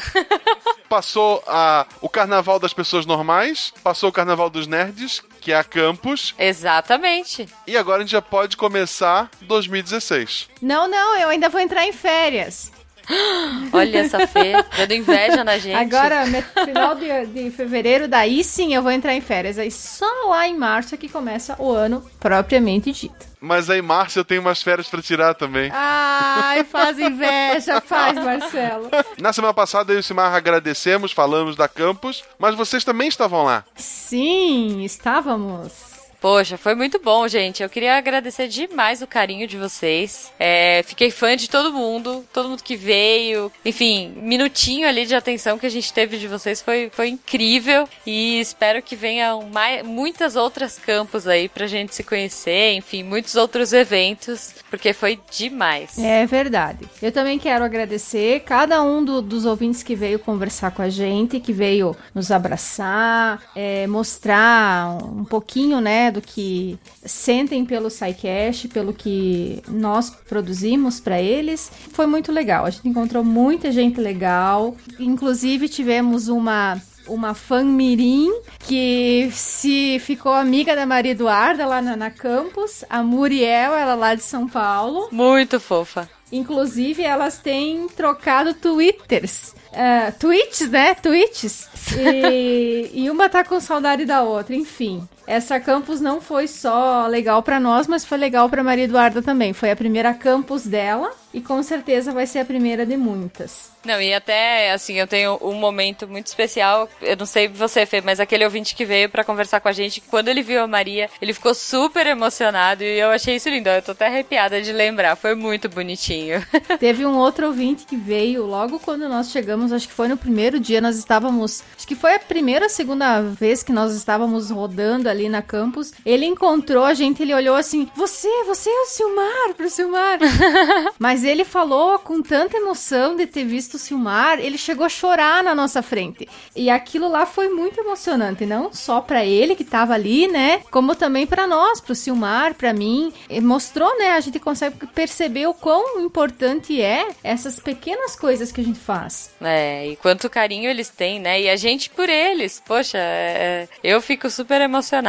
Passou 0.87 1.43
a, 1.47 1.87
o 2.01 2.07
carnaval 2.07 2.59
das 2.59 2.71
pessoas 2.71 3.03
normais, 3.03 3.73
passou 3.83 4.09
o 4.09 4.13
carnaval 4.13 4.51
dos 4.51 4.67
nerds, 4.67 5.23
que 5.43 5.51
é 5.51 5.57
a 5.57 5.63
Campus, 5.63 6.33
Exatamente. 6.39 7.45
e 7.67 7.75
agora 7.75 7.97
a 7.97 7.99
gente 8.01 8.11
já 8.13 8.21
pode 8.21 8.55
começar 8.55 9.29
2016. 9.41 10.47
Não, 10.61 10.87
não, 10.87 11.17
eu 11.17 11.27
ainda 11.27 11.49
vou 11.49 11.59
entrar 11.59 11.85
em 11.85 11.91
férias. 11.91 12.71
Olha 13.71 13.99
essa 13.99 14.25
Fê, 14.27 14.53
dando 14.77 14.93
inveja 14.93 15.43
na 15.43 15.57
gente. 15.57 15.75
Agora, 15.75 16.23
final 16.65 16.95
de, 16.95 17.25
de 17.27 17.51
fevereiro, 17.51 18.07
daí 18.07 18.43
sim 18.43 18.73
eu 18.73 18.81
vou 18.81 18.91
entrar 18.91 19.13
em 19.13 19.21
férias. 19.21 19.57
Aí 19.57 19.71
só 19.71 20.05
lá 20.27 20.47
em 20.47 20.57
março 20.57 20.95
é 20.95 20.97
que 20.97 21.09
começa 21.09 21.55
o 21.59 21.71
ano 21.71 22.03
propriamente 22.19 22.91
dito. 22.91 23.33
Mas 23.39 23.69
aí, 23.69 23.81
Márcio, 23.81 24.21
eu 24.21 24.25
tenho 24.25 24.39
umas 24.39 24.61
férias 24.63 24.87
pra 24.87 25.01
tirar 25.01 25.33
também. 25.33 25.69
Ai, 25.73 26.63
faz 26.63 26.97
inveja, 26.97 27.81
faz, 27.81 28.15
Marcelo. 28.23 28.89
Na 29.19 29.33
semana 29.33 29.53
passada, 29.53 29.91
eu 29.91 29.97
e 29.97 29.99
o 29.99 30.03
Simar 30.03 30.33
agradecemos, 30.33 31.11
falamos 31.11 31.57
da 31.57 31.67
Campus, 31.67 32.23
mas 32.39 32.55
vocês 32.55 32.85
também 32.85 33.09
estavam 33.09 33.43
lá. 33.43 33.65
Sim, 33.75 34.81
estávamos. 34.85 35.92
Poxa, 36.23 36.57
foi 36.57 36.73
muito 36.73 36.99
bom, 37.03 37.27
gente. 37.27 37.61
Eu 37.61 37.67
queria 37.69 37.97
agradecer 37.97 38.47
demais 38.47 39.01
o 39.01 39.07
carinho 39.07 39.45
de 39.45 39.57
vocês. 39.57 40.31
É, 40.39 40.81
fiquei 40.83 41.11
fã 41.11 41.35
de 41.35 41.49
todo 41.49 41.73
mundo, 41.73 42.23
todo 42.31 42.47
mundo 42.47 42.63
que 42.63 42.77
veio. 42.77 43.51
Enfim, 43.65 44.13
minutinho 44.15 44.87
ali 44.87 45.05
de 45.05 45.13
atenção 45.13 45.59
que 45.59 45.65
a 45.65 45.69
gente 45.69 45.91
teve 45.91 46.17
de 46.17 46.25
vocês 46.29 46.61
foi, 46.61 46.89
foi 46.89 47.09
incrível. 47.09 47.85
E 48.07 48.39
espero 48.39 48.81
que 48.81 48.95
venham 48.95 49.49
mais, 49.51 49.85
muitas 49.85 50.37
outras 50.37 50.79
campos 50.79 51.27
aí 51.27 51.49
pra 51.49 51.67
gente 51.67 51.93
se 51.93 52.05
conhecer. 52.05 52.71
Enfim, 52.75 53.03
muitos 53.03 53.35
outros 53.35 53.73
eventos, 53.73 54.55
porque 54.69 54.93
foi 54.93 55.19
demais. 55.29 55.99
É 55.99 56.25
verdade. 56.25 56.87
Eu 57.01 57.11
também 57.11 57.37
quero 57.37 57.65
agradecer 57.65 58.39
cada 58.45 58.81
um 58.81 59.03
do- 59.03 59.21
dos 59.21 59.43
ouvintes 59.43 59.83
que 59.83 59.93
veio 59.93 60.17
conversar 60.19 60.71
com 60.71 60.81
a 60.83 60.87
gente, 60.89 61.41
que 61.41 61.51
veio 61.51 61.93
nos 62.15 62.31
abraçar, 62.31 63.43
é, 63.53 63.85
mostrar 63.87 64.87
um 65.03 65.25
pouquinho, 65.25 65.81
né, 65.81 66.12
do 66.13 66.21
que 66.21 66.77
sentem 67.03 67.65
pelo 67.65 67.89
SciCast, 67.89 68.69
pelo 68.69 68.93
que 68.93 69.61
nós 69.67 70.09
produzimos 70.09 70.99
para 70.99 71.21
eles. 71.21 71.71
Foi 71.91 72.05
muito 72.05 72.31
legal. 72.31 72.65
A 72.65 72.69
gente 72.69 72.87
encontrou 72.87 73.23
muita 73.23 73.71
gente 73.71 73.99
legal. 73.99 74.77
Inclusive 74.99 75.67
tivemos 75.67 76.27
uma 76.27 76.81
uma 77.07 77.33
fã 77.33 77.65
mirim 77.65 78.31
que 78.59 79.29
se 79.33 79.99
ficou 79.99 80.31
amiga 80.31 80.73
da 80.73 80.85
Maria 80.85 81.11
Eduarda 81.11 81.65
lá 81.65 81.81
na, 81.81 81.97
na 81.97 82.09
campus, 82.09 82.85
a 82.89 83.03
Muriel, 83.03 83.73
ela 83.73 83.93
lá 83.93 84.15
de 84.15 84.23
São 84.23 84.47
Paulo. 84.47 85.09
Muito 85.11 85.59
fofa. 85.59 86.09
Inclusive, 86.31 87.03
elas 87.03 87.37
têm 87.37 87.87
trocado 87.89 88.55
twitters. 88.55 89.53
Uh, 89.71 90.11
tweets, 90.19 90.67
né? 90.67 90.95
Tweets. 90.95 91.69
E, 91.95 92.89
e 93.05 93.09
uma 93.09 93.29
tá 93.29 93.43
com 93.43 93.59
saudade 93.59 94.03
da 94.03 94.23
outra, 94.23 94.55
enfim. 94.55 95.07
Essa 95.25 95.59
campus 95.59 96.01
não 96.01 96.19
foi 96.19 96.47
só 96.47 97.07
legal 97.07 97.41
pra 97.41 97.59
nós, 97.59 97.87
mas 97.87 98.05
foi 98.05 98.17
legal 98.17 98.49
pra 98.49 98.63
Maria 98.63 98.85
Eduarda 98.85 99.21
também. 99.21 99.53
Foi 99.53 99.71
a 99.71 99.75
primeira 99.75 100.13
campus 100.13 100.65
dela 100.65 101.11
e 101.33 101.41
com 101.41 101.61
certeza 101.63 102.11
vai 102.11 102.27
ser 102.27 102.39
a 102.39 102.45
primeira 102.45 102.85
de 102.85 102.95
muitas. 102.95 103.71
Não, 103.85 104.01
e 104.01 104.13
até, 104.13 104.71
assim, 104.71 104.93
eu 104.93 105.07
tenho 105.07 105.37
um 105.41 105.55
momento 105.55 106.07
muito 106.07 106.27
especial. 106.27 106.87
Eu 107.01 107.17
não 107.17 107.25
sei 107.25 107.49
você, 107.49 107.85
Fê, 107.85 107.99
mas 107.99 108.19
aquele 108.19 108.45
ouvinte 108.45 108.75
que 108.75 108.85
veio 108.85 109.09
pra 109.09 109.25
conversar 109.25 109.59
com 109.59 109.67
a 109.67 109.73
gente, 109.73 109.99
quando 109.99 110.29
ele 110.29 110.41
viu 110.41 110.63
a 110.63 110.67
Maria, 110.67 111.09
ele 111.21 111.33
ficou 111.33 111.53
super 111.53 112.07
emocionado 112.07 112.83
e 112.83 112.99
eu 112.99 113.09
achei 113.09 113.35
isso 113.35 113.49
lindo. 113.49 113.67
Eu 113.67 113.81
tô 113.81 113.91
até 113.91 114.07
arrepiada 114.07 114.61
de 114.61 114.71
lembrar. 114.71 115.17
Foi 115.17 115.35
muito 115.35 115.67
bonitinho. 115.67 116.45
Teve 116.79 117.05
um 117.05 117.17
outro 117.17 117.47
ouvinte 117.47 117.85
que 117.85 117.97
veio 117.97 118.45
logo 118.45 118.79
quando 118.79 119.09
nós 119.09 119.31
chegamos, 119.31 119.73
acho 119.73 119.87
que 119.87 119.93
foi 119.93 120.07
no 120.07 120.15
primeiro 120.15 120.59
dia, 120.59 120.79
nós 120.79 120.95
estávamos. 120.95 121.61
Acho 121.75 121.87
que 121.87 121.95
foi 121.95 122.15
a 122.15 122.19
primeira 122.19 122.65
ou 122.65 122.69
segunda 122.69 123.21
vez 123.21 123.63
que 123.63 123.73
nós 123.73 123.93
estávamos 123.93 124.49
rodando 124.49 125.09
ali 125.13 125.29
na 125.29 125.41
campus. 125.41 125.93
Ele 126.05 126.25
encontrou 126.25 126.83
a 126.83 126.93
gente, 126.93 127.21
ele 127.21 127.33
olhou 127.33 127.55
assim: 127.55 127.89
Você, 127.95 128.27
você 128.45 128.69
é 128.69 128.81
o 128.81 128.85
Silmar, 128.85 129.53
pro 129.55 129.69
Silmar. 129.69 130.19
Mas 130.99 131.23
ele 131.23 131.45
falou 131.45 131.99
com 131.99 132.21
tanta 132.21 132.57
emoção 132.57 133.15
de 133.15 133.25
ter 133.25 133.45
visto 133.45 133.75
o 133.75 133.79
Silmar, 133.79 134.39
ele 134.39 134.57
chegou 134.57 134.85
a 134.85 134.89
chorar 134.89 135.43
na 135.43 135.55
nossa 135.55 135.81
frente. 135.81 136.27
E 136.55 136.69
aquilo 136.69 137.07
lá 137.07 137.25
foi 137.25 137.49
muito 137.49 137.79
emocionante, 137.79 138.45
não 138.45 138.73
só 138.73 138.99
pra 139.01 139.25
ele 139.25 139.55
que 139.55 139.63
tava 139.63 139.93
ali, 139.93 140.27
né? 140.27 140.61
Como 140.71 140.95
também 140.95 141.25
pra 141.25 141.47
nós, 141.47 141.79
pro 141.79 141.95
Silmar, 141.95 142.55
pra 142.55 142.73
mim. 142.73 143.13
E 143.29 143.39
mostrou, 143.39 143.97
né? 143.97 144.11
A 144.11 144.19
gente 144.19 144.39
consegue 144.39 144.87
perceber 144.87 145.47
o 145.47 145.53
quão 145.53 145.99
importante 145.99 146.81
é 146.81 147.07
essas 147.23 147.59
pequenas 147.59 148.15
coisas 148.15 148.51
que 148.51 148.61
a 148.61 148.63
gente 148.63 148.79
faz. 148.79 149.31
É, 149.41 149.87
e 149.87 149.95
quanto 149.97 150.29
carinho 150.29 150.69
eles 150.69 150.89
têm, 150.89 151.19
né? 151.19 151.41
E 151.41 151.49
a 151.49 151.55
gente 151.55 151.89
por 151.89 152.09
eles. 152.09 152.61
Poxa, 152.65 152.97
é, 152.97 153.67
eu 153.83 154.01
fico 154.01 154.29
super 154.29 154.59
emocionada. 154.61 155.02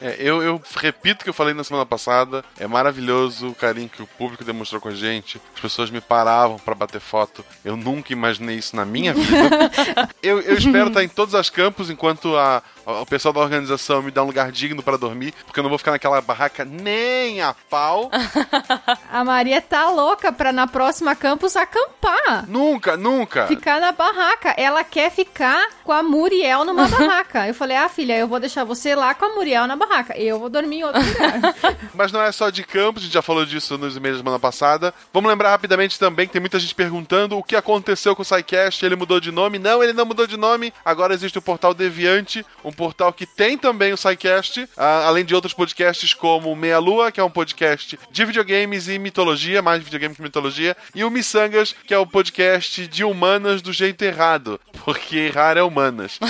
É, 0.00 0.16
eu, 0.18 0.42
eu 0.42 0.60
repito 0.76 1.20
o 1.20 1.24
que 1.24 1.30
eu 1.30 1.34
falei 1.34 1.52
na 1.54 1.62
semana 1.64 1.84
passada. 1.86 2.44
É 2.58 2.66
maravilhoso 2.66 3.48
o 3.48 3.54
carinho 3.54 3.88
que 3.88 4.02
o 4.02 4.06
público 4.06 4.44
demonstrou 4.44 4.80
com 4.80 4.88
a 4.88 4.94
gente. 4.94 5.40
As 5.54 5.60
pessoas 5.60 5.90
me 5.90 6.00
paravam 6.00 6.58
pra 6.58 6.74
bater 6.74 7.00
foto. 7.00 7.44
Eu 7.64 7.76
nunca 7.76 8.12
imaginei 8.12 8.56
isso 8.56 8.74
na 8.76 8.84
minha 8.84 9.12
vida. 9.14 10.08
eu, 10.22 10.40
eu 10.40 10.56
espero 10.56 10.88
estar 10.88 11.04
em 11.04 11.08
todos 11.08 11.34
as 11.34 11.50
campos 11.50 11.90
enquanto 11.90 12.36
a- 12.36 12.62
o 12.86 13.06
pessoal 13.06 13.34
da 13.34 13.40
organização 13.40 14.00
me 14.00 14.10
dá 14.10 14.22
um 14.22 14.26
lugar 14.26 14.52
digno 14.52 14.82
pra 14.82 14.96
dormir, 14.96 15.34
porque 15.44 15.58
eu 15.58 15.62
não 15.62 15.68
vou 15.68 15.78
ficar 15.78 15.90
naquela 15.90 16.20
barraca 16.20 16.64
nem 16.64 17.40
a 17.40 17.54
pau. 17.68 18.10
A 19.10 19.24
Maria 19.24 19.60
tá 19.60 19.88
louca 19.90 20.32
pra 20.32 20.52
na 20.52 20.66
próxima 20.66 21.14
campus 21.14 21.56
acampar. 21.56 22.44
Nunca, 22.48 22.96
nunca. 22.96 23.46
Ficar 23.46 23.80
na 23.80 23.92
barraca. 23.92 24.54
Ela 24.56 24.84
quer 24.84 25.10
ficar 25.10 25.68
com 25.82 25.92
a 25.92 26.02
Muriel 26.02 26.64
numa 26.64 26.86
barraca. 26.88 27.46
Eu 27.46 27.54
falei, 27.54 27.76
ah, 27.76 27.88
filha, 27.88 28.16
eu 28.16 28.28
vou 28.28 28.38
deixar 28.38 28.64
você 28.64 28.94
lá 28.94 29.14
com 29.14 29.24
a 29.24 29.34
Muriel 29.34 29.66
na 29.66 29.76
barraca. 29.76 30.16
Eu 30.16 30.38
vou 30.38 30.48
dormir 30.48 30.78
em 30.78 30.84
outro 30.84 31.02
lugar. 31.02 31.54
Mas 31.94 32.12
não 32.12 32.22
é 32.22 32.30
só 32.30 32.50
de 32.50 32.62
campos, 32.62 33.02
a 33.02 33.06
gente 33.06 33.14
já 33.14 33.22
falou 33.22 33.44
disso 33.44 33.76
nos 33.78 33.96
e-mails 33.96 34.18
da 34.18 34.22
semana 34.22 34.38
passada. 34.38 34.94
Vamos 35.12 35.30
lembrar 35.30 35.50
rapidamente 35.50 35.98
também 35.98 36.26
que 36.26 36.32
tem 36.32 36.40
muita 36.40 36.60
gente 36.60 36.74
perguntando 36.74 37.36
o 37.36 37.42
que 37.42 37.56
aconteceu 37.56 38.14
com 38.14 38.22
o 38.22 38.24
SciCast, 38.24 38.84
ele 38.84 38.96
mudou 38.96 39.20
de 39.20 39.32
nome. 39.32 39.58
Não, 39.58 39.82
ele 39.82 39.92
não 39.92 40.04
mudou 40.04 40.26
de 40.26 40.36
nome. 40.36 40.72
Agora 40.84 41.14
existe 41.14 41.38
o 41.38 41.42
portal 41.42 41.74
Deviante, 41.74 42.44
um 42.64 42.72
portal 42.76 43.12
que 43.12 43.26
tem 43.26 43.56
também 43.56 43.92
o 43.92 43.96
SciCast, 43.96 44.68
além 44.76 45.24
de 45.24 45.34
outros 45.34 45.54
podcasts 45.54 46.12
como 46.14 46.54
Meia 46.54 46.78
Lua, 46.78 47.10
que 47.10 47.18
é 47.18 47.24
um 47.24 47.30
podcast 47.30 47.98
de 48.10 48.24
videogames 48.24 48.88
e 48.88 48.98
mitologia, 48.98 49.62
mais 49.62 49.82
videogame 49.82 50.14
que 50.14 50.22
mitologia, 50.22 50.76
e 50.94 51.02
o 51.02 51.10
Missangas, 51.10 51.74
que 51.86 51.94
é 51.94 51.98
o 51.98 52.06
podcast 52.06 52.86
de 52.86 53.02
humanas 53.02 53.62
do 53.62 53.72
jeito 53.72 54.02
errado, 54.02 54.60
porque 54.84 55.16
errar 55.16 55.56
é 55.56 55.62
humanas. 55.62 56.18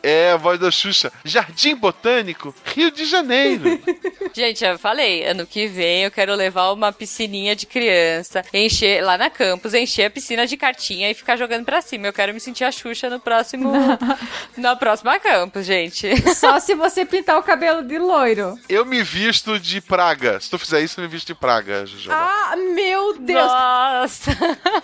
É 0.02 0.32
a 0.32 0.38
voz 0.38 0.60
da 0.60 0.72
Xuxa. 0.72 1.12
Jardim 1.24 1.76
Botânico, 1.76 2.54
Rio 2.66 2.92
de 2.92 3.06
Janeiro. 3.06 3.80
Gente, 4.34 4.64
eu 4.64 4.78
falei, 4.78 5.26
ano 5.26 5.46
que 5.46 5.68
vem 5.68 6.04
eu 6.04 6.12
quero 6.12 6.34
levar 6.36 6.72
uma 6.72 6.92
piscininha 6.92 7.56
de 7.56 7.66
criança, 7.66 8.44
encher 8.54 9.04
lá 9.04 9.18
na 9.18 9.30
campus, 9.30 9.74
encher 9.74 10.06
a 10.06 10.10
piscina 10.10 10.46
de 10.46 10.56
cartinha 10.56 11.10
e 11.10 11.14
ficar 11.14 11.36
jogando 11.36 11.66
pra 11.66 11.82
cima. 11.82 12.08
Eu 12.08 12.14
quero 12.14 12.34
me 12.34 12.40
sentir 12.40 12.64
a 12.64 12.72
Xuxa 12.72 13.10
no 13.10 13.20
próximo. 13.20 13.72
na 14.56 14.76
próxima 14.76 15.20
campus, 15.20 15.66
gente. 15.66 16.10
Só 16.36 16.60
se 16.60 16.76
você 16.76 17.06
pintar 17.06 17.38
o 17.38 17.44
cabelo 17.44 17.84
de 17.84 17.98
loiro. 17.98 18.58
Eu 18.68 18.86
me 18.86 19.04
visto 19.04 19.60
de 19.60 19.82
praga. 19.82 20.40
Se 20.40 20.50
tu 20.50 20.58
fizer 20.60 20.82
isso, 20.82 21.00
eu 21.00 21.04
me 21.04 21.10
visto 21.10 21.28
de 21.28 21.36
praga, 21.36 21.86
Juju. 21.86 22.12
Ah, 22.12 22.56
meu 22.56 23.18
Deus! 23.20 23.42
Nossa! 23.42 24.32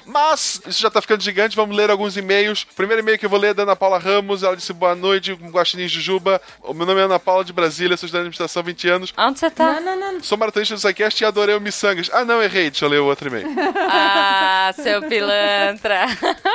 Mas 0.05 0.61
isso 0.67 0.81
já 0.81 0.89
tá 0.89 1.01
ficando 1.01 1.21
gigante, 1.21 1.55
vamos 1.55 1.75
ler 1.75 1.89
alguns 1.89 2.15
e-mails. 2.17 2.65
O 2.71 2.75
primeiro 2.75 3.01
e-mail 3.01 3.17
que 3.17 3.25
eu 3.25 3.29
vou 3.29 3.39
ler 3.39 3.49
é 3.49 3.53
da 3.53 3.63
Ana 3.63 3.75
Paula 3.75 3.97
Ramos. 3.97 4.43
Ela 4.43 4.55
disse 4.55 4.71
boa 4.73 4.95
noite, 4.95 5.33
Guaxinim 5.33 5.87
Jujuba. 5.87 6.41
O 6.61 6.73
meu 6.73 6.85
nome 6.85 7.01
é 7.01 7.03
Ana 7.03 7.19
Paula 7.19 7.43
de 7.43 7.51
Brasília, 7.53 7.97
sou 7.97 8.05
estudante 8.07 8.23
de 8.23 8.27
administração 8.27 8.59
há 8.61 8.63
20 8.63 8.89
anos. 8.89 9.13
Onde 9.17 9.39
você 9.39 9.49
tá? 9.49 9.79
Não, 9.79 9.95
não, 9.99 10.13
não. 10.13 10.23
Sou 10.23 10.37
maratonista 10.37 10.75
do 10.75 10.79
SciCast 10.79 11.23
e 11.23 11.25
adorei 11.25 11.55
o 11.55 11.61
Missangas. 11.61 12.09
Ah, 12.13 12.23
não, 12.23 12.41
errei. 12.41 12.69
Deixa 12.69 12.85
eu 12.85 12.89
ler 12.89 12.99
o 12.99 13.05
outro 13.05 13.27
e-mail. 13.27 13.47
Ah, 13.87 14.73
seu 14.75 15.01
pilantra. 15.03 16.05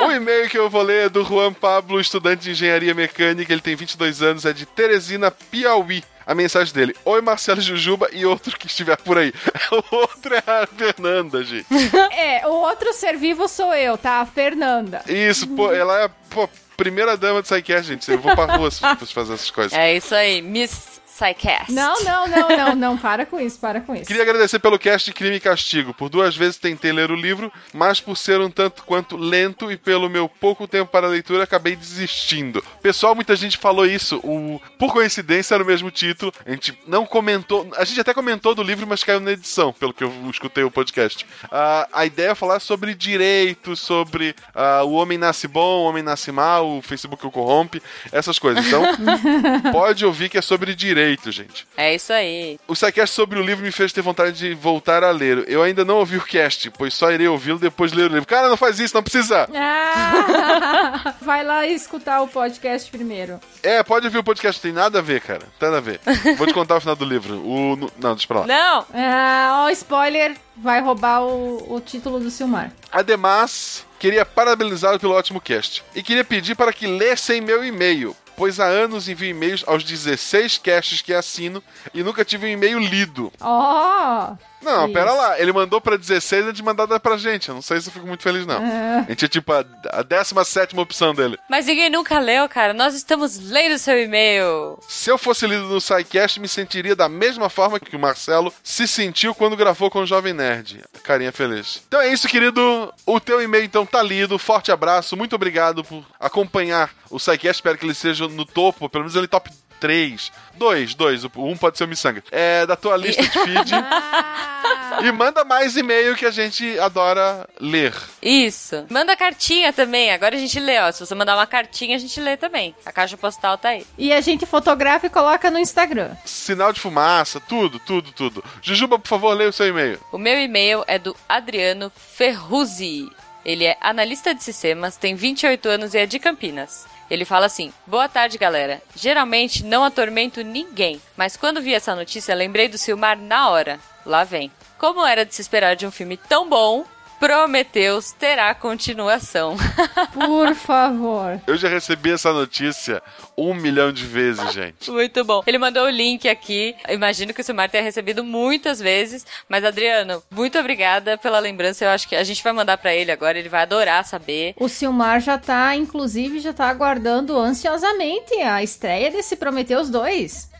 o 0.05 0.11
e-mail 0.11 0.49
que 0.49 0.57
eu 0.57 0.69
vou 0.69 0.81
ler 0.81 1.05
é 1.05 1.09
do 1.09 1.23
Juan 1.23 1.53
Pablo, 1.53 1.99
estudante 1.99 2.43
de 2.43 2.51
engenharia 2.51 2.93
mecânica. 2.93 3.51
Ele 3.51 3.61
tem 3.61 3.75
22 3.75 4.21
anos, 4.21 4.45
é 4.45 4.53
de 4.53 4.65
Teresina, 4.65 5.31
Piauí. 5.31 6.03
A 6.31 6.35
mensagem 6.35 6.73
dele: 6.73 6.95
Oi, 7.03 7.21
Marcelo 7.21 7.59
Jujuba 7.59 8.07
e 8.13 8.25
outro 8.25 8.57
que 8.57 8.67
estiver 8.67 8.95
por 8.95 9.17
aí. 9.17 9.33
O 9.71 9.95
outro 9.95 10.33
é 10.33 10.43
a 10.45 10.65
Fernanda, 10.65 11.43
gente. 11.43 11.65
É, 12.11 12.47
o 12.47 12.51
outro 12.51 12.93
ser 12.93 13.17
vivo 13.17 13.47
sou 13.47 13.73
eu, 13.73 13.97
tá? 13.97 14.21
A 14.21 14.25
Fernanda. 14.25 15.03
Isso, 15.07 15.45
pô, 15.47 15.73
ela 15.73 16.03
é 16.03 16.09
pô, 16.29 16.49
primeira 16.77 17.17
dama 17.17 17.41
do 17.41 17.47
SciCast, 17.47 17.87
gente. 17.87 18.09
Eu 18.09 18.19
vou 18.19 18.33
pra 18.33 18.55
rua 18.55 18.71
se 18.71 18.79
fazer 19.13 19.33
essas 19.33 19.51
coisas. 19.51 19.73
É 19.73 19.95
isso 19.95 20.15
aí, 20.15 20.41
Miss 20.41 21.00
SciCast. 21.21 21.71
Não, 21.71 22.03
não, 22.03 22.27
não, 22.27 22.49
não, 22.49 22.75
não. 22.75 22.97
Para 22.97 23.25
com 23.25 23.39
isso, 23.39 23.59
para 23.59 23.79
com 23.79 23.95
isso. 23.95 24.05
Queria 24.05 24.23
agradecer 24.23 24.57
pelo 24.57 24.79
cast 24.79 25.09
de 25.09 25.13
Crime 25.13 25.35
e 25.35 25.39
Castigo. 25.39 25.93
Por 25.93 26.09
duas 26.09 26.35
vezes 26.35 26.57
tentei 26.57 26.91
ler 26.91 27.11
o 27.11 27.15
livro, 27.15 27.51
mas 27.73 28.01
por 28.01 28.17
ser 28.17 28.39
um 28.41 28.49
tanto 28.49 28.83
quanto 28.83 29.15
lento 29.15 29.71
e 29.71 29.77
pelo 29.77 30.09
meu 30.09 30.27
pouco 30.27 30.67
tempo 30.67 30.91
para 30.91 31.05
a 31.05 31.09
leitura, 31.09 31.43
acabei 31.43 31.75
desistindo. 31.75 32.63
Pessoal, 32.81 33.13
muita 33.13 33.35
gente 33.35 33.57
falou 33.57 33.85
isso. 33.85 34.17
O... 34.23 34.59
Por 34.79 34.91
coincidência, 34.91 35.53
era 35.53 35.63
o 35.63 35.67
mesmo 35.67 35.91
título. 35.91 36.33
A 36.45 36.51
gente 36.51 36.77
não 36.87 37.05
comentou. 37.05 37.69
A 37.77 37.85
gente 37.85 38.01
até 38.01 38.13
comentou 38.13 38.55
do 38.55 38.63
livro, 38.63 38.87
mas 38.87 39.03
caiu 39.03 39.19
na 39.19 39.31
edição, 39.31 39.71
pelo 39.73 39.93
que 39.93 40.03
eu 40.03 40.11
escutei 40.29 40.63
o 40.63 40.71
podcast. 40.71 41.25
Uh, 41.45 41.87
a 41.91 42.05
ideia 42.05 42.31
é 42.31 42.35
falar 42.35 42.59
sobre 42.59 42.95
direitos, 42.95 43.79
sobre 43.79 44.35
uh, 44.55 44.85
o 44.85 44.93
homem 44.93 45.17
nasce 45.17 45.47
bom, 45.47 45.81
o 45.81 45.85
homem 45.85 46.01
nasce 46.01 46.31
mal, 46.31 46.77
o 46.77 46.81
Facebook 46.81 47.25
o 47.25 47.31
corrompe, 47.31 47.81
essas 48.11 48.39
coisas. 48.39 48.65
Então, 48.65 48.83
pode 49.71 50.05
ouvir 50.05 50.29
que 50.29 50.37
é 50.37 50.41
sobre 50.41 50.73
direito 51.11 51.31
gente. 51.31 51.67
É 51.75 51.93
isso 51.93 52.13
aí. 52.13 52.59
O 52.67 52.75
SciCast 52.75 53.15
sobre 53.15 53.39
o 53.39 53.41
livro 53.41 53.63
me 53.63 53.71
fez 53.71 53.91
ter 53.91 54.01
vontade 54.01 54.37
de 54.37 54.53
voltar 54.53 55.03
a 55.03 55.11
ler. 55.11 55.45
Eu 55.47 55.61
ainda 55.61 55.83
não 55.83 55.97
ouvi 55.97 56.17
o 56.17 56.21
cast, 56.21 56.69
pois 56.71 56.93
só 56.93 57.11
irei 57.11 57.27
ouvi-lo 57.27 57.59
depois 57.59 57.91
de 57.91 57.97
ler 57.97 58.09
o 58.09 58.13
livro. 58.13 58.27
Cara, 58.27 58.49
não 58.49 58.57
faz 58.57 58.79
isso, 58.79 58.95
não 58.95 59.03
precisa. 59.03 59.47
Ah, 59.53 61.13
vai 61.21 61.43
lá 61.43 61.65
escutar 61.67 62.21
o 62.21 62.27
podcast 62.27 62.89
primeiro. 62.89 63.39
É, 63.61 63.83
pode 63.83 64.05
ouvir 64.05 64.19
o 64.19 64.23
podcast, 64.23 64.61
tem 64.61 64.71
nada 64.71 64.99
a 64.99 65.01
ver, 65.01 65.21
cara. 65.21 65.45
Nada 65.59 65.77
a 65.77 65.81
ver. 65.81 65.99
Vou 66.37 66.47
te 66.47 66.53
contar 66.53 66.77
o 66.77 66.79
final 66.79 66.95
do 66.95 67.05
livro. 67.05 67.35
O... 67.35 67.75
Não, 67.99 68.13
deixa 68.13 68.27
pra 68.27 68.41
lá. 68.41 68.47
Não! 68.47 68.85
Ah, 68.93 69.63
ó, 69.65 69.69
spoiler, 69.69 70.35
vai 70.55 70.81
roubar 70.81 71.23
o, 71.23 71.75
o 71.75 71.81
título 71.81 72.19
do 72.19 72.29
Silmar. 72.29 72.71
Ademais, 72.91 73.85
queria 73.99 74.25
parabenizá-lo 74.25 74.99
pelo 74.99 75.13
ótimo 75.13 75.41
cast. 75.41 75.83
E 75.95 76.03
queria 76.03 76.23
pedir 76.23 76.55
para 76.55 76.73
que 76.73 76.87
lessem 76.87 77.41
meu 77.41 77.63
e-mail 77.63 78.15
pois 78.41 78.59
há 78.59 78.65
anos 78.65 79.07
envio 79.07 79.29
e-mails 79.29 79.63
aos 79.67 79.83
16 79.83 80.57
casts 80.57 81.03
que 81.03 81.13
assino 81.13 81.63
e 81.93 82.01
nunca 82.01 82.25
tive 82.25 82.47
um 82.47 82.49
e-mail 82.49 82.79
lido. 82.79 83.31
Oh, 83.39 84.35
não, 84.61 84.85
isso. 84.85 84.93
pera 84.93 85.13
lá. 85.13 85.39
Ele 85.39 85.51
mandou 85.51 85.81
pra 85.81 85.97
16 85.97 86.45
antes 86.45 86.55
de 86.55 86.63
mandar 86.63 86.99
pra 86.99 87.17
gente. 87.17 87.49
Eu 87.49 87.55
não 87.55 87.61
sei 87.61 87.79
se 87.81 87.89
eu 87.89 87.93
fico 87.93 88.07
muito 88.07 88.23
feliz, 88.23 88.45
não. 88.45 88.63
É. 88.63 88.99
A 88.99 89.09
gente 89.09 89.25
é 89.25 89.27
tipo 89.27 89.51
a, 89.51 89.65
a 89.89 90.03
17 90.03 90.77
opção 90.79 91.13
dele. 91.13 91.37
Mas 91.49 91.65
ninguém 91.65 91.89
nunca 91.89 92.19
leu, 92.19 92.47
cara. 92.47 92.73
Nós 92.73 92.93
estamos 92.93 93.37
lendo 93.49 93.77
seu 93.77 94.01
e-mail. 94.01 94.77
Se 94.87 95.09
eu 95.09 95.17
fosse 95.17 95.45
lido 95.47 95.63
no 95.63 95.81
SciCast, 95.81 96.39
me 96.39 96.47
sentiria 96.47 96.95
da 96.95 97.09
mesma 97.09 97.49
forma 97.49 97.79
que 97.79 97.95
o 97.95 97.99
Marcelo 97.99 98.53
se 98.63 98.87
sentiu 98.87 99.33
quando 99.35 99.55
gravou 99.57 99.89
com 99.89 99.99
o 99.99 100.05
Jovem 100.05 100.33
Nerd. 100.33 100.81
Carinha 101.03 101.31
feliz. 101.31 101.81
Então 101.87 102.01
é 102.01 102.11
isso, 102.11 102.27
querido. 102.27 102.93
O 103.05 103.19
teu 103.19 103.41
e-mail, 103.41 103.65
então, 103.65 103.85
tá 103.85 104.01
lido. 104.01 104.37
Forte 104.37 104.71
abraço. 104.71 105.17
Muito 105.17 105.35
obrigado 105.35 105.83
por 105.83 106.03
acompanhar 106.19 106.91
o 107.09 107.19
SciCast. 107.19 107.57
Espero 107.57 107.77
que 107.77 107.85
ele 107.85 107.93
seja 107.93 108.27
no 108.27 108.45
topo, 108.45 108.89
pelo 108.89 109.03
menos 109.03 109.15
ele 109.15 109.27
top 109.27 109.49
3. 109.81 110.31
Dois, 110.53 110.93
dois. 110.93 111.25
Um 111.35 111.57
pode 111.57 111.77
ser 111.77 111.85
o 111.85 111.87
Missanga. 111.87 112.23
É 112.31 112.65
da 112.67 112.75
tua 112.75 112.95
lista 112.95 113.23
de 113.23 113.29
feed. 113.29 113.71
e 115.03 115.11
manda 115.11 115.43
mais 115.43 115.75
e-mail 115.75 116.15
que 116.15 116.25
a 116.25 116.29
gente 116.29 116.79
adora 116.79 117.49
ler. 117.59 117.93
Isso. 118.21 118.85
Manda 118.89 119.17
cartinha 119.17 119.73
também. 119.73 120.11
Agora 120.11 120.35
a 120.35 120.39
gente 120.39 120.59
lê, 120.59 120.79
ó. 120.79 120.91
Se 120.91 121.03
você 121.03 121.15
mandar 121.15 121.35
uma 121.35 121.47
cartinha, 121.47 121.95
a 121.95 121.99
gente 121.99 122.19
lê 122.21 122.37
também. 122.37 122.75
A 122.85 122.91
caixa 122.91 123.17
postal 123.17 123.57
tá 123.57 123.69
aí. 123.69 123.85
E 123.97 124.13
a 124.13 124.21
gente 124.21 124.45
fotografa 124.45 125.07
e 125.07 125.09
coloca 125.09 125.49
no 125.49 125.57
Instagram. 125.57 126.15
Sinal 126.23 126.71
de 126.71 126.79
fumaça, 126.79 127.39
tudo, 127.39 127.79
tudo, 127.79 128.11
tudo. 128.11 128.43
Jujuba, 128.61 128.99
por 128.99 129.07
favor, 129.07 129.33
leia 129.33 129.49
o 129.49 129.53
seu 129.53 129.67
e-mail. 129.67 129.99
O 130.11 130.17
meu 130.19 130.39
e-mail 130.39 130.83
é 130.87 130.99
do 130.99 131.15
Adriano 131.27 131.91
Ferruzzi. 131.95 133.09
Ele 133.43 133.65
é 133.65 133.77
analista 133.81 134.33
de 134.33 134.43
sistemas, 134.43 134.97
tem 134.97 135.15
28 135.15 135.67
anos 135.67 135.93
e 135.93 135.97
é 135.97 136.05
de 136.05 136.19
Campinas. 136.19 136.85
Ele 137.09 137.25
fala 137.25 137.45
assim: 137.45 137.73
Boa 137.85 138.07
tarde, 138.07 138.37
galera. 138.37 138.81
Geralmente 138.95 139.65
não 139.65 139.83
atormento 139.83 140.41
ninguém, 140.43 141.01
mas 141.17 141.35
quando 141.35 141.61
vi 141.61 141.73
essa 141.73 141.95
notícia 141.95 142.35
lembrei 142.35 142.67
do 142.67 142.77
Silmar 142.77 143.17
na 143.17 143.49
hora. 143.49 143.79
Lá 144.05 144.23
vem. 144.23 144.51
Como 144.77 145.05
era 145.05 145.25
de 145.25 145.35
se 145.35 145.41
esperar 145.41 145.75
de 145.75 145.85
um 145.85 145.91
filme 145.91 146.17
tão 146.17 146.47
bom, 146.49 146.85
Prometeus 147.21 148.11
terá 148.13 148.55
continuação. 148.55 149.55
Por 150.11 150.55
favor. 150.55 151.39
Eu 151.45 151.55
já 151.55 151.69
recebi 151.69 152.11
essa 152.11 152.33
notícia 152.33 152.99
um 153.37 153.53
milhão 153.53 153.93
de 153.93 154.03
vezes, 154.03 154.51
gente. 154.51 154.89
Muito 154.89 155.23
bom. 155.23 155.43
Ele 155.45 155.59
mandou 155.59 155.85
o 155.85 155.89
link 155.89 156.27
aqui. 156.27 156.75
Eu 156.87 156.95
imagino 156.95 157.31
que 157.31 157.39
o 157.39 157.43
Silmar 157.43 157.69
tenha 157.69 157.83
recebido 157.83 158.23
muitas 158.23 158.79
vezes. 158.79 159.23
Mas, 159.47 159.63
Adriano, 159.63 160.23
muito 160.31 160.57
obrigada 160.57 161.15
pela 161.15 161.37
lembrança. 161.37 161.85
Eu 161.85 161.91
acho 161.91 162.09
que 162.09 162.15
a 162.15 162.23
gente 162.23 162.43
vai 162.43 162.53
mandar 162.53 162.79
para 162.79 162.95
ele 162.95 163.11
agora. 163.11 163.37
Ele 163.37 163.49
vai 163.49 163.61
adorar 163.61 164.03
saber. 164.03 164.55
O 164.57 164.67
Silmar 164.67 165.21
já 165.21 165.37
tá, 165.37 165.75
inclusive, 165.75 166.39
já 166.39 166.53
tá 166.53 166.69
aguardando 166.69 167.37
ansiosamente 167.37 168.33
a 168.41 168.63
estreia 168.63 169.11
desse 169.11 169.35
Prometeus 169.35 169.91
2 169.91 170.50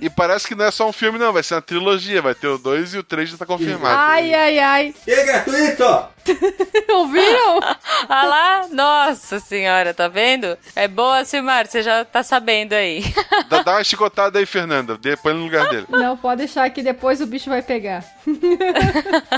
e 0.00 0.08
parece 0.08 0.48
que 0.48 0.54
não 0.54 0.64
é 0.64 0.70
só 0.70 0.88
um 0.88 0.92
filme, 0.92 1.18
não. 1.18 1.32
Vai 1.32 1.42
ser 1.42 1.54
uma 1.54 1.62
trilogia. 1.62 2.22
Vai 2.22 2.34
ter 2.34 2.48
o 2.48 2.58
2 2.58 2.94
e 2.94 2.98
o 2.98 3.02
3 3.02 3.30
já 3.30 3.36
tá 3.36 3.46
confirmado. 3.46 3.96
Ai, 3.96 4.34
ai, 4.34 4.58
ai. 4.58 4.94
E 5.06 5.10
é 5.10 5.24
gratuito! 5.24 6.12
Ouviram? 6.90 7.60
ah 8.08 8.24
lá, 8.24 8.68
nossa 8.70 9.40
senhora, 9.40 9.92
tá 9.92 10.08
vendo? 10.08 10.56
É 10.74 10.86
boa, 10.86 11.24
Silmar, 11.24 11.66
você 11.66 11.82
já 11.82 12.04
tá 12.04 12.22
sabendo 12.22 12.74
aí. 12.74 13.02
dá, 13.50 13.62
dá 13.62 13.72
uma 13.72 13.84
chicotada 13.84 14.38
aí, 14.38 14.46
Fernanda. 14.46 14.96
Depois 14.96 15.34
no 15.34 15.42
lugar 15.42 15.68
dele. 15.68 15.86
Não, 15.88 16.16
pode 16.16 16.38
deixar 16.38 16.68
que 16.70 16.82
depois 16.82 17.20
o 17.20 17.26
bicho 17.26 17.50
vai 17.50 17.62
pegar. 17.62 18.04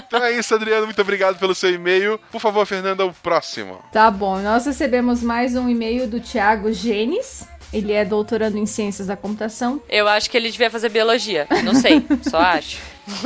então 0.07 0.23
é 0.23 0.32
isso, 0.32 0.55
Adriano. 0.55 0.85
Muito 0.85 1.01
obrigado 1.01 1.39
pelo 1.39 1.55
seu 1.55 1.73
e-mail. 1.73 2.20
Por 2.31 2.41
favor, 2.41 2.66
Fernanda, 2.66 3.05
o 3.05 3.12
próximo. 3.12 3.82
Tá 3.91 4.11
bom, 4.11 4.39
nós 4.41 4.66
recebemos 4.66 5.23
mais 5.23 5.57
um 5.57 5.69
e-mail 5.69 6.07
do 6.07 6.20
Thiago 6.20 6.73
Genes. 6.73 7.47
Ele 7.74 7.92
é 7.92 8.05
doutorando 8.05 8.56
em 8.56 8.66
ciências 8.66 9.09
da 9.09 9.16
computação. 9.16 9.82
Eu 9.88 10.06
acho 10.06 10.30
que 10.30 10.36
ele 10.36 10.51
devia 10.51 10.70
fazer 10.70 10.88
biologia. 10.88 11.46
Não 11.64 11.74
sei, 11.74 12.02
só 12.22 12.38
acho. 12.38 12.78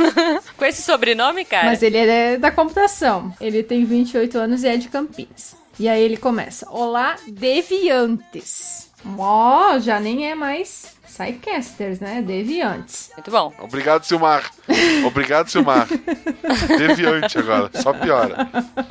Com 0.56 0.64
esse 0.64 0.82
sobrenome, 0.82 1.44
cara. 1.44 1.66
Mas 1.66 1.82
ele 1.82 1.98
é 1.98 2.36
da 2.36 2.50
computação. 2.50 3.32
Ele 3.40 3.62
tem 3.62 3.84
28 3.84 4.38
anos 4.38 4.64
e 4.64 4.68
é 4.68 4.76
de 4.76 4.88
Campinas. 4.88 5.54
E 5.78 5.88
aí 5.88 6.02
ele 6.02 6.16
começa: 6.16 6.68
Olá, 6.70 7.16
deviantes. 7.28 8.88
Ó, 9.16 9.78
já 9.78 10.00
nem 10.00 10.28
é 10.28 10.34
mais 10.34 10.97
Psycasters, 11.18 11.98
né? 11.98 12.22
Deviantes. 12.22 13.10
Muito 13.16 13.30
bom. 13.30 13.52
Obrigado, 13.58 14.04
Silmar. 14.04 14.48
Obrigado, 15.04 15.48
Silmar. 15.48 15.88
Deviante 16.78 17.38
agora, 17.38 17.70
só 17.74 17.92
piora. 17.92 18.48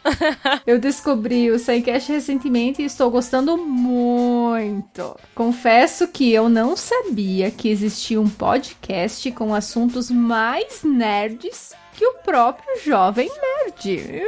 Eu 0.68 0.78
descobri 0.78 1.50
o 1.50 1.56
Psycast 1.56 2.12
recentemente 2.12 2.82
e 2.82 2.86
estou 2.86 3.10
gostando 3.10 3.58
muito. 3.58 5.18
Confesso 5.34 6.10
que 6.10 6.34
eu 6.34 6.50
não 6.50 6.76
sabia 6.76 7.50
que 7.50 7.70
existia 7.70 8.20
um 8.20 8.30
podcast 8.30 9.32
com 9.32 9.56
assuntos 9.56 10.12
mais 10.12 10.84
nerds 10.84 11.74
que 11.94 12.06
o 12.06 12.14
próprio 12.24 12.80
Jovem 12.84 13.30
Nerd. 13.30 14.22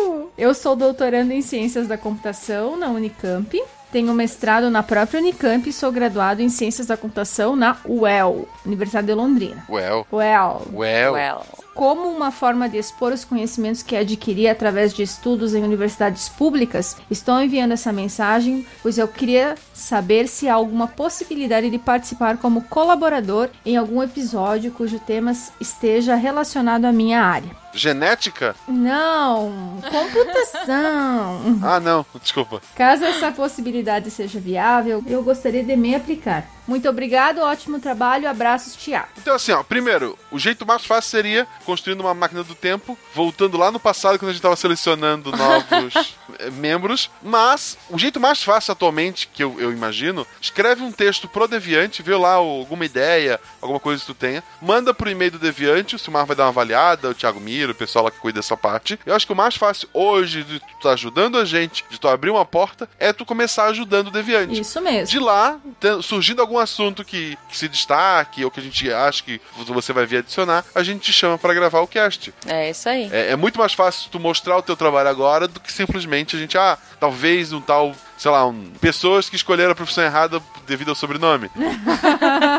Uhul. 0.00 0.32
Eu 0.36 0.52
sou 0.52 0.74
doutorando 0.74 1.32
em 1.32 1.40
Ciências 1.40 1.86
da 1.86 1.96
Computação 1.96 2.76
na 2.76 2.88
Unicamp. 2.88 3.62
Tenho 3.96 4.12
mestrado 4.12 4.68
na 4.68 4.82
própria 4.82 5.18
Unicamp 5.20 5.66
e 5.66 5.72
sou 5.72 5.90
graduado 5.90 6.42
em 6.42 6.50
Ciências 6.50 6.86
da 6.86 6.98
Computação 6.98 7.56
na 7.56 7.78
UEL, 7.88 8.46
Universidade 8.66 9.06
de 9.06 9.14
Londrina. 9.14 9.64
Well, 9.70 10.06
UEL. 10.12 10.66
well. 10.70 11.12
Well. 11.14 11.40
Como 11.74 12.06
uma 12.10 12.30
forma 12.30 12.68
de 12.68 12.76
expor 12.76 13.10
os 13.14 13.24
conhecimentos 13.24 13.82
que 13.82 13.96
adquiri 13.96 14.48
através 14.48 14.92
de 14.92 15.02
estudos 15.02 15.54
em 15.54 15.64
universidades 15.64 16.28
públicas, 16.28 16.94
estou 17.10 17.40
enviando 17.40 17.72
essa 17.72 17.90
mensagem, 17.90 18.66
pois 18.82 18.98
eu 18.98 19.08
queria 19.08 19.54
saber 19.72 20.28
se 20.28 20.46
há 20.46 20.52
alguma 20.52 20.86
possibilidade 20.86 21.70
de 21.70 21.78
participar 21.78 22.36
como 22.36 22.64
colaborador 22.64 23.48
em 23.64 23.78
algum 23.78 24.02
episódio 24.02 24.72
cujo 24.72 24.98
tema 24.98 25.32
esteja 25.58 26.16
relacionado 26.16 26.84
à 26.84 26.92
minha 26.92 27.22
área. 27.22 27.65
Genética? 27.76 28.56
Não, 28.66 29.78
computação. 29.90 31.60
Ah, 31.62 31.80
não, 31.80 32.04
desculpa. 32.20 32.60
Caso 32.74 33.04
essa 33.04 33.30
possibilidade 33.32 34.10
seja 34.10 34.38
viável, 34.38 35.02
eu 35.06 35.22
gostaria 35.22 35.62
de 35.64 35.76
me 35.76 35.94
aplicar. 35.94 36.46
Muito 36.66 36.88
obrigado, 36.88 37.38
ótimo 37.40 37.78
trabalho, 37.78 38.28
abraços, 38.28 38.74
Tiago. 38.74 39.06
Então, 39.18 39.34
assim, 39.36 39.52
ó, 39.52 39.62
primeiro, 39.62 40.18
o 40.32 40.38
jeito 40.38 40.66
mais 40.66 40.84
fácil 40.84 41.10
seria 41.10 41.46
construindo 41.64 42.00
uma 42.00 42.12
máquina 42.12 42.42
do 42.42 42.54
tempo, 42.56 42.98
voltando 43.14 43.56
lá 43.56 43.70
no 43.70 43.78
passado 43.78 44.18
quando 44.18 44.30
a 44.30 44.32
gente 44.32 44.42
tava 44.42 44.56
selecionando 44.56 45.30
novos 45.30 45.94
eh, 46.40 46.50
membros. 46.50 47.08
Mas 47.22 47.78
o 47.88 47.96
jeito 47.98 48.18
mais 48.18 48.42
fácil 48.42 48.72
atualmente, 48.72 49.28
que 49.32 49.44
eu, 49.44 49.60
eu 49.60 49.72
imagino, 49.72 50.26
escreve 50.40 50.82
um 50.82 50.90
texto 50.90 51.28
pro 51.28 51.46
Deviante, 51.46 52.02
vê 52.02 52.16
lá 52.16 52.40
o- 52.40 52.58
alguma 52.60 52.84
ideia, 52.84 53.38
alguma 53.62 53.78
coisa 53.78 54.00
que 54.00 54.06
tu 54.06 54.14
tenha, 54.14 54.42
manda 54.60 54.92
pro 54.92 55.08
e-mail 55.10 55.30
do 55.32 55.38
Deviante, 55.38 55.94
o 55.94 55.98
Silmar 56.00 56.26
vai 56.26 56.34
dar 56.34 56.44
uma 56.44 56.48
avaliada, 56.50 57.10
o 57.10 57.14
Thiago 57.14 57.38
Miro, 57.40 57.65
o 57.72 57.74
pessoal 57.74 58.04
lá 58.04 58.10
que 58.10 58.18
cuida 58.18 58.40
dessa 58.40 58.56
parte. 58.56 58.98
Eu 59.04 59.14
acho 59.14 59.26
que 59.26 59.32
o 59.32 59.36
mais 59.36 59.56
fácil 59.56 59.88
hoje 59.92 60.42
de 60.44 60.60
tu 60.60 60.66
tá 60.82 60.90
ajudando 60.90 61.38
a 61.38 61.44
gente, 61.44 61.84
de 61.88 61.98
tu 61.98 62.08
abrir 62.08 62.30
uma 62.30 62.44
porta, 62.44 62.88
é 62.98 63.12
tu 63.12 63.24
começar 63.24 63.66
ajudando 63.66 64.08
o 64.08 64.10
Deviante. 64.10 64.60
Isso 64.60 64.80
mesmo. 64.80 65.06
De 65.06 65.18
lá, 65.18 65.58
surgindo 66.02 66.40
algum 66.40 66.58
assunto 66.58 67.04
que, 67.04 67.36
que 67.48 67.56
se 67.56 67.68
destaque, 67.68 68.44
ou 68.44 68.50
que 68.50 68.60
a 68.60 68.62
gente 68.62 68.92
acha 68.92 69.22
que 69.22 69.40
você 69.66 69.92
vai 69.92 70.06
vir 70.06 70.18
adicionar, 70.18 70.64
a 70.74 70.82
gente 70.82 71.00
te 71.00 71.12
chama 71.12 71.38
pra 71.38 71.54
gravar 71.54 71.80
o 71.80 71.86
cast. 71.86 72.32
É 72.46 72.70
isso 72.70 72.88
aí. 72.88 73.08
É, 73.12 73.32
é 73.32 73.36
muito 73.36 73.58
mais 73.58 73.72
fácil 73.72 74.10
tu 74.10 74.18
mostrar 74.18 74.56
o 74.56 74.62
teu 74.62 74.76
trabalho 74.76 75.08
agora 75.08 75.48
do 75.48 75.60
que 75.60 75.72
simplesmente 75.72 76.36
a 76.36 76.38
gente, 76.38 76.56
ah, 76.56 76.78
talvez 76.98 77.52
um 77.52 77.60
tal, 77.60 77.94
sei 78.16 78.30
lá, 78.30 78.46
um, 78.46 78.70
pessoas 78.80 79.28
que 79.28 79.36
escolheram 79.36 79.72
a 79.72 79.74
profissão 79.74 80.04
errada 80.04 80.40
devido 80.66 80.88
ao 80.90 80.94
sobrenome. 80.94 81.50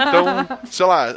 Então, 0.07 0.47
sei 0.69 0.85
lá, 0.85 1.07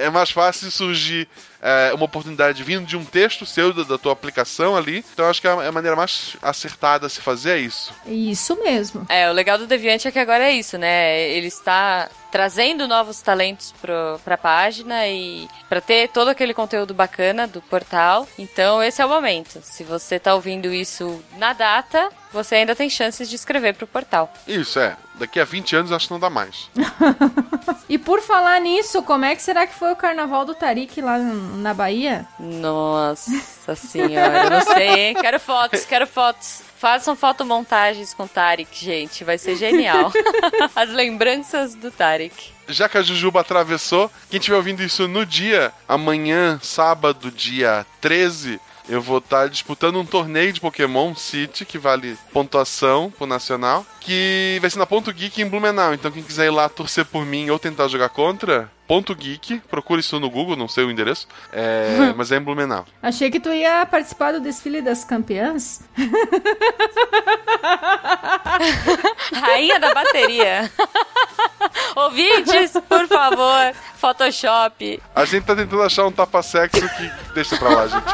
é 0.00 0.10
mais 0.10 0.30
fácil 0.30 0.70
surgir 0.70 1.28
é, 1.64 1.94
uma 1.94 2.04
oportunidade 2.04 2.62
vindo 2.62 2.84
de 2.84 2.94
um 2.94 3.04
texto 3.04 3.46
seu, 3.46 3.72
da, 3.72 3.82
da 3.84 3.96
tua 3.96 4.12
aplicação 4.12 4.76
ali. 4.76 5.02
Então, 5.14 5.24
eu 5.24 5.30
acho 5.30 5.40
que 5.40 5.48
a, 5.48 5.52
a 5.52 5.72
maneira 5.72 5.96
mais 5.96 6.36
acertada 6.42 7.06
a 7.06 7.08
se 7.08 7.22
fazer 7.22 7.52
é 7.52 7.58
isso. 7.58 7.94
Isso 8.06 8.54
mesmo. 8.62 9.06
É, 9.08 9.30
o 9.30 9.32
legal 9.32 9.56
do 9.56 9.66
Deviante 9.66 10.06
é 10.06 10.12
que 10.12 10.18
agora 10.18 10.44
é 10.44 10.52
isso, 10.52 10.76
né? 10.76 11.18
Ele 11.30 11.46
está 11.46 12.10
trazendo 12.34 12.88
novos 12.88 13.22
talentos 13.22 13.72
pro, 13.80 14.18
pra 14.24 14.36
página 14.36 15.06
e 15.06 15.48
pra 15.68 15.80
ter 15.80 16.08
todo 16.08 16.26
aquele 16.26 16.52
conteúdo 16.52 16.92
bacana 16.92 17.46
do 17.46 17.62
portal. 17.62 18.26
Então, 18.36 18.82
esse 18.82 19.00
é 19.00 19.06
o 19.06 19.08
momento. 19.08 19.60
Se 19.62 19.84
você 19.84 20.18
tá 20.18 20.34
ouvindo 20.34 20.74
isso 20.74 21.22
na 21.38 21.52
data, 21.52 22.10
você 22.32 22.56
ainda 22.56 22.74
tem 22.74 22.90
chances 22.90 23.30
de 23.30 23.36
escrever 23.36 23.74
pro 23.74 23.86
portal. 23.86 24.34
Isso, 24.48 24.80
é. 24.80 24.96
Daqui 25.14 25.38
a 25.38 25.44
20 25.44 25.76
anos 25.76 25.92
acho 25.92 26.08
que 26.08 26.12
não 26.12 26.18
dá 26.18 26.28
mais. 26.28 26.68
E 27.86 27.98
por 27.98 28.22
falar 28.22 28.60
nisso, 28.60 29.02
como 29.02 29.26
é 29.26 29.36
que 29.36 29.42
será 29.42 29.66
que 29.66 29.74
foi 29.74 29.92
o 29.92 29.96
carnaval 29.96 30.46
do 30.46 30.54
Tarik 30.54 31.02
lá 31.02 31.18
na 31.18 31.74
Bahia? 31.74 32.26
Nossa 32.40 33.76
senhora, 33.76 34.44
eu 34.44 34.50
não 34.50 34.62
sei, 34.62 34.88
hein? 34.88 35.14
Quero 35.14 35.38
fotos, 35.38 35.84
quero 35.84 36.06
fotos. 36.06 36.62
Façam 36.84 37.16
fotomontagens 37.16 38.12
com 38.12 38.24
o 38.24 38.28
Tarek, 38.28 38.84
gente. 38.84 39.24
Vai 39.24 39.38
ser 39.38 39.56
genial. 39.56 40.12
As 40.76 40.90
lembranças 40.90 41.74
do 41.74 41.90
Tarek. 41.90 42.52
Já 42.68 42.90
que 42.90 42.98
a 42.98 43.02
Jujuba 43.02 43.40
atravessou, 43.40 44.10
quem 44.28 44.38
estiver 44.38 44.58
ouvindo 44.58 44.82
isso 44.82 45.08
no 45.08 45.24
dia, 45.24 45.72
amanhã, 45.88 46.60
sábado, 46.62 47.30
dia 47.30 47.86
13, 48.02 48.60
eu 48.86 49.00
vou 49.00 49.16
estar 49.16 49.48
disputando 49.48 49.98
um 49.98 50.04
torneio 50.04 50.52
de 50.52 50.60
Pokémon 50.60 51.14
City, 51.14 51.64
que 51.64 51.78
vale 51.78 52.18
pontuação 52.34 53.10
pro 53.10 53.26
Nacional, 53.26 53.86
que 53.98 54.58
vai 54.60 54.68
ser 54.68 54.78
na 54.78 54.84
Ponto 54.84 55.10
Geek 55.10 55.40
em 55.40 55.48
Blumenau. 55.48 55.94
Então 55.94 56.10
quem 56.10 56.22
quiser 56.22 56.48
ir 56.48 56.50
lá 56.50 56.68
torcer 56.68 57.06
por 57.06 57.24
mim 57.24 57.48
ou 57.48 57.58
tentar 57.58 57.88
jogar 57.88 58.10
contra, 58.10 58.70
Ponto 58.86 59.14
Geek, 59.14 59.60
procure 59.70 60.00
isso 60.00 60.20
no 60.20 60.28
Google, 60.28 60.56
não 60.56 60.68
sei 60.68 60.84
o 60.84 60.90
endereço, 60.90 61.26
é, 61.52 62.12
mas 62.16 62.30
é 62.30 62.36
em 62.36 62.40
Blumenau. 62.40 62.84
Achei 63.02 63.30
que 63.30 63.40
tu 63.40 63.50
ia 63.50 63.86
participar 63.86 64.32
do 64.32 64.40
desfile 64.40 64.82
das 64.82 65.04
campeãs. 65.04 65.82
Rainha 69.32 69.80
da 69.80 69.94
bateria. 69.94 70.70
Ouvintes, 71.96 72.72
por 72.88 73.06
favor, 73.08 73.72
Photoshop. 73.96 75.00
A 75.14 75.24
gente 75.24 75.44
tá 75.44 75.56
tentando 75.56 75.82
achar 75.82 76.04
um 76.06 76.12
tapa-sexo 76.12 76.80
que 76.80 77.10
deixa 77.34 77.56
pra 77.56 77.68
lá, 77.70 77.86
gente. 77.86 78.04